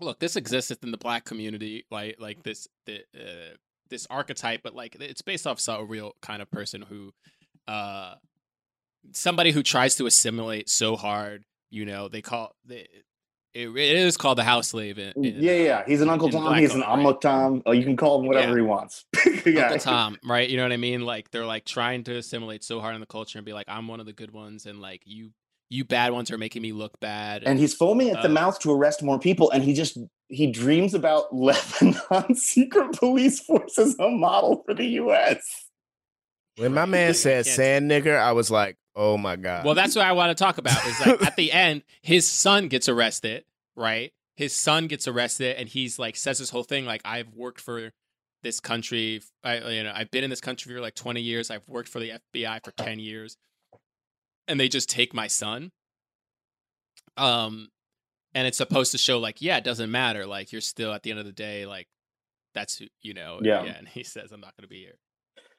look, 0.00 0.18
this 0.18 0.36
exists 0.36 0.72
in 0.82 0.90
the 0.90 0.98
black 0.98 1.24
community, 1.24 1.84
like 1.90 2.16
like 2.18 2.42
this 2.42 2.68
the 2.86 2.98
uh, 3.14 3.54
this 3.88 4.06
archetype, 4.10 4.60
but 4.62 4.74
like 4.74 4.96
it's 5.00 5.22
based 5.22 5.46
off 5.46 5.60
so 5.60 5.76
a 5.76 5.84
real 5.84 6.14
kind 6.20 6.42
of 6.42 6.50
person 6.50 6.82
who, 6.82 7.12
uh, 7.68 8.14
somebody 9.12 9.52
who 9.52 9.62
tries 9.62 9.96
to 9.96 10.06
assimilate 10.06 10.68
so 10.68 10.96
hard. 10.96 11.44
You 11.70 11.84
know, 11.84 12.08
they 12.08 12.22
call 12.22 12.54
they, 12.64 12.86
it, 13.54 13.68
it 13.68 13.96
is 13.96 14.16
called 14.16 14.38
the 14.38 14.44
house 14.44 14.68
slave. 14.68 14.98
In, 14.98 15.12
in, 15.16 15.42
yeah, 15.42 15.56
yeah. 15.56 15.82
He's 15.86 16.00
an 16.02 16.10
Uncle 16.10 16.28
Tom. 16.28 16.54
He's 16.56 16.74
an 16.74 16.82
right? 16.82 16.90
Uncle 16.90 17.14
Tom. 17.14 17.62
Oh, 17.64 17.72
you 17.72 17.84
can 17.84 17.96
call 17.96 18.20
him 18.20 18.26
whatever 18.26 18.50
Yeah. 18.50 18.56
he 18.56 18.62
wants. 18.62 19.04
yeah. 19.46 19.62
Uncle 19.64 19.78
Tom, 19.78 20.18
right? 20.24 20.48
You 20.48 20.58
know 20.58 20.62
what 20.64 20.72
I 20.72 20.76
mean? 20.76 21.00
Like 21.00 21.30
they're 21.30 21.46
like 21.46 21.64
trying 21.64 22.04
to 22.04 22.16
assimilate 22.16 22.64
so 22.64 22.80
hard 22.80 22.94
in 22.94 23.00
the 23.00 23.06
culture 23.06 23.38
and 23.38 23.46
be 23.46 23.52
like, 23.54 23.66
I'm 23.68 23.88
one 23.88 23.98
of 24.00 24.06
the 24.06 24.12
good 24.12 24.30
ones, 24.30 24.66
and 24.66 24.80
like 24.80 25.02
you, 25.06 25.30
you 25.68 25.84
bad 25.84 26.12
ones 26.12 26.30
are 26.30 26.38
making 26.38 26.62
me 26.62 26.72
look 26.72 26.98
bad. 27.00 27.42
and 27.44 27.58
he's 27.58 27.74
foaming 27.74 28.10
at 28.10 28.22
the 28.22 28.28
Uh, 28.28 28.32
mouth 28.32 28.58
to 28.60 28.70
arrest 28.72 29.02
more 29.02 29.18
people 29.18 29.50
and 29.50 29.62
he 29.64 29.72
just 29.74 29.98
he 30.28 30.46
dreams 30.50 30.94
about 30.94 31.24
lebanon 31.34 32.34
secret 32.34 32.92
police 32.92 33.40
force 33.40 33.78
as 33.78 33.96
a 33.98 34.08
model 34.08 34.62
for 34.64 34.74
the 34.74 34.84
us 34.84 35.68
when 36.56 36.72
my 36.72 36.84
man 36.86 37.12
said 37.14 37.44
"sand 37.46 37.90
nigger," 37.90 38.18
I 38.18 38.32
was 38.32 38.50
like, 38.50 38.76
"Oh 38.94 39.18
my 39.18 39.36
god." 39.36 39.66
Well, 39.66 39.74
that's 39.74 39.94
what 39.94 40.06
I 40.06 40.12
want 40.12 40.30
to 40.36 40.42
talk 40.42 40.56
about. 40.56 40.86
Is 40.86 41.06
like 41.06 41.22
at 41.22 41.36
the 41.36 41.52
end, 41.52 41.82
his 42.00 42.26
son 42.30 42.68
gets 42.68 42.88
arrested, 42.88 43.44
right? 43.76 44.10
His 44.36 44.54
son 44.56 44.86
gets 44.86 45.06
arrested, 45.06 45.56
and 45.58 45.68
he's 45.68 45.98
like 45.98 46.16
says 46.16 46.38
this 46.38 46.48
whole 46.48 46.62
thing 46.62 46.86
like, 46.86 47.02
"I've 47.04 47.28
worked 47.34 47.60
for 47.60 47.92
this 48.42 48.58
country. 48.58 49.20
I, 49.44 49.58
you 49.68 49.82
know, 49.82 49.92
I've 49.94 50.10
been 50.10 50.24
in 50.24 50.30
this 50.30 50.40
country 50.40 50.72
for 50.74 50.80
like 50.80 50.94
twenty 50.94 51.20
years. 51.20 51.50
I've 51.50 51.68
worked 51.68 51.90
for 51.90 52.00
the 52.00 52.12
FBI 52.34 52.64
for 52.64 52.70
ten 52.70 52.98
years, 53.00 53.36
and 54.48 54.58
they 54.60 54.68
just 54.68 54.88
take 54.88 55.12
my 55.14 55.26
son." 55.26 55.72
Um, 57.16 57.68
and 58.34 58.46
it's 58.46 58.58
supposed 58.58 58.92
to 58.92 58.98
show 58.98 59.18
like, 59.18 59.40
yeah, 59.40 59.56
it 59.56 59.64
doesn't 59.64 59.90
matter. 59.90 60.26
Like 60.26 60.52
you're 60.52 60.60
still 60.60 60.92
at 60.92 61.02
the 61.02 61.10
end 61.10 61.18
of 61.20 61.26
the 61.26 61.32
day, 61.32 61.64
like 61.66 61.88
that's 62.54 62.78
who 62.78 62.86
you 63.02 63.14
know. 63.14 63.40
Yeah. 63.42 63.62
And 63.78 63.88
he 63.88 64.02
says, 64.02 64.32
"I'm 64.32 64.40
not 64.40 64.54
going 64.56 64.64
to 64.64 64.68
be 64.68 64.80
here." 64.80 64.94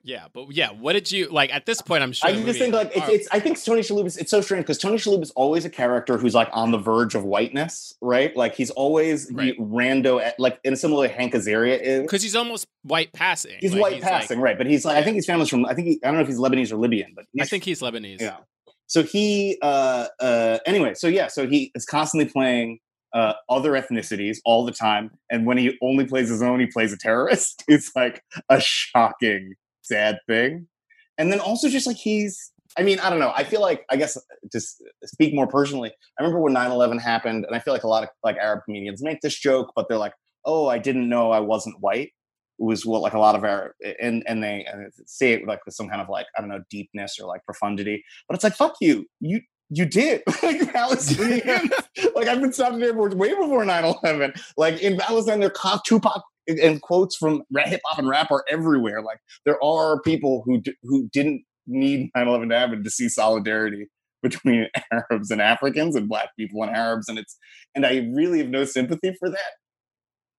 Yeah, 0.04 0.28
but 0.32 0.52
yeah, 0.52 0.70
what 0.72 0.94
did 0.94 1.12
you 1.12 1.28
like 1.30 1.54
at 1.54 1.66
this 1.66 1.82
point? 1.82 2.02
I'm 2.04 2.14
sure. 2.14 2.30
i 2.30 2.34
just 2.34 2.60
think 2.60 2.74
like 2.74 2.92
it's, 2.96 3.10
it's 3.10 3.28
i 3.32 3.40
think 3.42 3.62
tony 3.62 3.82
shalhoub 3.82 4.06
is 4.06 4.16
it's 4.16 4.32
so 4.32 4.40
strange 4.40 4.64
because 4.64 4.78
tony 4.78 4.96
shalhoub 4.98 5.22
is 5.22 5.32
always 5.32 5.66
a 5.66 5.70
character 5.70 6.18
who's 6.18 6.34
like 6.34 6.48
on 6.54 6.72
the 6.72 6.78
verge 6.78 7.14
of 7.14 7.26
whiteness 7.26 7.94
right 8.00 8.34
like 8.38 8.56
he's 8.56 8.70
always 8.70 9.30
Right. 9.34 9.58
the 9.58 9.64
rando 9.64 10.22
at, 10.22 10.40
like 10.40 10.60
in 10.64 10.72
a 10.72 10.78
similar 10.78 11.02
way 11.02 11.08
hank 11.10 11.34
azaria 11.34 11.82
is 11.82 12.02
because 12.04 12.22
he's 12.22 12.36
almost 12.38 12.68
white 12.84 13.12
passing. 13.12 13.58
he's 13.60 13.74
Like, 13.74 13.82
white 13.82 13.94
like- 13.94 14.04
passing 14.04 14.40
right 14.40 14.58
but 14.58 14.66
he's 14.68 14.86
like 14.86 14.96
i 14.96 15.04
think 15.04 15.16
his 15.16 15.26
family's 15.26 15.50
from 15.50 15.66
i 15.66 15.74
think 15.74 15.88
he, 15.88 16.00
i 16.04 16.08
don't 16.08 16.16
know 16.16 16.22
if 16.22 16.28
he's 16.28 16.38
lebanese 16.40 16.72
or 16.72 16.78
libyan 16.78 17.12
but 17.14 17.26
I 17.42 17.46
think 17.46 17.64
he's 17.66 17.82
Lebanese. 17.82 18.22
Yeah. 18.22 18.38
So 18.88 19.04
he, 19.04 19.58
uh, 19.62 20.08
uh, 20.20 20.60
anyway, 20.66 20.94
so 20.94 21.08
yeah, 21.08 21.28
so 21.28 21.48
he 21.48 21.72
is 21.76 21.86
constantly 21.86 22.30
playing 22.30 22.80
uh, 23.14 23.34
other 23.50 23.72
ethnicities 23.72 24.38
all 24.46 24.66
the 24.66 24.72
time, 24.72 25.12
and 25.30 25.46
when 25.46 25.58
he 25.58 25.78
only 25.82 26.06
plays 26.06 26.30
his 26.30 26.42
own, 26.42 26.60
he 26.60 26.68
plays 26.68 26.94
a 26.94 26.98
terrorist. 26.98 27.64
It's 27.68 27.92
like 27.96 28.24
a 28.50 28.60
shocking, 28.62 29.54
sad 29.82 30.20
thing. 30.28 30.68
And 31.18 31.32
then 31.32 31.40
also 31.40 31.68
just 31.70 31.88
like 31.88 31.98
he's, 31.98 32.52
I 32.78 32.84
mean, 32.84 33.00
I 33.00 33.10
don't 33.10 33.20
know. 33.20 33.34
I 33.36 33.44
feel 33.44 33.62
like, 33.62 33.86
I 33.90 33.98
guess, 33.98 34.18
to 34.52 34.60
speak 35.06 35.34
more 35.34 35.48
personally, 35.48 35.92
I 36.20 36.24
remember 36.24 36.40
when 36.42 36.54
9/11 36.54 37.00
happened, 37.00 37.46
and 37.46 37.56
I 37.56 37.60
feel 37.60 37.74
like 37.74 37.84
a 37.84 37.88
lot 37.88 38.04
of 38.04 38.10
like 38.24 38.38
Arab 38.38 38.62
comedians 38.66 39.04
make 39.04 39.22
this 39.22 39.38
joke, 39.38 39.72
but 39.76 39.88
they're 39.90 39.98
like, 39.98 40.14
"Oh, 40.46 40.68
I 40.68 40.78
didn't 40.78 41.10
know 41.10 41.32
I 41.32 41.40
wasn't 41.40 41.82
white." 41.82 42.12
Was 42.60 42.86
what 42.86 43.02
like 43.02 43.14
a 43.14 43.20
lot 43.20 43.36
of 43.36 43.44
our 43.44 43.76
and 44.02 44.24
and 44.28 44.44
they 44.44 44.66
uh, 44.72 44.90
say 45.06 45.34
it 45.34 45.48
like 45.48 45.66
with 45.66 45.76
some 45.76 45.90
kind 45.90 46.02
of 46.02 46.10
like 46.10 46.26
I 46.38 46.42
don't 46.42 46.50
know 46.50 46.64
deepness 46.70 47.20
or 47.20 47.28
like 47.28 47.44
profundity, 47.46 48.04
but 48.28 48.36
it's 48.36 48.44
like 48.44 48.56
fuck 48.56 48.76
you, 48.82 49.06
you 49.20 49.42
you 49.70 49.86
did 49.86 50.24
like 50.44 50.62
Palestinians. 50.62 51.72
like 52.16 52.28
I've 52.28 52.42
been 52.42 52.54
stopped 52.54 52.70
stopping 52.70 52.84
airports 52.84 53.16
way 53.16 53.30
before 53.30 53.64
9-11. 53.64 54.40
Like 54.56 54.82
in 54.82 54.98
Palestine, 54.98 55.40
there 55.40 55.52
are 55.66 55.82
Tupac 55.86 56.24
and- 56.48 56.60
and 56.60 56.82
quotes 56.82 57.16
from 57.16 57.44
hip 57.58 57.82
hop 57.86 58.00
and 58.00 58.08
rap 58.08 58.32
are 58.32 58.44
everywhere. 58.50 59.02
Like 59.02 59.20
there 59.46 59.62
are 59.64 60.02
people 60.02 60.44
who 60.46 60.62
d- 60.62 60.76
who 60.84 61.10
didn't 61.12 61.44
need 61.66 62.10
9-11 62.16 62.50
to 62.50 62.58
happen 62.58 62.84
to 62.84 62.90
see 62.90 63.10
solidarity 63.10 63.88
between 64.24 64.68
Arabs 64.92 65.32
and 65.32 65.42
Africans 65.42 65.96
and 65.96 66.08
black 66.08 66.30
people 66.38 66.64
and 66.64 66.76
Arabs, 66.76 67.10
and 67.10 67.20
it's 67.20 67.38
and 67.76 67.86
I 67.86 68.10
really 68.14 68.40
have 68.40 68.50
no 68.50 68.64
sympathy 68.66 69.14
for 69.20 69.30
that 69.30 69.52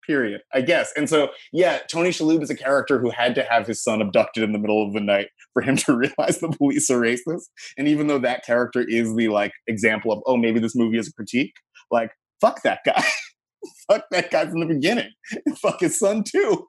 period 0.09 0.41
i 0.53 0.61
guess 0.61 0.93
and 0.97 1.09
so 1.09 1.29
yeah 1.53 1.79
tony 1.91 2.11
shalhoub 2.11 2.43
is 2.43 2.51
a 2.51 2.57
character 2.57 2.99
who 2.99 3.11
had 3.11 3.35
to 3.35 3.45
have 3.45 3.67
his 3.67 3.83
son 3.83 4.03
abducted 4.03 4.43
in 4.43 4.53
the 4.53 4.59
middle 4.59 4.85
of 4.85 4.93
the 4.93 5.01
night 5.01 5.29
for 5.53 5.63
him 5.63 5.77
to 5.87 5.95
realize 5.95 6.41
the 6.41 6.49
police 6.49 6.91
are 6.91 7.01
racist 7.01 7.45
and 7.77 7.87
even 7.87 8.09
though 8.09 8.19
that 8.19 8.45
character 8.45 8.85
is 8.89 9.15
the 9.15 9.29
like 9.29 9.53
example 9.69 10.11
of 10.11 10.21
oh 10.27 10.37
maybe 10.37 10.59
this 10.59 10.75
movie 10.75 10.99
is 10.99 11.09
a 11.09 11.13
critique 11.13 11.53
like 11.93 12.11
fuck 12.41 12.63
that 12.63 12.81
guy 12.85 13.05
fuck 13.89 14.05
that 14.11 14.31
guy 14.31 14.47
from 14.47 14.61
the 14.61 14.67
beginning 14.67 15.11
and 15.47 15.59
fuck 15.59 15.81
his 15.81 15.99
son 15.99 16.25
too 16.25 16.67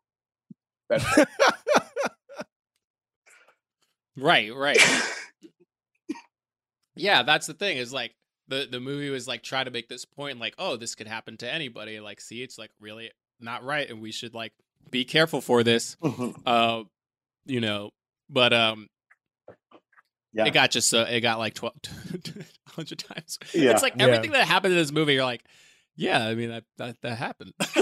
Right, 4.20 4.54
right. 4.54 4.80
yeah, 6.96 7.24
that's 7.24 7.48
the 7.48 7.54
thing. 7.54 7.78
Is 7.78 7.94
like 7.94 8.16
the 8.48 8.68
the 8.70 8.80
movie 8.80 9.10
was 9.10 9.28
like 9.28 9.44
try 9.44 9.64
to 9.64 9.72
make 9.72 9.88
this 9.88 10.06
point, 10.06 10.40
like, 10.40 10.56
oh, 10.58 10.76
this 10.76 10.96
could 10.96 11.08
happen 11.08 11.38
to 11.38 11.52
anybody. 11.52 12.00
Like, 12.00 12.20
see, 12.20 12.44
it's 12.44 12.58
like 12.58 12.72
really 12.80 13.12
not 13.40 13.64
right, 13.64 13.90
and 13.90 14.02
we 14.02 14.12
should 14.12 14.34
like 14.34 14.54
be 14.92 15.06
careful 15.06 15.42
for 15.42 15.64
this. 15.64 15.98
Uh, 16.46 16.84
you 17.46 17.62
know, 17.62 17.90
but 18.30 18.54
um, 18.54 18.88
Yeah. 20.34 20.46
it 20.46 20.52
got 20.54 20.72
just 20.72 20.94
uh, 20.94 21.06
it 21.10 21.22
got 21.22 21.40
like 21.40 21.54
twelve 21.54 21.76
hundred 22.68 23.00
times. 23.00 23.40
Yeah. 23.54 23.72
It's 23.72 23.82
like 23.82 23.96
Yeah. 23.98 24.06
everything 24.06 24.32
that 24.32 24.48
happened 24.48 24.74
in 24.74 24.80
this 24.80 24.92
movie. 24.92 25.14
You're 25.14 25.24
like, 25.26 25.44
yeah, 26.00 26.26
I 26.26 26.34
mean 26.34 26.50
that 26.50 26.64
that, 26.78 26.96
that 27.02 27.18
happened. 27.18 27.54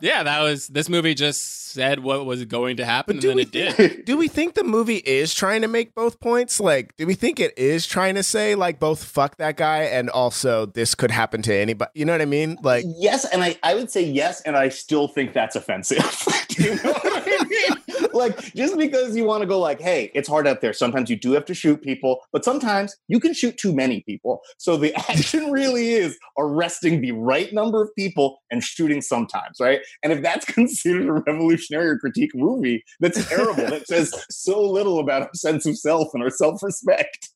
yeah, 0.00 0.22
that 0.22 0.40
was 0.40 0.66
this 0.68 0.88
movie 0.88 1.14
just 1.14 1.72
said 1.72 2.00
what 2.00 2.24
was 2.24 2.42
going 2.46 2.78
to 2.78 2.86
happen, 2.86 3.16
and 3.16 3.22
then 3.22 3.36
we 3.36 3.42
it 3.42 3.50
did. 3.50 4.06
Do 4.06 4.16
we 4.16 4.28
think 4.28 4.54
the 4.54 4.64
movie 4.64 4.96
is 4.96 5.34
trying 5.34 5.60
to 5.60 5.68
make 5.68 5.94
both 5.94 6.20
points? 6.20 6.58
Like, 6.58 6.96
do 6.96 7.06
we 7.06 7.12
think 7.14 7.38
it 7.38 7.56
is 7.58 7.86
trying 7.86 8.14
to 8.14 8.22
say 8.22 8.54
like 8.54 8.80
both 8.80 9.04
fuck 9.04 9.36
that 9.36 9.58
guy 9.58 9.82
and 9.82 10.08
also 10.08 10.64
this 10.64 10.94
could 10.94 11.10
happen 11.10 11.42
to 11.42 11.54
anybody? 11.54 11.90
You 11.94 12.06
know 12.06 12.12
what 12.12 12.22
I 12.22 12.26
mean? 12.26 12.56
Like, 12.62 12.86
yes, 12.96 13.26
and 13.26 13.44
I, 13.44 13.58
I 13.62 13.74
would 13.74 13.90
say 13.90 14.02
yes, 14.02 14.40
and 14.40 14.56
I 14.56 14.70
still 14.70 15.06
think 15.06 15.34
that's 15.34 15.56
offensive. 15.56 15.98
Do 16.48 16.62
you 16.62 16.74
know 16.76 16.92
what 16.92 17.22
I 17.26 17.44
mean? 17.44 17.79
like, 18.14 18.54
just 18.54 18.76
because 18.76 19.16
you 19.16 19.24
want 19.24 19.42
to 19.42 19.46
go 19.46 19.58
like, 19.58 19.80
hey, 19.80 20.10
it's 20.14 20.28
hard 20.28 20.46
out 20.46 20.60
there. 20.60 20.72
Sometimes 20.72 21.10
you 21.10 21.16
do 21.16 21.32
have 21.32 21.44
to 21.46 21.54
shoot 21.54 21.82
people, 21.82 22.20
but 22.32 22.44
sometimes 22.44 22.96
you 23.08 23.20
can 23.20 23.34
shoot 23.34 23.56
too 23.56 23.74
many 23.74 24.02
people. 24.02 24.40
So 24.58 24.76
the 24.76 24.94
action 25.10 25.50
really 25.50 25.92
is 25.92 26.18
arresting 26.38 27.00
the 27.00 27.12
right 27.12 27.52
number 27.52 27.82
of 27.82 27.90
people 27.96 28.38
and 28.50 28.62
shooting 28.62 29.00
sometimes, 29.00 29.58
right? 29.60 29.80
And 30.02 30.12
if 30.12 30.22
that's 30.22 30.44
considered 30.54 31.08
a 31.08 31.12
revolutionary 31.12 31.90
or 31.90 31.98
critique 31.98 32.32
movie, 32.34 32.84
that's 33.00 33.28
terrible. 33.28 33.66
that 33.66 33.86
says 33.86 34.12
so 34.30 34.62
little 34.62 34.98
about 34.98 35.22
our 35.22 35.34
sense 35.34 35.66
of 35.66 35.78
self 35.78 36.08
and 36.14 36.22
our 36.22 36.30
self-respect. 36.30 37.30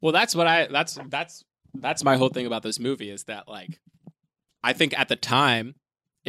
Well, 0.00 0.12
that's 0.12 0.34
what 0.34 0.46
I 0.46 0.66
that's 0.66 0.98
that's 1.08 1.44
that's 1.74 2.04
my 2.04 2.16
whole 2.16 2.30
thing 2.30 2.46
about 2.46 2.62
this 2.62 2.80
movie 2.80 3.10
is 3.10 3.24
that 3.24 3.48
like 3.48 3.78
I 4.62 4.72
think 4.72 4.98
at 4.98 5.08
the 5.08 5.16
time 5.16 5.74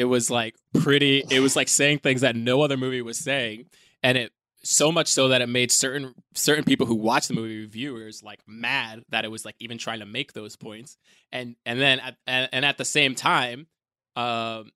it 0.01 0.05
was 0.05 0.31
like 0.31 0.55
pretty 0.81 1.23
it 1.29 1.39
was 1.41 1.55
like 1.55 1.67
saying 1.67 1.99
things 1.99 2.21
that 2.21 2.35
no 2.35 2.63
other 2.63 2.75
movie 2.75 3.03
was 3.03 3.19
saying 3.19 3.65
and 4.01 4.17
it 4.17 4.31
so 4.63 4.91
much 4.91 5.07
so 5.07 5.27
that 5.27 5.41
it 5.41 5.47
made 5.47 5.71
certain 5.71 6.15
certain 6.33 6.63
people 6.63 6.87
who 6.87 6.95
watch 6.95 7.27
the 7.27 7.35
movie 7.35 7.59
reviewers 7.59 8.23
like 8.23 8.39
mad 8.47 9.03
that 9.09 9.25
it 9.25 9.27
was 9.29 9.45
like 9.45 9.55
even 9.59 9.77
trying 9.77 9.99
to 9.99 10.05
make 10.05 10.33
those 10.33 10.55
points. 10.55 10.97
And 11.31 11.55
and 11.65 11.79
then 11.79 11.99
at, 11.99 12.15
and, 12.25 12.49
and 12.51 12.65
at 12.65 12.77
the 12.77 12.85
same 12.85 13.15
time 13.15 13.67
um 14.15 14.71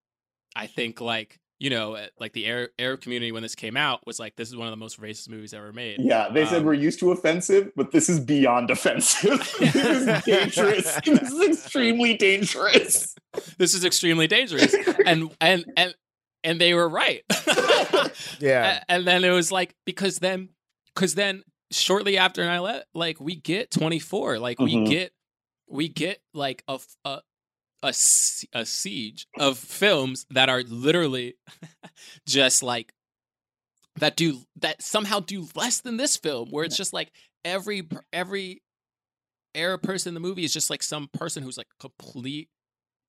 i 0.56 0.68
think 0.68 1.02
like 1.02 1.40
you 1.60 1.70
know 1.70 1.96
uh, 1.96 2.08
like 2.20 2.34
the 2.34 2.46
arab, 2.46 2.70
arab 2.78 3.00
community 3.02 3.32
when 3.32 3.42
this 3.42 3.56
came 3.56 3.78
out 3.78 4.06
was 4.06 4.20
like 4.20 4.36
this 4.36 4.50
is 4.50 4.56
one 4.58 4.68
of 4.68 4.72
the 4.72 4.78
most 4.78 5.00
racist 5.00 5.30
movies 5.30 5.54
ever 5.54 5.72
made 5.72 6.00
Yeah, 6.00 6.30
they 6.30 6.46
said 6.46 6.60
Um, 6.60 6.66
we're 6.66 6.74
used 6.74 7.00
to 7.00 7.12
offensive, 7.12 7.72
but 7.76 7.92
this 7.92 8.10
is 8.10 8.20
beyond 8.20 8.70
offensive. 8.72 9.40
this 9.60 9.76
is 9.76 10.24
dangerous. 10.26 11.00
this 11.06 11.32
is 11.32 11.42
extremely 11.50 12.18
dangerous. 12.18 13.16
this 13.58 13.74
is 13.74 13.86
extremely 13.86 14.28
dangerous 14.28 14.76
and 15.06 15.34
and 15.40 15.66
and 15.78 15.96
and 16.44 16.60
they 16.62 16.74
were 16.74 16.88
right 16.90 17.24
Yeah. 18.40 18.80
A- 18.88 18.92
and 18.92 19.08
then 19.08 19.24
it 19.24 19.32
was 19.32 19.52
like 19.52 19.76
because 19.86 20.20
then 20.20 20.50
because 20.94 21.16
then 21.16 21.44
shortly 21.72 22.18
after 22.18 22.44
9 22.46 22.82
like 22.94 23.20
we 23.20 23.36
get 23.36 23.72
24 23.72 24.40
like 24.40 24.60
we 24.60 24.76
Mhm. 24.76 24.88
get 24.90 25.12
we 25.70 25.88
get 25.90 26.20
like 26.34 26.64
a 26.68 26.74
f- 26.74 26.96
a 27.06 27.22
a, 27.84 27.94
a 28.54 28.66
siege 28.66 29.28
of 29.40 29.58
films 29.58 30.26
that 30.32 30.50
are 30.50 30.64
literally 30.64 31.36
just 32.28 32.64
like 32.64 32.94
that 34.00 34.16
do 34.16 34.42
that 34.58 34.82
somehow 34.82 35.20
do 35.20 35.48
less 35.56 35.82
than 35.82 35.98
this 35.98 36.18
film 36.18 36.50
where 36.50 36.66
it's 36.66 36.78
just 36.78 36.94
like 36.94 37.12
every 37.44 37.88
every 38.12 38.62
Arab 39.54 39.82
person 39.84 40.10
in 40.10 40.14
the 40.14 40.20
movie 40.20 40.44
is 40.44 40.54
just 40.54 40.70
like 40.70 40.84
some 40.84 41.08
person 41.14 41.42
who's 41.42 41.58
like 41.58 41.70
complete 41.80 42.50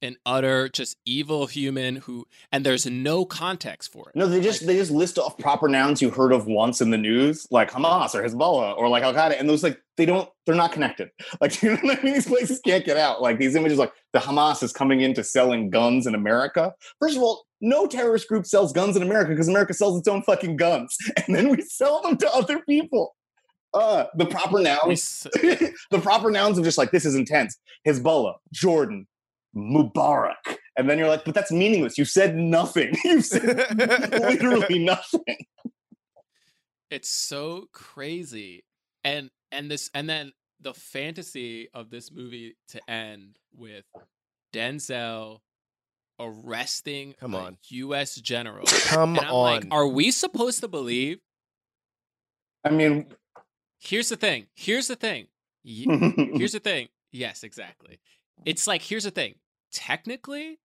and 0.03 0.16
utter 0.26 0.68
just 0.68 0.97
evil 1.05 1.47
human 1.47 1.97
who 1.97 2.26
and 2.53 2.64
there's 2.64 2.86
no 2.86 3.24
context 3.24 3.92
for 3.92 4.09
it 4.11 4.16
No, 4.16 4.26
they 4.26 4.40
just 4.40 4.66
they 4.66 4.76
just 4.76 4.90
list 4.90 5.18
off 5.18 5.38
proper 5.38 5.68
nouns 5.68 6.03
you 6.03 6.11
heard 6.11 6.32
of 6.32 6.47
once 6.47 6.80
in 6.80 6.90
the 6.90 6.99
news, 6.99 7.47
like 7.51 7.70
Hamas 7.70 8.14
or 8.14 8.22
Hezbollah 8.22 8.76
or 8.76 8.88
like 8.88 9.03
Al 9.03 9.14
Qaeda, 9.14 9.38
and 9.38 9.49
those 9.49 9.62
like 9.62 9.80
they 9.97 10.07
don't 10.07 10.28
they're 10.44 10.55
not 10.55 10.72
connected. 10.72 11.11
Like 11.40 11.62
you 11.62 11.70
know 11.70 11.78
what 11.82 11.99
I 11.99 12.03
mean? 12.03 12.14
These 12.14 12.26
places 12.26 12.61
can't 12.64 12.84
get 12.84 12.97
out. 12.97 13.20
Like 13.20 13.38
these 13.38 13.55
images, 13.55 13.78
like 13.78 13.92
the 14.12 14.18
Hamas 14.18 14.62
is 14.62 14.72
coming 14.72 15.01
into 15.01 15.22
selling 15.22 15.70
guns 15.70 16.07
in 16.07 16.14
America. 16.14 16.72
First 17.01 17.16
of 17.16 17.22
all, 17.22 17.44
no 17.61 17.86
terrorist 17.86 18.28
group 18.28 18.47
sells 18.47 18.72
guns 18.72 18.97
in 18.97 19.03
America 19.03 19.30
because 19.30 19.49
America 19.49 19.74
sells 19.74 19.99
its 19.99 20.09
own 20.09 20.22
fucking 20.22 20.57
guns, 20.57 20.97
and 21.26 21.34
then 21.34 21.49
we 21.49 21.62
sell 21.62 22.03
them 22.03 22.16
to 22.18 22.30
other 22.32 22.61
people. 22.61 23.14
Uh, 23.74 24.07
the 24.14 24.24
proper 24.24 24.59
nouns, 24.61 25.26
the 25.90 26.01
proper 26.01 26.30
nouns 26.30 26.57
of 26.57 26.64
just 26.64 26.78
like 26.78 26.92
this 26.92 27.05
is 27.05 27.14
intense. 27.14 27.59
Hezbollah, 27.86 28.34
Jordan, 28.53 29.07
Mubarak. 29.57 30.34
And 30.76 30.88
then 30.90 30.98
you're 30.98 31.09
like, 31.09 31.24
but 31.24 31.34
that's 31.34 31.50
meaningless. 31.50 31.96
You 31.96 32.04
said 32.04 32.36
nothing. 32.36 32.94
You 33.04 33.22
said 33.22 33.57
literally 34.12 34.78
nothing. 34.84 35.46
it's 36.90 37.09
so 37.11 37.68
crazy 37.72 38.64
and 39.02 39.30
and 39.50 39.70
this 39.70 39.90
and 39.94 40.09
then 40.09 40.32
the 40.61 40.74
fantasy 40.74 41.68
of 41.74 41.90
this 41.90 42.12
movie 42.12 42.57
to 42.68 42.80
end 42.90 43.38
with 43.54 43.84
denzel 44.54 45.40
arresting 46.20 47.14
Come 47.20 47.34
a 47.34 47.38
on. 47.38 47.59
us 47.92 48.14
general 48.16 48.64
Come 48.86 49.16
and 49.18 49.26
i'm 49.26 49.32
on. 49.32 49.42
like 49.42 49.66
are 49.70 49.86
we 49.88 50.11
supposed 50.11 50.61
to 50.61 50.68
believe 50.68 51.18
I 52.64 52.70
mean, 52.70 53.07
here's 53.78 54.09
the 54.09 54.16
thing 54.16 54.46
here's 54.54 54.88
the 54.88 54.96
thing 54.96 55.26
here's 55.64 56.52
the 56.52 56.61
thing 56.61 56.88
yes 57.12 57.42
exactly 57.44 57.98
it's 58.44 58.66
like 58.66 58.82
here's 58.82 59.04
the 59.04 59.11
thing 59.11 59.34
technically 59.77 60.59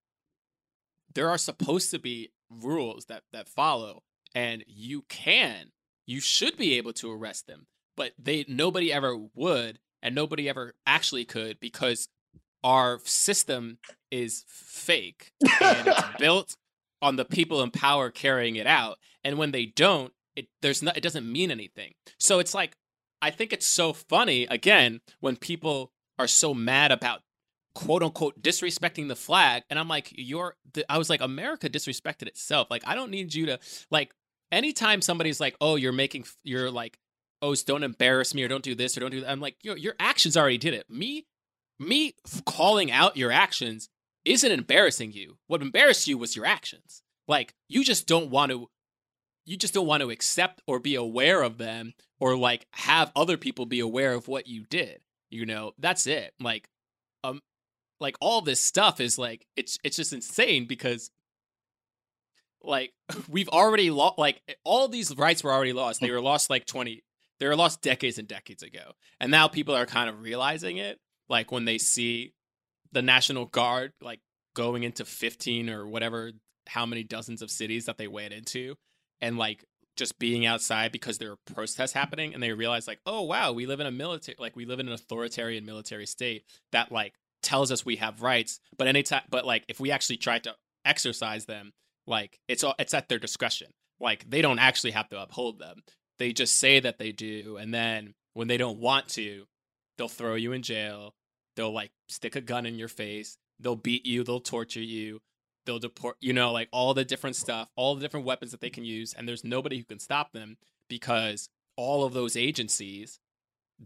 there 1.13 1.29
are 1.29 1.37
supposed 1.37 1.91
to 1.91 1.99
be 1.99 2.31
rules 2.49 3.07
that 3.07 3.25
that 3.33 3.49
follow 3.49 4.05
and 4.37 4.65
you 4.69 5.03
can 5.09 5.73
you 6.07 6.21
should 6.21 6.57
be 6.57 6.75
able 6.75 6.93
to 6.93 7.11
arrest 7.11 7.49
them 7.49 7.67
but 7.97 8.13
they 8.17 8.45
nobody 8.47 8.93
ever 8.93 9.17
would 9.35 9.81
and 10.01 10.15
nobody 10.15 10.49
ever 10.49 10.75
actually 10.87 11.25
could 11.25 11.59
because 11.59 12.09
our 12.63 13.01
system 13.05 13.79
is 14.13 14.45
fake 14.47 15.33
and 15.61 15.89
it's 15.89 16.03
built 16.19 16.57
on 17.03 17.17
the 17.17 17.25
people 17.25 17.63
in 17.63 17.71
power 17.73 18.11
carrying 18.11 18.55
it 18.55 18.67
out 18.67 18.97
and 19.25 19.39
when 19.39 19.51
they 19.51 19.67
don't 19.67 20.13
it 20.37 20.47
there's 20.63 20.85
not 20.85 20.97
it 20.97 21.03
doesn't 21.03 21.31
mean 21.31 21.51
anything. 21.51 21.95
So 22.19 22.39
it's 22.39 22.55
like 22.55 22.77
i 23.21 23.31
think 23.31 23.53
it's 23.53 23.67
so 23.67 23.93
funny 23.93 24.45
again 24.45 25.01
when 25.19 25.35
people 25.35 25.91
are 26.19 26.29
so 26.29 26.55
mad 26.55 26.93
about 26.93 27.23
quote 27.75 28.03
unquote 28.03 28.43
disrespecting 28.43 29.09
the 29.09 29.17
flag. 29.17 29.63
And 29.71 29.79
i'm 29.79 29.89
like 29.89 30.13
you're 30.17 30.57
i 30.89 30.99
was 30.99 31.11
like 31.11 31.21
america 31.21 31.69
disrespected 31.69 32.27
itself. 32.27 32.69
Like 32.71 32.83
i 32.87 32.95
don't 32.95 33.11
need 33.11 33.35
you 33.35 33.47
to 33.47 33.59
like 33.91 34.13
anytime 34.53 35.03
somebody's 35.03 35.41
like 35.41 35.57
oh 35.61 35.77
you're 35.77 35.93
making 35.93 36.25
you're 36.43 36.71
like 36.71 36.99
oh 37.43 37.55
don't 37.67 37.85
embarrass 37.85 38.35
me 38.35 38.43
or 38.43 38.49
don't 38.49 38.65
do 38.65 38.75
this 38.75 38.97
or 38.97 39.01
don't 39.01 39.11
do 39.11 39.21
that 39.21 39.31
i'm 39.31 39.41
like 39.41 39.57
your, 39.63 39.77
your 39.77 39.95
actions 39.99 40.37
already 40.37 40.59
did 40.59 40.75
it. 40.75 40.89
Me 40.91 41.27
me 41.79 42.15
calling 42.45 42.91
out 42.93 43.17
your 43.17 43.33
actions 43.33 43.89
isn't 44.27 44.53
embarrassing 44.53 45.13
you. 45.13 45.39
What 45.47 45.63
embarrassed 45.63 46.07
you 46.07 46.19
was 46.19 46.37
your 46.37 46.45
actions. 46.45 47.03
Like 47.27 47.55
you 47.69 47.85
just 47.85 48.07
don't 48.07 48.31
want 48.31 48.53
to 48.53 48.69
you 49.47 49.57
just 49.57 49.75
don't 49.75 49.87
want 49.87 50.03
to 50.03 50.11
accept 50.11 50.61
or 50.67 50.79
be 50.79 50.95
aware 50.95 51.43
of 51.43 51.59
them 51.59 51.95
or 52.21 52.37
like 52.37 52.67
have 52.73 53.11
other 53.17 53.37
people 53.37 53.65
be 53.65 53.81
aware 53.81 54.13
of 54.13 54.29
what 54.29 54.47
you 54.47 54.67
did 54.69 55.01
you 55.31 55.47
know? 55.47 55.73
That's 55.79 56.07
it. 56.07 56.35
Like 56.41 56.69
like 58.01 58.17
all 58.21 58.41
this 58.41 58.63
stuff 58.63 59.01
is 59.01 59.19
like 59.19 59.47
it's 59.57 59.79
it's 59.85 59.97
just 59.97 60.13
insane 60.13 60.67
because 60.67 61.11
like 62.63 62.93
we've 63.29 63.49
already 63.49 63.91
lost 63.91 64.19
like 64.19 64.41
all 64.65 64.89
these 64.89 65.17
rights 65.17 65.45
were 65.45 65.53
already 65.53 65.73
lost. 65.73 66.01
They 66.01 66.09
mm. 66.09 66.13
were 66.13 66.21
lost 66.21 66.51
like 66.51 66.67
20 66.67 67.03
they 67.39 67.47
were 67.47 67.57
lost 67.57 67.81
decades 67.81 68.19
and 68.19 68.29
decades 68.29 68.63
ago. 68.63 68.93
And 69.19 69.31
now 69.31 69.49
people 69.49 69.75
are 69.75 69.87
kind 69.87 70.11
of 70.11 70.21
realizing 70.21 70.77
it 70.77 70.99
like 71.29 71.51
when 71.51 71.65
they 71.65 71.79
see 71.79 72.35
the 72.93 73.03
national 73.03 73.47
guard 73.47 73.93
like 74.01 74.21
going 74.55 74.83
into 74.83 75.05
15 75.05 75.71
or 75.71 75.87
whatever 75.87 76.33
how 76.67 76.87
many 76.87 77.03
dozens 77.03 77.43
of 77.43 77.51
cities 77.51 77.87
that 77.87 77.99
they 77.99 78.09
went 78.09 78.35
into 78.35 78.75
and 79.21 79.39
like 79.39 79.65
just 79.97 80.19
being 80.19 80.47
outside 80.47 80.93
because 80.93 81.19
there 81.19 81.33
are 81.33 81.39
protests 81.55 81.93
happening 81.93 82.35
and 82.35 82.43
they 82.43 82.53
realize 82.53 82.87
like 82.87 83.01
oh 83.07 83.23
wow 83.23 83.53
we 83.53 83.67
live 83.67 83.81
in 83.81 83.87
a 83.87 83.93
military 83.93 84.37
like 84.39 84.57
we 84.57 84.65
live 84.65 84.81
in 84.81 84.89
an 84.89 84.95
authoritarian 84.95 85.65
military 85.65 86.07
state 86.07 86.45
that 86.73 86.91
like 86.91 87.15
tells 87.43 87.73
us 87.73 87.85
we 87.85 87.97
have 87.97 88.23
rights 88.23 88.61
but 88.77 88.87
anytime 88.87 89.23
but 89.31 89.47
like 89.47 89.65
if 89.69 89.81
we 89.81 89.91
actually 89.91 90.17
try 90.17 90.39
to 90.39 90.55
exercise 90.85 91.47
them 91.47 91.73
like 92.07 92.41
it's 92.49 92.65
all 92.65 92.75
it's 92.79 92.95
at 92.95 93.09
their 93.09 93.19
discretion. 93.19 93.69
Like 93.99 94.29
they 94.29 94.43
don't 94.43 94.59
actually 94.59 94.93
have 94.93 95.09
to 95.11 95.21
uphold 95.21 95.59
them. 95.59 95.83
They 96.19 96.33
just 96.33 96.57
say 96.57 96.81
that 96.81 96.99
they 96.99 97.13
do 97.13 97.57
and 97.57 97.73
then 97.73 98.15
when 98.35 98.49
they 98.49 98.57
don't 98.57 98.79
want 98.79 99.09
to 99.11 99.47
they'll 99.97 100.09
throw 100.09 100.35
you 100.35 100.53
in 100.53 100.63
jail. 100.63 101.15
They'll 101.57 101.73
like 101.73 101.93
stick 102.09 102.37
a 102.37 102.41
gun 102.41 102.67
in 102.67 102.79
your 102.79 102.89
face. 102.89 103.37
They'll 103.59 103.77
beat 103.77 104.07
you. 104.07 104.25
They'll 104.25 104.41
torture 104.41 104.83
you. 104.83 105.21
They'll 105.67 105.79
deport 105.79 106.17
you 106.21 106.33
know 106.33 106.53
like 106.53 106.69
all 106.73 106.95
the 106.95 107.05
different 107.05 107.37
stuff 107.37 107.69
all 107.77 107.95
the 107.95 108.01
different 108.01 108.27
weapons 108.27 108.51
that 108.51 108.61
they 108.61 108.71
can 108.71 108.85
use 108.85 109.13
and 109.13 109.29
there's 109.29 109.45
nobody 109.45 109.79
who 109.79 109.85
can 109.85 110.01
stop 110.01 110.33
them 110.33 110.57
because 110.89 111.49
all 111.77 112.05
of 112.05 112.13
those 112.13 112.37
agencies 112.37 113.21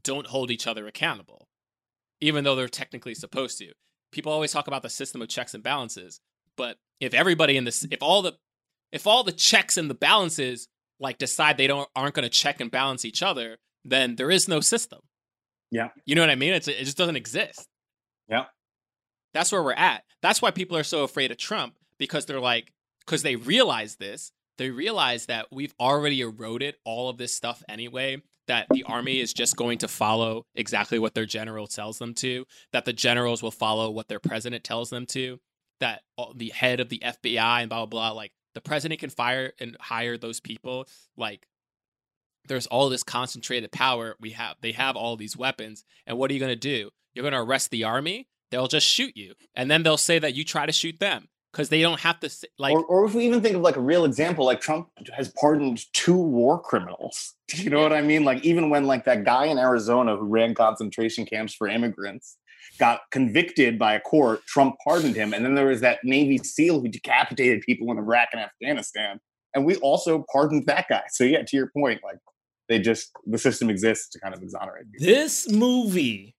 don't 0.02 0.28
hold 0.28 0.50
each 0.50 0.66
other 0.66 0.86
accountable 0.86 1.48
even 2.20 2.44
though 2.44 2.54
they're 2.54 2.68
technically 2.68 3.14
supposed 3.14 3.58
to. 3.58 3.72
People 4.12 4.32
always 4.32 4.52
talk 4.52 4.68
about 4.68 4.82
the 4.82 4.90
system 4.90 5.20
of 5.22 5.28
checks 5.28 5.54
and 5.54 5.62
balances 5.62 6.20
but 6.56 6.78
if 7.00 7.14
everybody 7.14 7.56
in 7.56 7.64
this 7.64 7.84
if 7.90 8.02
all 8.02 8.22
the 8.22 8.34
if 8.92 9.06
all 9.06 9.24
the 9.24 9.32
checks 9.32 9.76
and 9.76 9.90
the 9.90 9.94
balances 9.94 10.68
like 11.00 11.18
decide 11.18 11.56
they 11.56 11.66
don't 11.66 11.88
aren't 11.96 12.14
going 12.14 12.24
to 12.24 12.30
check 12.30 12.60
and 12.60 12.70
balance 12.70 13.04
each 13.04 13.22
other 13.22 13.58
then 13.84 14.16
there 14.16 14.30
is 14.30 14.48
no 14.48 14.60
system. 14.60 15.00
Yeah. 15.70 15.88
you 16.06 16.14
know 16.14 16.22
what 16.22 16.30
i 16.30 16.36
mean? 16.36 16.52
It's, 16.52 16.68
it 16.68 16.84
just 16.84 16.96
doesn't 16.96 17.16
exist. 17.16 17.68
Yeah. 18.28 18.44
that's 19.32 19.50
where 19.52 19.62
we're 19.62 19.72
at. 19.72 20.04
That's 20.22 20.40
why 20.40 20.50
people 20.50 20.76
are 20.76 20.84
so 20.84 21.02
afraid 21.02 21.30
of 21.30 21.36
trump 21.36 21.74
because 21.98 22.26
they're 22.26 22.40
like 22.40 22.72
because 23.04 23.22
they 23.22 23.36
realize 23.36 23.96
this 23.96 24.32
they 24.56 24.70
realize 24.70 25.26
that 25.26 25.46
we've 25.50 25.74
already 25.80 26.20
eroded 26.20 26.76
all 26.84 27.08
of 27.08 27.18
this 27.18 27.34
stuff 27.34 27.62
anyway 27.68 28.22
that 28.46 28.66
the 28.70 28.82
army 28.84 29.20
is 29.20 29.32
just 29.32 29.56
going 29.56 29.78
to 29.78 29.88
follow 29.88 30.44
exactly 30.54 30.98
what 30.98 31.14
their 31.14 31.26
general 31.26 31.66
tells 31.66 31.98
them 31.98 32.14
to 32.14 32.44
that 32.72 32.84
the 32.84 32.92
generals 32.92 33.42
will 33.42 33.50
follow 33.50 33.90
what 33.90 34.08
their 34.08 34.20
president 34.20 34.64
tells 34.64 34.90
them 34.90 35.06
to 35.06 35.38
that 35.80 36.02
the 36.34 36.50
head 36.50 36.80
of 36.80 36.88
the 36.88 37.02
FBI 37.04 37.60
and 37.60 37.68
blah 37.68 37.86
blah 37.86 38.10
blah 38.10 38.12
like 38.12 38.32
the 38.54 38.60
president 38.60 39.00
can 39.00 39.10
fire 39.10 39.52
and 39.60 39.76
hire 39.80 40.16
those 40.16 40.40
people. 40.40 40.86
Like 41.16 41.46
there's 42.46 42.66
all 42.66 42.88
this 42.88 43.02
concentrated 43.02 43.72
power. 43.72 44.16
We 44.20 44.30
have 44.30 44.56
they 44.60 44.72
have 44.72 44.96
all 44.96 45.16
these 45.16 45.36
weapons. 45.36 45.84
And 46.06 46.16
what 46.16 46.30
are 46.30 46.34
you 46.34 46.40
going 46.40 46.50
to 46.50 46.56
do? 46.56 46.90
You're 47.14 47.22
going 47.22 47.32
to 47.32 47.40
arrest 47.40 47.70
the 47.70 47.84
army? 47.84 48.28
They'll 48.50 48.68
just 48.68 48.86
shoot 48.86 49.16
you. 49.16 49.34
And 49.54 49.70
then 49.70 49.82
they'll 49.82 49.96
say 49.96 50.18
that 50.18 50.34
you 50.34 50.44
try 50.44 50.66
to 50.66 50.72
shoot 50.72 51.00
them 51.00 51.28
because 51.54 51.68
they 51.68 51.80
don't 51.80 52.00
have 52.00 52.18
to 52.18 52.28
like 52.58 52.74
or, 52.74 52.84
or 52.84 53.04
if 53.04 53.14
we 53.14 53.24
even 53.24 53.40
think 53.40 53.54
of 53.54 53.62
like 53.62 53.76
a 53.76 53.80
real 53.80 54.04
example, 54.04 54.44
like 54.44 54.60
Trump 54.60 54.88
has 55.14 55.28
pardoned 55.28 55.84
two 55.92 56.16
war 56.16 56.60
criminals. 56.60 57.34
You 57.54 57.70
know 57.70 57.82
what 57.82 57.92
I 57.92 58.00
mean? 58.00 58.24
Like 58.24 58.42
even 58.42 58.70
when 58.70 58.86
like 58.86 59.04
that 59.04 59.24
guy 59.24 59.44
in 59.46 59.58
Arizona 59.58 60.16
who 60.16 60.24
ran 60.24 60.54
concentration 60.54 61.24
camps 61.24 61.54
for 61.54 61.68
immigrants 61.68 62.36
got 62.78 63.02
convicted 63.12 63.78
by 63.78 63.94
a 63.94 64.00
court, 64.00 64.44
Trump 64.46 64.74
pardoned 64.82 65.14
him. 65.14 65.32
And 65.34 65.44
then 65.44 65.54
there 65.54 65.66
was 65.66 65.80
that 65.82 65.98
Navy 66.02 66.38
SEAL 66.38 66.80
who 66.80 66.88
decapitated 66.88 67.60
people 67.60 67.92
in 67.92 67.98
Iraq 67.98 68.30
and 68.32 68.40
Afghanistan. 68.40 69.20
and 69.54 69.64
we 69.64 69.76
also 69.76 70.24
pardoned 70.32 70.66
that 70.66 70.86
guy. 70.88 71.02
So 71.10 71.22
yeah, 71.22 71.42
to 71.42 71.56
your 71.56 71.70
point, 71.76 72.00
like 72.02 72.16
they 72.68 72.80
just 72.80 73.10
the 73.26 73.38
system 73.38 73.70
exists 73.70 74.08
to 74.10 74.18
kind 74.18 74.34
of 74.34 74.42
exonerate 74.42 74.90
people. 74.90 75.06
This 75.06 75.48
movie 75.50 76.33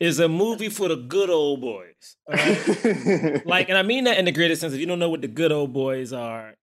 is 0.00 0.18
a 0.18 0.28
movie 0.28 0.68
for 0.68 0.88
the 0.88 0.96
good 0.96 1.30
old 1.30 1.60
boys. 1.60 2.16
right? 2.28 3.46
like, 3.46 3.68
and 3.68 3.78
I 3.78 3.82
mean 3.82 4.04
that 4.04 4.18
in 4.18 4.24
the 4.24 4.32
greatest 4.32 4.60
sense. 4.60 4.72
If 4.72 4.80
you 4.80 4.86
don't 4.86 4.98
know 4.98 5.10
what 5.10 5.20
the 5.20 5.28
good 5.28 5.52
old 5.52 5.72
boys 5.72 6.12
are, 6.12 6.54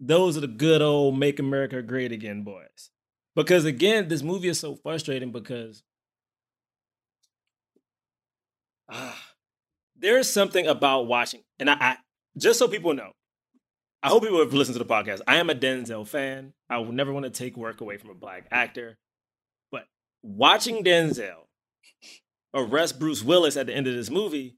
those 0.00 0.36
are 0.36 0.40
the 0.40 0.48
good 0.48 0.82
old 0.82 1.18
"Make 1.18 1.38
America 1.38 1.82
Great 1.82 2.12
Again" 2.12 2.42
boys. 2.42 2.90
Because 3.34 3.64
again, 3.64 4.08
this 4.08 4.22
movie 4.22 4.48
is 4.48 4.60
so 4.60 4.76
frustrating 4.76 5.32
because 5.32 5.82
ah, 8.88 9.20
there 9.96 10.18
is 10.18 10.30
something 10.30 10.66
about 10.66 11.06
watching, 11.06 11.42
and 11.58 11.70
I, 11.70 11.76
I 11.80 11.96
just 12.36 12.58
so 12.58 12.68
people 12.68 12.94
know, 12.94 13.12
I 14.02 14.08
hope 14.08 14.22
people 14.22 14.40
have 14.40 14.52
listened 14.52 14.76
to 14.76 14.84
the 14.84 14.92
podcast. 14.92 15.20
I 15.26 15.36
am 15.36 15.50
a 15.50 15.54
Denzel 15.54 16.06
fan. 16.06 16.52
I 16.68 16.78
would 16.78 16.94
never 16.94 17.12
want 17.12 17.24
to 17.24 17.30
take 17.30 17.56
work 17.56 17.80
away 17.80 17.96
from 17.96 18.10
a 18.10 18.14
black 18.14 18.46
actor, 18.50 18.98
but 19.72 19.84
watching 20.22 20.84
Denzel 20.84 21.44
arrest 22.54 22.98
Bruce 22.98 23.22
Willis 23.22 23.56
at 23.56 23.66
the 23.66 23.74
end 23.74 23.86
of 23.86 23.94
this 23.94 24.10
movie, 24.10 24.56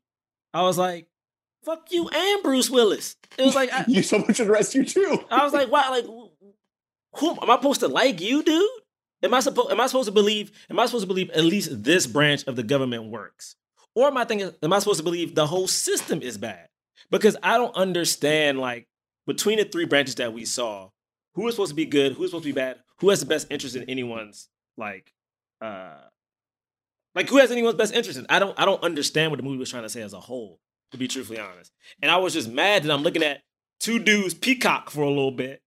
I 0.55 0.63
was 0.63 0.79
like, 0.79 1.07
"Fuck 1.65 1.91
you 1.91 2.09
and 2.09 2.43
Bruce 2.43 2.71
Willis." 2.71 3.17
It 3.39 3.45
was 3.45 3.55
like 3.55 3.73
I, 3.73 3.85
you 3.89 4.03
someone 4.03 4.35
should 4.35 4.49
arrest 4.49 4.75
you 4.75 4.85
too. 4.85 5.25
I 5.31 5.43
was 5.45 5.53
like, 5.53 5.71
"Why? 5.71 5.89
Like, 5.89 6.05
who 7.17 7.31
am 7.31 7.51
I 7.51 7.57
supposed 7.57 7.81
to 7.81 7.89
like 7.89 8.21
you, 8.21 8.43
dude? 8.43 8.69
Am 9.23 9.35
I 9.35 9.41
supposed? 9.41 9.71
Am 9.71 9.81
I 9.81 9.87
supposed 9.87 10.09
to 10.09 10.13
believe? 10.13 10.53
Am 10.71 10.79
I 10.79 10.87
supposed 10.87 11.05
to 11.05 11.09
believe 11.09 11.31
at 11.31 11.45
least 11.45 11.83
this 11.83 12.07
branch 12.07 12.45
of 12.47 12.57
the 12.57 12.63
government 12.63 13.05
works, 13.05 13.57
or 13.95 14.09
am 14.09 14.17
I 14.17 14.25
thinking? 14.25 14.53
Am 14.63 14.73
I 14.73 14.79
supposed 14.79 14.99
to 14.99 15.05
believe 15.05 15.35
the 15.35 15.47
whole 15.47 15.67
system 15.67 16.23
is 16.23 16.39
bad? 16.39 16.69
Because 17.11 17.37
I 17.43 17.57
don't 17.57 17.75
understand. 17.75 18.61
Like 18.61 18.87
between 19.27 19.59
the 19.59 19.65
three 19.65 19.87
branches 19.87 20.17
that 20.17 20.33
we 20.33 20.45
saw, 20.45 20.91
who 21.35 21.49
is 21.49 21.55
supposed 21.55 21.71
to 21.71 21.77
be 21.77 21.87
good? 21.87 22.13
Who 22.13 22.25
is 22.25 22.31
supposed 22.31 22.45
to 22.45 22.53
be 22.53 22.61
bad? 22.61 22.79
Who 23.01 23.11
has 23.11 23.21
the 23.21 23.27
best 23.27 23.47
interest 23.51 23.77
in 23.77 23.85
anyone's 23.85 24.49
like, 24.77 25.13
uh, 25.61 25.97
like 27.17 27.31
who 27.31 27.39
has 27.39 27.51
anyone's 27.51 27.75
best 27.75 27.95
interest 27.95 28.19
in? 28.19 28.27
I 28.29 28.39
don't. 28.39 28.57
I 28.61 28.65
don't 28.67 28.83
understand 28.85 29.33
what 29.33 29.39
the 29.39 29.43
movie 29.43 29.57
was 29.57 29.71
trying 29.71 29.83
to 29.83 29.89
say 29.89 30.03
as 30.03 30.13
a 30.13 30.21
whole. 30.21 30.61
To 30.93 30.99
be 30.99 31.09
truthfully 31.09 31.41
honest, 31.41 31.73
and 32.01 32.13
I 32.13 32.19
was 32.19 32.35
just 32.35 32.49
mad 32.49 32.85
that 32.85 32.93
I'm 32.93 33.03
looking 33.03 33.25
at 33.25 33.43
two 33.81 33.99
dudes 33.99 34.35
peacock 34.35 34.91
for 34.91 35.01
a 35.01 35.09
little 35.09 35.33
bit. 35.33 35.61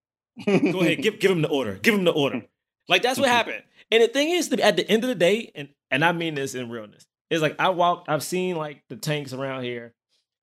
Go 0.46 0.80
ahead, 0.80 1.02
give 1.02 1.18
give 1.18 1.30
him 1.30 1.42
the 1.42 1.48
order. 1.48 1.74
Give 1.74 1.92
him 1.92 2.04
the 2.04 2.12
order. 2.12 2.46
Like 2.88 3.02
that's 3.02 3.18
what 3.18 3.28
happened. 3.28 3.62
And 3.90 4.02
the 4.02 4.08
thing 4.08 4.30
is, 4.30 4.50
at 4.52 4.76
the 4.76 4.88
end 4.88 5.04
of 5.04 5.08
the 5.08 5.14
day, 5.14 5.52
and 5.54 5.68
and 5.90 6.04
I 6.04 6.12
mean 6.12 6.36
this 6.36 6.54
in 6.54 6.70
realness, 6.70 7.04
it's 7.28 7.42
like 7.42 7.56
I 7.58 7.68
walked. 7.68 8.08
I've 8.08 8.22
seen 8.22 8.56
like 8.56 8.82
the 8.88 8.96
tanks 8.96 9.34
around 9.34 9.64
here, 9.64 9.92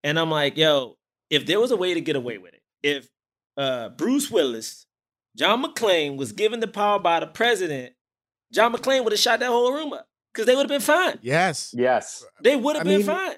and 0.03 0.19
I'm 0.19 0.29
like, 0.29 0.57
yo, 0.57 0.97
if 1.31 1.47
there 1.47 1.59
was 1.59 1.71
a 1.71 1.77
way 1.77 1.95
to 1.95 2.01
get 2.01 2.15
away 2.15 2.37
with 2.37 2.53
it, 2.53 2.61
if 2.83 3.09
uh, 3.55 3.89
Bruce 3.89 4.29
Willis, 4.29 4.85
John 5.35 5.63
McClane 5.63 6.17
was 6.17 6.33
given 6.33 6.59
the 6.59 6.67
power 6.67 6.99
by 6.99 7.19
the 7.21 7.27
president, 7.27 7.93
John 8.53 8.73
McClane 8.73 9.03
would 9.03 9.13
have 9.13 9.19
shot 9.19 9.39
that 9.39 9.47
whole 9.47 9.73
room 9.73 9.93
up 9.93 10.07
because 10.37 10.45
they 10.45 10.55
would 10.55 10.69
have 10.69 10.79
been 10.79 10.81
fine. 10.81 11.17
Yes. 11.23 11.73
Yes. 11.75 12.23
They 12.43 12.55
would 12.55 12.75
have 12.75 12.85
been 12.85 12.97
mean- 12.97 13.05
fine. 13.05 13.35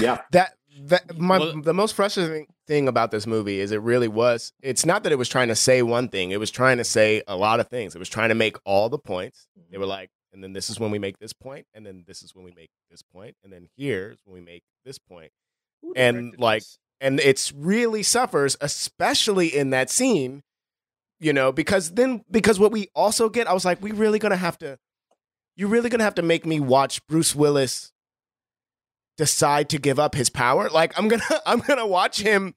Yeah. 0.00 0.22
That 0.30 0.54
that 0.84 1.18
my 1.18 1.38
Well- 1.38 1.60
the 1.60 1.74
most 1.74 1.94
frustrating 1.94 2.46
thing 2.66 2.88
about 2.88 3.10
this 3.10 3.26
movie 3.26 3.60
is 3.60 3.72
it 3.72 3.82
really 3.82 4.08
was 4.08 4.52
it's 4.62 4.86
not 4.86 5.02
that 5.02 5.12
it 5.12 5.16
was 5.16 5.28
trying 5.28 5.48
to 5.48 5.54
say 5.54 5.82
one 5.82 6.08
thing, 6.08 6.30
it 6.30 6.40
was 6.40 6.50
trying 6.50 6.78
to 6.78 6.84
say 6.84 7.22
a 7.26 7.36
lot 7.36 7.60
of 7.60 7.68
things. 7.68 7.94
It 7.94 7.98
was 7.98 8.08
trying 8.08 8.30
to 8.30 8.34
make 8.34 8.56
all 8.64 8.88
the 8.88 8.98
points. 8.98 9.48
They 9.54 9.62
mm-hmm. 9.62 9.80
were 9.80 9.86
like, 9.86 10.10
and 10.32 10.42
then 10.42 10.54
this 10.54 10.70
is 10.70 10.80
when 10.80 10.90
we 10.90 10.98
make 10.98 11.18
this 11.18 11.34
point, 11.34 11.66
and 11.74 11.84
then 11.84 12.04
this 12.06 12.22
is 12.22 12.34
when 12.34 12.44
we 12.44 12.52
make 12.52 12.70
this 12.90 13.02
point, 13.02 13.36
and 13.44 13.52
then 13.52 13.68
here's 13.76 14.20
when 14.24 14.34
we 14.34 14.40
make 14.40 14.62
this 14.86 14.98
point. 14.98 15.32
And, 15.96 16.38
like, 16.38 16.62
this? 16.62 16.78
and 17.00 17.18
it's 17.18 17.52
really 17.52 18.04
suffers 18.04 18.56
especially 18.60 19.48
in 19.48 19.70
that 19.70 19.90
scene 19.90 20.42
you 21.18 21.32
know 21.32 21.50
because 21.50 21.90
then 21.92 22.22
because 22.30 22.60
what 22.60 22.70
we 22.70 22.88
also 22.94 23.28
get 23.28 23.48
i 23.48 23.52
was 23.52 23.64
like 23.64 23.82
we 23.82 23.90
really 23.90 24.20
gonna 24.20 24.36
have 24.36 24.56
to 24.56 24.78
you're 25.56 25.68
really 25.68 25.90
gonna 25.90 26.04
have 26.04 26.14
to 26.16 26.22
make 26.22 26.46
me 26.46 26.60
watch 26.60 27.06
bruce 27.06 27.34
willis 27.34 27.92
decide 29.16 29.68
to 29.70 29.78
give 29.78 29.98
up 29.98 30.14
his 30.14 30.30
power? 30.30 30.68
Like 30.70 30.98
i'm 30.98 31.08
gonna 31.08 31.22
i'm 31.46 31.60
gonna 31.60 31.86
watch 31.86 32.20
him 32.20 32.54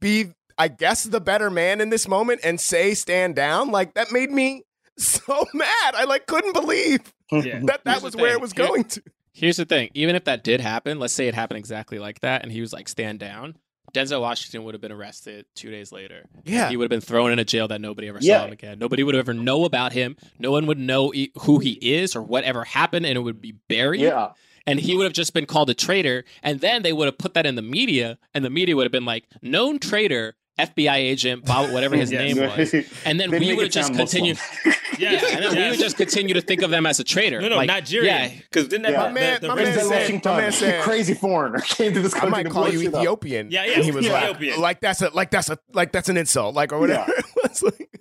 be 0.00 0.32
i 0.58 0.68
guess 0.68 1.04
the 1.04 1.20
better 1.20 1.50
man 1.50 1.80
in 1.80 1.90
this 1.90 2.06
moment 2.08 2.40
and 2.44 2.60
say 2.60 2.94
stand 2.94 3.36
down. 3.36 3.70
Like 3.70 3.94
that 3.94 4.12
made 4.12 4.30
me 4.30 4.64
so 4.98 5.44
mad. 5.54 5.94
I 5.94 6.04
like 6.04 6.26
couldn't 6.26 6.52
believe 6.54 7.12
Yeah. 7.30 7.60
that 7.64 7.84
that 7.84 7.90
Here's 7.92 8.02
was 8.02 8.16
where 8.16 8.32
it 8.32 8.40
was 8.40 8.52
Here- 8.52 8.66
going 8.66 8.84
to. 8.84 9.02
Here's 9.34 9.56
the 9.56 9.64
thing: 9.64 9.88
even 9.94 10.14
if 10.14 10.24
that 10.24 10.44
did 10.44 10.60
happen, 10.60 10.98
let's 10.98 11.14
say 11.14 11.26
it 11.26 11.34
happened 11.34 11.56
exactly 11.56 11.98
like 11.98 12.20
that, 12.20 12.42
and 12.42 12.52
he 12.52 12.60
was 12.60 12.70
like 12.74 12.86
stand 12.86 13.18
down, 13.18 13.56
Denzel 13.94 14.20
Washington 14.22 14.64
would 14.64 14.74
have 14.74 14.80
been 14.80 14.92
arrested 14.92 15.44
two 15.54 15.70
days 15.70 15.92
later. 15.92 16.24
yeah 16.44 16.68
He 16.70 16.76
would 16.76 16.84
have 16.84 16.90
been 16.90 17.00
thrown 17.06 17.30
in 17.32 17.38
a 17.38 17.44
jail 17.44 17.68
that 17.68 17.80
nobody 17.80 18.08
ever 18.08 18.18
Yeah. 18.22 18.38
saw 18.40 18.46
him 18.46 18.52
again. 18.52 18.78
Nobody 18.78 19.02
would 19.02 19.14
ever 19.14 19.34
know 19.34 19.64
about 19.64 19.92
him. 19.92 20.16
No 20.38 20.50
one 20.50 20.66
would 20.66 20.78
know 20.78 21.12
e- 21.14 21.32
who 21.42 21.58
he 21.58 21.72
is 21.72 22.16
or 22.16 22.22
whatever 22.22 22.64
happened, 22.64 23.04
and 23.06 23.16
it 23.16 23.20
would 23.20 23.40
be 23.42 23.52
buried. 23.68 24.00
Yeah. 24.00 24.30
And 24.66 24.78
he 24.80 24.96
would 24.96 25.04
have 25.04 25.12
just 25.12 25.34
been 25.34 25.44
called 25.46 25.68
a 25.70 25.74
traitor. 25.74 26.24
And 26.42 26.60
then 26.60 26.82
they 26.82 26.92
would 26.92 27.06
have 27.06 27.18
put 27.18 27.34
that 27.34 27.44
in 27.46 27.56
the 27.56 27.62
media, 27.62 28.18
and 28.32 28.44
the 28.44 28.50
media 28.50 28.76
would 28.76 28.84
have 28.84 28.92
been 28.92 29.04
like, 29.04 29.24
known 29.42 29.78
traitor, 29.78 30.36
FBI 30.58 30.94
agent, 30.96 31.44
blah, 31.44 31.70
whatever 31.72 31.96
his 31.96 32.10
Yes. 32.12 32.34
name 32.36 32.46
was. 32.46 32.74
And 33.06 33.18
then 33.18 33.30
They 33.30 33.38
we 33.38 33.54
would 33.54 33.72
just 33.72 33.94
continue. 33.94 34.34
Muslim. 34.64 34.74
Yeah, 34.98 35.12
Yeah, 35.12 35.20
and 35.30 35.44
then 35.44 35.54
we 35.56 35.70
would 35.70 35.78
just 35.78 35.96
continue 35.96 36.34
to 36.34 36.40
think 36.42 36.62
of 36.62 36.70
them 36.70 36.84
as 36.86 37.00
a 37.00 37.04
traitor. 37.04 37.40
no, 37.40 37.48
no, 37.48 37.56
Like, 37.56 37.66
Nigerian. 37.68 38.14
Yeah, 38.14 38.30
Because 38.50 38.68
didn't 38.68 38.82
that 38.82 38.92
Yeah. 38.92 38.98
the- 39.02 39.08
My 39.08 39.12
man- 39.12 39.40
the, 39.40 39.48
my 39.48 39.54
the 39.56 39.62
man 39.62 39.74
said- 39.78 39.86
Washington, 39.90 40.32
my 40.32 40.40
man 40.42 40.52
said- 40.52 40.82
crazy 40.82 41.14
foreigner, 41.14 41.58
came 41.60 41.94
to 41.94 42.00
this 42.02 42.14
I 42.14 42.18
country 42.20 42.30
might 42.30 42.42
to 42.44 42.50
call 42.50 42.62
blow 42.64 42.72
you 42.72 42.80
shit 42.82 42.94
up. 42.94 43.00
Ethiopian. 43.00 43.50
Yeah, 43.50 43.64
yeah, 43.64 43.72
And 43.76 43.84
he 43.84 43.90
was 43.92 44.06
like, 44.06 44.22
Ethiopian. 44.24 44.60
like 44.60 44.80
that's 44.80 45.00
a 45.02 45.08
like 45.10 45.30
that's 45.30 45.48
a 45.50 45.58
like 45.72 45.90
that's 45.92 46.08
an 46.10 46.16
insult, 46.18 46.54
like 46.54 46.72
or 46.72 46.78
whatever. 46.78 47.10
it 47.10 47.24
was 47.42 47.62
like, 47.62 48.00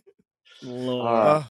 Lord. 0.62 1.08
Uh, 1.08 1.44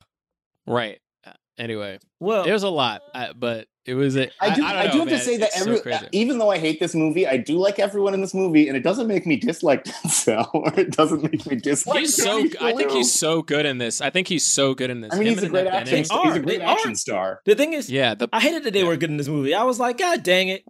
right. 0.68 1.00
Uh, 1.26 1.32
Anyway, 1.58 2.00
well, 2.22 2.44
there's 2.46 2.64
a 2.64 2.70
lot, 2.70 3.02
uh, 3.14 3.34
but 3.34 3.68
it 3.90 3.94
was. 3.96 4.16
A, 4.16 4.30
I 4.40 4.54
do. 4.56 4.64
I, 4.64 4.82
I, 4.82 4.84
don't 4.84 4.92
do 4.92 4.98
know, 5.00 5.04
have 5.04 5.08
man. 5.10 5.20
to 5.20 5.26
say 5.26 5.38
that 5.38 5.48
It's 5.50 5.58
so 5.64 5.70
every, 5.72 5.80
crazy. 5.82 6.06
even 6.12 6.38
though 6.38 6.50
I 6.52 6.58
hate 6.58 6.80
this 6.80 6.94
movie, 6.96 7.28
I 7.28 7.38
do 7.38 7.58
like 7.58 7.80
everyone 7.80 8.14
in 8.14 8.22
this 8.22 8.34
movie, 8.34 8.68
and 8.68 8.78
it 8.78 8.82
doesn't 8.84 9.08
make 9.08 9.26
me 9.26 9.36
dislike 9.38 9.84
Denzel, 9.86 10.50
or 10.54 10.74
it 10.80 10.92
doesn't 10.92 11.24
make 11.24 11.46
me 11.46 11.56
dislike. 11.58 12.00
He's 12.00 12.16
so. 12.16 12.46
I 12.62 12.74
think 12.74 12.92
he's 12.92 13.14
so 13.14 13.42
good 13.42 13.66
in 13.66 13.78
this. 13.80 14.02
I 14.02 14.10
think 14.10 14.28
he's 14.28 14.46
so 14.46 14.74
good 14.74 14.90
in 14.90 15.02
this. 15.02 15.14
I 15.14 15.18
mean, 15.18 15.28
Him 15.28 15.34
he's 15.36 15.44
a 15.44 15.50
great 15.50 15.68
action. 15.68 16.00
Bening. 16.04 16.08
They 16.10 16.16
are, 16.16 16.26
He's 16.26 16.36
a 16.36 16.40
great 16.40 16.60
they 16.60 16.66
action 16.66 16.92
are. 16.92 16.96
star. 16.96 17.42
the 17.46 17.56
thing 17.56 17.74
is, 17.74 17.90
Yeah, 17.90 18.16
the 18.16 18.30
I 18.32 18.40
hated 18.40 18.64
that 18.64 18.74
they 18.74 18.82
Yeah. 18.82 18.88
were 18.88 18.98
good 18.98 19.10
in 19.10 19.18
this 19.18 19.28
movie. 19.28 19.54
I 19.54 19.64
was 19.64 19.80
like, 19.80 19.98
God 19.98 20.24
dang 20.24 20.48
it. 20.50 20.64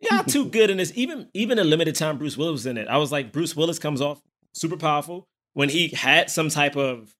Y'all 0.00 0.24
too 0.26 0.46
good 0.46 0.70
in 0.70 0.76
this. 0.78 0.92
Even 0.94 1.28
even 1.34 1.58
a 1.58 1.64
limited 1.64 1.94
time 1.94 2.16
Bruce 2.18 2.36
Willis 2.36 2.52
was 2.52 2.66
in 2.66 2.78
it. 2.78 2.88
I 2.88 2.96
was 2.98 3.12
like, 3.12 3.32
Bruce 3.32 3.54
Willis 3.54 3.78
comes 3.78 4.00
off 4.00 4.22
super 4.54 4.76
powerful. 4.76 5.26
When 5.52 5.68
he 5.68 5.88
had 5.88 6.30
some 6.30 6.48
type 6.48 6.76
of 6.76 7.14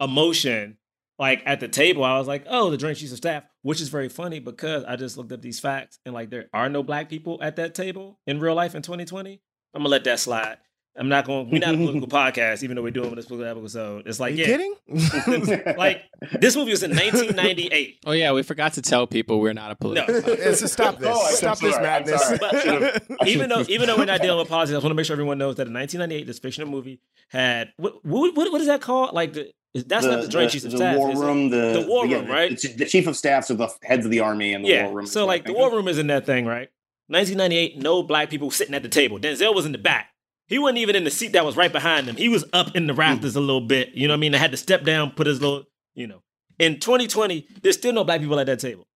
emotion, 0.00 0.76
like 1.18 1.42
at 1.46 1.60
the 1.60 1.68
table, 1.68 2.04
I 2.04 2.18
was 2.18 2.28
like, 2.28 2.44
oh, 2.48 2.70
the 2.70 2.76
Joint 2.76 2.98
Chiefs 2.98 3.12
of 3.12 3.18
Staff, 3.18 3.44
which 3.62 3.80
is 3.80 3.88
very 3.88 4.08
funny 4.08 4.38
because 4.38 4.84
I 4.84 4.96
just 4.96 5.16
looked 5.16 5.32
up 5.32 5.42
these 5.42 5.60
facts 5.60 5.98
and 6.04 6.14
like 6.14 6.30
there 6.30 6.46
are 6.52 6.68
no 6.68 6.82
black 6.82 7.08
people 7.08 7.38
at 7.42 7.56
that 7.56 7.74
table 7.74 8.18
in 8.26 8.40
real 8.40 8.54
life 8.54 8.74
in 8.74 8.82
2020. 8.82 9.40
I'm 9.74 9.80
gonna 9.80 9.88
let 9.88 10.04
that 10.04 10.20
slide. 10.20 10.58
I'm 10.98 11.08
not 11.08 11.26
going. 11.26 11.50
We're 11.50 11.58
not 11.58 11.74
a 11.74 11.76
political 11.76 12.08
podcast, 12.18 12.62
even 12.62 12.76
though 12.76 12.82
we're 12.82 12.90
doing 12.90 13.14
this 13.14 13.26
political 13.26 13.60
episode. 13.60 14.06
It's 14.06 14.18
Are 14.18 14.24
like, 14.24 14.36
you 14.36 14.44
yeah, 14.44 14.56
kidding? 14.56 15.74
like 15.76 16.02
this 16.40 16.56
movie 16.56 16.70
was 16.70 16.82
in 16.82 16.90
1998. 16.92 17.98
Oh 18.06 18.12
yeah, 18.12 18.32
we 18.32 18.42
forgot 18.42 18.74
to 18.74 18.82
tell 18.82 19.06
people 19.06 19.40
we're 19.40 19.52
not 19.52 19.70
a 19.70 19.76
political. 19.76 20.14
No, 20.14 20.20
political. 20.22 20.46
It's 20.52 20.62
a 20.62 20.68
stop 20.68 20.98
this. 20.98 21.08
Oh, 21.10 21.34
stop 21.34 21.58
this 21.58 21.74
sorry, 21.74 21.86
I'm 21.86 22.04
madness. 22.06 22.38
But- 22.40 23.28
even 23.28 23.48
though 23.50 23.64
even 23.68 23.88
though 23.88 23.96
we're 23.96 24.06
not 24.06 24.22
dealing 24.22 24.38
with 24.38 24.48
politics, 24.48 24.74
I 24.74 24.78
want 24.78 24.90
to 24.90 24.94
make 24.94 25.06
sure 25.06 25.14
everyone 25.14 25.38
knows 25.38 25.56
that 25.56 25.66
in 25.66 25.74
1998, 25.74 26.26
this 26.26 26.38
fictional 26.38 26.70
movie 26.70 27.00
had 27.28 27.72
what 27.76 28.04
what, 28.04 28.34
what, 28.34 28.52
what 28.52 28.60
is 28.60 28.66
that 28.68 28.80
called? 28.80 29.12
Like 29.12 29.34
the 29.34 29.52
that's 29.84 30.06
not 30.06 30.22
the 30.22 30.28
Joint 30.28 30.50
Chiefs 30.50 30.64
of 30.64 30.72
the 30.72 30.78
Staff. 30.78 30.96
war 30.96 31.16
room, 31.16 31.50
the, 31.50 31.80
The 31.80 31.86
war 31.88 32.06
yeah, 32.06 32.18
room, 32.18 32.28
right? 32.28 32.58
The, 32.58 32.68
the 32.68 32.86
chief 32.86 33.06
of 33.06 33.16
staffs 33.16 33.50
are 33.50 33.54
the 33.54 33.68
heads 33.82 34.04
of 34.04 34.10
the 34.10 34.20
army 34.20 34.54
and 34.54 34.64
the 34.64 34.68
Yeah. 34.68 34.86
war 34.86 34.96
room. 34.96 35.06
So 35.06 35.26
like 35.26 35.44
the 35.44 35.52
war 35.52 35.70
room 35.70 35.88
is 35.88 35.98
in 35.98 36.06
that 36.08 36.26
thing, 36.26 36.46
right? 36.46 36.68
1998, 37.08 37.78
no 37.78 38.02
black 38.02 38.30
people 38.30 38.50
sitting 38.50 38.74
at 38.74 38.82
the 38.82 38.88
table. 38.88 39.18
Denzel 39.18 39.54
was 39.54 39.66
in 39.66 39.72
the 39.72 39.78
back. 39.78 40.10
He 40.48 40.58
wasn't 40.58 40.78
even 40.78 40.96
in 40.96 41.04
the 41.04 41.10
seat 41.10 41.32
that 41.32 41.44
was 41.44 41.56
right 41.56 41.72
behind 41.72 42.06
him. 42.06 42.16
He 42.16 42.28
was 42.28 42.44
up 42.52 42.74
in 42.76 42.86
the 42.86 42.92
hmm. 42.92 43.00
rafters 43.00 43.36
a 43.36 43.40
little 43.40 43.60
bit. 43.60 43.90
You 43.94 44.08
know 44.08 44.14
what 44.14 44.18
I 44.18 44.20
mean? 44.20 44.34
I 44.34 44.38
had 44.38 44.52
to 44.52 44.56
step 44.56 44.84
down, 44.84 45.10
put 45.12 45.26
his 45.26 45.40
little, 45.40 45.64
you 45.94 46.06
know. 46.06 46.22
In 46.58 46.80
2020, 46.80 47.46
there's 47.62 47.76
still 47.76 47.92
no 47.92 48.04
black 48.04 48.20
people 48.20 48.38
at 48.40 48.46
that 48.46 48.60
table. 48.60 48.86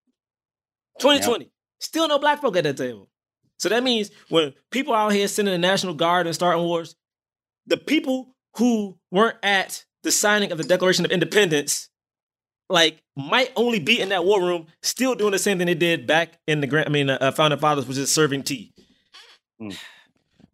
2020, 0.99 1.51
still 1.79 2.07
no 2.07 2.19
black 2.19 2.41
folk 2.41 2.55
at 2.57 2.63
that 2.63 2.77
table. 2.77 3.09
So 3.59 3.69
that 3.69 3.83
means 3.83 4.09
when 4.29 4.53
people 4.71 4.93
out 4.93 5.13
here 5.13 5.27
sending 5.27 5.53
the 5.53 5.59
National 5.59 5.93
Guard 5.93 6.25
and 6.25 6.33
starting 6.33 6.63
wars, 6.63 6.95
the 7.67 7.77
people 7.77 8.35
who 8.57 8.97
weren't 9.11 9.37
at 9.43 9.85
the 10.03 10.11
signing 10.11 10.51
of 10.51 10.57
the 10.57 10.63
Declaration 10.63 11.05
of 11.05 11.11
Independence, 11.11 11.89
like, 12.69 13.01
might 13.15 13.51
only 13.55 13.79
be 13.79 13.99
in 13.99 14.09
that 14.09 14.23
war 14.25 14.41
room, 14.41 14.67
still 14.81 15.13
doing 15.15 15.31
the 15.31 15.39
same 15.39 15.57
thing 15.57 15.67
they 15.67 15.73
did 15.73 16.07
back 16.07 16.39
in 16.47 16.61
the 16.61 16.67
grand. 16.67 16.87
I 16.87 16.91
mean, 16.91 17.09
uh, 17.09 17.31
founding 17.31 17.59
fathers 17.59 17.85
was 17.87 17.97
just 17.97 18.13
serving 18.13 18.43
tea. 18.43 18.73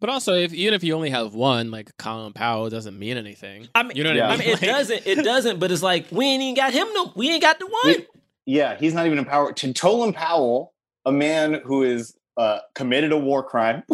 But 0.00 0.10
also, 0.10 0.34
if 0.34 0.52
even 0.54 0.74
if 0.74 0.84
you 0.84 0.94
only 0.94 1.10
have 1.10 1.34
one, 1.34 1.70
like 1.70 1.96
Colin 1.98 2.32
Powell, 2.32 2.68
doesn't 2.70 2.96
mean 2.98 3.16
anything. 3.16 3.68
I 3.74 3.82
mean, 3.82 3.96
you 3.96 4.04
know 4.04 4.10
what 4.10 4.16
Yeah. 4.16 4.28
I 4.28 4.34
I 4.34 4.36
mean? 4.36 4.46
mean, 4.48 4.56
it 4.58 4.60
doesn't. 4.66 5.06
It 5.06 5.24
doesn't. 5.24 5.58
But 5.58 5.72
it's 5.72 5.82
like 5.82 6.06
we 6.12 6.26
ain't 6.26 6.42
even 6.42 6.54
got 6.54 6.72
him. 6.72 6.86
No, 6.92 7.12
we 7.16 7.30
ain't 7.30 7.42
got 7.42 7.58
the 7.58 7.66
one. 7.66 7.74
We- 7.84 8.06
yeah, 8.46 8.76
he's 8.78 8.94
not 8.94 9.06
even 9.06 9.18
empowered. 9.18 9.56
To 9.58 9.72
Colin 9.74 10.12
Powell, 10.14 10.72
a 11.04 11.12
man 11.12 11.60
who 11.64 11.82
is 11.82 12.16
uh, 12.38 12.60
committed 12.74 13.12
a 13.12 13.18
war 13.18 13.42
crime. 13.42 13.82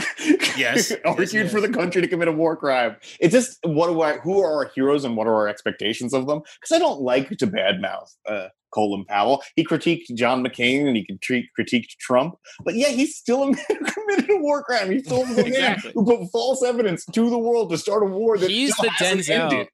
Yes. 0.57 0.93
argued 1.05 1.33
Yes, 1.33 1.51
for 1.51 1.61
the 1.61 1.69
country 1.69 2.01
to 2.01 2.07
commit 2.07 2.29
a 2.29 2.33
war 2.33 2.57
crime. 2.57 2.95
It's 3.19 3.33
just 3.33 3.59
what 3.65 3.89
do 3.89 4.01
I? 4.03 4.19
Who 4.19 4.41
are 4.41 4.53
our 4.65 4.71
heroes 4.73 5.05
and 5.05 5.17
what 5.17 5.27
are 5.27 5.35
our 5.35 5.49
expectations 5.49 6.15
of 6.15 6.29
them? 6.29 6.43
Because 6.61 6.77
I 6.77 6.79
don't 6.79 7.01
like 7.01 7.29
to 7.39 7.47
badmouth 7.49 8.09
uh, 8.29 8.47
Colin 8.73 9.05
Powell. 9.05 9.43
He 9.57 9.67
critiqued 9.67 10.15
John 10.15 10.45
McCain 10.47 10.87
and 10.87 10.97
he 10.97 11.05
critiqued, 11.05 11.49
critiqued 11.59 11.97
Trump, 11.99 12.37
but 12.65 12.77
yeah, 12.77 12.91
he's 12.91 13.17
still 13.17 13.43
a 13.43 13.47
man 13.51 13.57
who 13.69 13.85
committed 13.85 14.31
a 14.31 14.37
war 14.37 14.63
crime. 14.63 14.93
He's 14.93 15.05
still 15.07 15.23
a 15.23 15.27
man 15.27 15.47
Exactly. 15.47 15.91
who 15.93 16.05
put 16.05 16.31
false 16.31 16.63
evidence 16.63 17.05
to 17.07 17.29
the 17.29 17.39
world 17.39 17.71
to 17.71 17.77
start 17.79 18.05
a 18.05 18.07
war 18.07 18.39
that 18.39 18.49
He's 18.49 18.77
the 18.77 18.91
Denzel. 19.01 19.31
ended. 19.31 19.69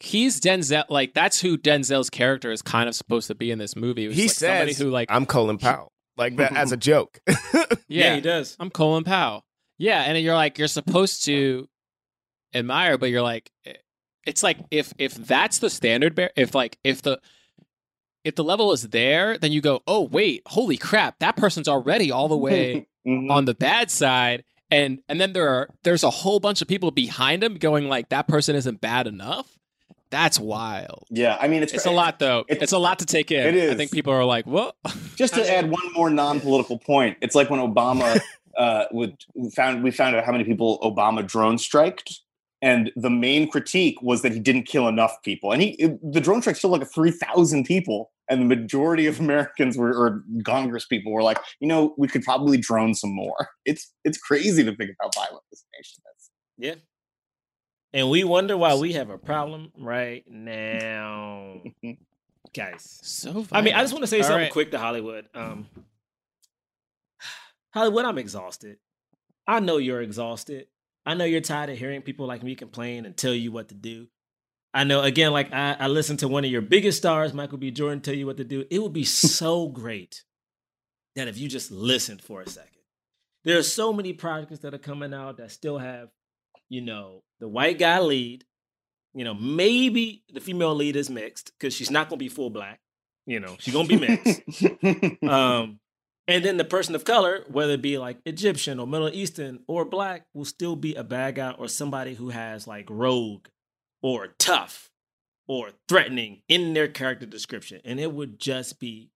He's 0.00 0.40
Denzel. 0.40 0.84
Like 0.90 1.14
that's 1.14 1.40
who 1.40 1.56
Denzel's 1.58 2.10
character 2.10 2.52
is 2.52 2.60
kind 2.62 2.88
of 2.88 2.94
supposed 2.94 3.28
to 3.28 3.34
be 3.34 3.50
in 3.50 3.58
this 3.58 3.74
movie. 3.76 4.04
It 4.04 4.08
was 4.08 4.16
He 4.16 4.22
like 4.24 4.30
somebody 4.32 4.72
says, 4.74 4.82
who 4.84 4.90
like 4.90 5.10
I'm 5.10 5.26
Colin 5.26 5.56
Powell. 5.58 5.90
Like 6.18 6.36
that 6.36 6.54
as 6.56 6.72
a 6.72 6.76
joke. 6.90 7.20
Yeah, 7.26 7.64
yeah, 7.88 8.14
he 8.16 8.20
does. 8.20 8.56
I'm 8.60 8.70
Colin 8.70 9.04
Powell. 9.04 9.44
Yeah, 9.78 10.02
and 10.02 10.18
you're 10.18 10.34
like 10.34 10.58
you're 10.58 10.68
supposed 10.68 11.24
to 11.24 11.68
admire, 12.54 12.98
but 12.98 13.10
you're 13.10 13.22
like 13.22 13.50
eh, 13.64 13.74
it's 14.26 14.42
like 14.42 14.58
if 14.70 14.92
if 14.98 15.14
that's 15.14 15.60
the 15.60 15.70
standard 15.70 16.14
bear, 16.14 16.30
if 16.36 16.54
like 16.54 16.78
if 16.84 17.00
the 17.02 17.20
if 18.24 18.34
the 18.34 18.44
level 18.44 18.72
is 18.72 18.82
there, 18.88 19.38
then 19.38 19.52
you 19.52 19.60
go, 19.60 19.80
oh 19.86 20.02
wait, 20.02 20.42
holy 20.46 20.76
crap, 20.76 21.18
that 21.20 21.36
person's 21.36 21.68
already 21.68 22.10
all 22.10 22.28
the 22.28 22.36
way 22.36 22.86
Mhm. 23.06 23.30
on 23.30 23.44
the 23.46 23.54
bad 23.54 23.90
side, 23.90 24.44
and 24.70 24.98
and 25.08 25.18
then 25.20 25.32
there 25.32 25.48
are 25.48 25.68
there's 25.84 26.02
a 26.02 26.10
whole 26.10 26.40
bunch 26.40 26.60
of 26.60 26.68
people 26.68 26.90
behind 26.90 27.42
him 27.42 27.54
going 27.54 27.88
like 27.88 28.08
that 28.10 28.28
person 28.28 28.54
isn't 28.56 28.80
bad 28.82 29.06
enough. 29.06 29.57
That's 30.10 30.38
wild. 30.40 31.04
Yeah, 31.10 31.36
I 31.40 31.48
mean 31.48 31.62
it's 31.62 31.72
It's 31.72 31.86
a 31.86 31.90
lot 31.90 32.18
though. 32.18 32.40
It's- 32.48 32.62
It's, 32.62 32.72
a 32.72 32.78
lot 32.78 32.98
to 33.00 33.06
take 33.06 33.30
in. 33.30 33.46
it 33.46 33.54
is. 33.54 33.70
I 33.72 33.76
think 33.76 33.90
people 33.92 34.12
are 34.12 34.24
like, 34.24 34.46
"What?" 34.46 34.74
Just 35.16 35.34
to 35.34 35.50
add 35.56 35.70
one 35.70 35.92
more 35.94 36.10
non-political 36.10 36.78
point, 36.78 37.18
it's 37.20 37.34
like 37.34 37.50
when 37.50 37.60
Obama 37.60 38.20
uh, 38.58 38.84
would 38.92 39.14
found 39.54 39.82
we 39.82 39.90
found 39.90 40.16
out 40.16 40.24
how 40.24 40.32
many 40.32 40.44
people 40.44 40.78
Obama 40.80 41.26
drone 41.26 41.58
striked, 41.58 42.20
and 42.62 42.90
the 42.96 43.10
main 43.10 43.50
critique 43.50 44.00
was 44.02 44.22
that 44.22 44.32
he 44.32 44.40
didn't 44.40 44.64
kill 44.64 44.88
enough 44.88 45.14
people. 45.24 45.52
And 45.52 45.60
he 45.62 45.68
it- 45.72 45.98
the 46.12 46.20
drone 46.20 46.40
strike 46.40 46.58
killed 46.58 46.78
like 46.80 46.90
three 46.90 47.10
thousand 47.10 47.64
people, 47.64 48.10
and 48.30 48.40
the 48.40 48.46
majority 48.56 49.06
of 49.06 49.20
Americans 49.20 49.76
were 49.76 49.92
or 49.92 50.24
Congress 50.44 50.86
people 50.86 51.12
were 51.12 51.22
like, 51.22 51.38
you 51.60 51.68
know, 51.68 51.94
we 51.98 52.08
could 52.08 52.22
probably 52.22 52.56
drone 52.56 52.94
some 52.94 53.14
more. 53.14 53.48
It's 53.66 53.92
it's 54.04 54.16
crazy 54.16 54.64
to 54.64 54.74
think 54.74 54.90
of 54.90 54.96
how 55.02 55.10
violent 55.14 55.44
this 55.50 55.62
nation 55.76 56.02
is. 56.16 56.30
Yeah. 56.56 56.74
And 57.92 58.10
we 58.10 58.22
wonder 58.24 58.56
why 58.56 58.74
we 58.74 58.92
have 58.94 59.10
a 59.10 59.18
problem 59.30 59.72
right 59.78 60.24
now, 60.28 61.60
guys. 62.54 62.98
so. 63.02 63.46
I 63.50 63.62
mean, 63.62 63.74
I 63.74 63.80
just 63.82 63.92
want 63.92 64.02
to 64.02 64.06
say 64.08 64.18
All 64.18 64.24
something 64.24 64.42
right. 64.42 64.52
quick 64.52 64.70
to 64.72 64.78
Hollywood. 64.78 65.26
Um, 65.34 65.66
Hollywood, 67.74 68.04
I'm 68.04 68.18
exhausted. 68.18 68.76
I 69.46 69.60
know 69.60 69.78
you're 69.78 70.02
exhausted. 70.02 70.66
I 71.06 71.14
know 71.14 71.24
you're 71.24 71.40
tired 71.40 71.70
of 71.70 71.78
hearing 71.78 72.02
people 72.02 72.26
like 72.26 72.42
me 72.42 72.54
complain 72.54 73.06
and 73.06 73.16
tell 73.16 73.32
you 73.32 73.50
what 73.50 73.68
to 73.68 73.74
do. 73.74 74.08
I 74.74 74.84
know, 74.84 75.00
again, 75.00 75.32
like 75.32 75.52
I, 75.54 75.76
I 75.80 75.86
listened 75.86 76.18
to 76.18 76.28
one 76.28 76.44
of 76.44 76.50
your 76.50 76.60
biggest 76.60 76.98
stars, 76.98 77.32
Michael 77.32 77.56
B. 77.56 77.70
Jordan, 77.70 78.00
tell 78.02 78.14
you 78.14 78.26
what 78.26 78.36
to 78.36 78.44
do. 78.44 78.66
It 78.70 78.82
would 78.82 78.92
be 78.92 79.04
so 79.04 79.68
great 79.68 80.24
that 81.16 81.28
if 81.28 81.38
you 81.38 81.48
just 81.48 81.70
listened 81.70 82.20
for 82.20 82.42
a 82.42 82.48
second. 82.48 82.72
There 83.44 83.56
are 83.58 83.62
so 83.62 83.92
many 83.94 84.12
projects 84.12 84.58
that 84.60 84.74
are 84.74 84.78
coming 84.78 85.14
out 85.14 85.38
that 85.38 85.50
still 85.50 85.78
have, 85.78 86.10
you 86.68 86.80
know, 86.80 87.22
the 87.40 87.48
white 87.48 87.78
guy 87.78 88.00
lead. 88.00 88.44
You 89.14 89.24
know, 89.24 89.34
maybe 89.34 90.22
the 90.32 90.40
female 90.40 90.74
lead 90.74 90.94
is 90.94 91.10
mixed 91.10 91.52
because 91.58 91.74
she's 91.74 91.90
not 91.90 92.08
going 92.08 92.18
to 92.18 92.24
be 92.24 92.28
full 92.28 92.50
black. 92.50 92.80
You 93.26 93.40
know, 93.40 93.56
she's 93.58 93.74
going 93.74 93.88
to 93.88 93.98
be 93.98 94.06
mixed. 94.06 95.22
um, 95.22 95.80
and 96.28 96.44
then 96.44 96.58
the 96.58 96.64
person 96.64 96.94
of 96.94 97.04
color, 97.04 97.44
whether 97.48 97.72
it 97.72 97.82
be 97.82 97.98
like 97.98 98.18
Egyptian 98.26 98.78
or 98.78 98.86
Middle 98.86 99.08
Eastern 99.08 99.60
or 99.66 99.84
black, 99.84 100.26
will 100.34 100.44
still 100.44 100.76
be 100.76 100.94
a 100.94 101.02
bad 101.02 101.36
guy 101.36 101.50
or 101.52 101.68
somebody 101.68 102.14
who 102.14 102.28
has 102.28 102.66
like 102.66 102.86
rogue 102.90 103.48
or 104.02 104.28
tough 104.38 104.90
or 105.46 105.70
threatening 105.88 106.42
in 106.48 106.74
their 106.74 106.86
character 106.86 107.26
description. 107.26 107.80
And 107.84 107.98
it 107.98 108.12
would 108.12 108.38
just 108.38 108.78
be 108.78 109.10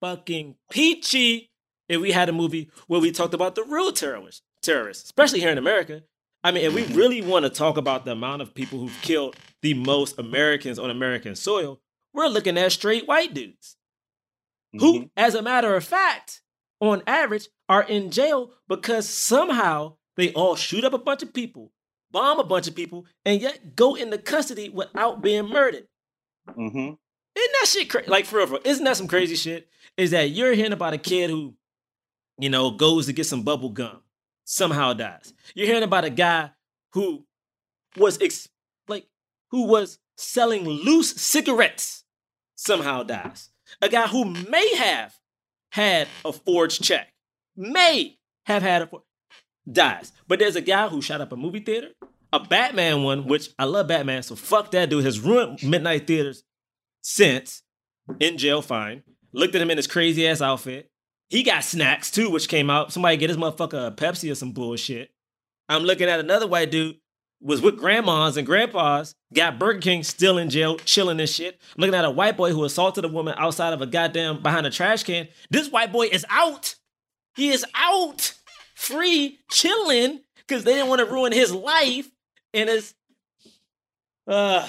fucking 0.00 0.56
peachy 0.70 1.50
if 1.88 2.00
we 2.00 2.12
had 2.12 2.30
a 2.30 2.32
movie 2.32 2.70
where 2.86 3.00
we 3.00 3.12
talked 3.12 3.34
about 3.34 3.54
the 3.54 3.64
real 3.64 3.92
terrorists, 3.92 4.42
terrorists, 4.62 5.04
especially 5.04 5.40
here 5.40 5.50
in 5.50 5.58
America. 5.58 6.02
I 6.44 6.50
mean, 6.52 6.64
if 6.64 6.74
we 6.74 6.84
really 6.94 7.22
want 7.22 7.44
to 7.44 7.50
talk 7.50 7.78
about 7.78 8.04
the 8.04 8.12
amount 8.12 8.42
of 8.42 8.54
people 8.54 8.78
who've 8.78 9.00
killed 9.02 9.34
the 9.62 9.72
most 9.74 10.18
Americans 10.18 10.78
on 10.78 10.90
American 10.90 11.34
soil, 11.34 11.80
we're 12.12 12.26
looking 12.28 12.58
at 12.58 12.70
straight 12.70 13.08
white 13.08 13.32
dudes 13.34 13.76
who, 14.72 15.10
as 15.16 15.34
a 15.34 15.42
matter 15.42 15.74
of 15.74 15.84
fact, 15.84 16.42
on 16.80 17.02
average, 17.06 17.48
are 17.68 17.82
in 17.82 18.10
jail 18.10 18.52
because 18.68 19.08
somehow 19.08 19.96
they 20.16 20.32
all 20.34 20.54
shoot 20.54 20.84
up 20.84 20.92
a 20.92 20.98
bunch 20.98 21.22
of 21.22 21.32
people, 21.32 21.72
bomb 22.10 22.38
a 22.38 22.44
bunch 22.44 22.68
of 22.68 22.74
people, 22.74 23.06
and 23.24 23.40
yet 23.40 23.74
go 23.74 23.94
into 23.94 24.18
custody 24.18 24.68
without 24.68 25.22
being 25.22 25.48
murdered. 25.48 25.86
hmm 26.54 26.60
Isn't 26.68 26.98
that 27.34 27.66
shit 27.66 27.88
crazy? 27.88 28.10
Like 28.10 28.26
for 28.26 28.36
real, 28.36 28.46
for 28.46 28.52
real, 28.54 28.62
isn't 28.64 28.84
that 28.84 28.96
some 28.98 29.08
crazy 29.08 29.34
shit? 29.36 29.68
Is 29.96 30.10
that 30.10 30.30
you're 30.30 30.52
hearing 30.52 30.72
about 30.72 30.92
a 30.92 30.98
kid 30.98 31.30
who, 31.30 31.54
you 32.38 32.50
know, 32.50 32.70
goes 32.70 33.06
to 33.06 33.12
get 33.12 33.24
some 33.26 33.42
bubble 33.42 33.70
gum, 33.70 34.00
somehow 34.44 34.92
dies. 34.92 35.32
You're 35.54 35.66
hearing 35.66 35.82
about 35.82 36.04
a 36.04 36.10
guy 36.10 36.50
who 36.92 37.24
was 37.96 38.20
ex- 38.20 38.48
like 38.88 39.06
who 39.50 39.66
was 39.66 39.98
selling 40.16 40.64
loose 40.64 41.10
cigarettes, 41.12 42.04
somehow 42.54 43.02
dies. 43.02 43.50
A 43.82 43.88
guy 43.88 44.06
who 44.06 44.24
may 44.26 44.74
have 44.76 45.14
had 45.72 46.08
a 46.24 46.32
forged 46.32 46.82
check, 46.82 47.12
may 47.56 48.18
have 48.46 48.62
had 48.62 48.82
a 48.82 48.86
for- 48.86 49.02
dies. 49.70 50.12
But 50.28 50.38
there's 50.38 50.56
a 50.56 50.60
guy 50.60 50.88
who 50.88 51.02
shot 51.02 51.20
up 51.20 51.32
a 51.32 51.36
movie 51.36 51.60
theater, 51.60 51.88
a 52.32 52.40
Batman 52.40 53.02
one, 53.02 53.26
which 53.26 53.50
I 53.58 53.64
love 53.64 53.88
Batman, 53.88 54.22
so 54.22 54.36
fuck 54.36 54.70
that 54.72 54.90
dude. 54.90 55.04
Has 55.04 55.20
ruined 55.20 55.62
midnight 55.62 56.06
theaters 56.06 56.44
since 57.02 57.62
in 58.20 58.38
jail 58.38 58.62
fine. 58.62 59.02
Looked 59.32 59.54
at 59.56 59.62
him 59.62 59.70
in 59.70 59.78
his 59.78 59.86
crazy 59.88 60.28
ass 60.28 60.40
outfit. 60.40 60.90
He 61.34 61.42
got 61.42 61.64
snacks 61.64 62.12
too, 62.12 62.30
which 62.30 62.46
came 62.48 62.70
out. 62.70 62.92
Somebody 62.92 63.16
get 63.16 63.28
his 63.28 63.36
motherfucker 63.36 63.88
a 63.88 63.90
Pepsi 63.90 64.30
or 64.30 64.36
some 64.36 64.52
bullshit. 64.52 65.10
I'm 65.68 65.82
looking 65.82 66.08
at 66.08 66.20
another 66.20 66.46
white 66.46 66.70
dude 66.70 66.98
was 67.40 67.60
with 67.60 67.76
grandmas 67.76 68.36
and 68.36 68.46
grandpas, 68.46 69.16
got 69.34 69.58
Burger 69.58 69.80
King 69.80 70.04
still 70.04 70.38
in 70.38 70.48
jail, 70.48 70.76
chilling 70.78 71.18
and 71.18 71.28
shit. 71.28 71.60
I'm 71.76 71.80
looking 71.80 71.94
at 71.96 72.04
a 72.04 72.10
white 72.10 72.36
boy 72.36 72.52
who 72.52 72.62
assaulted 72.62 73.04
a 73.04 73.08
woman 73.08 73.34
outside 73.36 73.72
of 73.72 73.82
a 73.82 73.86
goddamn 73.86 74.42
behind 74.44 74.64
a 74.64 74.70
trash 74.70 75.02
can. 75.02 75.26
This 75.50 75.68
white 75.70 75.90
boy 75.90 76.06
is 76.06 76.24
out. 76.30 76.76
He 77.34 77.48
is 77.48 77.66
out, 77.74 78.32
free, 78.76 79.40
chilling, 79.50 80.20
because 80.36 80.62
they 80.62 80.74
didn't 80.74 80.88
want 80.88 81.00
to 81.00 81.12
ruin 81.12 81.32
his 81.32 81.52
life. 81.52 82.08
And 82.52 82.70
it's 82.70 82.94
uh 84.28 84.68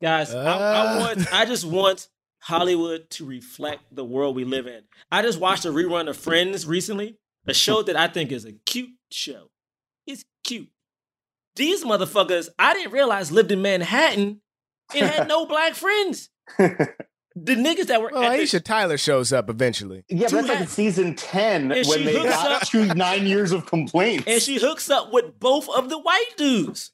guys, 0.00 0.32
I, 0.32 0.44
I 0.44 0.86
Uh. 0.86 1.00
want 1.00 1.34
I 1.34 1.44
just 1.46 1.64
want 1.64 2.08
Hollywood 2.46 3.10
to 3.10 3.24
reflect 3.24 3.82
the 3.92 4.04
world 4.04 4.36
we 4.36 4.44
live 4.44 4.68
in. 4.68 4.82
I 5.10 5.22
just 5.22 5.40
watched 5.40 5.64
a 5.64 5.68
rerun 5.70 6.08
of 6.08 6.16
Friends 6.16 6.64
recently, 6.64 7.18
a 7.44 7.52
show 7.52 7.82
that 7.82 7.96
I 7.96 8.06
think 8.06 8.30
is 8.30 8.44
a 8.44 8.52
cute 8.52 8.90
show. 9.10 9.50
It's 10.06 10.24
cute. 10.44 10.68
These 11.56 11.84
motherfuckers, 11.84 12.48
I 12.56 12.72
didn't 12.74 12.92
realize 12.92 13.32
lived 13.32 13.50
in 13.50 13.62
Manhattan 13.62 14.42
and 14.94 15.06
had 15.10 15.26
no 15.26 15.44
black 15.54 15.74
friends. 15.74 16.28
The 16.58 17.54
niggas 17.56 17.88
that 17.88 18.00
were 18.00 18.10
Well, 18.12 18.22
at 18.30 18.48
the- 18.48 18.60
Tyler 18.60 18.96
shows 18.96 19.32
up 19.32 19.50
eventually. 19.50 20.04
Yeah, 20.08 20.28
but 20.30 20.30
that's 20.36 20.48
like 20.48 20.58
hat- 20.58 20.68
season 20.68 21.16
10 21.16 21.72
And 21.72 21.86
when 21.88 22.04
they 22.04 22.12
hooks 22.16 22.30
got 22.30 22.62
up- 22.62 22.68
to 22.68 22.94
nine 22.94 23.26
years 23.26 23.50
of 23.50 23.66
complaints. 23.66 24.24
and 24.28 24.40
she 24.40 24.58
hooks 24.58 24.88
up 24.88 25.12
with 25.12 25.40
both 25.40 25.68
of 25.68 25.88
the 25.90 25.98
white 25.98 26.30
dudes. 26.36 26.92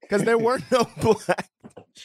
Because 0.00 0.24
there 0.24 0.38
were 0.38 0.60
no 0.72 0.86
black. 1.02 1.50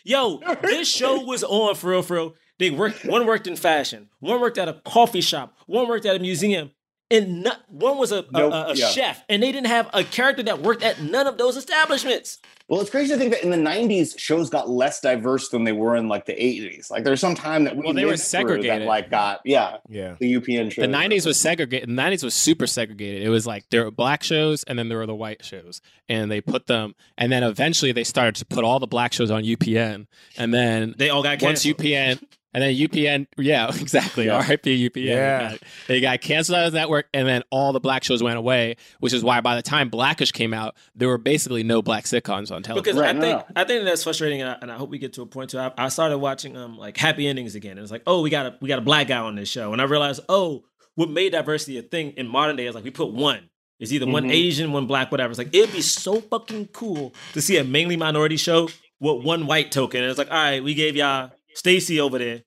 Yo, 0.03 0.41
this 0.63 0.87
show 0.93 1.21
was 1.21 1.45
on 1.45 1.75
for 1.75 1.91
real, 1.91 2.01
for 2.01 2.13
real. 2.15 2.35
They 2.59 2.69
worked. 2.69 3.05
One 3.05 3.25
worked 3.25 3.47
in 3.47 3.55
fashion. 3.55 4.09
One 4.19 4.39
worked 4.41 4.57
at 4.57 4.67
a 4.67 4.73
coffee 4.85 5.21
shop. 5.21 5.57
One 5.65 5.87
worked 5.87 6.05
at 6.05 6.15
a 6.15 6.19
museum. 6.19 6.71
And 7.11 7.41
not, 7.41 7.61
one 7.69 7.97
was 7.97 8.11
a, 8.11 8.19
a- 8.19 8.25
Nope, 8.31 8.53
a, 8.53 8.55
a 8.67 8.75
yeah. 8.75 8.87
chef. 8.89 9.23
And 9.27 9.41
they 9.41 9.51
didn't 9.51 9.65
have 9.65 9.89
a 9.95 10.03
character 10.03 10.43
that 10.43 10.61
worked 10.61 10.83
at 10.83 11.01
none 11.01 11.25
of 11.25 11.39
those 11.39 11.57
establishments. 11.57 12.37
Well, 12.67 12.79
it's 12.81 12.91
crazy 12.91 13.11
to 13.13 13.17
think 13.17 13.31
that 13.33 13.41
in 13.43 13.49
the 13.49 13.57
90s, 13.57 14.19
shows 14.19 14.51
got 14.51 14.69
less 14.69 15.01
diverse 15.01 15.49
than 15.49 15.63
they 15.63 15.71
were 15.71 15.95
in 15.95 16.07
like 16.07 16.27
the 16.27 16.33
80s. 16.33 16.91
Like 16.91 17.03
there's 17.03 17.19
some 17.19 17.33
time 17.33 17.63
that 17.63 17.75
we 17.75 17.81
Well, 17.83 17.95
they 17.95 18.05
were 18.05 18.15
segregated. 18.15 18.83
That 18.83 18.87
like 18.87 19.09
got 19.09 19.39
yeah, 19.43 19.77
Yeah. 19.89 20.17
the 20.19 20.35
UPN 20.35 20.71
show. 20.71 20.81
The 20.83 20.87
'90s 20.87 21.25
was 21.25 21.39
segregated. 21.39 21.89
The 21.89 21.93
'90s 21.93 22.23
was 22.23 22.35
super 22.35 22.67
segregated. 22.67 23.23
It 23.23 23.29
was 23.29 23.47
like 23.47 23.67
there 23.71 23.85
were 23.85 23.89
black 23.91 24.21
shows, 24.21 24.61
and 24.65 24.77
then 24.77 24.87
there 24.87 24.99
were 24.99 25.07
the 25.07 25.15
white 25.15 25.43
shows, 25.43 25.81
and 26.07 26.29
they 26.29 26.41
put 26.41 26.67
them. 26.67 26.93
And 27.17 27.31
then 27.31 27.41
eventually 27.41 27.91
they 27.91 28.03
started 28.03 28.35
to 28.35 28.45
put 28.45 28.63
all 28.63 28.77
the 28.79 28.85
black 28.85 29.13
shows 29.13 29.31
on 29.31 29.41
UPN, 29.43 30.05
and 30.37 30.53
then 30.53 30.93
They 30.95 31.09
all 31.09 31.23
got 31.23 31.41
once. 31.41 31.65
UPN, 31.65 32.21
and 32.53 32.63
then 32.63 32.73
UPN, 32.75 33.27
yeah, 33.37 33.67
exactly. 33.79 34.25
Yeah. 34.25 34.45
RIP 34.47 34.63
UPN. 34.63 35.05
Yeah. 35.05 35.55
They 35.87 36.01
got, 36.01 36.21
canceled 36.21 36.57
out 36.57 36.65
of 36.67 36.71
the 36.73 36.79
network, 36.79 37.07
and 37.13 37.27
then 37.27 37.43
all 37.51 37.73
the 37.73 37.79
black 37.79 38.03
shows 38.03 38.21
went 38.23 38.37
away. 38.37 38.75
Which 38.99 39.13
is 39.13 39.23
why 39.23 39.41
by 39.41 39.55
the 39.55 39.61
time 39.61 39.89
Blackish 39.89 40.31
came 40.31 40.53
out, 40.53 40.75
there 40.95 41.07
were 41.07 41.17
basically 41.17 41.63
no 41.63 41.81
black 41.81 42.05
sitcoms 42.05 42.51
on 42.51 42.63
television. 42.63 42.83
because 42.83 42.99
Right, 42.99 43.09
I 43.09 43.11
no, 43.13 43.21
think 43.21 43.37
no. 43.39 43.45
I 43.55 43.63
think 43.65 43.85
that's 43.85 44.03
frustrating, 44.03 44.41
and 44.41 44.49
I, 44.51 44.57
and 44.61 44.71
I 44.71 44.75
hope 44.77 44.89
we 44.89 44.97
get 44.97 45.13
to 45.13 45.21
a 45.21 45.25
point 45.25 45.51
too. 45.51 45.59
I, 45.59 45.71
I 45.77 45.89
started 45.89 46.17
watching 46.17 46.57
um 46.57 46.77
like 46.77 46.97
Happy 46.97 47.27
Endings 47.27 47.55
again, 47.55 47.71
and 47.73 47.81
it's 47.81 47.91
like, 47.91 48.03
oh, 48.07 48.21
we 48.21 48.29
got 48.29 48.45
a 48.45 48.57
we 48.61 48.67
got 48.67 48.79
a 48.79 48.83
black 48.83 49.07
guy 49.07 49.17
on 49.19 49.35
this 49.35 49.49
show, 49.49 49.71
and 49.73 49.81
I 49.81 49.85
realized, 49.85 50.21
oh, 50.29 50.63
what 50.95 51.09
made 51.09 51.31
diversity 51.31 51.77
a 51.77 51.81
thing 51.81 52.11
in 52.17 52.27
modern 52.27 52.55
day 52.55 52.65
is 52.67 52.75
like 52.75 52.83
we 52.83 52.91
put 52.91 53.11
one. 53.13 53.49
It's 53.79 53.93
either 53.93 54.05
one 54.07 54.25
Mhm. 54.25 54.31
Asian, 54.33 54.73
one 54.73 54.87
black, 54.87 55.09
whatever. 55.11 55.31
It's 55.31 55.37
like 55.37 55.55
it'd 55.55 55.73
be 55.73 55.79
so 55.81 56.19
fucking 56.19 56.67
cool 56.73 57.13
to 57.33 57.41
see 57.41 57.55
a 57.57 57.63
mainly 57.63 57.95
minority 57.95 58.35
show 58.35 58.67
with 58.99 59.23
one 59.23 59.47
white 59.47 59.71
token. 59.71 60.01
And 60.01 60.09
it's 60.09 60.17
like, 60.17 60.29
all 60.29 60.35
right, 60.35 60.61
we 60.61 60.73
gave 60.73 60.97
y'all 60.97 61.31
Stacy 61.55 61.99
over 61.99 62.17
there. 62.17 62.43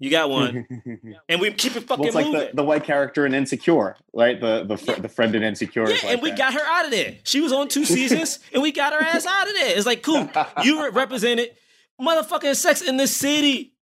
You 0.00 0.10
got 0.10 0.28
one, 0.28 0.66
and 1.28 1.40
we 1.40 1.52
keep 1.52 1.76
it 1.76 1.84
fucking 1.84 2.00
well, 2.00 2.06
it's 2.08 2.14
like 2.14 2.26
moving. 2.26 2.40
the, 2.48 2.56
the 2.56 2.64
white 2.64 2.82
character 2.84 3.24
in 3.26 3.32
Insecure, 3.32 3.96
right? 4.12 4.38
The 4.40 4.64
the, 4.64 4.76
fr- 4.76 5.00
the 5.00 5.08
friend 5.08 5.34
in 5.34 5.42
Insecure. 5.44 5.82
yeah, 5.88 5.94
like 5.94 6.04
and 6.04 6.20
we 6.22 6.30
that. 6.30 6.38
got 6.38 6.52
her 6.52 6.60
out 6.66 6.84
of 6.84 6.90
there. 6.90 7.14
She 7.22 7.40
was 7.40 7.52
on 7.52 7.68
two 7.68 7.84
seasons, 7.84 8.40
and 8.52 8.60
we 8.62 8.72
got 8.72 8.92
her 8.92 8.98
ass 9.00 9.24
out 9.24 9.48
of 9.48 9.54
there. 9.54 9.76
It's 9.76 9.86
like, 9.86 10.02
cool, 10.02 10.28
you 10.62 10.82
re- 10.82 10.90
represented 10.90 11.50
motherfucking 12.00 12.56
sex 12.56 12.82
in 12.82 12.96
the 12.96 13.06
city. 13.06 13.72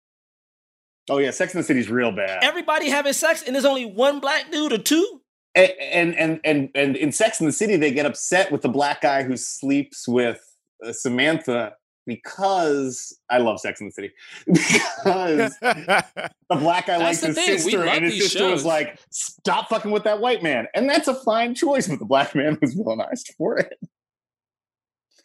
Oh 1.09 1.19
yeah, 1.19 1.31
Sex 1.31 1.55
in 1.55 1.61
the 1.61 1.65
City's 1.65 1.91
real 1.91 2.13
bad. 2.13 2.45
Everybody 2.45 2.89
having 2.91 3.15
sex, 3.15 3.43
and 3.45 3.55
there's 3.57 3.65
only 3.65 3.87
one 3.87 4.21
black 4.21 4.53
dude 4.53 4.73
or 4.73 4.79
two. 4.79 5.23
and, 5.57 5.73
and 5.81 6.15
and 6.15 6.41
and 6.45 6.69
and 6.75 6.97
in 6.97 7.11
Sex 7.11 7.41
in 7.41 7.47
the 7.47 7.53
City, 7.53 7.77
they 7.77 7.91
get 7.91 8.07
upset 8.07 8.53
with 8.53 8.63
the 8.63 8.69
black 8.69 9.01
guy 9.01 9.23
who 9.25 9.37
sleeps 9.37 10.07
with 10.07 10.41
uh, 10.87 10.93
Samantha 10.93 11.73
because 12.07 13.19
I 13.31 13.39
love 13.39 13.61
Sex 13.61 13.81
and 13.81 13.91
the 13.91 13.93
City 13.93 14.11
because 14.47 15.57
the 15.61 16.33
black 16.51 16.87
guy 16.87 16.97
likes 16.99 17.21
his 17.21 17.35
thing, 17.35 17.59
sister, 17.59 17.85
and 17.85 18.05
his 18.05 18.19
sister 18.23 18.49
was 18.51 18.65
like, 18.65 18.99
"Stop 19.11 19.69
fucking 19.69 19.91
with 19.91 20.05
that 20.05 20.21
white 20.21 20.43
man," 20.43 20.67
and 20.75 20.89
that's 20.89 21.09
a 21.09 21.15
fine 21.15 21.55
choice, 21.55 21.89
but 21.89 21.99
the 21.99 22.05
black 22.05 22.35
man 22.35 22.59
was 22.61 22.75
villainized 22.75 23.33
for 23.39 23.59
it. 23.59 23.79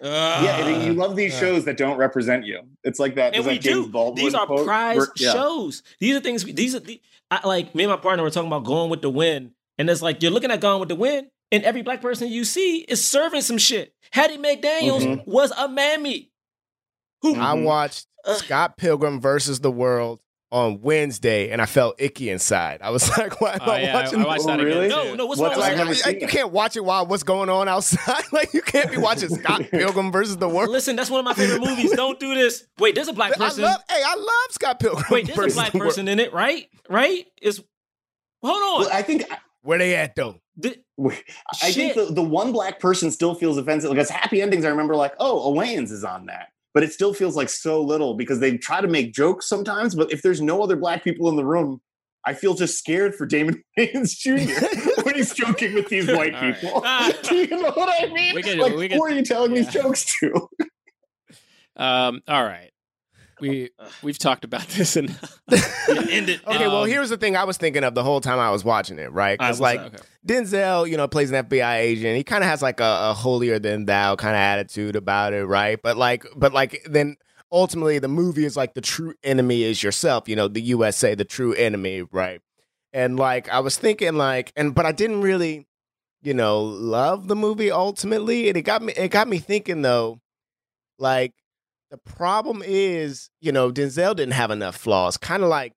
yeah, 0.02 0.66
and 0.68 0.84
you 0.84 0.94
love 0.94 1.16
these 1.16 1.36
uh. 1.36 1.40
shows 1.40 1.66
that 1.66 1.78
don't 1.78 1.98
represent 1.98 2.46
you. 2.46 2.62
It's 2.84 3.00
like 3.00 3.16
that. 3.16 3.36
and 3.36 3.46
we 3.46 3.58
James 3.58 3.86
do. 3.86 3.92
Baldwin 3.92 4.26
These 4.26 4.34
are 4.36 4.46
quote 4.46 4.66
prize 4.66 5.08
yeah. 5.18 5.34
shows. 5.34 5.84
These 6.00 6.16
are 6.16 6.20
things. 6.20 6.44
These 6.44 6.76
are 6.76 6.80
the, 6.80 7.02
I, 7.32 7.46
like 7.48 7.74
me 7.74 7.84
and 7.84 7.92
my 7.92 7.98
partner 7.98 8.24
were 8.24 8.30
talking 8.30 8.48
about 8.48 8.64
going 8.64 8.90
with 8.90 9.02
the 9.02 9.10
wind, 9.10 9.52
and 9.78 9.90
it's 9.90 10.02
like 10.02 10.22
you're 10.22 10.32
looking 10.32 10.52
at 10.52 10.62
Gone 10.62 10.80
with 10.80 10.90
the 10.90 10.96
Wind, 10.96 11.28
and 11.52 11.64
every 11.64 11.82
black 11.82 12.02
person 12.02 12.28
you 12.30 12.44
see 12.44 12.80
is 12.82 13.04
serving 13.04 13.42
some 13.42 13.58
shit. 13.58 13.94
Hattie 14.12 14.38
McDaniels 14.38 15.02
Mhm. 15.02 15.28
was 15.28 15.52
a 15.52 15.68
mammy. 15.68 16.32
Who. 17.22 17.36
I 17.36 17.54
watched 17.54 18.08
Scott 18.26 18.78
Pilgrim 18.78 19.20
versus 19.22 19.60
the 19.60 19.72
World 19.72 20.20
on 20.50 20.80
Wednesday, 20.80 21.50
and 21.50 21.62
I 21.62 21.66
felt 21.66 21.96
icky 22.00 22.30
inside. 22.30 22.80
I 22.82 22.90
was 22.92 23.10
like, 23.18 23.42
"Why 23.42 23.54
am 23.54 23.60
Oh, 23.64 23.72
I 23.72 23.80
yeah, 23.82 23.94
watching?" 23.94 24.22
I 24.22 24.26
watched 24.26 24.46
that 24.46 24.60
Oh, 24.60 24.64
really? 24.64 24.88
no, 24.88 25.14
no, 25.16 25.26
what's 25.26 25.42
What's 25.42 25.42
wrong 25.42 25.50
that? 25.52 25.58
with 25.58 25.66
I've 25.72 25.78
never 25.78 25.90
that? 25.90 25.96
seen 25.96 26.14
Like, 26.14 26.22
you 26.22 26.28
can't 26.28 26.52
watch 26.52 26.78
it 26.78 26.86
while 26.86 27.06
what's 27.06 27.24
going 27.24 27.50
on 27.50 27.68
outside. 27.68 28.24
like 28.32 28.54
you 28.54 28.62
can't 28.62 28.90
be 28.92 28.98
watching 28.98 29.30
Scott 29.30 29.64
Pilgrim 29.72 30.12
versus 30.12 30.38
the 30.38 30.48
World. 30.48 30.70
Listen, 30.70 30.96
that's 30.96 31.10
one 31.10 31.20
of 31.20 31.26
my 31.26 31.34
favorite 31.34 31.60
movies. 31.68 31.92
Don't 31.96 32.20
do 32.20 32.34
this. 32.36 32.66
Wait, 32.80 32.96
there's 32.96 33.08
a 33.10 33.14
black 33.14 33.34
I 33.34 33.38
person. 33.46 33.64
love. 33.64 33.82
Hey, 33.90 34.02
I 34.06 34.16
love 34.16 34.52
Scott 34.52 34.80
Pilgrim. 34.80 35.06
Wait, 35.12 35.26
there's 35.28 35.38
versus 35.38 35.54
a 35.54 35.60
black 35.60 35.72
the 35.74 35.80
World. 35.80 35.90
person 35.90 36.08
in 36.08 36.20
it, 36.20 36.32
right? 36.34 36.66
Right? 36.90 37.26
Is 37.42 37.62
hold 38.42 38.56
on. 38.62 38.80
Well, 38.86 38.90
I 38.94 39.02
think 39.02 39.24
Where 39.64 39.78
they 39.80 39.96
at 39.96 40.16
though? 40.16 40.40
Th- 40.62 40.80
I 41.62 41.72
think 41.72 41.94
the, 41.96 42.06
the 42.06 42.22
one 42.24 42.52
black 42.54 42.80
person 42.80 43.12
still 43.12 43.36
feels 43.36 43.58
offensive 43.58 43.90
Like 43.90 43.98
because 43.98 44.10
happy 44.10 44.42
endings. 44.42 44.64
I 44.66 44.70
remember 44.70 44.96
like, 44.96 45.14
oh, 45.20 45.52
Elaine's 45.54 45.92
is 45.92 46.04
on 46.06 46.28
that, 46.28 46.48
but 46.78 46.84
it 46.84 46.94
still 46.94 47.12
feels 47.12 47.36
like 47.36 47.50
so 47.50 47.82
little 47.82 48.14
because 48.14 48.40
they 48.40 48.56
try 48.56 48.82
to 48.82 48.88
make 48.88 49.12
jokes 49.12 49.50
sometimes. 49.50 49.96
But 49.96 50.12
if 50.14 50.22
there's 50.22 50.42
no 50.42 50.62
other 50.62 50.76
black 50.76 51.04
people 51.04 51.28
in 51.28 51.36
the 51.36 51.44
room, 51.44 51.82
I 52.24 52.36
feel 52.36 52.54
just 52.54 52.78
scared 52.78 53.16
for 53.16 53.26
Damon 53.26 53.64
Wayans 53.80 54.16
Jr. 54.16 55.02
when 55.02 55.16
he's 55.16 55.34
joking 55.34 55.74
with 55.74 55.90
these 55.90 56.06
white 56.06 56.36
All 56.36 56.42
right. 56.42 56.56
people. 56.56 56.84
Ah. 56.86 57.12
Do 57.24 57.36
you 57.36 57.48
know 57.48 57.72
what 57.72 57.90
I 58.00 58.14
mean? 58.14 58.36
We 58.36 58.44
could- 58.44 58.60
like, 58.60 58.76
we 58.76 58.90
could- 58.90 58.98
who 58.98 59.04
are 59.06 59.10
you 59.10 59.24
telling 59.24 59.56
these 59.56 59.70
jokes 59.70 60.06
to? 60.20 60.48
Um, 61.78 62.22
all 62.28 62.44
right. 62.44 62.70
We 63.40 63.70
we've 64.04 64.18
talked 64.18 64.44
about 64.44 64.68
this 64.70 64.96
and 64.96 65.10
end 66.10 66.30
it. 66.30 66.46
Okay, 66.48 66.68
well, 66.68 66.84
Um, 66.84 66.90
here's 66.90 67.10
the 67.10 67.18
thing 67.18 67.36
I 67.36 67.44
was 67.44 67.58
thinking 67.58 67.84
of 67.84 67.94
the 67.96 68.04
whole 68.04 68.22
time 68.22 68.40
I 68.40 68.52
was 68.52 68.64
watching 68.64 69.00
it, 69.00 69.12
right? 69.12 69.40
All 69.40 69.46
right, 69.46 69.50
Because 69.50 69.60
like 69.62 69.80
up? 69.80 69.94
Denzel, 70.26 70.90
you 70.90 70.98
know, 70.98 71.08
plays 71.08 71.32
an 71.32 71.46
FBI 71.46 71.78
agent. 71.78 72.18
He 72.18 72.24
kind 72.24 72.44
of 72.44 72.50
has 72.50 72.62
like 72.62 72.80
a, 72.80 73.10
a 73.10 73.14
holier 73.14 73.60
than 73.60 73.86
thou 73.86 74.16
kind 74.16 74.36
of 74.36 74.40
attitude 74.40 74.96
about 74.96 75.34
it, 75.34 75.46
right? 75.46 75.80
But 75.82 75.98
like, 75.98 76.26
but 76.36 76.54
like, 76.54 76.82
then 76.90 77.16
ultimately 77.52 77.98
the 78.00 78.08
movie 78.10 78.44
is 78.44 78.58
like 78.58 78.74
the 78.74 78.82
true 78.82 79.14
enemy 79.24 79.64
is 79.64 79.82
yourself. 79.84 80.28
You 80.28 80.36
know, 80.36 80.48
the 80.48 80.62
USA, 80.62 81.16
the 81.16 81.24
true 81.26 81.54
enemy, 81.54 82.02
right? 82.12 82.42
And 82.94 83.18
like, 83.18 83.48
I 83.50 83.60
was 83.60 83.78
thinking 83.78 84.16
like, 84.16 84.52
and 84.56 84.74
but 84.74 84.86
I 84.86 84.92
didn't 84.92 85.22
really, 85.22 85.68
you 86.24 86.34
know, 86.34 86.62
love 86.64 87.28
the 87.28 87.36
movie 87.36 87.70
ultimately, 87.72 88.48
and 88.50 88.58
it 88.58 88.64
got 88.64 88.82
me. 88.82 88.94
It 88.98 89.10
got 89.10 89.28
me 89.28 89.38
thinking 89.40 89.82
though, 89.84 90.20
like. 90.98 91.34
The 91.90 91.98
problem 91.98 92.62
is, 92.66 93.30
you 93.40 93.52
know, 93.52 93.72
Denzel 93.72 94.16
didn't 94.16 94.34
have 94.34 94.52
enough 94.52 94.76
flaws. 94.76 95.18
Kind 95.18 95.44
of 95.44 95.50
like 95.50 95.74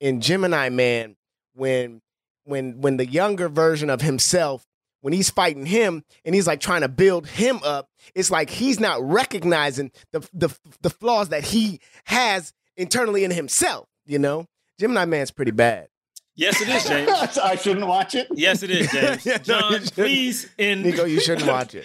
in 0.00 0.20
Gemini 0.20 0.68
Man, 0.68 1.16
when 1.54 2.02
when 2.44 2.80
when 2.80 2.96
the 2.98 3.06
younger 3.06 3.48
version 3.48 3.88
of 3.90 4.00
himself 4.02 4.66
when 5.00 5.12
he's 5.12 5.30
fighting 5.30 5.66
him 5.66 6.02
and 6.24 6.34
he's 6.34 6.46
like 6.46 6.60
trying 6.60 6.80
to 6.82 6.88
build 6.88 7.26
him 7.26 7.58
up 7.64 7.88
it's 8.14 8.30
like 8.30 8.50
he's 8.50 8.78
not 8.78 9.02
recognizing 9.02 9.90
the 10.12 10.20
the, 10.32 10.54
the 10.82 10.90
flaws 10.90 11.30
that 11.30 11.42
he 11.44 11.80
has 12.04 12.52
internally 12.76 13.24
in 13.24 13.30
himself 13.30 13.88
you 14.04 14.18
know 14.18 14.46
gemini 14.78 15.04
man's 15.04 15.30
pretty 15.30 15.50
bad 15.52 15.88
Yes, 16.36 16.60
it 16.60 16.68
is, 16.68 16.84
James. 16.88 17.38
I 17.38 17.54
shouldn't 17.54 17.86
watch 17.86 18.16
it. 18.16 18.26
Yes, 18.32 18.64
it 18.64 18.70
is, 18.72 18.90
James. 18.90 19.24
Yeah, 19.26 19.36
no, 19.36 19.60
John, 19.60 19.70
you 19.70 19.78
shouldn't. 19.78 19.94
please 19.94 20.48
end. 20.58 20.82
nico 20.82 21.04
you 21.04 21.20
shouldn't 21.20 21.46
watch 21.56 21.76
it 21.76 21.84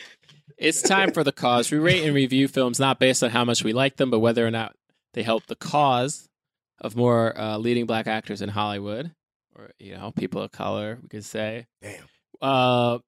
it's 0.60 0.82
time 0.82 1.12
for 1.12 1.24
the 1.24 1.32
cause. 1.32 1.72
We 1.72 1.78
rate 1.78 2.04
and 2.06 2.14
review 2.14 2.48
films 2.48 2.80
not 2.80 3.00
based 3.00 3.24
on 3.24 3.30
how 3.32 3.46
much 3.46 3.64
we 3.64 3.74
like 3.74 3.96
them, 3.98 4.10
but 4.12 4.20
whether 4.20 4.46
or 4.46 4.52
not 4.52 4.76
they 5.14 5.24
help 5.24 5.48
the 5.48 5.56
cause 5.56 6.28
of 6.80 6.96
more 6.96 7.38
uh, 7.40 7.58
leading 7.58 7.86
black 7.86 8.08
actors 8.08 8.42
in 8.42 8.50
Hollywood, 8.50 9.12
or 9.56 9.72
you 9.80 9.96
know, 9.96 10.12
people 10.12 10.42
of 10.42 10.52
color. 10.52 11.00
We 11.02 11.08
could 11.10 11.26
say. 11.26 11.68
Damn. 11.82 12.04
Uh, 12.42 13.00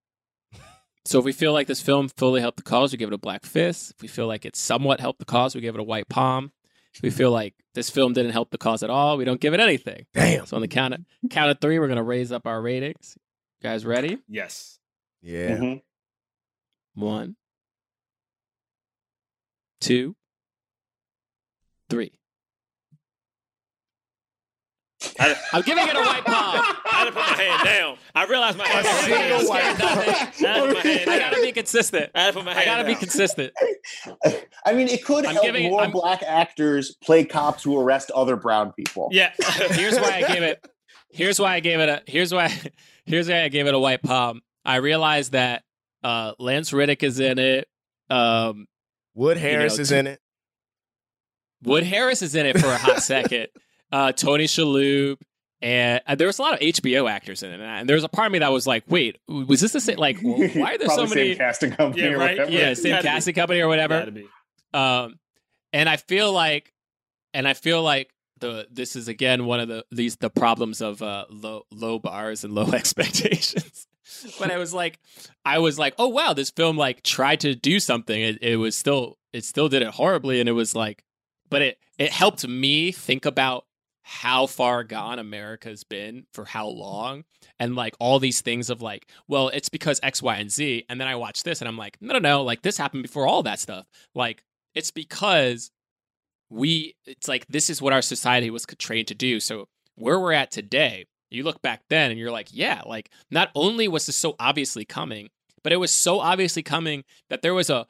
so 1.05 1.19
if 1.19 1.25
we 1.25 1.31
feel 1.31 1.53
like 1.53 1.67
this 1.67 1.81
film 1.81 2.09
fully 2.09 2.41
helped 2.41 2.57
the 2.57 2.63
cause, 2.63 2.91
we 2.91 2.97
give 2.97 3.09
it 3.09 3.13
a 3.13 3.17
black 3.17 3.45
fist. 3.45 3.91
If 3.95 4.01
we 4.01 4.07
feel 4.07 4.27
like 4.27 4.45
it 4.45 4.55
somewhat 4.55 4.99
helped 4.99 5.19
the 5.19 5.25
cause, 5.25 5.55
we 5.55 5.61
give 5.61 5.73
it 5.75 5.81
a 5.81 5.83
white 5.83 6.09
palm. 6.09 6.51
If 6.93 7.01
we 7.01 7.09
feel 7.09 7.31
like 7.31 7.53
this 7.73 7.89
film 7.89 8.11
didn't 8.13 8.33
help 8.33 8.51
the 8.51 8.57
cause 8.57 8.83
at 8.83 8.89
all, 8.89 9.17
we 9.17 9.23
don't 9.25 9.39
give 9.39 9.53
it 9.53 9.59
anything. 9.61 10.05
damn 10.13 10.45
So 10.45 10.57
on 10.57 10.61
the 10.61 10.67
count 10.67 10.93
of 10.93 10.99
count 11.29 11.49
of 11.49 11.59
three, 11.61 11.79
we're 11.79 11.87
gonna 11.87 12.03
raise 12.03 12.31
up 12.31 12.45
our 12.45 12.61
ratings. 12.61 13.17
You 13.61 13.69
guys 13.69 13.85
ready? 13.85 14.17
Yes. 14.27 14.77
yeah 15.21 15.55
Mhm. 15.57 15.81
One, 16.95 17.37
two, 19.81 20.15
three. 21.89 22.11
I, 25.19 25.35
I'm 25.53 25.61
giving 25.63 25.87
it 25.87 25.95
a 25.95 25.99
white 25.99 26.23
palm. 26.25 26.55
I 26.85 26.89
had 26.91 27.05
to 27.05 27.11
put 27.11 27.21
my 27.21 27.43
hand 27.43 27.63
down. 27.65 27.97
I 28.13 28.25
realized 28.25 28.57
my 28.57 28.67
hand. 28.67 28.85
A 28.85 28.89
I 28.89 28.93
single 29.01 29.19
had 29.19 29.47
white 29.47 29.61
to 29.61 29.71
put 29.71 29.81
my 30.85 30.89
hand 30.91 31.09
I 31.09 31.19
gotta 31.19 31.41
be 31.41 31.51
consistent. 31.51 32.11
I 32.13 32.21
had 32.21 32.33
to 32.33 32.39
put 32.39 32.45
my 32.45 32.55
I 32.55 32.65
gotta 32.65 32.85
be 32.85 32.95
consistent. 32.95 33.51
I 34.65 34.73
mean, 34.73 34.87
it 34.87 35.03
could 35.03 35.25
I'm 35.25 35.33
help 35.33 35.45
giving 35.45 35.69
more 35.71 35.81
I'm- 35.81 35.91
black 35.91 36.21
actors 36.23 36.95
play 37.03 37.25
cops 37.25 37.63
who 37.63 37.79
arrest 37.79 38.11
other 38.11 38.35
brown 38.35 38.73
people. 38.73 39.09
Yeah. 39.11 39.31
Here's 39.71 39.99
why 39.99 40.23
I 40.23 40.33
gave 40.33 40.43
it. 40.43 40.65
Here's 41.09 41.39
why 41.39 41.55
I 41.55 41.59
gave 41.59 41.79
it 41.79 41.89
a. 41.89 42.01
Here's 42.05 42.33
why. 42.33 42.55
Here's 43.05 43.27
why 43.27 43.43
I 43.43 43.47
gave 43.49 43.67
it 43.67 43.73
a 43.73 43.79
white 43.79 44.01
palm. 44.03 44.41
I 44.63 44.77
realized 44.77 45.31
that 45.33 45.63
uh, 46.03 46.33
Lance 46.39 46.71
Reddick 46.71 47.03
is 47.03 47.19
in 47.19 47.39
it. 47.39 47.67
Um, 48.09 48.67
wood 49.13 49.37
harris 49.37 49.77
know, 49.77 49.81
is 49.81 49.89
t- 49.89 49.97
in 49.97 50.07
it 50.07 50.19
Wood 51.63 51.83
Harris 51.83 52.23
is 52.23 52.33
in 52.33 52.47
it 52.47 52.57
for 52.57 52.65
a 52.67 52.77
hot 52.77 53.03
second. 53.03 53.47
Uh, 53.91 54.11
Tony 54.13 54.45
Shalhoub. 54.45 55.17
And 55.61 56.01
uh, 56.07 56.15
there 56.15 56.25
was 56.25 56.39
a 56.39 56.41
lot 56.41 56.53
of 56.53 56.59
HBO 56.61 57.11
actors 57.11 57.43
in 57.43 57.51
it, 57.51 57.59
and 57.59 57.87
there 57.87 57.95
was 57.95 58.05
a 58.05 58.09
part 58.09 58.27
of 58.27 58.31
me 58.31 58.39
that 58.39 58.51
was 58.53 58.65
like, 58.65 58.85
"Wait, 58.87 59.17
was 59.27 59.59
this 59.59 59.73
the 59.73 59.81
same? 59.81 59.97
Like, 59.97 60.17
why 60.21 60.73
are 60.73 60.77
there 60.77 60.87
so 60.89 61.01
many? 61.05 61.31
same 61.31 61.37
casting 61.37 61.71
company 61.73 62.03
Yeah, 62.03 62.11
or 62.13 62.17
right? 62.17 62.37
whatever. 62.39 62.51
yeah, 62.51 62.73
same 62.73 62.93
Gotta 62.93 63.03
be. 63.03 63.07
casting 63.09 63.35
company 63.35 63.59
or 63.59 63.67
whatever." 63.67 64.11
Um 64.73 65.19
and 65.73 65.89
i 65.89 65.97
feel 65.97 66.31
like 66.31 66.73
and 67.33 67.45
i 67.47 67.53
feel 67.53 67.83
like 67.83 68.09
the 68.39 68.65
this 68.71 68.95
is 68.95 69.07
again 69.09 69.45
one 69.45 69.59
of 69.59 69.67
the 69.67 69.85
these 69.91 70.15
the 70.15 70.29
problems 70.29 70.81
of 70.81 71.01
uh 71.03 71.25
low 71.29 71.63
low 71.69 71.99
bars 71.99 72.43
and 72.45 72.53
low 72.55 72.71
expectations 72.73 73.87
but 74.39 74.51
i 74.51 74.57
was 74.57 74.73
like 74.73 74.99
i 75.45 75.59
was 75.59 75.79
like 75.79 75.93
oh 75.97 76.07
wow 76.07 76.33
this 76.33 76.49
film 76.49 76.77
like 76.77 77.03
tried 77.03 77.39
to 77.41 77.55
do 77.55 77.79
something. 77.79 78.21
It, 78.21 78.39
it 78.41 78.55
was 78.57 78.75
still 78.75 79.17
it 79.33 79.45
still 79.45 79.69
did 79.69 79.81
it 79.81 79.89
horribly. 79.89 80.39
And 80.39 80.49
it 80.49 80.53
was 80.53 80.75
like 80.75 81.03
but 81.49 81.61
it 81.61 81.77
it 81.97 82.11
helped 82.11 82.47
me 82.47 82.91
think 82.91 83.25
about 83.25 83.65
how 84.03 84.47
far 84.47 84.83
gone 84.83 85.19
america's 85.19 85.83
been 85.83 86.25
for 86.33 86.43
how 86.43 86.67
long 86.67 87.23
and 87.59 87.75
like 87.75 87.95
all 87.99 88.17
these 88.17 88.41
things 88.41 88.71
of 88.71 88.81
like 88.81 89.07
well 89.27 89.49
it's 89.49 89.69
because 89.69 89.99
x 90.01 90.21
y 90.21 90.37
and 90.37 90.51
z. 90.51 90.85
And 90.89 90.99
then 90.99 91.07
i 91.07 91.15
watch 91.15 91.43
this 91.43 91.61
and 91.61 91.67
i'm 91.67 91.77
like 91.77 91.97
no 92.01 92.13
no 92.13 92.19
no 92.19 92.43
like 92.43 92.63
this 92.63 92.77
happened 92.77 93.03
before 93.03 93.27
all 93.27 93.43
that 93.43 93.59
stuff. 93.59 93.85
Like 94.15 94.43
it's 94.73 94.91
because 94.91 95.71
we 96.49 96.95
it's 97.05 97.27
like 97.27 97.45
this 97.47 97.69
is 97.69 97.81
what 97.81 97.93
our 97.93 98.01
society 98.01 98.49
was 98.49 98.65
trained 98.65 99.07
to 99.09 99.15
do. 99.15 99.39
So 99.39 99.67
where 99.95 100.19
we're 100.19 100.33
at 100.33 100.51
today 100.51 101.05
you 101.31 101.43
look 101.43 101.61
back 101.61 101.81
then 101.89 102.11
and 102.11 102.19
you're 102.19 102.31
like 102.31 102.49
yeah 102.51 102.81
like 102.85 103.09
not 103.29 103.49
only 103.55 103.87
was 103.87 104.05
this 104.05 104.15
so 104.15 104.35
obviously 104.39 104.85
coming 104.85 105.29
but 105.63 105.71
it 105.73 105.77
was 105.77 105.91
so 105.91 106.19
obviously 106.19 106.63
coming 106.63 107.03
that 107.29 107.41
there 107.41 107.53
was 107.53 107.69
a 107.69 107.85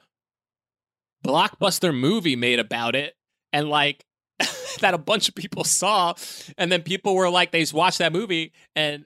blockbuster 1.24 1.96
movie 1.96 2.36
made 2.36 2.58
about 2.58 2.94
it 2.94 3.14
and 3.52 3.68
like 3.68 4.04
that 4.80 4.94
a 4.94 4.98
bunch 4.98 5.28
of 5.28 5.34
people 5.34 5.64
saw 5.64 6.14
and 6.58 6.70
then 6.72 6.82
people 6.82 7.14
were 7.14 7.30
like 7.30 7.52
they 7.52 7.64
watched 7.72 7.98
that 7.98 8.12
movie 8.12 8.52
and 8.74 9.04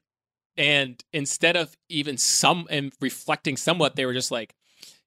and 0.57 1.03
instead 1.13 1.57
of 1.57 1.77
even 1.89 2.17
some 2.17 2.67
and 2.71 2.93
reflecting 3.01 3.57
somewhat, 3.57 3.97
they 3.97 4.07
were 4.07 4.15
just 4.15 4.31
like, 4.31 4.55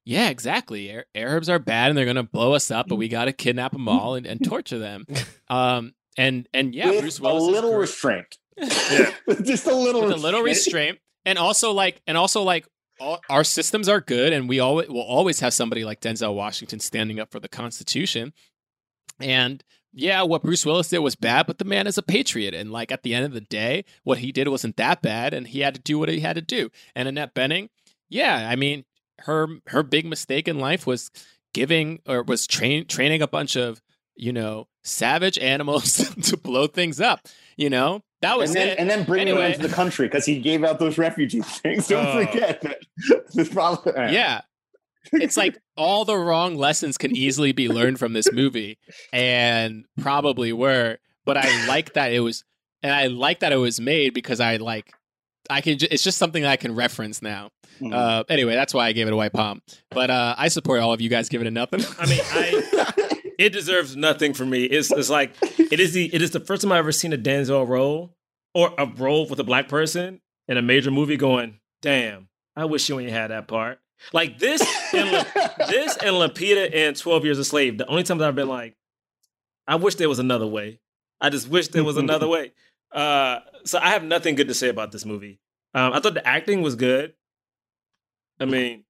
"Yeah, 0.04 0.28
exactly. 0.28 0.94
Ar- 0.94 1.06
Arabs 1.14 1.48
are 1.48 1.58
bad, 1.58 1.88
and 1.88 1.98
they're 1.98 2.04
gonna 2.04 2.22
blow 2.22 2.52
us 2.54 2.70
up, 2.70 2.86
but 2.88 2.96
we 2.96 3.08
got 3.08 3.24
to 3.24 3.32
kidnap 3.32 3.72
them 3.72 3.88
all 3.88 4.14
and, 4.14 4.26
and 4.26 4.44
torture 4.44 4.78
them." 4.78 5.06
Um, 5.48 5.94
and 6.16 6.48
and 6.54 6.72
yeah, 6.72 6.90
With 6.90 7.00
Bruce 7.00 7.18
a 7.18 7.22
Willis 7.22 7.42
is 7.42 7.48
little 7.48 7.74
restraint. 7.74 8.38
Yeah. 8.56 9.12
With 9.26 9.44
just 9.44 9.66
a 9.66 9.74
little 9.74 10.02
with 10.02 10.12
a 10.12 10.16
little 10.16 10.42
restraint, 10.42 10.98
and 11.24 11.38
also 11.38 11.72
like 11.72 12.00
and 12.06 12.16
also 12.16 12.42
like 12.42 12.66
all, 13.00 13.20
our 13.28 13.44
systems 13.44 13.88
are 13.88 14.00
good, 14.00 14.32
and 14.32 14.48
we 14.48 14.60
always 14.60 14.88
will 14.88 15.00
always 15.00 15.40
have 15.40 15.54
somebody 15.54 15.84
like 15.84 16.00
Denzel 16.00 16.34
Washington 16.34 16.80
standing 16.80 17.18
up 17.18 17.30
for 17.30 17.40
the 17.40 17.48
Constitution. 17.48 18.32
And 19.18 19.64
yeah, 19.92 20.22
what 20.22 20.42
Bruce 20.42 20.64
Willis 20.64 20.88
did 20.88 20.98
was 20.98 21.16
bad, 21.16 21.46
but 21.46 21.58
the 21.58 21.64
man 21.64 21.86
is 21.86 21.98
a 21.98 22.02
patriot, 22.02 22.54
and 22.54 22.70
like 22.70 22.92
at 22.92 23.02
the 23.02 23.14
end 23.14 23.24
of 23.24 23.32
the 23.32 23.40
day, 23.40 23.84
what 24.04 24.18
he 24.18 24.32
did 24.32 24.48
wasn't 24.48 24.76
that 24.76 25.02
bad, 25.02 25.34
and 25.34 25.48
he 25.48 25.60
had 25.60 25.74
to 25.74 25.80
do 25.80 25.98
what 25.98 26.08
he 26.08 26.20
had 26.20 26.36
to 26.36 26.42
do. 26.42 26.70
And 26.94 27.08
Annette 27.08 27.34
Bening, 27.34 27.68
yeah, 28.08 28.48
I 28.50 28.56
mean 28.56 28.84
her 29.20 29.48
her 29.68 29.82
big 29.82 30.06
mistake 30.06 30.48
in 30.48 30.58
life 30.58 30.86
was 30.86 31.10
giving 31.52 32.00
or 32.06 32.22
was 32.22 32.46
train 32.46 32.86
training 32.86 33.22
a 33.22 33.28
bunch 33.28 33.56
of 33.56 33.82
you 34.14 34.32
know 34.32 34.68
savage 34.84 35.38
animals 35.40 35.94
to 36.22 36.36
blow 36.36 36.66
things 36.66 37.00
up. 37.00 37.26
You 37.56 37.70
know 37.70 38.02
that 38.22 38.36
was 38.38 38.50
and 38.50 38.56
then, 38.56 38.68
it. 38.68 38.78
and 38.78 38.90
then 38.90 39.04
bring 39.04 39.20
Anyway. 39.22 39.42
them 39.42 39.52
into 39.52 39.66
the 39.68 39.74
country 39.74 40.06
because 40.06 40.26
he 40.26 40.38
gave 40.40 40.62
out 40.64 40.78
those 40.78 40.98
refugee 40.98 41.40
things. 41.44 41.88
Don't 41.88 42.06
Oh. 42.06 42.24
forget 42.26 42.60
that. 42.62 42.78
This 43.34 43.48
problem. 43.48 44.12
yeah 44.12 44.40
it's 45.12 45.36
like 45.36 45.56
all 45.78 46.04
the 46.04 46.16
wrong 46.16 46.56
lessons 46.56 46.98
can 46.98 47.16
easily 47.16 47.52
be 47.52 47.68
learned 47.68 47.98
from 47.98 48.12
this 48.12 48.30
movie 48.32 48.78
and 49.14 49.86
probably 50.00 50.52
were 50.52 50.98
but 51.24 51.36
i 51.38 51.66
like 51.66 51.94
that 51.94 52.12
it 52.12 52.20
was 52.20 52.44
and 52.82 52.92
i 52.92 53.06
like 53.06 53.40
that 53.40 53.50
it 53.52 53.56
was 53.56 53.80
made 53.80 54.12
because 54.12 54.40
i 54.40 54.56
like 54.56 54.92
i 55.48 55.62
can 55.62 55.78
ju- 55.78 55.88
it's 55.90 56.02
just 56.02 56.18
something 56.18 56.44
i 56.44 56.56
can 56.56 56.74
reference 56.74 57.22
now 57.22 57.50
Mhm. 57.80 57.94
uh 57.94 58.24
anyway 58.28 58.54
that's 58.54 58.74
why 58.74 58.86
i 58.88 58.92
gave 58.92 59.06
it 59.06 59.12
a 59.12 59.16
white 59.16 59.32
palm 59.32 59.62
but 59.90 60.10
uh 60.10 60.34
i 60.36 60.48
support 60.48 60.80
all 60.80 60.92
of 60.92 61.00
you 61.00 61.08
guys 61.08 61.30
giving 61.30 61.46
it 61.46 61.52
nothing 61.52 61.80
I 61.98 62.06
mean, 62.06 62.20
I 62.22 62.92
it 63.40 63.54
deserves 63.54 63.96
nothing 63.96 64.34
for 64.34 64.44
me. 64.44 64.64
It's 64.64 64.90
it's 64.90 65.08
like 65.08 65.32
it 65.58 65.80
is 65.80 65.94
the 65.94 66.14
it 66.14 66.20
is 66.20 66.30
the 66.30 66.40
first 66.40 66.60
time 66.60 66.72
I've 66.72 66.80
ever 66.80 66.92
seen 66.92 67.14
a 67.14 67.18
Denzel 67.18 67.66
role 67.66 68.14
or 68.52 68.74
a 68.76 68.86
role 68.86 69.26
with 69.26 69.40
a 69.40 69.44
black 69.44 69.66
person 69.66 70.20
in 70.46 70.58
a 70.58 70.62
major 70.62 70.90
movie. 70.90 71.16
Going, 71.16 71.58
damn, 71.80 72.28
I 72.54 72.66
wish 72.66 72.86
you 72.90 73.00
ain't 73.00 73.10
had 73.10 73.30
that 73.30 73.48
part. 73.48 73.80
Like 74.12 74.38
this 74.38 74.62
and 74.92 75.10
La- 75.10 75.24
this 75.70 75.96
and 75.96 76.16
Lupita 76.16 76.70
and 76.74 76.94
Twelve 76.94 77.24
Years 77.24 77.38
a 77.38 77.44
Slave. 77.44 77.78
The 77.78 77.86
only 77.86 78.02
times 78.02 78.20
I've 78.20 78.34
been 78.34 78.48
like, 78.48 78.76
I 79.66 79.76
wish 79.76 79.94
there 79.94 80.08
was 80.10 80.18
another 80.18 80.46
way. 80.46 80.78
I 81.18 81.30
just 81.30 81.48
wish 81.48 81.68
there 81.68 81.84
was 81.84 81.96
another 81.96 82.28
way. 82.36 82.52
Uh, 82.92 83.40
so 83.64 83.78
I 83.78 83.88
have 83.88 84.04
nothing 84.04 84.34
good 84.34 84.48
to 84.48 84.54
say 84.54 84.68
about 84.68 84.92
this 84.92 85.06
movie. 85.06 85.40
Um, 85.72 85.94
I 85.94 86.00
thought 86.00 86.12
the 86.14 86.26
acting 86.26 86.60
was 86.60 86.74
good. 86.76 87.14
I 88.38 88.44
mean, 88.44 88.84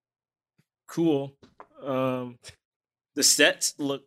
cool. 0.88 1.36
Um, 1.84 2.38
the 3.14 3.22
sets 3.22 3.74
look 3.78 4.04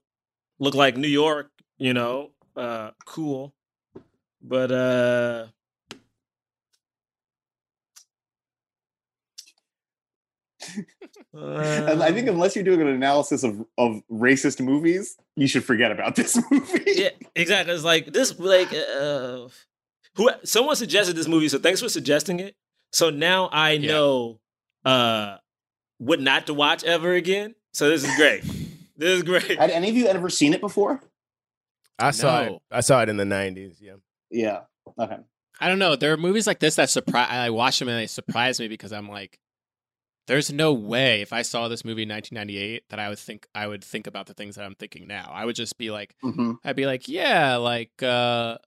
look 0.64 0.76
like 0.76 0.98
New 0.98 1.07
York, 1.07 1.52
you 1.77 1.94
know, 1.94 2.31
uh, 2.56 2.91
cool. 3.06 3.53
But 4.41 4.72
uh, 4.72 5.48
And 11.34 12.03
I 12.03 12.11
think 12.11 12.27
unless 12.27 12.56
you're 12.56 12.64
doing 12.64 12.81
an 12.81 12.88
analysis 12.88 13.44
of, 13.44 13.65
of 13.77 14.02
racist 14.11 14.61
movies, 14.64 15.18
you 15.35 15.48
should 15.48 15.64
forget 15.64 15.91
about 15.91 16.15
this 16.22 16.40
movie. 16.52 16.84
yeah, 16.88 17.10
exactly. 17.35 17.73
It's 17.73 17.84
like 17.84 18.11
this, 18.14 18.38
like 18.40 18.72
uh, 18.73 19.48
who 20.15 20.30
someone 20.44 20.76
suggested 20.76 21.15
this 21.15 21.27
movie, 21.27 21.49
so 21.49 21.60
thanks 21.60 21.81
for 21.81 21.90
suggesting 21.90 22.40
it. 22.40 22.56
So 22.91 23.10
now 23.10 23.49
I 23.52 23.72
Yeah. 23.72 23.91
know 23.94 24.40
uh, 24.85 25.38
what 25.98 26.22
not 26.22 26.48
to 26.48 26.53
watch 26.53 26.84
ever 26.84 27.14
again. 27.14 27.56
So 27.73 27.90
this 27.90 28.03
is 28.03 28.15
great. 28.15 28.44
This 28.95 29.18
is 29.18 29.24
great. 29.24 29.57
Had 29.60 29.70
any 29.72 29.90
of 29.90 29.95
you 29.95 30.07
ever 30.07 30.30
seen 30.30 30.53
it 30.53 30.61
before? 30.61 31.02
I 31.99 32.11
saw 32.11 32.44
No. 32.44 32.56
it. 32.56 32.61
I 32.72 32.82
saw 32.82 33.02
it 33.02 33.10
in 33.10 33.18
the 33.18 33.24
'90s. 33.24 33.76
Yeah. 33.80 33.95
Yeah. 34.32 34.61
Okay. 34.99 35.18
I 35.60 35.68
don't 35.68 35.80
know. 35.80 35.95
There 35.95 36.11
are 36.14 36.18
movies 36.18 36.48
like 36.48 36.60
this 36.60 36.76
that 36.76 36.90
surprise. 36.90 37.28
I 37.30 37.49
watch 37.52 37.80
them 37.80 37.88
and 37.88 37.98
they 37.98 38.07
surprise 38.07 38.60
me 38.60 38.68
because 38.68 38.91
I'm 38.91 39.07
like, 39.07 39.40
there's 40.28 40.52
no 40.52 40.74
way 40.74 41.22
if 41.22 41.32
I 41.32 41.41
saw 41.44 41.68
this 41.68 41.86
movie 41.86 42.03
in 42.03 42.10
1998 42.10 42.84
that 42.90 42.99
I 42.99 43.10
would 43.10 43.20
think 43.20 43.48
I 43.53 43.68
would 43.68 43.84
think 43.84 44.07
about 44.07 44.26
the 44.26 44.34
things 44.34 44.56
that 44.56 44.65
I'm 44.65 44.76
thinking 44.76 45.07
now. 45.07 45.30
I 45.34 45.45
would 45.45 45.56
just 45.56 45.78
be 45.78 45.91
like, 45.91 46.15
hmm 46.22 46.53
I'd 46.65 46.76
be 46.76 46.86
like, 46.86 47.07
yeah, 47.07 47.57
like, 47.57 48.02
uh, 48.02 48.57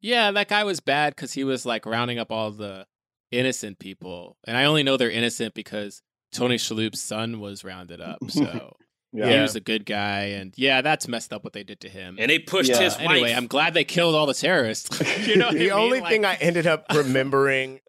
yeah, 0.00 0.30
that 0.32 0.48
guy 0.48 0.64
was 0.64 0.80
bad 0.80 1.14
because 1.14 1.32
he 1.32 1.44
was 1.44 1.64
like 1.66 1.86
rounding 1.86 2.18
up 2.18 2.30
all 2.30 2.50
the 2.50 2.86
innocent 3.30 3.78
people, 3.78 4.36
and 4.46 4.56
I 4.56 4.64
only 4.64 4.82
know 4.82 4.96
they're 4.96 5.10
innocent 5.10 5.54
because 5.54 6.02
Tony 6.32 6.56
Shalhoub's 6.56 7.00
son 7.00 7.40
was 7.40 7.64
rounded 7.64 8.00
up, 8.00 8.18
so 8.28 8.76
Yeah. 9.12 9.28
he 9.28 9.40
was 9.40 9.56
a 9.56 9.60
good 9.60 9.84
guy, 9.86 10.20
and 10.38 10.52
yeah, 10.56 10.82
that's 10.82 11.08
messed 11.08 11.32
up 11.32 11.42
what 11.42 11.52
they 11.52 11.64
did 11.64 11.80
to 11.80 11.88
him. 11.88 12.16
And 12.20 12.30
they 12.30 12.38
pushed 12.38 12.70
Yeah. 12.70 12.80
his 12.80 12.96
anyway. 12.98 13.32
I'm 13.32 13.48
glad 13.48 13.74
they 13.74 13.84
killed 13.84 14.14
all 14.14 14.26
the 14.26 14.34
terrorists. 14.34 15.00
you 15.26 15.36
know, 15.36 15.50
the 15.52 15.72
I 15.72 15.74
mean? 15.76 15.84
only 15.84 16.00
Like- 16.00 16.10
thing 16.10 16.24
I 16.24 16.34
ended 16.36 16.66
up 16.66 16.86
remembering 16.94 17.80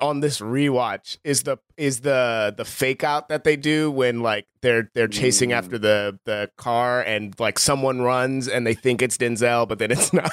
on 0.00 0.18
this 0.20 0.40
rewatch 0.40 1.18
is 1.22 1.44
the 1.44 1.56
is 1.76 2.00
the 2.00 2.52
the 2.56 2.64
fake 2.64 3.04
out 3.04 3.28
that 3.28 3.44
they 3.44 3.54
do 3.56 3.90
when 3.92 4.22
like 4.22 4.46
they're 4.60 4.90
they're 4.92 5.06
chasing 5.06 5.50
Mm. 5.50 5.54
after 5.54 5.78
the 5.78 6.18
the 6.24 6.50
car 6.56 7.00
and 7.00 7.32
like 7.38 7.60
someone 7.60 8.02
runs 8.02 8.48
and 8.48 8.66
they 8.66 8.74
think 8.74 9.02
it's 9.02 9.16
Denzel 9.16 9.68
but 9.68 9.78
then 9.78 9.92
it's 9.92 10.12
not 10.12 10.32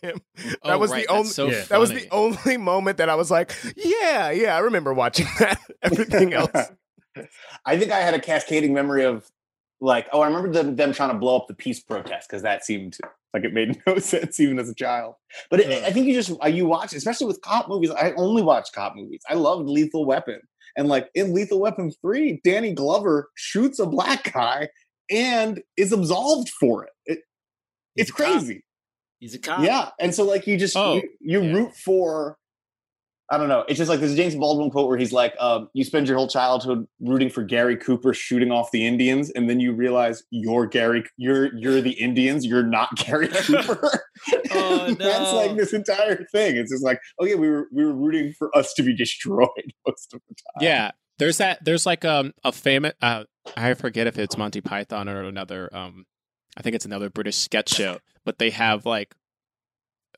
him. 0.00 0.20
That 0.36 0.58
Oh, 0.62 0.78
was 0.78 0.92
right, 0.92 1.04
the 1.08 1.12
only 1.12 1.28
so 1.28 1.50
Yeah. 1.50 1.64
that 1.70 1.80
was 1.80 1.90
the 1.90 2.06
only 2.12 2.56
moment 2.56 2.98
that 2.98 3.08
I 3.08 3.16
was 3.16 3.32
like, 3.32 3.52
yeah, 3.76 4.30
yeah, 4.30 4.54
I 4.54 4.60
remember 4.60 4.94
watching 4.94 5.26
that. 5.40 5.58
Everything 5.82 6.32
else. 6.32 6.50
I 7.66 7.76
think 7.78 7.90
I 7.90 8.00
had 8.00 8.14
a 8.14 8.20
cascading 8.20 8.72
memory 8.74 9.04
of 9.04 9.28
like, 9.84 10.08
oh, 10.12 10.20
I 10.20 10.26
remember 10.26 10.50
them, 10.50 10.76
them 10.76 10.92
trying 10.92 11.10
to 11.10 11.18
blow 11.18 11.36
up 11.36 11.46
the 11.46 11.54
peace 11.54 11.80
protest 11.80 12.28
because 12.28 12.42
that 12.42 12.64
seemed 12.64 12.96
like 13.32 13.44
it 13.44 13.52
made 13.52 13.80
no 13.86 13.98
sense 13.98 14.40
even 14.40 14.58
as 14.58 14.68
a 14.68 14.74
child. 14.74 15.14
But 15.50 15.60
it, 15.60 15.84
I 15.84 15.90
think 15.90 16.06
you 16.06 16.14
just 16.14 16.32
uh, 16.42 16.48
you 16.48 16.66
watch, 16.66 16.92
especially 16.94 17.26
with 17.26 17.40
cop 17.42 17.68
movies. 17.68 17.90
I 17.90 18.12
only 18.12 18.42
watch 18.42 18.72
cop 18.72 18.96
movies. 18.96 19.22
I 19.28 19.34
loved 19.34 19.68
Lethal 19.68 20.06
Weapon, 20.06 20.40
and 20.76 20.88
like 20.88 21.08
in 21.14 21.34
Lethal 21.34 21.60
Weapon 21.60 21.90
three, 22.00 22.40
Danny 22.44 22.72
Glover 22.72 23.30
shoots 23.34 23.78
a 23.78 23.86
black 23.86 24.32
guy 24.32 24.68
and 25.10 25.62
is 25.76 25.92
absolved 25.92 26.48
for 26.48 26.84
it. 26.84 26.90
it 27.06 27.18
it's 27.96 28.10
a 28.10 28.12
cop. 28.14 28.32
crazy. 28.32 28.64
He's 29.20 29.34
a 29.34 29.38
cop. 29.38 29.60
Yeah, 29.64 29.90
and 30.00 30.14
so 30.14 30.24
like 30.24 30.46
you 30.46 30.56
just 30.56 30.76
Oh, 30.76 30.94
you, 30.94 31.08
you 31.20 31.42
yeah. 31.42 31.52
root 31.52 31.76
for. 31.76 32.38
I 33.30 33.38
don't 33.38 33.48
know. 33.48 33.64
It's 33.68 33.78
just 33.78 33.88
like 33.88 34.00
there's 34.00 34.12
a 34.12 34.16
James 34.16 34.34
Baldwin 34.34 34.70
quote 34.70 34.86
where 34.86 34.98
he's 34.98 35.12
like, 35.12 35.34
um, 35.40 35.68
"You 35.72 35.82
spend 35.82 36.08
your 36.08 36.18
whole 36.18 36.28
childhood 36.28 36.86
rooting 37.00 37.30
for 37.30 37.42
Gary 37.42 37.76
Cooper 37.76 38.12
shooting 38.12 38.50
off 38.50 38.70
the 38.70 38.86
Indians, 38.86 39.30
and 39.30 39.48
then 39.48 39.60
you 39.60 39.72
realize 39.72 40.22
you're 40.30 40.66
Gary, 40.66 41.04
you're 41.16 41.54
you're 41.56 41.80
the 41.80 41.92
Indians, 41.92 42.44
you're 42.44 42.62
not 42.62 42.94
Gary 42.96 43.28
Cooper." 43.28 43.90
Oh, 44.52 44.94
That's 44.98 45.32
like 45.32 45.56
this 45.56 45.72
entire 45.72 46.24
thing. 46.32 46.56
It's 46.56 46.70
just 46.70 46.84
like, 46.84 47.00
oh 47.18 47.26
yeah, 47.26 47.34
we 47.34 47.50
were 47.50 47.66
we 47.72 47.84
were 47.84 47.94
rooting 47.94 48.32
for 48.38 48.56
us 48.56 48.72
to 48.74 48.82
be 48.82 48.94
destroyed 48.94 49.48
most 49.86 50.14
of 50.14 50.20
the 50.28 50.34
time. 50.34 50.62
Yeah, 50.62 50.90
there's 51.18 51.38
that. 51.38 51.64
There's 51.64 51.84
like 51.84 52.04
um 52.04 52.32
a 52.44 52.52
famous. 52.52 52.92
Uh, 53.02 53.24
I 53.56 53.74
forget 53.74 54.06
if 54.06 54.18
it's 54.18 54.38
Monty 54.38 54.60
Python 54.60 55.08
or 55.08 55.24
another. 55.24 55.68
Um, 55.76 56.04
I 56.56 56.62
think 56.62 56.76
it's 56.76 56.86
another 56.86 57.10
British 57.10 57.36
sketch 57.36 57.70
show, 57.74 57.98
but 58.24 58.38
they 58.38 58.50
have 58.50 58.86
like, 58.86 59.14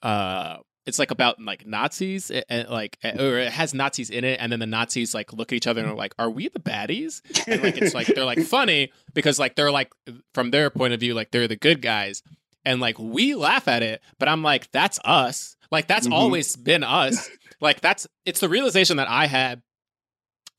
uh, 0.03 0.59
it's 0.87 0.99
like 0.99 1.11
about 1.11 1.41
like 1.43 1.67
Nazis 1.67 2.31
and 2.31 2.69
like, 2.69 2.99
or 3.05 3.39
it 3.39 3.51
has 3.53 3.75
Nazis 3.75 4.09
in 4.11 4.25
it, 4.25 4.39
and 4.41 4.51
then 4.53 4.61
the 4.61 4.67
Nazis 4.67 5.15
like 5.15 5.33
look 5.33 5.53
at 5.53 5.57
each 5.57 5.67
other 5.67 5.81
and 5.83 5.91
are 5.91 5.95
like, 5.97 6.15
"Are 6.19 6.31
we 6.31 6.49
the 6.49 6.61
baddies?" 6.61 7.21
And 7.49 7.63
like 7.63 7.77
it's 7.77 7.95
like 7.95 8.07
they're 8.07 8.25
like 8.25 8.41
funny 8.43 8.93
because 9.15 9.39
like 9.39 9.57
they're 9.57 9.73
like 9.73 9.93
from 10.35 10.51
their 10.51 10.71
point 10.71 10.95
of 10.95 11.01
view, 11.01 11.15
like 11.15 11.31
they're 11.33 11.49
the 11.49 11.57
good 11.57 11.83
guys, 11.83 12.23
and 12.65 12.81
like 12.81 12.99
we 12.99 13.35
laugh 13.35 13.69
at 13.69 13.83
it, 13.83 14.01
but 14.19 14.29
I'm 14.29 14.43
like, 14.43 14.71
that's 14.73 14.99
us. 15.05 15.57
Like 15.73 15.89
that's 15.89 16.07
Mhm. 16.07 16.13
always 16.13 16.55
been 16.57 16.85
us. 16.85 17.29
Like 17.61 17.81
that's 17.81 18.07
it's 18.25 18.41
the 18.41 18.49
realization 18.49 18.99
that 18.99 19.09
I 19.11 19.27
had 19.27 19.63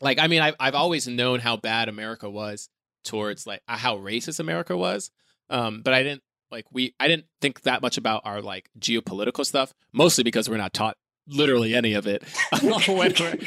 like 0.01 0.19
i 0.19 0.27
mean 0.27 0.41
I've, 0.41 0.53
I've 0.59 0.75
always 0.75 1.07
known 1.07 1.39
how 1.39 1.57
bad 1.57 1.89
america 1.89 2.29
was 2.29 2.69
towards 3.03 3.47
like 3.47 3.61
how 3.67 3.97
racist 3.97 4.39
america 4.39 4.77
was 4.77 5.09
um 5.49 5.81
but 5.81 5.93
i 5.95 6.03
didn't 6.03 6.21
like 6.51 6.65
we 6.71 6.93
i 6.99 7.07
didn't 7.07 7.25
think 7.41 7.61
that 7.61 7.81
much 7.81 7.97
about 7.97 8.21
our 8.25 8.41
like 8.41 8.69
geopolitical 8.79 9.45
stuff 9.45 9.73
mostly 9.93 10.23
because 10.23 10.49
we're 10.49 10.57
not 10.57 10.73
taught 10.73 10.97
literally 11.27 11.75
any 11.75 11.93
of 11.93 12.07
it 12.07 12.23
when 12.61 12.97
we're 12.97 13.37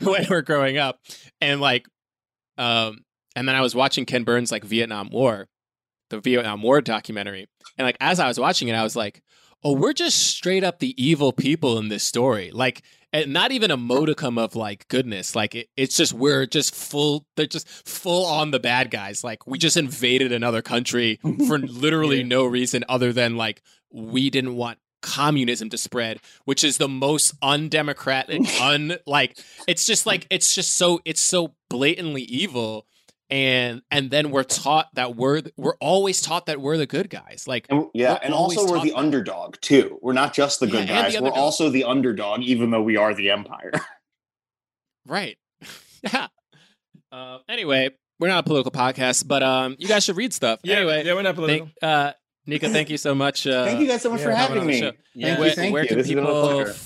when 0.00 0.26
we're 0.28 0.42
growing 0.42 0.78
up. 0.78 0.98
And 1.40 1.60
like 1.60 1.86
um 2.56 3.04
and 3.36 3.48
then 3.48 3.54
i 3.54 3.60
was 3.60 3.74
watching 3.74 4.04
ken 4.04 4.24
burns 4.24 4.50
like 4.50 4.64
vietnam 4.64 5.10
war 5.10 5.46
the 6.10 6.20
vietnam 6.20 6.62
war 6.62 6.80
documentary. 6.80 7.46
And 7.76 7.86
like 7.86 7.96
as 8.00 8.18
i 8.18 8.26
was 8.26 8.38
watching 8.38 8.68
it 8.68 8.74
i 8.74 8.82
was 8.82 8.96
like 8.96 9.22
oh 9.64 9.72
we're 9.72 9.92
just 9.92 10.18
straight 10.18 10.64
up 10.64 10.78
the 10.78 10.94
evil 11.02 11.32
people 11.32 11.78
in 11.78 11.88
this 11.88 12.02
story. 12.02 12.50
Like 12.52 12.82
and 13.12 13.32
not 13.32 13.52
even 13.52 13.70
a 13.70 13.76
modicum 13.76 14.38
of 14.38 14.54
like 14.54 14.86
goodness 14.88 15.34
like 15.36 15.54
it, 15.54 15.68
it's 15.76 15.96
just 15.96 16.12
we're 16.12 16.46
just 16.46 16.74
full 16.74 17.24
they're 17.36 17.46
just 17.46 17.68
full 17.88 18.26
on 18.26 18.50
the 18.50 18.58
bad 18.60 18.90
guys 18.90 19.24
like 19.24 19.46
we 19.46 19.58
just 19.58 19.76
invaded 19.76 20.32
another 20.32 20.62
country 20.62 21.18
for 21.46 21.58
literally 21.58 22.18
Yeah. 22.18 22.26
no 22.26 22.44
reason 22.46 22.84
other 22.88 23.12
than 23.12 23.36
like 23.36 23.62
we 23.92 24.30
didn't 24.30 24.56
want 24.56 24.78
communism 25.00 25.70
to 25.70 25.78
spread, 25.78 26.18
which 26.44 26.64
is 26.64 26.76
the 26.78 26.88
most 26.88 27.32
undemocratic, 27.40 28.42
un 28.60 28.96
like 29.06 29.38
it's 29.68 29.86
just 29.86 30.06
like 30.06 30.26
it's 30.28 30.54
just 30.54 30.74
so 30.74 31.00
it's 31.04 31.20
so 31.20 31.54
blatantly 31.70 32.22
evil. 32.22 32.84
And 33.30 33.82
and 33.90 34.10
then 34.10 34.30
we're 34.30 34.42
taught 34.42 34.88
that 34.94 35.14
we're 35.16 35.42
we're 35.58 35.76
always 35.80 36.22
taught 36.22 36.46
that 36.46 36.60
we're 36.62 36.78
the 36.78 36.86
good 36.86 37.10
guys. 37.10 37.44
Like 37.46 37.66
And 37.68 37.86
yeah, 37.92 38.18
and 38.22 38.32
also 38.32 38.66
we're 38.66 38.80
the 38.80 38.90
that. 38.90 38.96
underdog 38.96 39.56
too. 39.60 39.98
We're 40.00 40.14
not 40.14 40.32
just 40.32 40.60
the 40.60 40.66
Yeah, 40.66 40.72
good 40.72 40.82
the 40.82 40.86
guys. 40.86 41.20
We're 41.20 41.30
also 41.32 41.68
the 41.68 41.84
underdog, 41.84 42.40
even 42.42 42.70
though 42.70 42.82
we 42.82 42.96
are 42.96 43.12
the 43.14 43.30
empire. 43.30 43.72
Right. 45.06 45.38
yeah. 46.02 46.26
Uh, 47.10 47.38
anyway, 47.48 47.90
we're 48.20 48.28
not 48.28 48.40
a 48.40 48.42
political 48.42 48.70
podcast, 48.72 49.26
but 49.26 49.42
um, 49.42 49.74
you 49.78 49.88
guys 49.88 50.04
should 50.04 50.16
read 50.18 50.34
stuff. 50.34 50.60
Yeah, 50.62 50.76
anyway, 50.76 51.04
yeah, 51.06 51.14
we're 51.14 51.22
not 51.22 51.34
political. 51.34 51.70
thank, 51.80 51.90
uh, 51.90 52.12
Nicco, 52.46 52.70
thank 52.70 52.90
you 52.90 52.98
so 52.98 53.14
much. 53.14 53.46
Uh, 53.46 53.64
thank 53.64 53.80
you 53.80 53.86
guys 53.86 54.02
so 54.02 54.10
much 54.10 54.20
yeah, 54.20 54.26
for 54.26 54.32
coming 54.32 54.48
having 54.62 54.66
me. 54.66 54.80
show. 54.80 54.92
Yeah. 55.14 55.26
Thank 55.28 55.38
where 55.38 55.48
you, 55.48 55.54
thank 55.54 55.72
where 55.72 55.82
you. 55.82 55.88
can 55.88 55.98
This 55.98 56.06
has 56.08 56.14
people 56.14 56.42
pleasure. 56.42 56.70
f- 56.70 56.76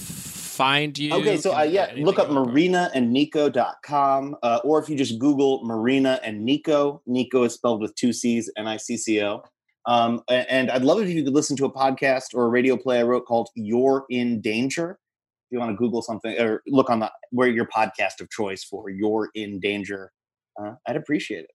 find 0.53 0.97
you? 0.97 1.13
Okay, 1.15 1.37
so 1.37 1.57
uh, 1.57 1.63
yeah, 1.63 1.93
look 1.97 2.19
up 2.19 2.29
anything? 2.31 2.73
marinaandnico.com, 2.73 4.37
uh, 4.43 4.61
or 4.63 4.79
if 4.81 4.89
you 4.89 4.97
just 4.97 5.19
Google 5.19 5.65
Marina 5.65 6.21
and 6.23 6.47
Nicco, 6.47 7.01
Nicco 7.09 7.47
is 7.47 7.55
spelled 7.55 7.81
with 7.81 7.95
two 7.95 8.13
C's, 8.13 8.51
N 8.57 8.67
I 8.67 8.77
C 8.77 8.97
C 8.97 9.23
O. 9.23 9.43
Um, 9.87 10.23
and 10.29 10.71
I'd 10.71 10.85
love 10.85 11.01
it 11.01 11.09
if 11.09 11.15
you 11.15 11.25
could 11.25 11.35
listen 11.35 11.57
to 11.57 11.65
a 11.65 11.73
podcast 11.73 12.35
or 12.35 12.45
a 12.45 12.49
radio 12.49 12.77
play 12.77 13.01
I 13.01 13.03
wrote 13.03 13.27
called 13.27 13.49
You're 13.57 14.05
in 14.11 14.41
Danger. 14.41 14.93
If 14.93 15.57
you 15.57 15.59
want 15.59 15.73
to 15.73 15.77
Google 15.77 16.03
something 16.03 16.39
or 16.39 16.63
look 16.69 16.89
on 16.89 17.01
the 17.01 17.11
where 17.31 17.49
your 17.49 17.67
podcast 17.67 18.21
of 18.21 18.31
choice 18.31 18.63
for 18.63 18.91
You're 18.91 19.31
in 19.35 19.59
Danger, 19.59 20.13
uh, 20.61 20.75
I'd 20.87 20.97
appreciate 20.97 21.45
it. 21.45 21.51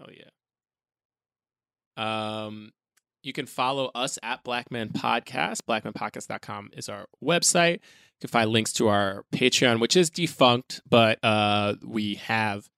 Oh 0.00 0.06
yeah. 0.16 0.30
Um, 1.96 2.72
you 3.22 3.32
can 3.32 3.46
follow 3.46 3.90
us 3.94 4.18
at 4.22 4.42
Blackman 4.44 4.90
Podcast. 4.90 5.60
BlackmanPodcast.com 5.68 6.70
is 6.76 6.88
our 6.88 7.06
website. 7.22 7.74
You 7.74 8.20
can 8.22 8.30
find 8.30 8.50
links 8.50 8.72
to 8.74 8.88
our 8.88 9.24
Patreon, 9.32 9.80
which 9.80 9.96
is 9.96 10.10
defunct, 10.10 10.80
but 10.88 11.18
uh, 11.22 11.74
we 11.84 12.14
have 12.16 12.68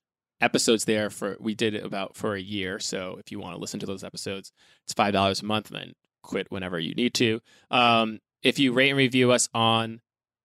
episodes 0.41 0.85
there 0.85 1.09
for 1.11 1.37
we 1.41 1.55
did 1.55 1.75
it 1.75 1.85
about 1.85 2.17
for 2.17 2.35
a 2.35 2.41
year. 2.41 2.79
So 2.81 3.17
if 3.19 3.31
you 3.31 3.39
want 3.41 3.55
to 3.55 3.61
listen 3.61 3.81
to 3.81 3.87
those 3.87 4.05
episodes, 4.05 4.53
it's 4.85 4.93
five 4.95 5.13
dollars 5.13 5.43
a 5.43 5.45
month, 5.45 5.71
and 5.71 5.79
then 5.81 5.93
quit 6.23 6.51
whenever 6.51 6.79
you 6.79 6.95
need 6.95 7.15
to. 7.15 7.41
Um, 7.71 8.21
if 8.43 8.59
you 8.59 8.73
rate 8.73 8.91
and 8.91 8.99
review 8.99 9.31
us 9.33 9.49
on, 9.55 10.01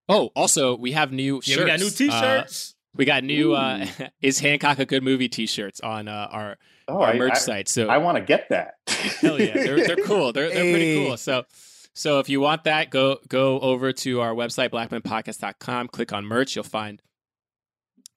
oh, 0.10 0.30
also 0.36 0.76
we 0.76 0.92
have 0.94 1.12
new 1.12 1.42
Yeah, 1.46 1.56
shirts. 1.56 1.60
we 1.60 1.66
got 1.66 1.80
new 1.80 1.86
Uh, 1.88 1.90
T-shirts. 1.90 2.76
We 2.98 3.06
got 3.06 3.24
new 3.24 3.54
uh, 3.54 3.86
"Is 4.22 4.40
Hancock 4.40 4.80
a 4.80 4.86
Good 4.86 5.04
Movie" 5.04 5.30
T-shirts 5.30 5.80
on 5.82 6.08
uh, 6.08 6.28
our 6.32 6.58
Oh, 6.90 7.02
our 7.02 7.10
I, 7.10 7.18
merch 7.18 7.34
I, 7.34 7.40
site. 7.40 7.68
So 7.68 7.88
I 7.88 7.98
want 7.98 8.18
to 8.18 8.24
get 8.24 8.48
that. 8.50 8.76
hell 8.88 9.40
yeah, 9.40 9.54
they're 9.54 9.86
they're 9.86 9.96
cool. 10.06 10.32
They're 10.32 10.50
they're 10.50 10.74
pretty 10.74 11.06
cool. 11.06 11.18
So 11.18 11.44
so 11.94 12.20
if 12.20 12.30
you 12.30 12.40
want 12.40 12.64
that, 12.64 12.90
go 12.90 13.18
go 13.28 13.60
over 13.60 13.92
to 13.92 14.22
our 14.22 14.34
website 14.34 14.70
blackmanpodcast.com. 14.70 15.90
Click 15.90 16.14
on 16.14 16.26
merch. 16.26 16.56
You'll 16.56 16.64
find 16.64 17.02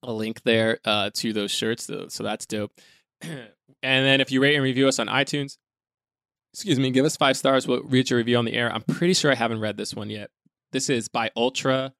a 0.03 0.13
link 0.13 0.43
there 0.43 0.79
uh, 0.85 1.11
to 1.15 1.33
those 1.33 1.51
shirts. 1.51 1.85
So, 1.85 2.07
so 2.09 2.23
that's 2.23 2.47
dope. 2.47 2.73
and 3.23 3.51
then 3.83 4.21
if 4.21 4.31
you 4.31 4.41
rate 4.41 4.55
and 4.55 4.63
review 4.63 4.87
us 4.87 4.99
on 4.99 5.09
iTunes, 5.09 5.57
excuse 6.55 6.79
me, 6.79 6.91
give 6.91 7.05
us 7.05 7.17
five 7.17 7.37
stars. 7.37 7.67
We'll 7.67 7.83
read 7.83 8.09
your 8.09 8.19
review 8.19 8.37
on 8.37 8.45
the 8.45 8.55
air. 8.55 8.73
I'm 8.73 8.83
pretty 8.83 9.15
sure 9.15 9.33
I 9.33 9.35
haven't 9.35 9.61
read 9.61 9.77
this 9.77 9.95
one 9.95 10.11
yet. 10.11 10.31
This 10.73 10.89
is 10.89 11.09
by 11.09 11.31
Ultra 11.37 11.93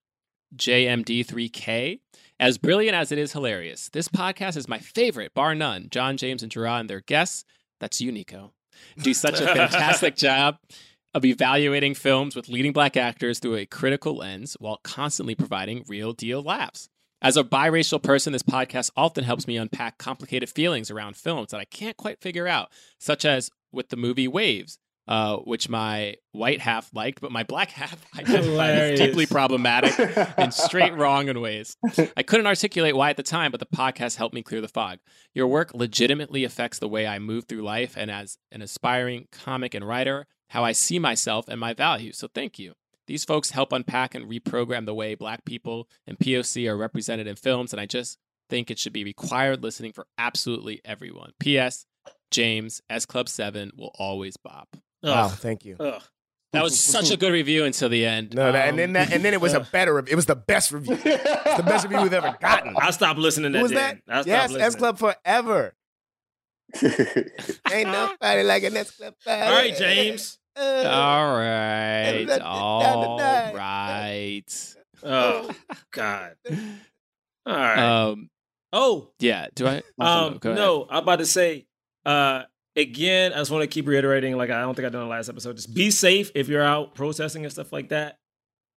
JMD3K. 0.57 2.01
As 2.41 2.57
brilliant 2.57 2.97
as 2.97 3.13
it 3.13 3.19
is 3.19 3.35
hilarious, 3.35 3.91
this 3.91 4.09
podcast 4.09 4.57
is 4.57 4.67
my 4.67 4.79
favorite, 4.79 5.35
bar 5.35 5.55
none. 5.55 5.89
John, 5.91 6.17
James, 6.17 6.43
and 6.43 6.51
Gerard 6.51 6.81
and 6.81 6.89
their 6.89 7.03
guests, 7.03 7.45
that's 7.81 8.01
you, 8.01 8.11
Nicco, 8.11 8.53
do 9.03 9.13
such 9.13 9.43
a 9.43 9.47
fantastic 9.47 10.17
job 10.17 10.57
of 11.13 11.27
evaluating 11.27 11.95
films 11.95 12.35
with 12.35 12.49
leading 12.49 12.73
black 12.73 12.97
actors 12.97 13.41
through 13.41 13.57
a 13.57 13.67
critical 13.67 14.17
lens 14.17 14.57
while 14.59 14.81
constantly 14.83 15.35
providing 15.35 15.85
real 15.87 16.15
deal 16.15 16.43
laughs. 16.43 16.89
As 17.21 17.37
a 17.37 17.45
biracial 17.45 18.03
person, 18.03 18.33
this 18.33 18.43
podcast 18.43 18.91
often 18.97 19.25
helps 19.25 19.47
me 19.47 19.59
unpack 19.59 19.99
complicated 19.99 20.49
feelings 20.49 20.91
around 20.91 21.19
films 21.19 21.51
that 21.51 21.61
I 21.61 21.67
can't 21.67 21.99
quite 21.99 22.23
figure 22.23 22.49
out, 22.49 22.71
such 22.99 23.27
as 23.27 23.51
with 23.71 23.91
the 23.91 23.99
movie 23.99 24.29
Waves, 24.29 24.79
uh, 25.11 25.39
which 25.39 25.69
my 25.69 26.15
white 26.31 26.61
half 26.61 26.89
liked, 26.95 27.21
but 27.21 27.33
my 27.33 27.43
black 27.43 27.71
half 27.73 28.03
identified 28.17 28.71
as 28.71 28.99
deeply 28.99 29.27
problematic 29.27 29.93
and 30.39 30.55
straight 30.55 30.95
wrong 30.95 31.29
in 31.29 31.41
ways. 31.41 31.77
I 32.17 32.23
couldn't 32.23 32.47
articulate 32.47 32.95
why 32.95 33.11
at 33.11 33.17
the 33.17 33.25
time, 33.25 33.51
but 33.51 33.59
the 33.59 33.67
podcast 33.67 34.17
helped 34.17 34.37
me 34.37 34.43
clear 34.43 34.61
the 34.61 34.69
fog. 34.69 35.01
Your 35.35 35.49
work 35.49 35.75
legitimately 35.75 36.45
affects 36.45 36.79
the 36.79 36.89
way 36.89 37.09
I 37.09 37.19
move 37.19 37.47
through 37.47 37.63
life, 37.63 37.95
and 37.97 38.09
as 38.09 38.39
an 38.53 38.63
aspiring 38.63 39.27
comic 39.33 39.75
and 39.75 39.87
writer, 39.87 40.29
how 40.51 40.63
I 40.65 40.73
see 40.73 41.01
myself 41.01 41.49
and 41.49 41.59
my 41.59 41.75
values. 41.75 42.17
So 42.17 42.29
thank 42.33 42.61
you. 42.61 42.75
These 43.09 43.25
folks 43.25 43.51
help 43.51 43.73
unpack 43.73 44.15
and 44.15 44.31
reprogram 44.31 44.87
the 44.87 44.95
way 44.95 45.17
Black 45.17 45.45
people 45.45 45.89
and 46.07 46.17
POC 46.17 46.69
are 46.69 46.77
represented 46.77 47.27
in 47.27 47.35
films, 47.35 47.73
and 47.73 47.81
I 47.81 47.87
just 47.87 48.17
think 48.49 48.71
it 48.71 48.79
should 48.79 48.93
be 48.93 49.03
required 49.03 49.65
listening 49.65 49.93
for 49.93 50.07
absolutely 50.17 50.81
everyone. 50.85 51.33
P.S. 51.41 51.87
James 52.31 52.81
S 52.89 53.07
Club 53.07 53.29
Seven 53.29 53.73
will 53.77 53.93
always 53.99 54.37
bop. 54.37 54.77
Wow, 55.03 55.29
thank 55.29 55.65
you. 55.65 55.77
Ugh. 55.81 56.03
That 56.53 56.63
was 56.65 56.79
such 56.81 57.11
a 57.13 57.17
good 57.23 57.33
review 57.33 57.65
until 57.65 57.89
the 57.89 58.05
end. 58.05 58.35
No, 58.35 58.51
that, 58.51 58.69
and 58.69 58.79
then 58.79 58.89
Um, 58.91 58.93
that, 58.95 59.13
and 59.13 59.25
then 59.25 59.35
it 59.35 59.41
was 59.41 59.55
a 59.55 59.61
better. 59.73 59.99
It 60.01 60.15
was 60.17 60.27
the 60.27 60.35
best 60.37 60.73
review. 60.73 60.99
It's 61.05 61.57
the 61.57 61.63
best 61.63 61.85
review 61.85 62.03
we've 62.03 62.13
ever 62.13 62.37
gotten. 62.41 62.75
I 62.77 62.91
stopped 62.91 63.19
listening. 63.21 63.53
Who 63.53 63.59
That 63.59 63.63
was 63.63 63.73
then. 63.73 64.03
that? 64.07 64.27
I 64.27 64.29
Yes, 64.29 64.51
listening. 64.51 64.67
S 64.67 64.75
Club 64.77 64.99
forever. 64.99 65.75
Ain't 66.83 67.89
nobody 67.91 68.43
like 68.43 68.63
an 68.65 68.77
S 68.77 68.91
Club. 68.93 69.15
All 69.27 69.53
right, 69.53 69.77
James. 69.77 70.39
Uh, 70.57 70.83
All 70.87 71.37
right. 71.37 72.25
Down 72.27 72.39
to 72.39 72.45
All 72.45 73.19
nine. 73.19 73.55
right. 73.55 74.75
Oh 75.03 75.51
God. 75.93 76.35
All 77.47 77.55
right. 77.55 77.79
Um, 77.79 78.29
oh, 78.73 79.11
yeah. 79.21 79.47
Do 79.55 79.67
I? 79.67 79.83
um, 79.99 80.39
no. 80.45 80.87
I'm 80.91 81.03
about 81.05 81.21
to 81.21 81.27
say. 81.27 81.67
Uh, 82.05 82.43
again, 82.81 83.33
I 83.33 83.37
just 83.37 83.51
want 83.51 83.63
to 83.63 83.67
keep 83.69 83.87
reiterating. 83.87 84.37
Like 84.37 84.51
I 84.51 84.61
don't 84.61 84.75
think 84.75 84.87
I 84.87 84.91
done 84.91 85.03
the 85.03 85.09
last 85.09 85.29
episode. 85.29 85.57
Just 85.57 85.75
be 85.75 85.91
safe 85.91 86.31
if 86.35 86.49
you're 86.49 86.63
out 86.63 86.95
protesting 86.95 87.45
and 87.45 87.53
stuff 87.53 87.73
like 87.73 87.91
that. 87.91 88.17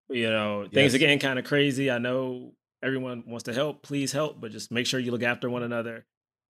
You 0.10 0.30
know, 0.30 0.64
things 0.64 0.92
Yes. 0.92 0.96
are 0.96 1.00
getting 1.00 1.20
kind 1.20 1.40
of 1.40 1.46
crazy. 1.46 1.90
I 1.90 1.98
know 1.98 2.54
everyone 2.84 3.24
wants 3.26 3.44
to 3.44 3.54
help. 3.54 3.82
Please 3.84 4.12
help, 4.12 4.40
but 4.42 4.52
just 4.52 4.72
make 4.72 4.86
sure 4.86 5.00
you 5.00 5.12
look 5.12 5.24
after 5.24 5.50
one 5.50 5.64
another 5.64 6.06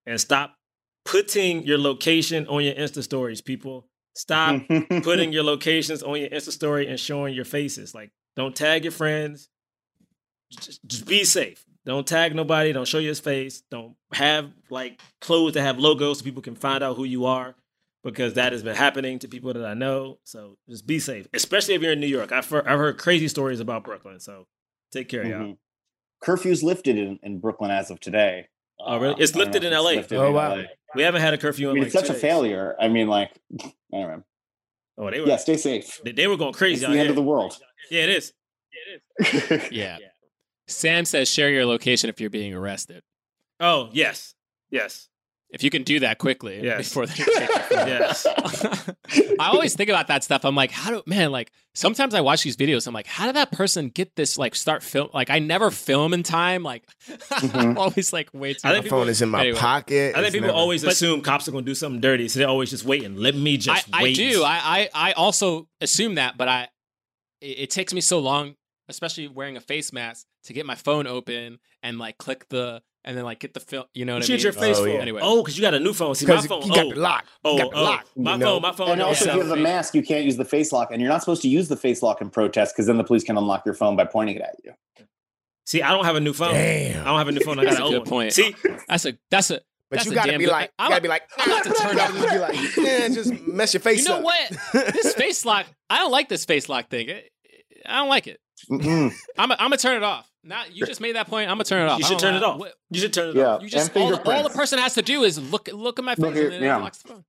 and 0.05 0.19
stop 0.19 0.55
putting 1.05 1.63
your 1.63 1.77
location 1.77 2.47
on 2.47 2.63
your 2.63 2.73
Insta 2.73 3.03
stories. 3.03 3.41
People, 3.41 3.87
stop 4.15 4.61
putting 5.03 5.31
your 5.33 5.43
locations 5.43 6.01
on 6.03 6.19
your 6.19 6.29
Insta 6.29 6.51
story 6.51 6.87
and 6.87 6.99
showing 6.99 7.33
your 7.35 7.45
faces. 7.45 7.93
Like, 7.93 8.11
don't 8.35 8.55
tag 8.55 8.83
your 8.83 8.91
friends. 8.91 9.47
Just, 10.51 10.79
just 10.85 11.05
be 11.05 11.23
safe. 11.23 11.63
Don't 11.85 12.07
tag 12.07 12.33
nobody. 12.35 12.71
Don't 12.71 12.87
show 12.87 12.99
your 12.99 13.15
face. 13.15 13.61
Don't 13.69 13.95
have 14.13 14.51
like 14.69 15.01
clothes 15.21 15.53
that 15.53 15.61
have 15.63 15.79
logos 15.79 16.19
so 16.19 16.23
people 16.23 16.41
can 16.41 16.55
find 16.55 16.83
out 16.83 16.95
who 16.95 17.03
you 17.03 17.25
are 17.25 17.55
because 18.03 18.33
that 18.35 18.51
has 18.53 18.63
been 18.63 18.75
happening 18.75 19.19
to 19.19 19.27
people 19.27 19.51
that 19.53 19.65
I 19.65 19.73
know. 19.73 20.19
So 20.23 20.57
just 20.69 20.87
be 20.87 20.99
safe, 20.99 21.27
especially 21.33 21.73
if 21.75 21.81
you're 21.81 21.91
in 21.93 21.99
New 21.99 22.07
York. 22.07 22.31
I've 22.31 22.49
heard, 22.49 22.65
I've 22.67 22.79
heard 22.79 22.97
crazy 22.97 23.27
stories 23.27 23.59
about 23.59 23.83
Brooklyn. 23.83 24.19
So 24.19 24.47
take 24.91 25.09
care, 25.09 25.25
y'all. 25.25 25.39
Mhm. 25.41 25.57
Curfew's 26.21 26.63
lifted 26.63 26.97
in, 26.97 27.19
in 27.21 27.39
Brooklyn 27.39 27.69
as 27.71 27.91
of 27.91 27.99
today. 27.99 28.47
Oh, 28.79 28.97
really? 28.97 29.15
Uh, 29.15 29.17
It's 29.19 29.31
I 29.35 29.39
don't 29.39 29.47
know 29.47 29.51
lifted 29.51 29.63
in 29.67 29.73
LA. 29.73 29.91
lifted 29.91 30.17
Oh, 30.19 30.27
in 30.27 30.33
wow. 30.33 30.55
LA. 30.55 30.63
We 30.95 31.01
haven't 31.03 31.21
had 31.21 31.33
a 31.33 31.37
curfew 31.37 31.67
I 31.67 31.71
in 31.71 31.75
mean, 31.75 31.83
like 31.83 31.87
it's 31.87 31.95
such 31.95 32.05
two 32.07 32.11
a 32.11 32.13
days. 32.13 32.21
failure. 32.21 32.75
I 32.79 32.87
mean, 32.87 33.07
like, 33.07 33.31
anyway. 33.93 34.17
Oh, 34.97 35.09
they 35.11 35.19
were 35.19 35.27
Yeah, 35.27 35.37
stay 35.37 35.57
safe. 35.57 35.99
they, 36.05 36.11
they 36.13 36.27
were 36.27 36.37
going 36.37 36.49
It's 36.49 36.57
crazy 36.57 36.81
the 36.85 36.91
end 36.91 37.01
here. 37.01 37.09
of 37.09 37.15
the 37.15 37.21
world. 37.23 37.57
yeah, 37.91 38.03
it 38.03 38.09
is. 38.09 38.33
Yeah. 39.71 39.97
Sam 40.67 41.05
says 41.05 41.29
share 41.29 41.49
your 41.49 41.65
location 41.65 42.09
if 42.09 42.19
you're 42.21 42.29
being 42.29 42.53
arrested. 42.53 43.01
Oh, 43.59 43.89
yes, 43.93 44.33
yes, 44.71 45.07
If 45.49 45.63
you 45.63 45.69
can 45.69 45.83
do 45.83 45.99
that 45.99 46.17
quickly 46.17 46.61
Yes. 46.63 46.89
before 46.89 47.05
they 47.05 47.13
take 47.13 47.27
yes. 47.71 48.25
I 49.39 49.47
always 49.49 49.75
think 49.75 49.89
about 49.89 50.07
that 50.07 50.23
stuff. 50.23 50.45
I'm 50.45 50.55
like, 50.55 50.71
how 50.71 50.89
do 50.89 51.03
man 51.05 51.31
like 51.31 51.51
sometimes 51.75 52.13
I 52.15 52.21
watch 52.21 52.43
these 52.43 52.57
videos, 52.57 52.87
I'm 52.87 52.93
like, 52.93 53.05
how 53.07 53.25
did 53.27 53.35
that 53.35 53.51
person 53.51 53.89
get 53.89 54.15
this 54.15 54.37
like 54.37 54.55
start 54.55 54.81
film 54.83 55.09
like 55.13 55.29
I 55.29 55.39
never 55.39 55.69
film 55.69 56.13
in 56.13 56.23
time? 56.23 56.63
Like 56.63 56.83
I'm 57.31 57.49
Mhm. 57.49 57.77
always 57.77 58.11
like 58.11 58.29
wait 58.33 58.57
I 58.63 58.69
My 58.69 58.73
think 58.79 58.87
phone 58.89 59.07
is 59.09 59.21
in 59.21 59.29
my 59.29 59.41
Anyway. 59.41 59.59
pocket. 59.59 60.15
I 60.15 60.21
think 60.21 60.33
people 60.33 60.47
never- 60.47 60.57
always 60.59 60.83
But- 60.83 60.93
assume 60.93 61.21
cops 61.21 61.47
are 61.47 61.51
going 61.51 61.65
to 61.65 61.69
do 61.69 61.75
something 61.75 62.01
dirty, 62.01 62.27
so 62.27 62.39
they're 62.39 62.47
always 62.49 62.71
just 62.71 62.85
waiting. 62.85 63.15
Let 63.17 63.35
me 63.35 63.57
just 63.57 63.87
I 63.93 64.03
wait. 64.03 64.15
do. 64.15 64.43
I, 64.43 64.89
I 64.95 65.09
I 65.09 65.11
also 65.13 65.67
assume 65.81 66.15
that, 66.15 66.35
but 66.37 66.47
I 66.47 66.67
it, 67.41 67.59
it 67.59 67.69
takes 67.69 67.93
me 67.93 68.01
so 68.01 68.19
long, 68.19 68.55
especially 68.89 69.27
wearing 69.27 69.57
a 69.57 69.61
face 69.61 69.91
mask, 69.93 70.25
to 70.45 70.53
get 70.53 70.65
my 70.65 70.75
phone 70.75 71.07
open 71.07 71.59
and 71.81 71.97
like 71.99 72.17
click 72.17 72.47
the 72.49 72.81
and 73.05 73.17
then 73.17 73.25
like 73.25 73.39
get 73.39 73.53
the 73.53 73.59
film. 73.59 73.85
You 73.93 74.05
know 74.05 74.13
what 74.13 74.23
What 74.23 74.29
I 74.29 74.33
you 74.33 74.37
mean? 74.37 74.37
get 74.37 74.43
your 74.43 74.53
face 74.53 74.77
Oh, 74.79 74.85
yeah. 74.85 74.99
Anyway. 74.99 75.19
Oh, 75.23 75.41
because 75.43 75.57
you 75.57 75.61
got 75.61 75.73
a 75.73 75.79
new 75.79 75.93
phone. 75.93 76.15
See, 76.15 76.25
my 76.25 76.39
phone. 76.41 76.61
you 76.63 76.73
got 76.73 76.85
oh, 76.85 76.89
the 76.93 76.99
lock. 76.99 77.25
oh, 77.43 77.49
oh. 77.51 77.53
you 77.57 77.59
got 77.63 77.71
the 77.71 77.77
oh, 77.77 77.83
lock. 77.83 78.07
my 78.15 78.31
you 78.33 78.37
know? 78.37 78.45
phone. 78.45 78.61
My 78.61 78.71
phone. 78.71 78.89
And 78.91 78.99
don't 78.99 79.07
also, 79.09 79.29
if 79.29 79.35
you 79.35 79.41
have 79.41 79.51
a 79.51 79.55
mask, 79.61 79.93
you 79.95 80.03
can't 80.03 80.23
use 80.25 80.37
the 80.37 80.45
face 80.45 80.71
lock, 80.71 80.89
and 80.91 81.01
you're 81.01 81.09
not 81.11 81.19
supposed 81.21 81.41
to 81.41 81.49
use 81.49 81.67
the 81.67 81.75
face 81.75 82.01
lock 82.01 82.21
in 82.21 82.29
protest 82.29 82.73
because 82.73 82.87
then 82.87 82.97
the 82.97 83.03
police 83.03 83.23
can 83.23 83.37
unlock 83.37 83.65
your 83.65 83.75
phone 83.75 83.95
by 83.95 84.05
pointing 84.05 84.37
it 84.37 84.41
at 84.41 84.55
you. 84.63 84.73
See, 85.65 85.81
I 85.81 85.91
don't 85.91 86.05
have 86.05 86.15
a 86.15 86.19
new 86.19 86.33
phone. 86.33 86.55
I 86.55 86.91
don't 86.93 87.17
have 87.17 87.27
a 87.27 87.31
new 87.31 87.39
phone. 87.41 87.59
I 87.59 87.63
got 87.65 87.75
an 87.75 87.81
a 87.81 87.83
old 87.85 87.91
good 87.93 87.99
one. 87.99 88.07
point. 88.09 88.33
See, 88.33 88.55
That's 88.87 89.05
a 89.05 89.17
that's 89.31 89.49
a 89.51 89.61
But 89.89 89.97
That's 89.99 90.05
you 90.05 90.13
gotta 90.13 90.31
damn 90.31 90.39
be 90.39 90.47
like, 90.47 90.71
I'm 90.79 90.85
ah, 90.87 90.89
gotta 90.89 91.01
be 91.01 91.07
like, 91.07 91.23
I'm 91.37 91.51
about 91.51 91.63
to 91.65 91.73
turn 91.73 91.95
gotta 91.95 92.13
just 92.13 92.29
be 92.29 92.39
like, 92.39 92.77
yeah, 92.77 93.07
just 93.09 93.47
mess 93.47 93.73
your 93.73 93.81
face 93.81 94.03
You 94.03 94.09
know 94.09 94.17
up. 94.17 94.23
what? 94.23 94.51
This 94.93 95.13
face 95.13 95.45
lock. 95.45 95.65
I 95.89 95.99
don't 95.99 96.11
like 96.11 96.29
this 96.29 96.45
face 96.45 96.67
lock 96.69 96.89
thing. 96.89 97.09
I 97.85 97.97
don't 97.97 98.09
like 98.09 98.27
it. 98.27 98.39
Mm-mm. 98.69 99.13
I'm. 99.37 99.51
I'm 99.51 99.57
gonna 99.57 99.77
turn 99.77 99.97
it 99.97 100.03
off. 100.03 100.29
Now 100.43 100.63
you 100.71 100.85
just 100.85 100.99
made 101.01 101.15
that 101.15 101.27
point. 101.27 101.49
I'm 101.49 101.55
gonna 101.55 101.63
turn 101.65 101.81
it 101.87 101.89
off. 101.89 101.99
You 101.99 102.05
should 102.05 102.17
don't 102.17 102.21
turn 102.31 102.35
it 102.35 102.43
off. 102.43 102.59
What- 102.59 102.73
You 102.89 102.99
should 102.99 103.13
turn 103.13 103.29
it 103.29 103.35
Yeah. 103.35 103.45
off. 103.45 103.61
You 103.63 103.69
just 103.69 103.95
all, 103.95 104.09
the- 104.09 104.31
all 104.31 104.43
the 104.43 104.49
person 104.49 104.79
has 104.79 104.93
to 104.95 105.01
do 105.01 105.23
is 105.23 105.39
look 105.39 105.69
look 105.71 105.99
at 105.99 106.05
my 106.05 106.15
face 106.15 106.23
Look 106.23 106.35
and 106.35 106.51
then 106.53 106.61
yeah. 106.63 106.73
it 106.73 106.77
unlocks 106.77 106.97
the 107.01 107.07
phone. 107.09 107.23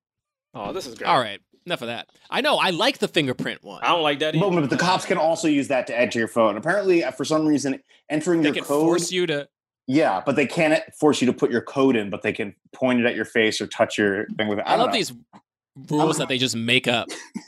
Oh, 0.53 0.71
this 0.73 0.85
is 0.87 0.95
great. 0.95 1.07
All 1.07 1.19
right, 1.19 1.39
enough 1.65 1.81
of 1.81 1.87
that. 1.87 2.07
I 2.29 2.41
know. 2.41 2.55
I 2.57 2.69
like 2.71 2.97
the 2.99 3.07
fingerprint 3.07 3.63
one. 3.63 3.83
I 3.83 3.87
don't 3.89 4.03
like 4.03 4.19
that 4.19 4.35
either. 4.35 4.49
But, 4.49 4.61
but 4.61 4.69
the 4.69 4.77
cops 4.77 5.05
can 5.05 5.17
also 5.17 5.47
use 5.47 5.67
that 5.69 5.87
to 5.87 5.97
enter 5.99 6.19
your 6.19 6.27
phone. 6.29 6.55
Apparently, 6.57 7.03
uh, 7.03 7.11
for 7.11 7.25
some 7.25 7.45
reason, 7.45 7.81
entering 8.09 8.41
They 8.41 8.47
your 8.49 8.55
can 8.55 8.63
code. 8.63 8.81
force 8.85 9.11
you 9.11 9.25
to. 9.27 9.47
Yeah, 9.87 10.23
but 10.25 10.35
they 10.35 10.47
can't 10.47 10.81
force 10.99 11.21
you 11.21 11.27
to 11.27 11.33
put 11.33 11.51
your 11.51 11.61
code 11.61 11.95
in, 11.95 12.09
but 12.09 12.21
they 12.23 12.33
can 12.33 12.55
point 12.73 12.99
it 12.99 13.05
at 13.05 13.15
your 13.15 13.25
face 13.25 13.61
or 13.61 13.67
touch 13.67 13.97
your 13.97 14.25
thing 14.37 14.47
with 14.47 14.59
it. 14.59 14.63
I, 14.65 14.71
don't 14.77 14.79
love 14.79 14.87
know. 14.89 14.93
these 14.93 15.13
rules 15.89 16.17
that 16.17 16.27
they 16.27 16.37
just 16.39 16.55
make 16.55 16.87
up. 16.87 17.07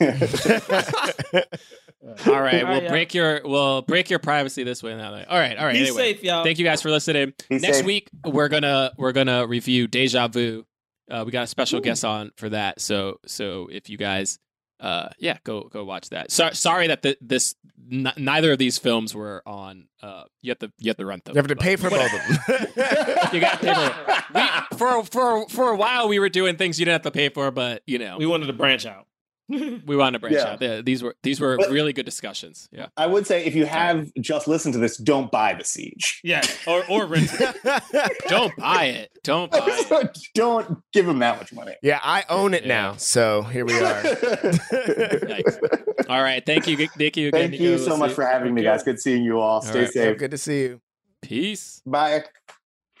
these. 2.02 2.26
All 2.28 2.32
right, 2.34 2.36
All 2.36 2.40
right, 2.42 2.68
we'll 2.68 2.82
yeah. 2.82 2.88
break 2.90 3.14
your 3.14 3.40
we'll 3.44 3.82
break 3.82 4.10
your 4.10 4.18
privacy 4.18 4.62
this 4.64 4.82
way 4.82 4.92
and 4.92 5.00
that 5.00 5.12
way. 5.12 5.24
All 5.28 5.38
right, 5.38 5.56
all 5.58 5.64
right. 5.66 5.72
Be 5.74 5.80
anyway, 5.82 6.14
safe, 6.14 6.22
y'all. 6.22 6.44
thank 6.44 6.58
you 6.58 6.64
guys 6.64 6.80
for 6.82 6.90
listening. 6.90 7.32
Be 7.48 7.58
Next 7.58 7.78
safe. 7.78 7.86
week 7.86 8.08
we're 8.24 8.48
gonna 8.48 8.92
we're 8.96 9.12
gonna 9.12 9.46
review 9.46 9.86
Deja 9.88 10.28
Vu. 10.28 10.64
Uh, 11.10 11.22
we 11.26 11.32
got 11.32 11.44
a 11.44 11.46
special 11.46 11.80
guest 11.80 12.04
on 12.04 12.30
for 12.36 12.48
that. 12.50 12.80
So 12.80 13.18
so 13.26 13.68
if 13.72 13.88
you 13.88 13.96
guys, 13.96 14.38
uh, 14.80 15.08
yeah, 15.18 15.38
go 15.44 15.62
go 15.62 15.84
watch 15.84 16.10
that. 16.10 16.30
So, 16.30 16.50
sorry 16.52 16.86
that 16.88 17.02
the, 17.02 17.16
this 17.20 17.54
n- 17.90 18.12
neither 18.16 18.52
of 18.52 18.58
these 18.58 18.78
films 18.78 19.14
were 19.14 19.42
on. 19.46 19.88
Uh, 20.02 20.24
you 20.42 20.50
have 20.50 20.58
to 20.60 20.70
you 20.78 20.90
have 20.90 20.98
to 20.98 21.06
rent 21.06 21.24
them. 21.24 21.34
You 21.34 21.38
have 21.38 21.48
to 21.48 21.56
pay 21.56 21.76
for 21.76 21.90
both 21.90 22.12
of 22.12 22.46
them. 22.46 22.66
You 23.32 23.40
got 23.40 23.60
to 23.60 23.66
pay 23.66 23.74
for. 23.74 24.34
We, 24.34 24.76
for 24.78 25.04
for 25.04 25.48
for 25.48 25.70
a 25.72 25.76
while 25.76 26.08
we 26.08 26.18
were 26.18 26.28
doing 26.28 26.56
things 26.56 26.78
you 26.78 26.84
didn't 26.84 27.02
have 27.02 27.12
to 27.12 27.16
pay 27.16 27.28
for, 27.30 27.50
but 27.50 27.82
you 27.86 27.98
know 27.98 28.18
we 28.18 28.26
wanted 28.26 28.46
to 28.46 28.52
branch 28.52 28.86
out. 28.86 29.06
We 29.48 29.96
wanted 29.96 30.12
to 30.12 30.18
branch 30.18 30.36
Yeah. 30.36 30.52
out. 30.52 30.62
Yeah, 30.62 30.80
These 30.82 31.02
were 31.02 31.14
these 31.22 31.40
were 31.40 31.56
But- 31.56 31.70
really 31.70 31.92
good 31.92 32.04
discussions. 32.04 32.68
Yeah. 32.70 32.86
I 32.96 33.06
would 33.06 33.26
say 33.26 33.44
if 33.46 33.54
you 33.54 33.64
have 33.66 34.12
just 34.20 34.46
listened 34.48 34.74
to 34.74 34.78
this, 34.78 34.96
don't 34.98 35.30
buy 35.30 35.54
the 35.54 35.64
siege. 35.64 36.20
Yeah, 36.22 36.42
or 36.66 36.84
or 36.88 37.06
rent 37.06 37.30
it. 37.32 37.56
Don't 38.28 38.54
buy 38.56 38.84
it. 38.86 39.10
Don't 39.24 39.50
buy 39.50 39.60
it. 39.66 40.18
don't 40.34 40.78
give 40.92 41.06
them 41.06 41.18
that 41.20 41.38
much 41.38 41.52
money. 41.52 41.74
yeah, 41.82 41.98
I 42.02 42.24
own 42.28 42.54
it 42.54 42.62
Yeah. 42.62 42.68
now. 42.68 42.96
So 42.96 43.42
here 43.42 43.64
we 43.64 43.78
are. 43.80 44.02
All 46.08 46.22
right. 46.22 46.44
Thank 46.44 46.66
you. 46.66 46.76
Thank 46.88 47.16
you 47.16 47.28
again. 47.28 47.50
Thank 47.50 47.60
you 47.60 47.78
so 47.78 47.96
much 47.96 48.12
for 48.12 48.24
having 48.24 48.54
me, 48.54 48.62
guys. 48.62 48.82
Good 48.82 49.00
seeing 49.00 49.22
you 49.22 49.40
all. 49.40 49.62
Stay 49.62 49.80
right. 49.80 49.90
safe. 49.92 50.18
Good 50.18 50.30
to 50.32 50.38
see 50.38 50.62
you. 50.62 50.80
Peace. 51.22 51.82
Bye. 51.86 52.24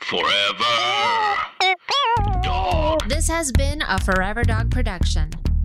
Forever. 0.00 0.64
Dog. 2.42 3.08
This 3.08 3.28
has 3.28 3.52
been 3.52 3.82
a 3.82 4.00
Forever 4.00 4.44
Dog 4.44 4.70
production. 4.70 5.30